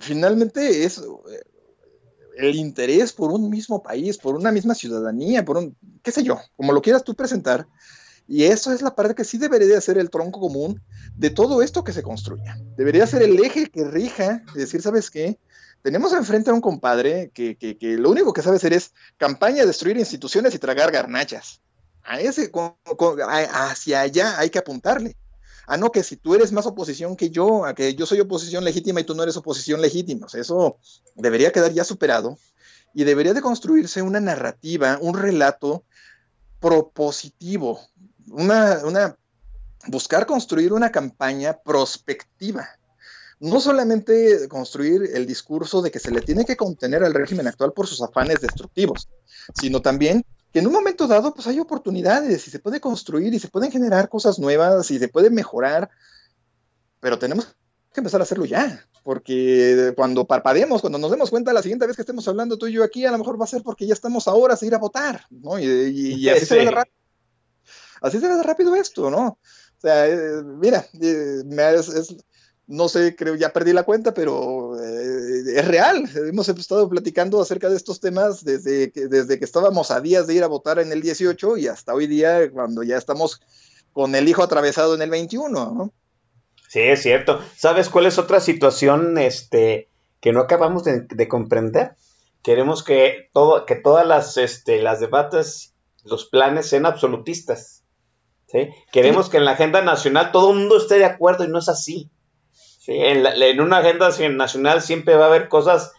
finalmente 0.00 0.84
es 0.84 0.98
eh, 0.98 1.04
el 2.38 2.56
interés 2.56 3.12
por 3.12 3.30
un 3.30 3.48
mismo 3.48 3.82
país, 3.82 4.18
por 4.18 4.34
una 4.34 4.50
misma 4.50 4.74
ciudadanía, 4.74 5.44
por 5.44 5.58
un, 5.58 5.76
qué 6.02 6.10
sé 6.10 6.24
yo, 6.24 6.40
como 6.56 6.72
lo 6.72 6.82
quieras 6.82 7.04
tú 7.04 7.14
presentar. 7.14 7.68
Y 8.26 8.44
eso 8.44 8.72
es 8.72 8.82
la 8.82 8.94
parte 8.94 9.14
que 9.14 9.24
sí 9.24 9.38
debería 9.38 9.68
de 9.68 9.80
ser 9.80 9.96
el 9.96 10.10
tronco 10.10 10.40
común 10.40 10.82
de 11.16 11.30
todo 11.30 11.62
esto 11.62 11.84
que 11.84 11.94
se 11.94 12.02
construya. 12.02 12.58
Debería 12.76 13.06
ser 13.06 13.22
el 13.22 13.42
eje 13.42 13.70
que 13.70 13.84
rija, 13.84 14.42
de 14.54 14.60
decir, 14.60 14.82
¿sabes 14.82 15.10
qué? 15.10 15.38
Tenemos 15.82 16.12
enfrente 16.12 16.50
a 16.50 16.54
un 16.54 16.60
compadre 16.60 17.30
que, 17.32 17.56
que, 17.56 17.96
lo 17.96 18.10
único 18.10 18.32
que 18.32 18.42
sabe 18.42 18.56
hacer 18.56 18.72
es 18.72 18.92
campaña, 19.16 19.64
destruir 19.64 19.96
instituciones 19.96 20.54
y 20.54 20.58
tragar 20.58 20.90
garnachas. 20.90 21.60
A 22.02 22.20
ese, 22.20 22.50
hacia 23.54 24.00
allá 24.00 24.38
hay 24.38 24.50
que 24.50 24.58
apuntarle. 24.58 25.16
Ah, 25.66 25.76
no, 25.76 25.92
que 25.92 26.02
si 26.02 26.16
tú 26.16 26.34
eres 26.34 26.50
más 26.50 26.66
oposición 26.66 27.14
que 27.14 27.30
yo, 27.30 27.66
a 27.66 27.74
que 27.74 27.94
yo 27.94 28.06
soy 28.06 28.20
oposición 28.20 28.64
legítima 28.64 29.00
y 29.00 29.04
tú 29.04 29.14
no 29.14 29.22
eres 29.22 29.36
oposición 29.36 29.82
legítima. 29.82 30.26
Eso 30.32 30.78
debería 31.14 31.52
quedar 31.52 31.72
ya 31.72 31.84
superado 31.84 32.38
y 32.94 33.04
debería 33.04 33.34
de 33.34 33.42
construirse 33.42 34.00
una 34.00 34.18
narrativa, 34.18 34.98
un 35.00 35.14
relato 35.14 35.84
propositivo, 36.58 37.80
una, 38.30 38.80
una 38.84 39.16
buscar 39.86 40.26
construir 40.26 40.72
una 40.72 40.90
campaña 40.90 41.58
prospectiva. 41.62 42.77
No 43.40 43.60
solamente 43.60 44.48
construir 44.48 45.10
el 45.14 45.26
discurso 45.26 45.80
de 45.80 45.90
que 45.92 46.00
se 46.00 46.10
le 46.10 46.22
tiene 46.22 46.44
que 46.44 46.56
contener 46.56 47.04
al 47.04 47.14
régimen 47.14 47.46
actual 47.46 47.72
por 47.72 47.86
sus 47.86 48.02
afanes 48.02 48.40
destructivos, 48.40 49.08
sino 49.54 49.80
también 49.80 50.24
que 50.52 50.58
en 50.58 50.66
un 50.66 50.72
momento 50.72 51.06
dado 51.06 51.34
pues 51.34 51.46
hay 51.46 51.60
oportunidades 51.60 52.48
y 52.48 52.50
se 52.50 52.58
puede 52.58 52.80
construir 52.80 53.32
y 53.34 53.38
se 53.38 53.48
pueden 53.48 53.70
generar 53.70 54.08
cosas 54.08 54.38
nuevas 54.38 54.90
y 54.90 54.98
se 54.98 55.08
puede 55.08 55.30
mejorar, 55.30 55.88
pero 57.00 57.18
tenemos 57.18 57.46
que 57.92 58.00
empezar 58.00 58.20
a 58.20 58.24
hacerlo 58.24 58.44
ya, 58.44 58.84
porque 59.04 59.92
cuando 59.96 60.26
parpadeemos, 60.26 60.80
cuando 60.80 60.98
nos 60.98 61.10
demos 61.10 61.30
cuenta 61.30 61.52
la 61.52 61.62
siguiente 61.62 61.86
vez 61.86 61.96
que 61.96 62.02
estemos 62.02 62.26
hablando 62.28 62.58
tú 62.58 62.66
y 62.66 62.72
yo 62.72 62.82
aquí, 62.84 63.04
a 63.06 63.12
lo 63.12 63.18
mejor 63.18 63.40
va 63.40 63.44
a 63.44 63.48
ser 63.48 63.62
porque 63.62 63.86
ya 63.86 63.94
estamos 63.94 64.26
a 64.26 64.34
horas 64.34 64.60
de 64.60 64.66
ir 64.66 64.74
a 64.74 64.78
votar, 64.78 65.22
¿no? 65.30 65.58
Y, 65.58 65.64
y- 65.64 66.14
y 66.14 66.28
así, 66.28 66.46
se 66.46 66.56
rápido, 66.72 66.96
así 68.02 68.20
se 68.20 68.28
de 68.28 68.42
rápido 68.42 68.74
esto, 68.74 69.10
¿no? 69.10 69.26
O 69.28 69.38
sea, 69.80 70.06
eh, 70.08 70.42
mira, 70.44 70.84
eh, 71.00 71.42
es- 71.76 72.16
no 72.68 72.88
sé, 72.88 73.16
creo, 73.16 73.34
ya 73.34 73.52
perdí 73.52 73.72
la 73.72 73.82
cuenta, 73.82 74.12
pero 74.12 74.78
eh, 74.78 75.42
es 75.56 75.66
real. 75.66 76.08
Hemos 76.14 76.48
estado 76.50 76.88
platicando 76.88 77.40
acerca 77.40 77.70
de 77.70 77.76
estos 77.76 77.98
temas 77.98 78.44
desde 78.44 78.92
que, 78.92 79.08
desde 79.08 79.38
que 79.38 79.44
estábamos 79.44 79.90
a 79.90 80.00
días 80.00 80.26
de 80.26 80.34
ir 80.34 80.44
a 80.44 80.48
votar 80.48 80.78
en 80.78 80.92
el 80.92 81.00
18 81.00 81.56
y 81.56 81.66
hasta 81.66 81.94
hoy 81.94 82.06
día, 82.06 82.50
cuando 82.50 82.82
ya 82.82 82.98
estamos 82.98 83.40
con 83.94 84.14
el 84.14 84.28
hijo 84.28 84.42
atravesado 84.42 84.94
en 84.94 85.02
el 85.02 85.10
21, 85.10 85.48
¿no? 85.50 85.92
Sí, 86.68 86.80
es 86.80 87.02
cierto. 87.02 87.40
¿Sabes 87.56 87.88
cuál 87.88 88.04
es 88.04 88.18
otra 88.18 88.40
situación 88.40 89.16
este, 89.16 89.88
que 90.20 90.32
no 90.32 90.40
acabamos 90.40 90.84
de, 90.84 91.00
de 91.00 91.26
comprender? 91.26 91.96
Queremos 92.42 92.84
que, 92.84 93.30
todo, 93.32 93.64
que 93.64 93.76
todas 93.76 94.06
las, 94.06 94.36
este, 94.36 94.82
las 94.82 95.00
debates, 95.00 95.74
los 96.04 96.26
planes 96.26 96.68
sean 96.68 96.84
absolutistas. 96.84 97.82
¿sí? 98.46 98.68
Queremos 98.92 99.30
que 99.30 99.38
en 99.38 99.46
la 99.46 99.52
agenda 99.52 99.80
nacional 99.80 100.32
todo 100.32 100.50
el 100.52 100.58
mundo 100.58 100.76
esté 100.76 100.96
de 100.96 101.06
acuerdo 101.06 101.44
y 101.44 101.48
no 101.48 101.58
es 101.58 101.70
así. 101.70 102.10
¿Sí? 102.88 102.94
En, 102.98 103.22
la- 103.22 103.62
una 103.62 103.78
agenda 103.78 104.08
nacional 104.30 104.80
siempre 104.80 105.14
va 105.14 105.24
a 105.26 105.28
haber 105.28 105.48
cosas 105.48 105.92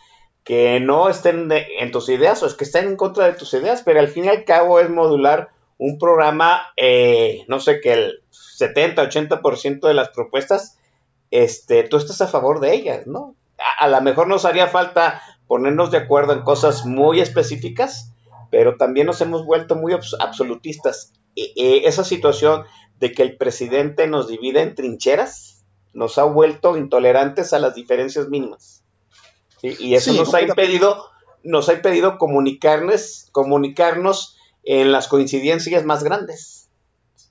que 0.44 0.80
no 0.80 1.08
estén 1.10 1.48
de- 1.48 1.68
en 1.80 1.92
tus 1.92 2.10
ideas 2.10 2.42
o 2.42 2.48
es 2.48 2.56
que 2.56 2.64
estén 2.64 2.88
en 2.88 2.96
contra 2.96 3.26
de 3.28 3.34
tus 3.34 3.54
ideas, 3.54 3.84
pero 3.86 4.00
al 4.00 4.08
fin 4.08 4.26
y 4.26 4.30
al 4.30 4.44
cabo 4.46 4.80
es 4.80 4.90
modular 4.90 5.50
un 5.78 6.00
programa, 6.00 6.74
eh, 6.76 7.46
no 7.48 7.60
sé, 7.60 7.80
que 7.80 7.94
el 7.94 8.24
70-80% 8.32 9.88
de 9.88 9.94
las 9.94 10.10
propuestas, 10.10 10.78
este, 11.32 11.84
tú 11.84 11.98
estás 11.98 12.22
a 12.22 12.28
favor 12.28 12.60
de 12.60 12.74
ellas, 12.74 13.06
¿no? 13.06 13.36
A, 13.80 13.88
lo 13.88 14.02
mejor 14.02 14.28
nos 14.28 14.46
haría 14.46 14.68
falta 14.68 15.22
ponernos 15.48 15.92
de 15.92 15.98
acuerdo 15.98 16.34
en 16.34 16.42
cosas 16.42 16.86
muy 16.86 17.20
específicas, 17.22 18.12
pero 18.50 18.78
también 18.78 19.06
nos 19.08 19.22
hemos 19.22 19.46
vuelto 19.46 19.76
muy 19.76 19.94
abs- 19.94 20.16
absolutistas. 20.20 21.14
E- 21.36 21.54
e- 21.56 21.88
esa 21.88 22.04
situación 22.04 22.64
de 23.00 23.12
que 23.12 23.22
el 23.22 23.38
presidente 23.38 24.08
nos 24.08 24.28
divide 24.28 24.62
en 24.62 24.76
trincheras 24.76 25.49
nos 25.94 26.18
ha 26.18 26.24
vuelto 26.24 26.78
intolerantes 26.78 27.54
a 27.54 27.60
las 27.60 27.76
diferencias 27.76 28.30
mínimas. 28.30 28.84
¿sí? 29.62 29.76
Y 29.80 29.96
eso 29.96 30.12
Sí, 30.12 30.18
nos 30.18 30.34
ha 30.34 30.42
impedido, 30.42 31.06
nos 31.44 31.70
ha 31.70 31.74
impedido 31.74 32.18
comunicarnos, 32.18 33.28
comunicarnos 33.32 34.38
en 34.64 34.92
las 34.92 35.08
coincidencias 35.08 35.86
más 35.86 36.04
grandes. 36.04 36.70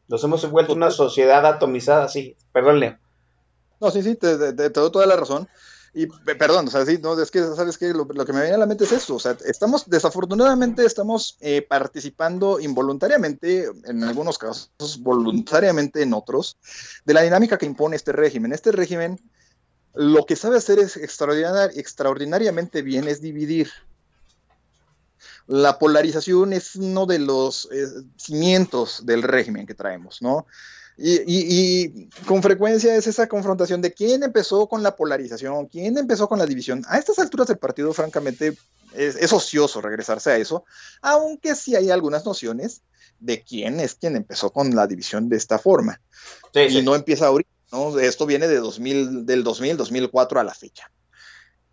Nos 0.09 0.25
hemos 0.25 0.51
vuelto 0.51 0.73
una 0.73 0.91
sociedad 0.91 1.45
atomizada, 1.47 2.09
sí. 2.09 2.37
Perdón, 2.53 2.81
Leo. 2.81 2.99
No, 3.81 3.91
sí, 3.91 4.03
sí, 4.03 4.17
te- 4.17 4.39
te- 4.39 4.53
te 4.53 4.81
doy 4.81 4.91
toda 4.91 5.07
la 5.07 5.17
razón. 5.17 5.49
Y 5.99 6.07
pe- 6.07 6.37
perdón, 6.37 6.69
o 6.69 6.71
sea, 6.71 6.87
sí, 6.87 6.97
no, 7.03 7.21
es 7.21 7.29
que, 7.33 7.41
¿sabes 7.57 7.77
qué? 7.77 7.89
Lo, 7.93 8.07
que 8.07 8.33
me 8.33 8.41
viene 8.43 8.55
a 8.55 8.59
la 8.59 8.67
mente 8.67 8.85
es 8.85 8.93
esto, 8.93 9.17
o 9.17 9.19
sea, 9.19 9.37
estamos, 9.45 9.91
desafortunadamente, 9.91 10.85
estamos 10.85 11.37
eh, 11.41 11.61
participando 11.61 12.61
involuntariamente, 12.61 13.69
en 13.85 14.05
algunos 14.05 14.39
casos, 14.39 14.71
voluntariamente 15.01 16.01
en 16.01 16.15
otros, 16.15 16.57
de 17.05 17.15
la 17.15 17.23
dinámica 17.23 17.59
que 17.59 17.67
impone 17.67 17.97
este 17.97 18.13
régimen. 18.13 18.53
Este 18.53 18.71
régimen, 18.71 19.19
lo 19.93 20.25
que 20.25 20.37
sabe 20.37 20.59
hacer 20.59 20.79
es 20.79 20.97
extraordinar- 20.97 21.73
extraordinariamente 21.75 22.83
bien, 22.83 23.09
es 23.09 23.21
dividir. 23.21 23.69
La 25.49 25.81
polarización 25.81 26.53
es 26.53 26.77
uno 26.77 27.07
de 27.07 27.19
los 27.19 27.69
eh, 27.73 27.89
cimientos 28.17 29.05
del 29.05 29.25
régimen 29.25 29.67
que 29.67 29.75
traemos, 29.75 30.23
¿no? 30.23 30.47
Y, 31.01 31.15
y- 31.27 31.85
y 31.85 32.09
con 32.27 32.43
frecuencia 32.43 32.97
es 32.97 33.07
esa 33.07 33.29
confrontación 33.29 33.81
de 33.81 33.93
quién 33.95 34.25
empezó 34.25 34.69
con 34.69 34.83
la 34.83 34.97
polarización, 34.97 35.67
quién 35.67 35.97
empezó 35.97 36.29
con 36.29 36.39
la 36.41 36.47
división. 36.47 36.85
A 36.89 36.99
estas 36.99 37.21
alturas 37.21 37.47
del 37.47 37.59
partido, 37.59 37.93
francamente, 37.93 38.57
es, 38.95 39.15
es 39.15 39.33
ocioso 39.33 39.81
regresarse 39.81 40.31
a 40.33 40.37
eso, 40.37 40.65
aunque 41.01 41.55
sí 41.55 41.77
hay 41.77 41.91
algunas 41.91 42.25
nociones 42.27 42.83
de 43.21 43.43
quién 43.45 43.79
es 43.79 43.95
quien 43.95 44.17
empezó 44.17 44.51
con 44.51 44.75
la 44.75 44.87
división 44.89 45.29
de 45.29 45.37
esta 45.37 45.59
forma. 45.59 46.01
Sí, 46.53 46.61
y 46.63 46.71
sí. 46.71 46.83
no 46.83 46.97
empieza 46.97 47.27
ahorita, 47.27 47.51
¿no? 47.71 47.97
Esto 47.99 48.27
viene 48.27 48.49
de 48.49 48.57
2000, 48.59 49.25
del 49.25 49.45
2000, 49.45 49.77
2004 49.77 50.41
a 50.41 50.45
la 50.45 50.55
fecha. 50.55 50.91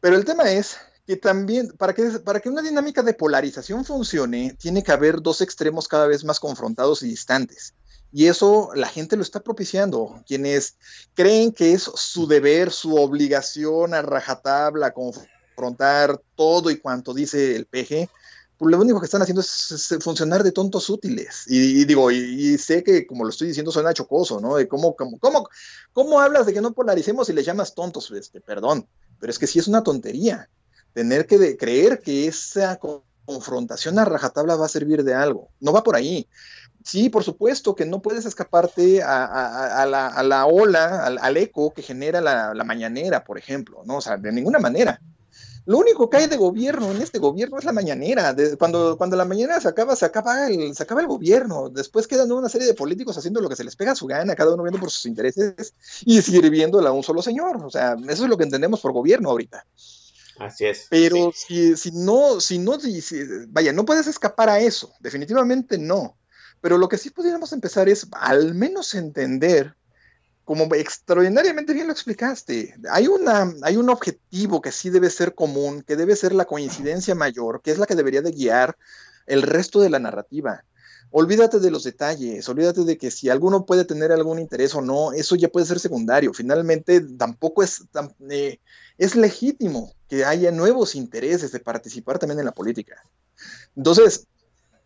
Pero 0.01 0.17
el 0.17 0.25
tema 0.25 0.51
es 0.51 0.77
que 1.05 1.17
también, 1.17 1.69
para 1.77 1.93
que, 1.93 2.03
para 2.23 2.39
que 2.39 2.49
una 2.49 2.61
dinámica 2.61 3.03
de 3.03 3.13
polarización 3.13 3.85
funcione, 3.85 4.55
tiene 4.59 4.83
que 4.83 4.91
haber 4.91 5.21
dos 5.21 5.41
extremos 5.41 5.87
cada 5.87 6.07
vez 6.07 6.23
más 6.23 6.39
confrontados 6.39 7.03
y 7.03 7.07
distantes. 7.07 7.73
Y 8.11 8.27
eso 8.27 8.69
la 8.75 8.87
gente 8.87 9.15
lo 9.15 9.21
está 9.21 9.41
propiciando. 9.41 10.23
Quienes 10.25 10.77
creen 11.13 11.51
que 11.51 11.73
es 11.73 11.83
su 11.83 12.27
deber, 12.27 12.71
su 12.71 12.95
obligación 12.95 13.93
a 13.93 14.01
rajatabla, 14.01 14.93
confrontar 14.93 16.21
todo 16.35 16.71
y 16.71 16.77
cuanto 16.77 17.13
dice 17.13 17.55
el 17.55 17.65
PG, 17.65 18.09
pues 18.57 18.71
lo 18.71 18.79
único 18.79 18.99
que 18.99 19.05
están 19.05 19.21
haciendo 19.21 19.41
es, 19.41 19.91
es 19.91 20.03
funcionar 20.03 20.43
de 20.43 20.53
tontos 20.53 20.89
útiles. 20.89 21.43
Y, 21.47 21.81
y 21.81 21.85
digo, 21.85 22.09
y, 22.09 22.17
y 22.17 22.57
sé 22.57 22.83
que 22.83 23.05
como 23.05 23.25
lo 23.25 23.29
estoy 23.29 23.49
diciendo 23.49 23.71
suena 23.71 23.93
chocoso, 23.93 24.39
¿no? 24.39 24.55
De 24.55 24.67
cómo, 24.67 24.95
cómo, 24.95 25.19
cómo, 25.19 25.49
cómo 25.93 26.21
hablas 26.21 26.45
de 26.45 26.53
que 26.53 26.61
no 26.61 26.73
polaricemos 26.73 27.29
y 27.29 27.33
le 27.33 27.43
llamas 27.43 27.75
tontos, 27.75 28.09
este, 28.11 28.39
perdón, 28.39 28.87
pero 29.19 29.29
es 29.29 29.37
que 29.37 29.47
sí 29.47 29.59
es 29.59 29.67
una 29.67 29.83
tontería 29.83 30.49
tener 30.95 31.27
que 31.27 31.57
creer 31.57 31.99
que 31.99 32.25
esa 32.25 32.77
co- 32.77 33.03
confrontación 33.25 33.99
a 33.99 34.05
rajatabla 34.05 34.55
va 34.55 34.65
a 34.65 34.69
servir 34.69 35.03
de 35.03 35.13
algo. 35.13 35.49
No 35.59 35.73
va 35.73 35.83
por 35.83 35.95
ahí. 35.95 36.27
Sí, 36.83 37.09
por 37.09 37.23
supuesto 37.23 37.75
que 37.75 37.85
no 37.85 38.01
puedes 38.01 38.25
escaparte 38.25 39.03
a, 39.03 39.85
la, 39.87 40.45
ola, 40.45 41.05
al, 41.05 41.37
eco 41.37 41.73
que 41.73 41.81
genera 41.81 42.21
la, 42.21 42.63
mañanera, 42.63 43.23
por 43.23 43.37
ejemplo, 43.37 43.81
¿no? 43.85 43.97
O 43.97 44.01
sea, 44.01 44.17
de 44.17 44.31
ninguna 44.31 44.59
manera. 44.59 45.01
Lo 45.65 45.79
único 45.79 46.09
que 46.11 46.17
hay 46.17 46.27
de 46.27 46.37
gobierno 46.37 46.91
en 46.91 47.01
este 47.01 47.17
gobierno 47.17 47.57
es 47.57 47.65
la 47.65 47.71
mañanera. 47.71 48.35
Cuando, 48.59 48.97
cuando 48.97 49.17
la 49.17 49.25
mañanera 49.25 49.59
se 49.59 49.67
acaba, 49.67 49.95
se 49.95 50.05
acaba, 50.05 50.47
el, 50.47 50.75
se 50.75 50.83
acaba 50.83 51.01
el 51.01 51.07
gobierno. 51.07 51.69
Después 51.69 52.07
quedan 52.07 52.31
una 52.31 52.49
serie 52.49 52.67
de 52.67 52.75
políticos 52.75 53.17
haciendo 53.17 53.41
lo 53.41 53.49
que 53.49 53.55
se 53.55 53.63
les 53.63 53.75
pega 53.75 53.93
a 53.93 53.95
su 53.95 54.05
gana, 54.05 54.35
cada 54.35 54.53
uno 54.53 54.61
viendo 54.61 54.79
por 54.79 54.91
sus 54.91 55.07
intereses 55.07 55.73
y 56.05 56.21
sirviéndole 56.21 56.87
a 56.87 56.91
un 56.91 57.01
solo 57.01 57.23
señor. 57.23 57.65
O 57.65 57.71
sea, 57.71 57.97
eso 58.07 58.23
es 58.25 58.29
lo 58.29 58.37
que 58.37 58.43
entendemos 58.43 58.79
por 58.79 58.93
gobierno 58.93 59.31
ahorita. 59.31 59.65
Así 60.39 60.65
es. 60.65 60.87
Pero 60.89 61.31
si, 61.33 61.75
si 61.77 61.91
no, 61.91 62.39
si 62.39 62.59
no, 62.59 62.79
si- 62.79 63.01
si- 63.01 63.23
vaya, 63.47 63.71
no 63.73 63.85
puedes 63.85 64.07
escapar 64.07 64.49
a 64.49 64.59
eso, 64.59 64.93
definitivamente 64.99 65.77
no. 65.77 66.17
Pero 66.61 66.77
lo 66.77 66.87
que 66.89 66.97
sí 66.97 67.09
pudiéramos 67.09 67.53
empezar 67.53 67.87
es 67.89 68.07
al 68.11 68.55
menos 68.55 68.93
entender, 68.95 69.75
como 70.43 70.73
extraordinariamente 70.75 71.73
bien 71.73 71.87
lo 71.87 71.93
explicaste, 71.93 72.75
hay, 72.91 73.07
una, 73.07 73.53
hay 73.63 73.77
un 73.77 73.89
objetivo 73.89 74.61
que 74.61 74.71
sí 74.71 74.89
debe 74.89 75.09
ser 75.09 75.35
común, 75.35 75.81
que 75.81 75.95
debe 75.95 76.15
ser 76.15 76.33
la 76.33 76.45
coincidencia 76.45 77.15
mayor, 77.15 77.61
que 77.61 77.71
es 77.71 77.77
la 77.77 77.85
que 77.87 77.95
debería 77.95 78.21
de 78.21 78.31
guiar 78.31 78.77
el 79.25 79.41
resto 79.41 79.79
de 79.79 79.89
la 79.89 79.99
narrativa. 79.99 80.63
Olvídate 81.11 81.59
de 81.59 81.71
los 81.71 81.83
detalles, 81.83 82.47
olvídate 82.49 82.83
de 82.83 82.97
que 82.97 83.09
si 83.09 83.29
alguno 83.29 83.65
puede 83.65 83.85
tener 83.85 84.11
algún 84.11 84.37
interés 84.39 84.75
o 84.75 84.81
no, 84.81 85.13
eso 85.13 85.35
ya 85.35 85.47
puede 85.47 85.65
ser 85.65 85.79
secundario. 85.79 86.33
Finalmente, 86.33 86.99
tampoco 86.99 87.63
es, 87.63 87.83
tan- 87.91 88.13
eh, 88.29 88.59
es 88.97 89.15
legítimo 89.15 89.93
que 90.09 90.25
haya 90.25 90.51
nuevos 90.51 90.93
intereses 90.95 91.51
de 91.51 91.59
participar 91.59 92.19
también 92.19 92.39
en 92.39 92.45
la 92.45 92.51
política. 92.51 93.01
Entonces, 93.75 94.27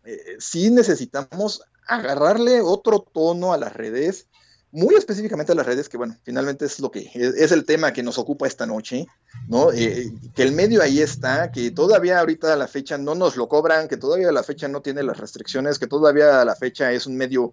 eh, 0.04 0.36
sí 0.38 0.70
necesitamos 0.70 1.62
agarrarle 1.86 2.60
otro 2.60 3.00
tono 3.00 3.52
a 3.52 3.58
las 3.58 3.72
redes, 3.72 4.28
muy 4.72 4.94
específicamente 4.94 5.50
a 5.52 5.54
las 5.56 5.66
redes, 5.66 5.88
que 5.88 5.96
bueno, 5.96 6.16
finalmente 6.22 6.64
es 6.64 6.78
lo 6.80 6.90
que 6.90 7.10
es, 7.12 7.34
es 7.34 7.52
el 7.52 7.64
tema 7.64 7.92
que 7.92 8.02
nos 8.04 8.18
ocupa 8.18 8.46
esta 8.46 8.66
noche, 8.66 9.06
¿no? 9.48 9.72
Eh, 9.72 10.12
que 10.34 10.42
el 10.42 10.52
medio 10.52 10.80
ahí 10.82 11.00
está, 11.00 11.50
que 11.50 11.70
todavía 11.72 12.20
ahorita 12.20 12.52
a 12.52 12.56
la 12.56 12.68
fecha 12.68 12.96
no 12.96 13.14
nos 13.14 13.36
lo 13.36 13.48
cobran, 13.48 13.88
que 13.88 13.96
todavía 13.96 14.28
a 14.28 14.32
la 14.32 14.42
fecha 14.44 14.68
no 14.68 14.80
tiene 14.80 15.02
las 15.02 15.18
restricciones, 15.18 15.78
que 15.78 15.86
todavía 15.88 16.40
a 16.40 16.44
la 16.44 16.54
fecha 16.54 16.92
es 16.92 17.06
un 17.06 17.16
medio 17.16 17.52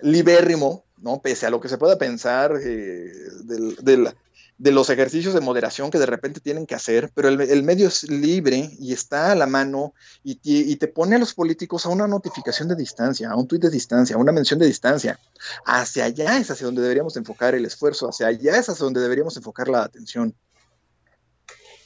libérrimo, 0.00 0.84
¿no? 0.98 1.20
Pese 1.20 1.46
a 1.46 1.50
lo 1.50 1.60
que 1.60 1.68
se 1.68 1.78
pueda 1.78 1.98
pensar 1.98 2.56
eh, 2.62 3.12
del, 3.44 3.76
del- 3.82 4.14
de 4.60 4.72
los 4.72 4.90
ejercicios 4.90 5.32
de 5.32 5.40
moderación 5.40 5.90
que 5.90 5.98
de 5.98 6.04
repente 6.04 6.38
tienen 6.38 6.66
que 6.66 6.74
hacer, 6.74 7.10
pero 7.14 7.28
el, 7.28 7.40
el 7.40 7.62
medio 7.62 7.88
es 7.88 8.02
libre 8.10 8.68
y 8.78 8.92
está 8.92 9.32
a 9.32 9.34
la 9.34 9.46
mano 9.46 9.94
y, 10.22 10.38
y 10.42 10.76
te 10.76 10.86
pone 10.86 11.16
a 11.16 11.18
los 11.18 11.32
políticos 11.32 11.86
a 11.86 11.88
una 11.88 12.06
notificación 12.06 12.68
de 12.68 12.76
distancia, 12.76 13.30
a 13.30 13.36
un 13.36 13.48
tuit 13.48 13.62
de 13.62 13.70
distancia, 13.70 14.16
a 14.16 14.18
una 14.18 14.32
mención 14.32 14.60
de 14.60 14.66
distancia. 14.66 15.18
Hacia 15.64 16.04
allá 16.04 16.36
es 16.36 16.50
hacia 16.50 16.66
donde 16.66 16.82
deberíamos 16.82 17.16
enfocar 17.16 17.54
el 17.54 17.64
esfuerzo, 17.64 18.10
hacia 18.10 18.26
allá 18.26 18.58
es 18.58 18.68
hacia 18.68 18.84
donde 18.84 19.00
deberíamos 19.00 19.34
enfocar 19.38 19.68
la 19.68 19.82
atención. 19.82 20.34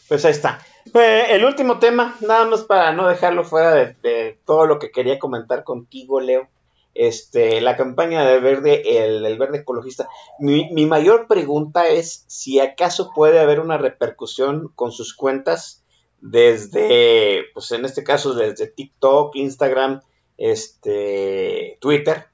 Pues 0.08 0.24
ahí 0.24 0.32
está. 0.32 0.58
Eh, 0.92 1.26
el 1.30 1.44
último 1.44 1.78
tema, 1.78 2.16
nada 2.22 2.44
más 2.44 2.62
para 2.62 2.92
no 2.92 3.06
dejarlo 3.06 3.44
fuera 3.44 3.72
de, 3.72 3.96
de 4.02 4.40
todo 4.44 4.66
lo 4.66 4.80
que 4.80 4.90
quería 4.90 5.20
comentar 5.20 5.62
contigo, 5.62 6.20
Leo. 6.20 6.48
Este, 6.94 7.60
la 7.60 7.76
campaña 7.76 8.24
de 8.24 8.38
verde, 8.38 9.04
el, 9.04 9.36
verde 9.36 9.58
ecologista. 9.58 10.08
Mi, 10.38 10.70
mi 10.72 10.86
mayor 10.86 11.26
pregunta 11.26 11.88
es 11.88 12.24
si 12.28 12.60
acaso 12.60 13.10
puede 13.14 13.40
haber 13.40 13.60
una 13.60 13.78
repercusión 13.78 14.70
con 14.74 14.92
sus 14.92 15.14
cuentas 15.14 15.82
desde, 16.20 17.44
pues 17.52 17.70
en 17.72 17.84
este 17.84 18.04
caso, 18.04 18.34
desde 18.34 18.66
TikTok, 18.66 19.36
Instagram, 19.36 20.00
este, 20.38 21.76
Twitter, 21.80 22.28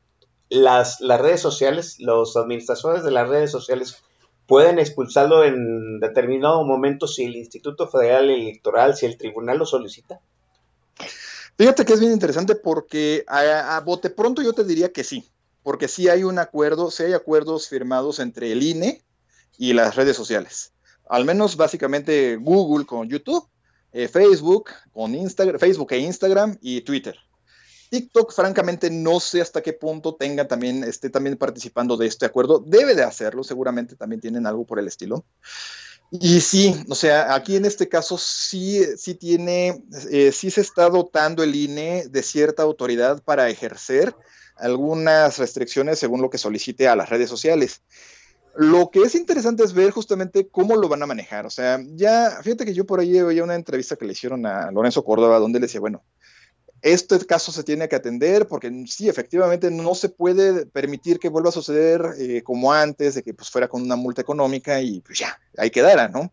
las 0.49 1.01
redes 1.01 1.41
sociales, 1.41 1.97
los 1.99 2.37
administradores 2.37 3.05
de 3.05 3.11
las 3.11 3.29
redes 3.29 3.51
sociales 3.51 4.03
pueden 4.47 4.79
expulsarlo 4.79 5.45
en 5.45 6.01
determinado 6.01 6.65
momento 6.65 7.07
si 7.07 7.25
el 7.25 7.37
Instituto 7.37 7.87
Federal 7.87 8.31
Electoral, 8.31 8.97
si 8.97 9.07
el 9.07 9.17
tribunal 9.17 9.59
lo 9.59 9.67
solicita. 9.67 10.21
Fíjate 11.61 11.85
que 11.85 11.93
es 11.93 12.01
bien 12.01 12.13
interesante 12.13 12.55
porque 12.55 13.23
a, 13.29 13.77
a 13.77 13.81
bote 13.81 14.09
pronto 14.09 14.41
yo 14.41 14.55
te 14.55 14.65
diría 14.65 14.95
que 14.95 15.05
sí, 15.05 15.31
porque 15.63 15.89
sí 15.89 16.09
hay 16.09 16.25
un 16.25 16.39
acuerdo, 16.39 16.91
sí 16.91 17.03
hay 17.03 17.13
acuerdos 17.13 17.69
firmados 17.69 18.19
entre 18.19 18.51
el 18.51 18.63
INE 18.63 19.05
y 19.59 19.75
las 19.75 19.95
redes 19.95 20.17
sociales. 20.17 20.73
Al 21.07 21.27
menos 21.27 21.59
básicamente 21.59 22.37
Google 22.37 22.87
con 22.87 23.11
YouTube, 23.11 23.47
eh, 23.93 24.09
Facebook 24.09 24.71
con 24.91 25.15
Instagram, 25.15 25.59
Facebook 25.59 25.93
e 25.93 25.99
Instagram 25.99 26.57
y 26.63 26.81
Twitter. 26.81 27.19
TikTok, 27.91 28.33
francamente, 28.33 28.89
no 28.89 29.21
sé 29.21 29.43
hasta 29.43 29.61
qué 29.61 29.75
punto 29.75 30.15
tenga 30.15 30.49
también, 30.49 30.83
esté 30.83 31.11
también 31.11 31.37
participando 31.37 31.99
de 31.99 32.07
este 32.07 32.25
acuerdo. 32.25 32.65
Debe 32.67 32.95
de 32.95 33.03
hacerlo, 33.03 33.45
seguramente 33.45 33.97
también 33.97 34.23
tienen 34.23 34.47
algo 34.47 34.65
por 34.65 34.79
el 34.79 34.89
estilo. 34.89 35.27
Y 36.11 36.41
sí, 36.41 36.75
o 36.89 36.95
sea, 36.97 37.35
aquí 37.35 37.55
en 37.55 37.65
este 37.65 37.89
caso 37.89 38.19
sí, 38.19 38.85
sí 38.97 39.15
tiene, 39.15 39.85
eh, 40.11 40.33
sí 40.33 40.51
se 40.51 40.61
está 40.61 40.89
dotando 40.89 41.45
el 41.45 41.55
INE 41.55 42.09
de 42.09 42.23
cierta 42.25 42.65
autoridad 42.65 43.23
para 43.23 43.49
ejercer 43.49 44.15
algunas 44.57 45.39
restricciones 45.39 46.01
según 46.01 46.21
lo 46.21 46.29
que 46.29 46.39
solicite 46.39 46.89
a 46.89 46.97
las 46.97 47.11
redes 47.11 47.31
sociales. 47.31 47.83
Lo 48.57 48.91
que 48.91 49.03
es 49.03 49.15
interesante 49.15 49.63
es 49.63 49.73
ver 49.73 49.93
justamente 49.93 50.49
cómo 50.49 50.75
lo 50.75 50.89
van 50.89 51.03
a 51.05 51.07
manejar. 51.07 51.47
O 51.47 51.51
sea, 51.51 51.79
ya, 51.95 52.41
fíjate 52.43 52.65
que 52.65 52.75
yo 52.75 52.85
por 52.85 52.99
ahí 52.99 53.21
oía 53.21 53.45
una 53.45 53.55
entrevista 53.55 53.95
que 53.95 54.05
le 54.05 54.13
hicieron 54.13 54.45
a 54.47 54.73
Lorenzo 54.73 55.05
Córdoba 55.05 55.39
donde 55.39 55.61
le 55.61 55.67
decía, 55.67 55.81
bueno, 55.81 56.03
este 56.83 57.19
caso 57.27 57.53
se 57.53 57.65
tiene 57.65 57.89
que 57.89 57.97
atender 57.97 58.47
porque 58.47 58.85
sí, 58.87 59.09
efectivamente 59.09 59.71
no 59.71 59.95
se 59.95 60.09
puede 60.09 60.67
permitir 60.67 61.19
que 61.19 61.29
vuelva 61.29 61.51
a 61.51 61.53
suceder 61.53 62.03
eh, 62.19 62.43
como 62.43 62.73
antes, 62.73 63.15
de 63.15 63.23
que 63.23 63.35
pues 63.35 63.51
fuera 63.51 63.69
con 63.69 63.83
una 63.83 63.97
multa 63.97 64.23
económica 64.23 64.81
y 64.81 65.01
pues 65.01 65.19
ya, 65.19 65.39
ahí 65.59 65.71
quedara, 65.71 66.09
¿no? 66.09 66.33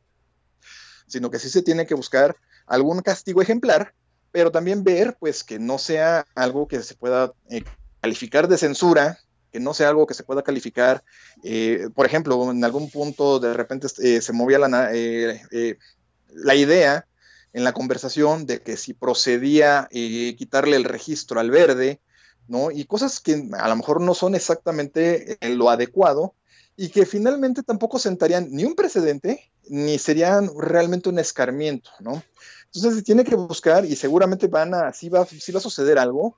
Sino 1.07 1.29
que 1.29 1.39
sí 1.39 1.49
se 1.49 1.63
tiene 1.63 1.85
que 1.85 1.95
buscar 1.95 2.35
algún 2.65 3.01
castigo 3.01 3.41
ejemplar, 3.41 3.93
pero 4.31 4.51
también 4.51 4.83
ver 4.83 5.17
pues 5.19 5.43
que 5.43 5.59
no 5.59 5.77
sea 5.77 6.25
algo 6.35 6.67
que 6.67 6.81
se 6.81 6.95
pueda 6.95 7.33
eh, 7.49 7.63
calificar 8.01 8.47
de 8.47 8.57
censura, 8.57 9.19
que 9.51 9.59
no 9.59 9.73
sea 9.73 9.89
algo 9.89 10.07
que 10.07 10.13
se 10.13 10.23
pueda 10.23 10.43
calificar, 10.43 11.03
eh, 11.43 11.89
por 11.95 12.05
ejemplo, 12.05 12.51
en 12.51 12.63
algún 12.63 12.89
punto 12.89 13.39
de 13.39 13.53
repente 13.53 13.87
eh, 14.03 14.21
se 14.21 14.33
movía 14.33 14.59
la, 14.59 14.93
eh, 14.93 15.41
eh, 15.51 15.77
la 16.33 16.55
idea 16.55 17.05
en 17.57 17.63
la 17.63 17.73
conversación 17.73 18.45
de 18.45 18.61
que 18.61 18.77
si 18.77 18.93
procedía 18.93 19.87
eh, 19.89 20.35
quitarle 20.37 20.75
el 20.75 20.83
registro 20.83 21.39
al 21.39 21.49
verde, 21.49 21.99
¿no? 22.47 22.69
Y 22.69 22.85
cosas 22.85 23.19
que 23.19 23.49
a 23.57 23.67
lo 23.67 23.75
mejor 23.75 23.99
no 23.99 24.13
son 24.13 24.35
exactamente 24.35 25.39
eh, 25.41 25.49
lo 25.55 25.71
adecuado 25.71 26.35
y 26.75 26.89
que 26.89 27.07
finalmente 27.07 27.63
tampoco 27.63 27.97
sentarían 27.97 28.49
ni 28.51 28.63
un 28.63 28.75
precedente 28.75 29.51
ni 29.69 29.97
serían 29.97 30.51
realmente 30.55 31.09
un 31.09 31.17
escarmiento, 31.17 31.89
¿no? 31.99 32.21
Entonces 32.65 32.93
se 32.93 33.01
tiene 33.01 33.23
que 33.23 33.33
buscar 33.33 33.85
y 33.85 33.95
seguramente 33.95 34.45
van 34.45 34.75
a, 34.75 34.93
sí 34.93 35.09
va, 35.09 35.21
va 35.21 35.57
a 35.57 35.59
suceder 35.59 35.97
algo. 35.97 36.37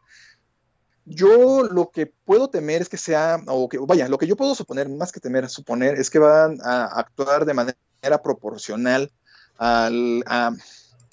Yo 1.04 1.64
lo 1.64 1.92
que 1.92 2.06
puedo 2.06 2.50
temer 2.50 2.82
es 2.82 2.88
que 2.88 2.96
sea, 2.96 3.44
o 3.48 3.68
que, 3.68 3.78
vaya, 3.78 4.08
lo 4.08 4.18
que 4.18 4.28
yo 4.28 4.38
puedo 4.38 4.56
suponer, 4.56 4.88
más 4.88 5.12
que 5.12 5.20
temer, 5.20 5.50
suponer, 5.50 6.00
es 6.00 6.10
que 6.10 6.20
van 6.20 6.60
a 6.64 6.86
actuar 6.86 7.44
de 7.44 7.56
manera 7.56 8.22
proporcional 8.24 9.12
al, 9.58 10.24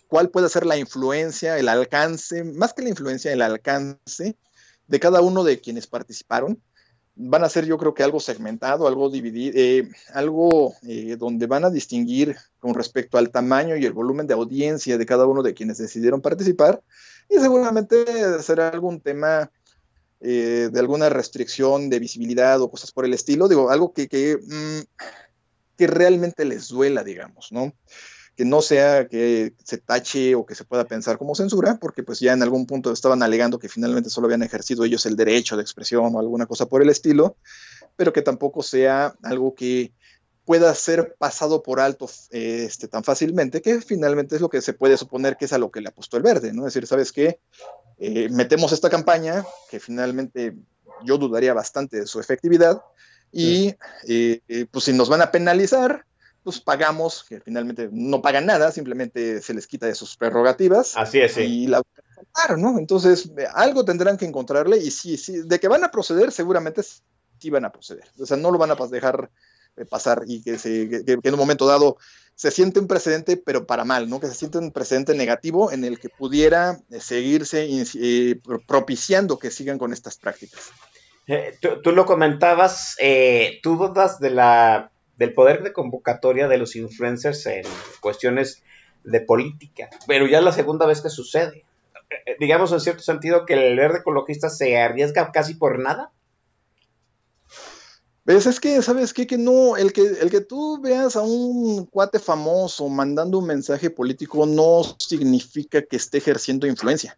cuál 0.08 0.30
puede 0.30 0.48
ser 0.48 0.66
la 0.66 0.76
influencia, 0.76 1.58
el 1.58 1.68
alcance, 1.68 2.44
más 2.44 2.72
que 2.72 2.82
la 2.82 2.90
influencia, 2.90 3.32
el 3.32 3.42
alcance 3.42 4.36
de 4.86 5.00
cada 5.00 5.20
uno 5.20 5.44
de 5.44 5.60
quienes 5.60 5.86
participaron. 5.86 6.60
Van 7.18 7.44
a 7.44 7.48
ser, 7.48 7.64
yo 7.64 7.78
creo 7.78 7.94
que 7.94 8.02
algo 8.02 8.20
segmentado, 8.20 8.86
algo 8.86 9.08
dividido, 9.08 9.54
eh, 9.56 9.88
algo 10.12 10.74
eh, 10.86 11.16
donde 11.18 11.46
van 11.46 11.64
a 11.64 11.70
distinguir 11.70 12.36
con 12.58 12.74
respecto 12.74 13.16
al 13.16 13.30
tamaño 13.30 13.76
y 13.76 13.86
el 13.86 13.94
volumen 13.94 14.26
de 14.26 14.34
audiencia 14.34 14.98
de 14.98 15.06
cada 15.06 15.26
uno 15.26 15.42
de 15.42 15.54
quienes 15.54 15.78
decidieron 15.78 16.20
participar. 16.20 16.82
Y 17.30 17.38
seguramente 17.38 18.04
será 18.42 18.68
algún 18.68 19.00
tema 19.00 19.50
eh, 20.20 20.70
de 20.72 20.80
alguna 20.80 21.08
restricción 21.08 21.90
de 21.90 21.98
visibilidad 21.98 22.60
o 22.60 22.70
cosas 22.70 22.92
por 22.92 23.06
el 23.06 23.14
estilo. 23.14 23.48
Digo, 23.48 23.70
algo 23.70 23.92
que, 23.92 24.08
que, 24.08 24.36
mm, 24.36 25.04
que 25.76 25.86
realmente 25.86 26.44
les 26.44 26.68
duela, 26.68 27.02
digamos, 27.02 27.50
¿no? 27.50 27.74
Que 28.36 28.44
no 28.44 28.62
sea 28.62 29.08
que 29.08 29.54
se 29.64 29.78
tache 29.78 30.34
o 30.34 30.44
que 30.44 30.54
se 30.54 30.64
pueda 30.64 30.84
pensar 30.84 31.18
como 31.18 31.34
censura, 31.34 31.78
porque 31.80 32.02
pues 32.02 32.20
ya 32.20 32.32
en 32.32 32.42
algún 32.42 32.66
punto 32.66 32.92
estaban 32.92 33.22
alegando 33.22 33.58
que 33.58 33.68
finalmente 33.68 34.10
solo 34.10 34.26
habían 34.26 34.42
ejercido 34.42 34.84
ellos 34.84 35.06
el 35.06 35.16
derecho 35.16 35.56
de 35.56 35.62
expresión 35.62 36.14
o 36.14 36.20
alguna 36.20 36.46
cosa 36.46 36.66
por 36.66 36.82
el 36.82 36.90
estilo, 36.90 37.36
pero 37.96 38.12
que 38.12 38.22
tampoco 38.22 38.62
sea 38.62 39.14
algo 39.22 39.54
que 39.54 39.92
pueda 40.44 40.72
ser 40.74 41.16
pasado 41.18 41.62
por 41.62 41.80
alto 41.80 42.08
eh, 42.30 42.64
este, 42.66 42.86
tan 42.86 43.02
fácilmente, 43.02 43.62
que 43.62 43.80
finalmente 43.80 44.36
es 44.36 44.40
lo 44.40 44.48
que 44.48 44.60
se 44.60 44.74
puede 44.74 44.96
suponer 44.96 45.36
que 45.36 45.46
es 45.46 45.52
a 45.52 45.58
lo 45.58 45.70
que 45.70 45.80
le 45.80 45.88
apostó 45.88 46.16
el 46.16 46.22
verde, 46.22 46.52
¿no? 46.52 46.66
Es 46.66 46.74
decir, 46.74 46.86
¿sabes 46.86 47.10
qué? 47.10 47.40
Eh, 47.98 48.28
metemos 48.30 48.70
esta 48.72 48.90
campaña, 48.90 49.44
que 49.70 49.80
finalmente 49.80 50.54
yo 51.04 51.18
dudaría 51.18 51.52
bastante 51.54 52.00
de 52.00 52.06
su 52.06 52.20
efectividad, 52.20 52.80
y 53.32 53.74
eh, 54.08 54.40
eh, 54.48 54.66
pues 54.70 54.84
si 54.84 54.92
nos 54.92 55.08
van 55.08 55.20
a 55.20 55.30
penalizar, 55.30 56.06
pues 56.46 56.60
pagamos, 56.60 57.24
que 57.28 57.40
finalmente 57.40 57.88
no 57.90 58.22
pagan 58.22 58.46
nada, 58.46 58.70
simplemente 58.70 59.42
se 59.42 59.52
les 59.52 59.66
quita 59.66 59.86
de 59.86 59.96
sus 59.96 60.16
prerrogativas. 60.16 60.96
Así 60.96 61.18
es, 61.18 61.32
sí. 61.32 61.40
Y 61.40 61.66
la 61.66 61.82
claro, 62.32 62.56
¿no? 62.56 62.78
Entonces, 62.78 63.32
eh, 63.36 63.48
algo 63.52 63.84
tendrán 63.84 64.16
que 64.16 64.26
encontrarle 64.26 64.76
y 64.76 64.92
sí, 64.92 65.16
sí, 65.16 65.42
de 65.42 65.58
que 65.58 65.66
van 65.66 65.82
a 65.82 65.90
proceder, 65.90 66.30
seguramente 66.30 66.82
sí 66.84 67.50
van 67.50 67.64
a 67.64 67.72
proceder. 67.72 68.04
O 68.20 68.26
sea, 68.26 68.36
no 68.36 68.52
lo 68.52 68.58
van 68.58 68.70
a 68.70 68.76
dejar 68.86 69.28
eh, 69.76 69.84
pasar 69.86 70.22
y 70.28 70.40
que, 70.40 70.56
se, 70.56 70.88
que, 70.88 71.04
que 71.04 71.28
en 71.28 71.34
un 71.34 71.40
momento 71.40 71.66
dado 71.66 71.96
se 72.36 72.52
siente 72.52 72.78
un 72.78 72.86
precedente, 72.86 73.36
pero 73.36 73.66
para 73.66 73.84
mal, 73.84 74.08
¿no? 74.08 74.20
Que 74.20 74.28
se 74.28 74.34
siente 74.34 74.58
un 74.58 74.70
precedente 74.70 75.16
negativo 75.16 75.72
en 75.72 75.84
el 75.84 75.98
que 75.98 76.10
pudiera 76.10 76.78
eh, 76.90 77.00
seguirse 77.00 77.66
eh, 77.68 78.38
pro- 78.40 78.60
propiciando 78.60 79.36
que 79.40 79.50
sigan 79.50 79.78
con 79.78 79.92
estas 79.92 80.16
prácticas. 80.16 80.70
Eh, 81.26 81.58
tú, 81.60 81.82
tú 81.82 81.90
lo 81.90 82.06
comentabas, 82.06 82.94
eh, 83.00 83.58
tú 83.64 83.76
dudas 83.76 84.20
de 84.20 84.30
la, 84.30 84.92
del 85.16 85.34
poder 85.34 85.62
de 85.62 85.72
convocatoria 85.72 86.48
de 86.48 86.58
los 86.58 86.76
influencers 86.76 87.46
en 87.46 87.64
cuestiones 88.00 88.62
de 89.04 89.20
política, 89.20 89.88
pero 90.06 90.26
ya 90.26 90.38
es 90.38 90.44
la 90.44 90.52
segunda 90.52 90.86
vez 90.86 91.00
que 91.00 91.10
sucede. 91.10 91.64
Eh, 92.10 92.14
eh, 92.26 92.36
digamos 92.38 92.72
en 92.72 92.80
cierto 92.80 93.02
sentido 93.02 93.46
que 93.46 93.54
el 93.54 93.76
verde 93.76 93.98
ecologista 93.98 94.48
se 94.48 94.78
arriesga 94.78 95.32
casi 95.32 95.54
por 95.54 95.78
nada. 95.78 96.12
¿Ves? 98.24 98.46
Es 98.46 98.58
que, 98.58 98.82
¿sabes 98.82 99.14
qué? 99.14 99.26
Que 99.26 99.38
no, 99.38 99.76
el 99.76 99.92
que, 99.92 100.02
el 100.02 100.30
que 100.30 100.40
tú 100.40 100.80
veas 100.80 101.14
a 101.14 101.22
un 101.22 101.86
cuate 101.86 102.18
famoso 102.18 102.88
mandando 102.88 103.38
un 103.38 103.46
mensaje 103.46 103.88
político 103.88 104.44
no 104.46 104.82
significa 104.98 105.82
que 105.82 105.96
esté 105.96 106.18
ejerciendo 106.18 106.66
influencia. 106.66 107.16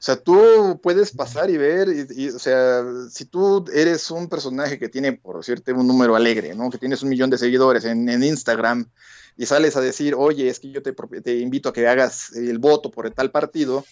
O 0.00 0.02
sea, 0.02 0.16
tú 0.16 0.80
puedes 0.82 1.12
pasar 1.12 1.50
y 1.50 1.58
ver, 1.58 1.88
y, 1.88 2.24
y, 2.24 2.28
o 2.30 2.38
sea, 2.38 2.82
si 3.10 3.26
tú 3.26 3.66
eres 3.70 4.10
un 4.10 4.30
personaje 4.30 4.78
que 4.78 4.88
tiene, 4.88 5.12
por 5.12 5.36
decirte, 5.36 5.74
un 5.74 5.86
número 5.86 6.16
alegre, 6.16 6.54
¿no? 6.54 6.70
Que 6.70 6.78
tienes 6.78 7.02
un 7.02 7.10
millón 7.10 7.28
de 7.28 7.36
seguidores 7.36 7.84
en, 7.84 8.08
en 8.08 8.22
Instagram 8.22 8.88
y 9.36 9.44
sales 9.44 9.76
a 9.76 9.82
decir, 9.82 10.14
oye, 10.16 10.48
es 10.48 10.58
que 10.58 10.70
yo 10.70 10.82
te 10.82 11.38
invito 11.38 11.68
a 11.68 11.72
que 11.74 11.86
hagas 11.86 12.32
el 12.32 12.58
voto 12.58 12.90
por 12.90 13.10
tal 13.10 13.30
partido, 13.30 13.84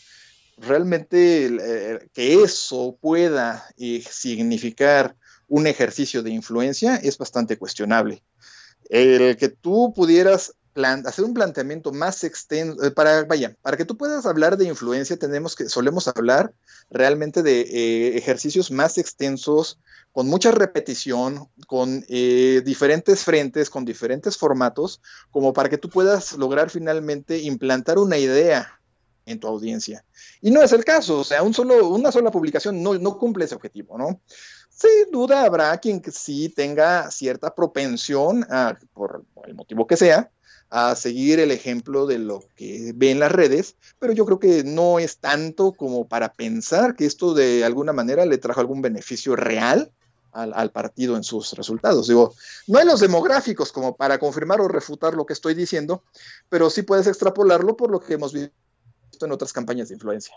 realmente 0.56 1.46
eh, 1.46 2.08
que 2.12 2.42
eso 2.42 2.96
pueda 3.00 3.66
eh, 3.76 4.02
significar 4.10 5.16
un 5.46 5.66
ejercicio 5.66 6.22
de 6.22 6.30
influencia 6.30 6.96
es 6.96 7.18
bastante 7.18 7.56
cuestionable. 7.56 8.22
El 8.88 9.36
que 9.36 9.48
tú 9.48 9.92
pudieras 9.94 10.54
hacer 10.84 11.24
un 11.24 11.34
planteamiento 11.34 11.92
más 11.92 12.24
extenso, 12.24 12.82
eh, 12.82 12.90
para, 12.90 13.24
vaya, 13.24 13.56
para 13.62 13.76
que 13.76 13.84
tú 13.84 13.96
puedas 13.96 14.26
hablar 14.26 14.56
de 14.56 14.66
influencia, 14.66 15.16
tenemos 15.16 15.56
que, 15.56 15.68
solemos 15.68 16.08
hablar 16.08 16.52
realmente 16.90 17.42
de 17.42 17.60
eh, 17.60 18.16
ejercicios 18.18 18.70
más 18.70 18.98
extensos, 18.98 19.78
con 20.12 20.26
mucha 20.26 20.50
repetición, 20.50 21.48
con 21.66 22.04
eh, 22.08 22.62
diferentes 22.64 23.22
frentes, 23.24 23.70
con 23.70 23.84
diferentes 23.84 24.36
formatos, 24.36 25.00
como 25.30 25.52
para 25.52 25.68
que 25.68 25.78
tú 25.78 25.90
puedas 25.90 26.32
lograr 26.32 26.70
finalmente 26.70 27.38
implantar 27.38 27.98
una 27.98 28.18
idea 28.18 28.80
en 29.26 29.38
tu 29.38 29.46
audiencia. 29.46 30.04
Y 30.40 30.50
no 30.50 30.62
es 30.62 30.72
el 30.72 30.84
caso, 30.84 31.20
o 31.20 31.24
sea, 31.24 31.42
una 31.42 32.10
sola 32.10 32.30
publicación 32.30 32.82
no, 32.82 32.94
no 32.94 33.18
cumple 33.18 33.44
ese 33.44 33.54
objetivo, 33.54 33.98
¿no? 33.98 34.20
Sin 34.70 35.10
duda 35.10 35.42
habrá 35.42 35.76
quien 35.78 36.02
sí 36.10 36.48
tenga 36.48 37.10
cierta 37.10 37.54
propensión, 37.54 38.46
a, 38.48 38.78
por 38.94 39.24
el 39.46 39.54
motivo 39.54 39.86
que 39.86 39.96
sea, 39.96 40.30
a 40.70 40.94
seguir 40.96 41.40
el 41.40 41.50
ejemplo 41.50 42.06
de 42.06 42.18
lo 42.18 42.44
que 42.56 42.92
ve 42.94 43.10
en 43.10 43.20
las 43.20 43.32
redes, 43.32 43.76
pero 43.98 44.12
yo 44.12 44.26
creo 44.26 44.38
que 44.38 44.64
no 44.64 44.98
es 44.98 45.18
tanto 45.18 45.72
como 45.72 46.06
para 46.06 46.32
pensar 46.32 46.94
que 46.94 47.06
esto 47.06 47.34
de 47.34 47.64
alguna 47.64 47.92
manera 47.92 48.26
le 48.26 48.38
trajo 48.38 48.60
algún 48.60 48.82
beneficio 48.82 49.34
real 49.34 49.90
al, 50.32 50.70
partido 50.70 51.16
en 51.16 51.24
sus 51.24 51.52
resultados. 51.54 52.06
Digo, 52.06 52.34
no 52.66 52.78
hay 52.78 52.86
los 52.86 53.00
demográficos 53.00 53.72
como 53.72 53.96
para 53.96 54.18
confirmar 54.18 54.60
o 54.60 54.68
refutar 54.68 55.14
lo 55.14 55.26
que 55.26 55.32
estoy 55.32 55.54
diciendo, 55.54 56.04
pero 56.48 56.70
sí 56.70 56.82
puedes 56.82 57.06
extrapolarlo 57.06 57.76
por 57.76 57.90
lo 57.90 58.00
que 58.00 58.14
hemos 58.14 58.32
visto 58.32 58.52
en 59.22 59.32
otras 59.32 59.52
campañas 59.52 59.88
de 59.88 59.94
influencia. 59.94 60.34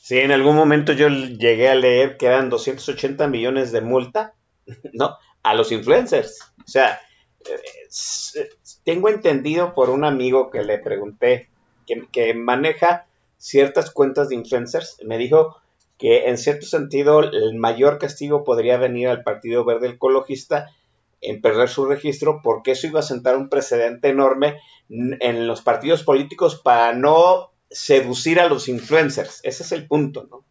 Sí, 0.00 0.18
en 0.18 0.32
algún 0.32 0.56
momento 0.56 0.92
yo 0.92 1.08
llegué 1.08 1.68
a 1.68 1.74
leer 1.74 2.16
que 2.16 2.26
eran 2.26 2.50
280 2.50 3.26
millones 3.28 3.72
de 3.72 3.80
multa, 3.80 4.34
¿no? 4.92 5.16
A 5.42 5.54
los 5.54 5.70
influencers. 5.72 6.38
O 6.64 6.68
sea, 6.68 7.00
tengo 8.84 9.08
entendido 9.08 9.74
por 9.74 9.90
un 9.90 10.04
amigo 10.04 10.50
que 10.50 10.62
le 10.62 10.78
pregunté 10.78 11.48
que, 12.12 12.34
maneja 12.34 13.06
ciertas 13.38 13.90
cuentas 13.90 14.28
de 14.28 14.36
influencers, 14.36 14.98
me 15.04 15.18
dijo 15.18 15.56
que 15.98 16.28
en 16.28 16.38
cierto 16.38 16.66
sentido 16.66 17.20
el 17.20 17.54
mayor 17.54 17.98
castigo 17.98 18.44
podría 18.44 18.76
venir 18.76 19.08
al 19.08 19.22
Partido 19.22 19.64
Verde 19.64 19.88
Ecologista 19.88 20.70
en 21.20 21.40
perder 21.42 21.68
su 21.68 21.84
registro 21.86 22.40
porque 22.42 22.70
eso 22.72 22.86
iba 22.86 23.00
a 23.00 23.04
sentar 23.04 23.36
un 23.36 23.48
precedente 23.48 24.08
enorme 24.08 24.60
en 24.88 25.46
los 25.46 25.62
partidos 25.62 26.02
políticos 26.02 26.60
para 26.62 26.92
no 26.94 27.50
seducir 27.70 28.40
a 28.40 28.48
los 28.48 28.68
influencers. 28.68 29.40
Ese 29.42 29.62
es 29.62 29.72
el 29.72 29.86
punto, 29.86 30.26
¿no? 30.30 30.44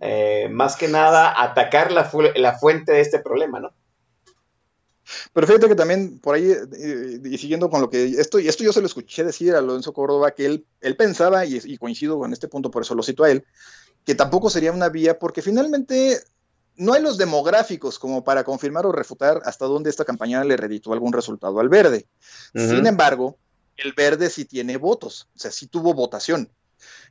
Eh, 0.00 0.48
más 0.50 0.76
que 0.76 0.88
nada 0.88 1.42
atacar 1.42 1.92
la, 1.92 2.04
fu- 2.04 2.22
la 2.34 2.58
fuente 2.58 2.92
de 2.92 3.00
este 3.00 3.18
problema, 3.18 3.60
¿no? 3.60 3.72
Pero 5.32 5.46
fíjate 5.46 5.68
que 5.68 5.74
también 5.74 6.18
por 6.18 6.34
ahí, 6.34 6.50
eh, 6.50 7.20
y 7.24 7.38
siguiendo 7.38 7.70
con 7.70 7.80
lo 7.80 7.90
que 7.90 8.06
esto, 8.06 8.38
y 8.38 8.48
esto 8.48 8.64
yo 8.64 8.72
se 8.72 8.80
lo 8.80 8.86
escuché 8.86 9.24
decir 9.24 9.54
a 9.54 9.58
Alonso 9.58 9.92
Córdoba, 9.92 10.32
que 10.32 10.46
él, 10.46 10.66
él 10.80 10.96
pensaba, 10.96 11.44
y, 11.44 11.60
y 11.64 11.78
coincido 11.78 12.18
con 12.18 12.32
este 12.32 12.48
punto, 12.48 12.70
por 12.70 12.82
eso 12.82 12.94
lo 12.94 13.02
cito 13.02 13.24
a 13.24 13.30
él, 13.30 13.44
que 14.04 14.14
tampoco 14.14 14.50
sería 14.50 14.72
una 14.72 14.88
vía, 14.88 15.18
porque 15.18 15.42
finalmente 15.42 16.20
no 16.76 16.92
hay 16.92 17.02
los 17.02 17.18
demográficos 17.18 17.98
como 17.98 18.22
para 18.24 18.44
confirmar 18.44 18.86
o 18.86 18.92
refutar 18.92 19.40
hasta 19.44 19.66
dónde 19.66 19.90
esta 19.90 20.04
campaña 20.04 20.44
le 20.44 20.56
reditó 20.56 20.92
algún 20.92 21.12
resultado 21.12 21.58
al 21.60 21.68
verde. 21.68 22.06
Sin 22.54 22.86
embargo, 22.86 23.38
el 23.76 23.92
verde 23.92 24.30
sí 24.30 24.44
tiene 24.44 24.76
votos, 24.76 25.28
o 25.34 25.38
sea, 25.38 25.50
sí 25.50 25.66
tuvo 25.66 25.94
votación. 25.94 26.50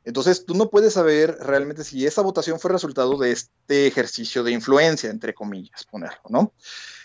Entonces, 0.04 0.46
tú 0.46 0.54
no 0.54 0.70
puedes 0.70 0.92
saber 0.92 1.36
realmente 1.40 1.82
si 1.82 2.06
esa 2.06 2.22
votación 2.22 2.60
fue 2.60 2.70
resultado 2.70 3.18
de 3.18 3.32
este 3.32 3.88
ejercicio 3.88 4.44
de 4.44 4.52
influencia, 4.52 5.10
entre 5.10 5.34
comillas, 5.34 5.84
ponerlo, 5.84 6.22
¿no? 6.28 6.52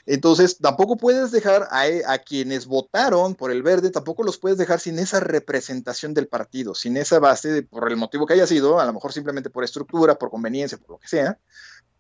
Entonces, 0.06 0.58
tampoco 0.58 0.98
puedes 0.98 1.32
dejar 1.32 1.68
a, 1.72 1.84
a 2.08 2.18
quienes 2.20 2.66
votaron 2.66 3.36
por 3.36 3.52
el 3.52 3.64
verde, 3.64 3.92
tampoco 3.92 4.24
los 4.24 4.38
puedes 4.38 4.58
dejar 4.58 4.80
sin 4.80 5.00
esa 5.00 5.20
representación 5.20 6.14
del 6.14 6.28
partido, 6.28 6.76
sin 6.76 6.98
esa 6.98 7.20
base, 7.20 7.64
por 7.64 7.90
el 7.90 7.98
motivo 7.98 8.26
que 8.26 8.34
haya 8.34 8.48
sido, 8.48 8.80
a 8.80 8.86
lo 8.86 8.94
mejor 8.94 9.14
simplemente 9.14 9.50
por 9.50 9.64
estructura, 9.64 10.16
por 10.16 10.30
conveniencia, 10.30 10.78
por 10.78 10.92
lo 10.92 10.98
que 11.00 11.08
sea, 11.08 11.40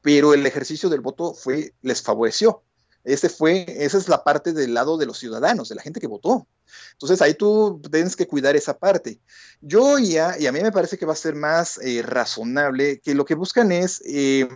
pero 0.01 0.33
el 0.33 0.45
ejercicio 0.45 0.89
del 0.89 1.01
voto 1.01 1.33
fue, 1.33 1.73
les 1.81 2.01
favoreció. 2.01 2.63
Ese 3.03 3.29
fue, 3.29 3.65
esa 3.67 3.97
es 3.97 4.07
la 4.07 4.23
parte 4.23 4.53
del 4.53 4.73
lado 4.73 4.97
de 4.97 5.05
los 5.05 5.17
ciudadanos, 5.17 5.69
de 5.69 5.75
la 5.75 5.81
gente 5.81 5.99
que 5.99 6.07
votó. 6.07 6.47
Entonces 6.93 7.21
ahí 7.21 7.33
tú 7.33 7.81
tienes 7.91 8.15
que 8.15 8.27
cuidar 8.27 8.55
esa 8.55 8.77
parte. 8.77 9.19
Yo 9.59 9.97
ya, 9.97 10.37
y 10.39 10.45
a 10.45 10.51
mí 10.51 10.61
me 10.61 10.71
parece 10.71 10.97
que 10.97 11.05
va 11.05 11.13
a 11.13 11.15
ser 11.15 11.35
más 11.35 11.79
eh, 11.79 12.03
razonable, 12.03 12.99
que 12.99 13.15
lo 13.15 13.25
que 13.25 13.35
buscan 13.35 13.71
es 13.71 14.03
eh, 14.05 14.47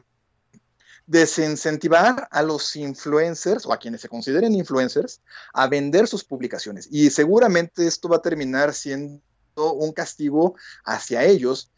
desincentivar 1.07 2.27
a 2.32 2.41
los 2.41 2.76
influencers 2.76 3.65
o 3.65 3.73
a 3.73 3.77
quienes 3.77 4.02
se 4.02 4.10
consideren 4.10 4.56
influencers 4.56 5.22
a 5.53 5.68
vender 5.68 6.07
sus 6.07 6.23
publicaciones. 6.23 6.88
Y 6.91 7.10
seguramente 7.11 7.86
esto 7.88 8.10
va 8.10 8.18
a 8.18 8.22
terminar 8.22 8.73
siendo 8.73 9.22
un 9.56 9.91
castigo 9.94 10.56
hacia 10.84 11.23
ellos. 11.23 11.72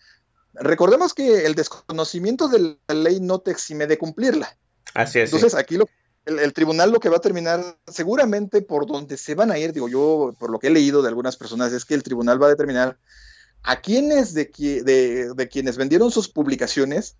Recordemos 0.53 1.13
que 1.13 1.45
el 1.45 1.55
desconocimiento 1.55 2.47
de 2.47 2.77
la 2.87 2.93
ley 2.95 3.19
no 3.19 3.39
te 3.39 3.51
exime 3.51 3.85
de 3.85 3.97
cumplirla. 3.97 4.57
Así 4.93 5.19
es. 5.19 5.29
sí. 5.29 5.35
Entonces 5.35 5.59
aquí 5.59 5.77
lo, 5.77 5.87
el, 6.25 6.39
el 6.39 6.53
tribunal 6.53 6.91
lo 6.91 6.99
que 6.99 7.09
va 7.09 7.17
a 7.17 7.21
terminar, 7.21 7.77
seguramente 7.87 8.61
por 8.61 8.87
donde 8.87 9.17
se 9.17 9.35
van 9.35 9.51
a 9.51 9.59
ir, 9.59 9.73
digo 9.73 9.89
yo, 9.89 10.33
por 10.39 10.49
lo 10.49 10.57
que 10.57 10.67
he 10.67 10.71
leído 10.71 11.01
de 11.01 11.09
algunas 11.09 11.35
personas, 11.37 11.73
es 11.73 11.85
que 11.85 11.93
el 11.93 12.03
tribunal 12.03 12.41
va 12.41 12.47
a 12.47 12.51
determinar 12.51 12.97
a 13.63 13.81
quienes 13.81 14.33
de, 14.33 14.49
qui- 14.51 14.81
de- 14.83 15.33
de 15.33 15.47
quienes 15.49 15.77
vendieron 15.77 16.09
sus 16.11 16.29
publicaciones, 16.29 17.17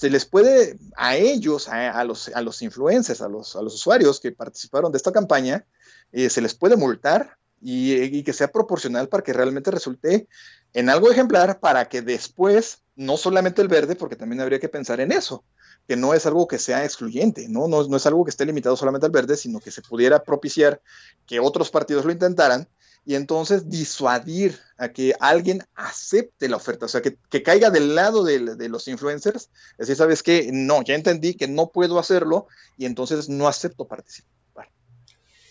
se 0.00 0.08
les 0.08 0.24
puede, 0.24 0.78
a 0.96 1.16
ellos, 1.16 1.68
a, 1.68 2.02
los, 2.04 2.30
a 2.34 2.40
los 2.40 2.62
influencers, 2.62 3.20
a 3.20 3.28
los, 3.28 3.54
a 3.54 3.60
los 3.60 3.74
usuarios 3.74 4.18
que 4.18 4.32
participaron 4.32 4.90
de 4.90 4.96
esta 4.96 5.12
campaña, 5.12 5.66
eh, 6.10 6.30
se 6.30 6.40
les 6.40 6.54
puede 6.54 6.76
multar 6.76 7.36
y, 7.60 7.92
y 7.92 8.22
que 8.22 8.32
sea 8.32 8.50
proporcional 8.50 9.10
para 9.10 9.22
que 9.22 9.34
realmente 9.34 9.70
resulte 9.70 10.26
en 10.72 10.88
algo 10.88 11.10
ejemplar 11.10 11.60
para 11.60 11.86
que 11.90 12.00
después, 12.00 12.78
no 12.96 13.18
solamente 13.18 13.60
el 13.60 13.68
verde, 13.68 13.94
porque 13.94 14.16
también 14.16 14.40
habría 14.40 14.58
que 14.58 14.70
pensar 14.70 15.00
en 15.00 15.12
eso, 15.12 15.44
que 15.86 15.96
no 15.96 16.14
es 16.14 16.24
algo 16.24 16.48
que 16.48 16.58
sea 16.58 16.82
excluyente, 16.82 17.46
¿no? 17.50 17.68
No, 17.68 17.86
no 17.86 17.98
es 17.98 18.06
algo 18.06 18.24
que 18.24 18.30
esté 18.30 18.46
limitado 18.46 18.78
solamente 18.78 19.04
al 19.04 19.12
verde, 19.12 19.36
sino 19.36 19.60
que 19.60 19.70
se 19.70 19.82
pudiera 19.82 20.24
propiciar 20.24 20.80
que 21.26 21.40
otros 21.40 21.70
partidos 21.70 22.06
lo 22.06 22.12
intentaran 22.12 22.66
y 23.04 23.14
entonces 23.14 23.68
disuadir 23.70 24.58
a 24.76 24.90
que 24.90 25.14
alguien 25.20 25.62
acepte 25.74 26.48
la 26.48 26.56
oferta, 26.56 26.86
o 26.86 26.88
sea, 26.88 27.00
que, 27.02 27.16
que 27.30 27.42
caiga 27.42 27.70
del 27.70 27.94
lado 27.94 28.24
del- 28.24 28.56
de, 28.56 28.68
los 28.68 28.88
influencers, 28.88 29.50
decir, 29.78 29.96
¿sabes 29.96 30.22
qué? 30.22 30.50
No, 30.52 30.82
ya 30.82 30.94
entendí 30.94 31.34
que 31.34 31.48
no 31.48 31.68
puedo 31.68 31.98
hacerlo 31.98 32.46
y 32.76 32.86
entonces 32.86 33.28
no 33.28 33.48
acepto 33.48 33.86
participar. 33.86 34.30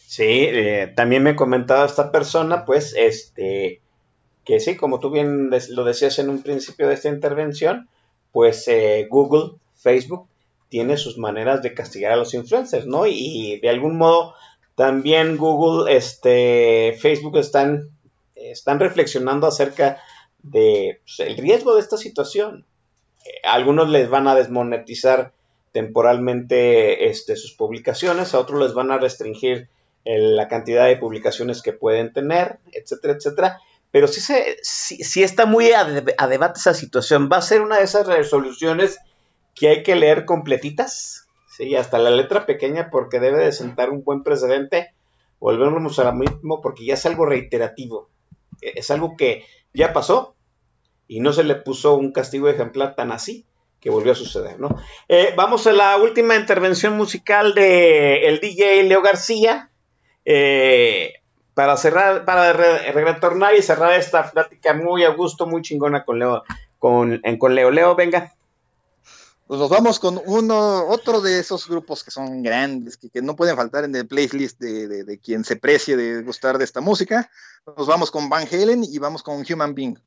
Sí, 0.07 0.23
eh, 0.25 0.91
también 0.95 1.23
me 1.23 1.35
comentaba 1.35 1.85
esta 1.85 2.11
persona, 2.11 2.65
pues, 2.65 2.95
este, 2.97 3.81
que 4.43 4.59
sí, 4.59 4.75
como 4.75 4.99
tú 4.99 5.11
bien 5.11 5.49
lo 5.69 5.83
decías 5.83 6.17
en 6.19 6.29
un 6.29 6.41
principio 6.41 6.87
de 6.87 6.95
esta 6.95 7.09
intervención, 7.09 7.87
pues 8.31 8.67
eh, 8.67 9.07
Google, 9.09 9.59
Facebook, 9.75 10.27
tiene 10.69 10.97
sus 10.97 11.17
maneras 11.17 11.61
de 11.61 11.73
castigar 11.73 12.11
a 12.11 12.15
los 12.15 12.33
influencers, 12.33 12.85
¿no? 12.85 13.05
Y 13.07 13.59
de 13.61 13.69
algún 13.69 13.97
modo 13.97 14.33
también 14.79 15.35
Google, 15.35 15.93
este, 15.93 16.97
Facebook 17.01 17.37
están, 17.37 17.89
están 18.33 18.79
reflexionando 18.79 19.45
acerca 19.45 20.01
de 20.41 21.01
pues, 21.03 21.19
el 21.19 21.35
riesgo 21.35 21.75
de 21.75 21.81
esta 21.81 21.97
situación. 21.97 22.65
Eh, 23.25 23.29
algunos 23.43 23.89
les 23.89 24.09
van 24.09 24.29
a 24.29 24.35
desmonetizar 24.35 25.33
temporalmente 25.73 27.09
este, 27.09 27.35
sus 27.35 27.51
publicaciones, 27.55 28.33
a 28.33 28.39
otros 28.39 28.61
les 28.61 28.73
van 28.73 28.89
a 28.91 28.97
restringir 28.97 29.67
el- 30.05 30.37
la 30.37 30.47
cantidad 30.47 30.85
de 30.87 30.95
publicaciones 30.95 31.61
que 31.61 31.73
pueden 31.73 32.13
tener, 32.13 32.59
etcétera, 32.71 33.15
etcétera. 33.15 33.59
Pero 33.91 34.07
sí, 34.07 34.21
se, 34.21 34.57
sí, 34.61 35.03
sí 35.03 35.23
está 35.23 35.45
muy 35.45 35.71
a, 35.73 35.81
a 36.17 36.27
debate 36.27 36.59
esa 36.59 36.73
situación. 36.73 37.27
¿Va 37.29 37.37
a 37.37 37.41
ser 37.41 37.61
una 37.61 37.79
de 37.79 37.83
esas 37.83 38.07
resoluciones 38.07 38.97
que 39.55 39.67
hay 39.67 39.83
que 39.83 39.95
leer 39.97 40.23
completitas? 40.23 41.27
Sí, 41.59 41.75
hasta 41.75 41.99
la 41.99 42.09
letra 42.09 42.47
pequeña 42.47 42.89
porque 42.89 43.19
debe 43.19 43.45
de 43.45 43.51
sentar 43.51 43.91
un 43.91 44.03
buen 44.03 44.23
precedente. 44.23 44.93
Volvemos 45.39 45.99
a 45.99 46.05
lo 46.05 46.13
mismo 46.13 46.61
porque 46.61 46.85
ya 46.85 46.95
es 46.95 47.05
algo 47.05 47.27
reiterativo. 47.27 48.09
Eh, 48.61 48.73
Es 48.77 48.91
algo 48.91 49.17
que 49.17 49.45
ya 49.73 49.93
pasó 49.93 50.35
y 51.07 51.21
no 51.21 51.33
se 51.33 51.43
le 51.45 51.55
puso 51.55 51.95
un 51.95 52.11
castigo 52.13 52.49
ejemplar 52.49 52.95
tan 52.95 53.11
así 53.11 53.45
que 53.81 53.89
volvió 53.91 54.13
a 54.13 54.15
suceder, 54.15 54.59
¿no? 54.59 54.75
Eh, 55.09 55.33
vamos 55.37 55.67
a 55.67 55.73
la 55.73 55.97
última 55.97 56.35
intervención 56.37 56.97
musical 56.97 57.53
de 57.55 58.27
el 58.27 58.39
DJ 58.41 58.83
Leo 58.83 59.01
García. 59.03 59.71
eh, 60.25 61.13
para 61.55 61.77
cerrar, 61.77 62.25
para 62.25 62.53
re- 62.53 62.91
retornar 62.93 63.55
y 63.55 63.61
cerrar 63.63 63.93
esta 63.99 64.31
plática 64.31 64.73
muy 64.73 65.03
a 65.05 65.09
gusto, 65.11 65.47
muy 65.47 65.61
chingona 65.61 66.05
con 66.05 66.19
Leo, 66.19 66.43
con, 66.79 67.21
con 67.39 67.55
Leo. 67.55 67.71
Leo, 67.71 67.95
venga. 67.95 68.33
Pues 69.49 69.59
nos 69.59 69.71
vamos 69.71 69.99
con 69.99 70.21
uno, 70.27 70.85
otro 70.89 71.21
de 71.21 71.39
esos 71.39 71.67
grupos 71.67 72.03
que 72.03 72.11
son 72.11 72.43
grandes, 72.43 72.97
que, 72.97 73.19
no 73.23 73.35
pueden 73.35 73.55
faltar 73.55 73.83
en 73.83 73.95
el 73.95 74.07
playlist 74.07 74.59
de, 74.59 74.87
de- 74.87 75.03
de 75.03 75.17
quien 75.19 75.43
se 75.43 75.55
precie 75.55 75.97
de 75.97 76.21
gustar 76.21 76.59
de 76.59 76.65
esta 76.65 76.81
música. 76.81 77.31
Nos 77.65 77.87
vamos 77.87 78.11
con 78.11 78.29
Van 78.29 78.47
Halen 78.47 78.83
y 78.83 78.99
vamos 78.99 79.23
con 79.23 79.43
Human 79.51 79.73
Being. 79.73 79.97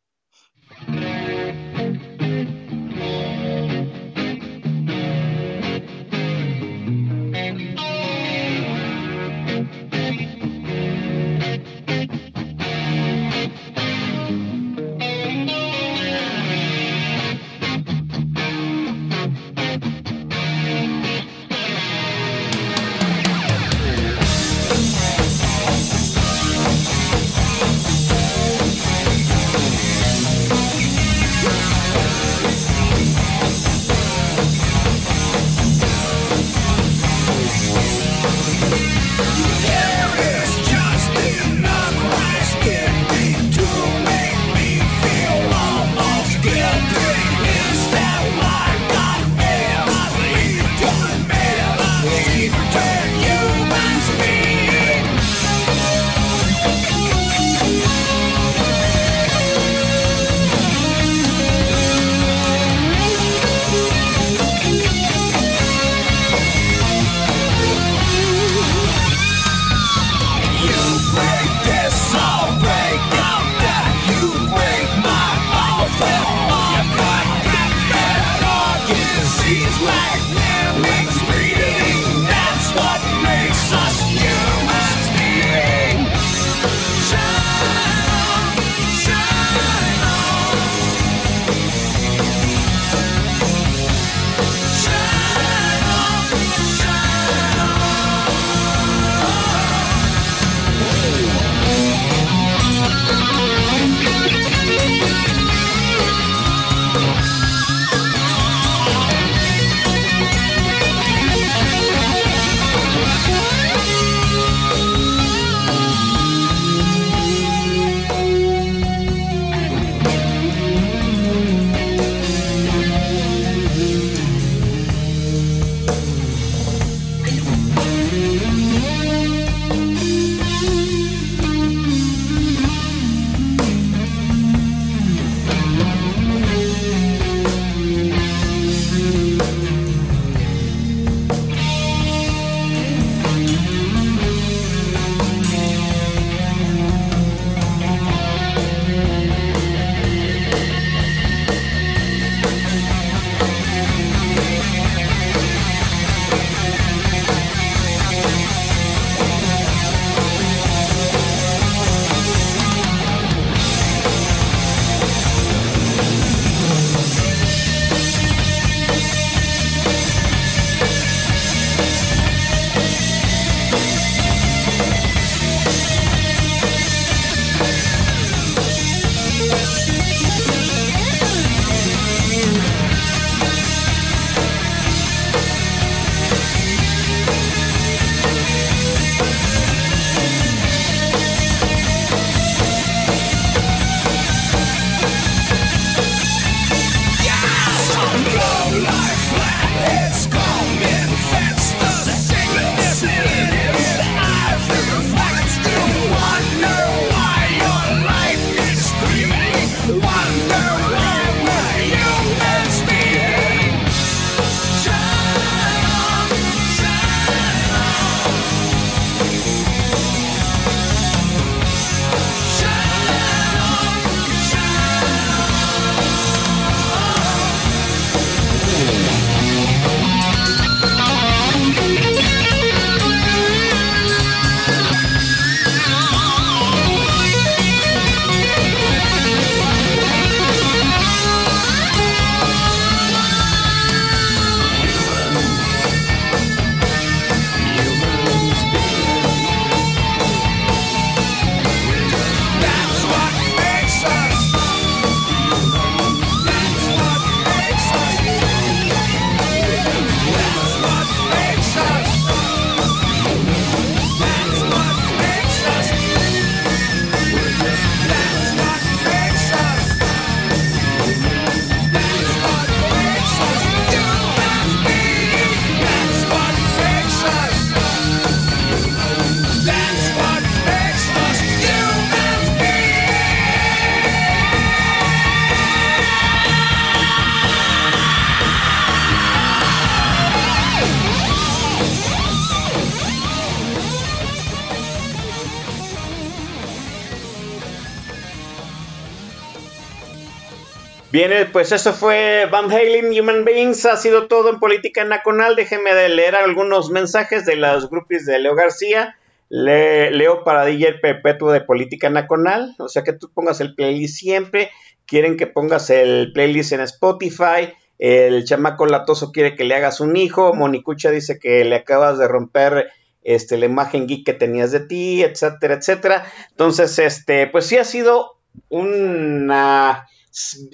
Pues 301.52 301.72
eso 301.72 301.92
fue 301.92 302.48
Van 302.50 302.70
Halen 302.70 303.06
Human 303.18 303.44
Beings. 303.44 303.84
Ha 303.86 303.96
sido 303.96 304.26
todo 304.26 304.50
en 304.50 304.58
Política 304.60 305.04
Nacional. 305.04 305.54
Déjenme 305.56 305.94
de 305.94 306.08
leer 306.08 306.34
algunos 306.34 306.90
mensajes 306.90 307.44
de 307.44 307.56
las 307.56 307.88
groupies 307.90 308.26
de 308.26 308.38
Leo 308.38 308.54
García. 308.54 309.16
Le- 309.48 310.10
leo 310.10 310.44
para 310.44 310.64
DJ 310.64 310.94
perpetuo 310.94 311.52
de 311.52 311.60
Política 311.60 312.10
Nacional. 312.10 312.74
O 312.78 312.88
sea 312.88 313.02
que 313.04 313.12
tú 313.12 313.30
pongas 313.32 313.60
el 313.60 313.74
playlist 313.74 314.16
siempre. 314.18 314.70
Quieren 315.06 315.36
que 315.36 315.46
pongas 315.46 315.90
el 315.90 316.32
playlist 316.32 316.72
en 316.72 316.80
Spotify. 316.80 317.72
El 317.98 318.44
chamaco 318.44 318.86
latoso 318.86 319.30
quiere 319.30 319.54
que 319.54 319.64
le 319.64 319.74
hagas 319.74 320.00
un 320.00 320.16
hijo. 320.16 320.54
Monicucha 320.54 321.10
dice 321.10 321.38
que 321.38 321.64
le 321.64 321.76
acabas 321.76 322.18
de 322.18 322.26
romper 322.28 322.90
este, 323.22 323.56
la 323.58 323.66
imagen 323.66 324.06
geek 324.08 324.24
que 324.26 324.32
tenías 324.32 324.72
de 324.72 324.80
ti, 324.80 325.22
etcétera, 325.22 325.74
etcétera. 325.74 326.24
Entonces, 326.50 326.98
este, 326.98 327.46
pues 327.46 327.66
sí 327.66 327.78
ha 327.78 327.84
sido 327.84 328.38
una, 328.68 330.08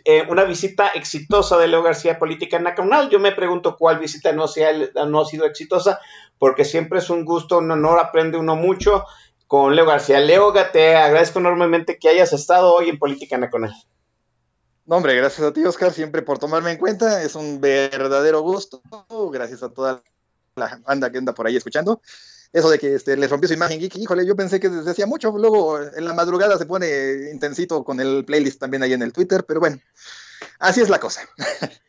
eh, 0.05 0.26
una 0.28 0.44
visita 0.44 0.89
exitosa 0.89 1.59
de 1.59 1.66
Leo 1.66 1.82
García 1.82 2.18
Política 2.18 2.59
Nacional. 2.59 3.10
Yo 3.10 3.18
me 3.18 3.32
pregunto 3.32 3.76
cuál 3.76 3.98
visita 3.98 4.32
no, 4.32 4.47
sea, 4.47 4.72
no 5.06 5.20
ha 5.20 5.24
sido 5.24 5.47
exitosa, 5.47 6.01
porque 6.39 6.64
siempre 6.64 7.01
es 7.01 7.10
un 7.10 7.24
gusto, 7.24 7.59
un 7.59 7.70
honor, 7.70 7.98
aprende 8.01 8.39
uno 8.39 8.56
mucho 8.56 9.05
con 9.47 9.74
Leo 9.74 9.86
García. 9.86 10.20
Leo, 10.20 10.52
te 10.72 10.97
agradezco 10.97 11.40
enormemente 11.40 11.98
que 11.98 12.09
hayas 12.09 12.32
estado 12.32 12.72
hoy 12.72 12.89
en 12.89 12.98
Política 12.98 13.39
Nacional. 13.39 13.74
No, 14.86 14.97
hombre, 14.97 15.14
gracias 15.16 15.47
a 15.47 15.52
ti, 15.52 15.64
Oscar, 15.64 15.93
siempre 15.93 16.22
por 16.22 16.39
tomarme 16.39 16.70
en 16.70 16.78
cuenta. 16.78 17.22
Es 17.22 17.35
un 17.35 17.60
verdadero 17.60 18.40
gusto. 18.40 18.80
Gracias 19.30 19.62
a 19.62 19.68
toda 19.68 20.02
la 20.55 20.80
banda 20.86 21.10
que 21.10 21.18
anda 21.18 21.35
por 21.35 21.47
ahí 21.47 21.56
escuchando. 21.56 22.01
Eso 22.53 22.70
de 22.70 22.79
que 22.79 22.95
este, 22.95 23.16
les 23.16 23.31
rompió 23.31 23.47
su 23.49 23.55
imagen 23.55 23.79
geek, 23.79 23.97
híjole, 23.97 24.27
yo 24.27 24.35
pensé 24.35 24.59
que 24.59 24.69
desde 24.69 24.91
hacía 24.91 25.07
mucho. 25.07 25.31
Luego 25.37 25.79
en 25.79 26.05
la 26.05 26.15
madrugada 26.15 26.57
se 26.57 26.66
pone 26.66 27.31
intensito 27.33 27.85
con 27.85 28.01
el 28.01 28.25
playlist 28.25 28.59
también 28.59 28.83
ahí 28.83 28.95
en 28.95 29.03
el 29.03 29.12
Twitter, 29.12 29.45
pero 29.47 29.61
bueno, 29.61 29.79
así 30.59 30.81
es 30.81 30.89
la 30.89 30.99
cosa. 30.99 31.23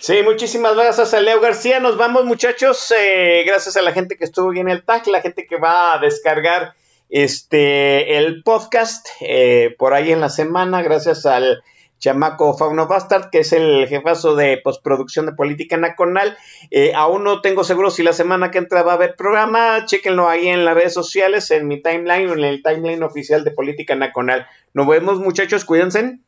Sí, 0.00 0.22
muchísimas 0.22 0.74
gracias 0.74 1.12
a 1.12 1.20
Leo 1.20 1.42
García. 1.42 1.78
Nos 1.78 1.98
vamos, 1.98 2.24
muchachos. 2.24 2.90
Eh, 2.98 3.44
gracias 3.46 3.76
a 3.76 3.82
la 3.82 3.92
gente 3.92 4.16
que 4.16 4.24
estuvo 4.24 4.48
bien 4.48 4.66
en 4.66 4.76
el 4.76 4.82
tag, 4.82 5.06
la 5.08 5.20
gente 5.20 5.46
que 5.46 5.58
va 5.58 5.94
a 5.94 5.98
descargar 5.98 6.72
este 7.10 8.16
el 8.16 8.42
podcast 8.42 9.06
eh, 9.20 9.74
por 9.78 9.92
ahí 9.92 10.10
en 10.10 10.20
la 10.20 10.30
semana. 10.30 10.80
Gracias 10.80 11.26
al 11.26 11.62
chamaco 12.00 12.56
Fauno 12.56 12.88
Bastard, 12.88 13.30
que 13.30 13.40
es 13.40 13.52
el 13.52 13.86
jefazo 13.86 14.34
de 14.34 14.58
postproducción 14.58 15.26
de 15.26 15.32
Política 15.32 15.76
Nacional. 15.76 16.36
Eh, 16.70 16.92
aún 16.94 17.22
no 17.22 17.40
tengo 17.42 17.62
seguro 17.62 17.90
si 17.90 18.02
la 18.02 18.12
semana 18.12 18.50
que 18.50 18.58
entra 18.58 18.82
va 18.82 18.92
a 18.92 18.94
haber 18.96 19.14
programa. 19.14 19.84
Chequenlo 19.86 20.28
ahí 20.28 20.48
en 20.48 20.64
las 20.64 20.74
redes 20.74 20.94
sociales, 20.94 21.50
en 21.52 21.68
mi 21.68 21.80
timeline 21.80 22.28
o 22.28 22.32
en 22.32 22.44
el 22.44 22.62
timeline 22.62 23.02
oficial 23.04 23.44
de 23.44 23.52
Política 23.52 23.94
Nacional. 23.94 24.46
Nos 24.74 24.88
vemos, 24.88 25.20
muchachos. 25.20 25.64
Cuídense. 25.64 26.18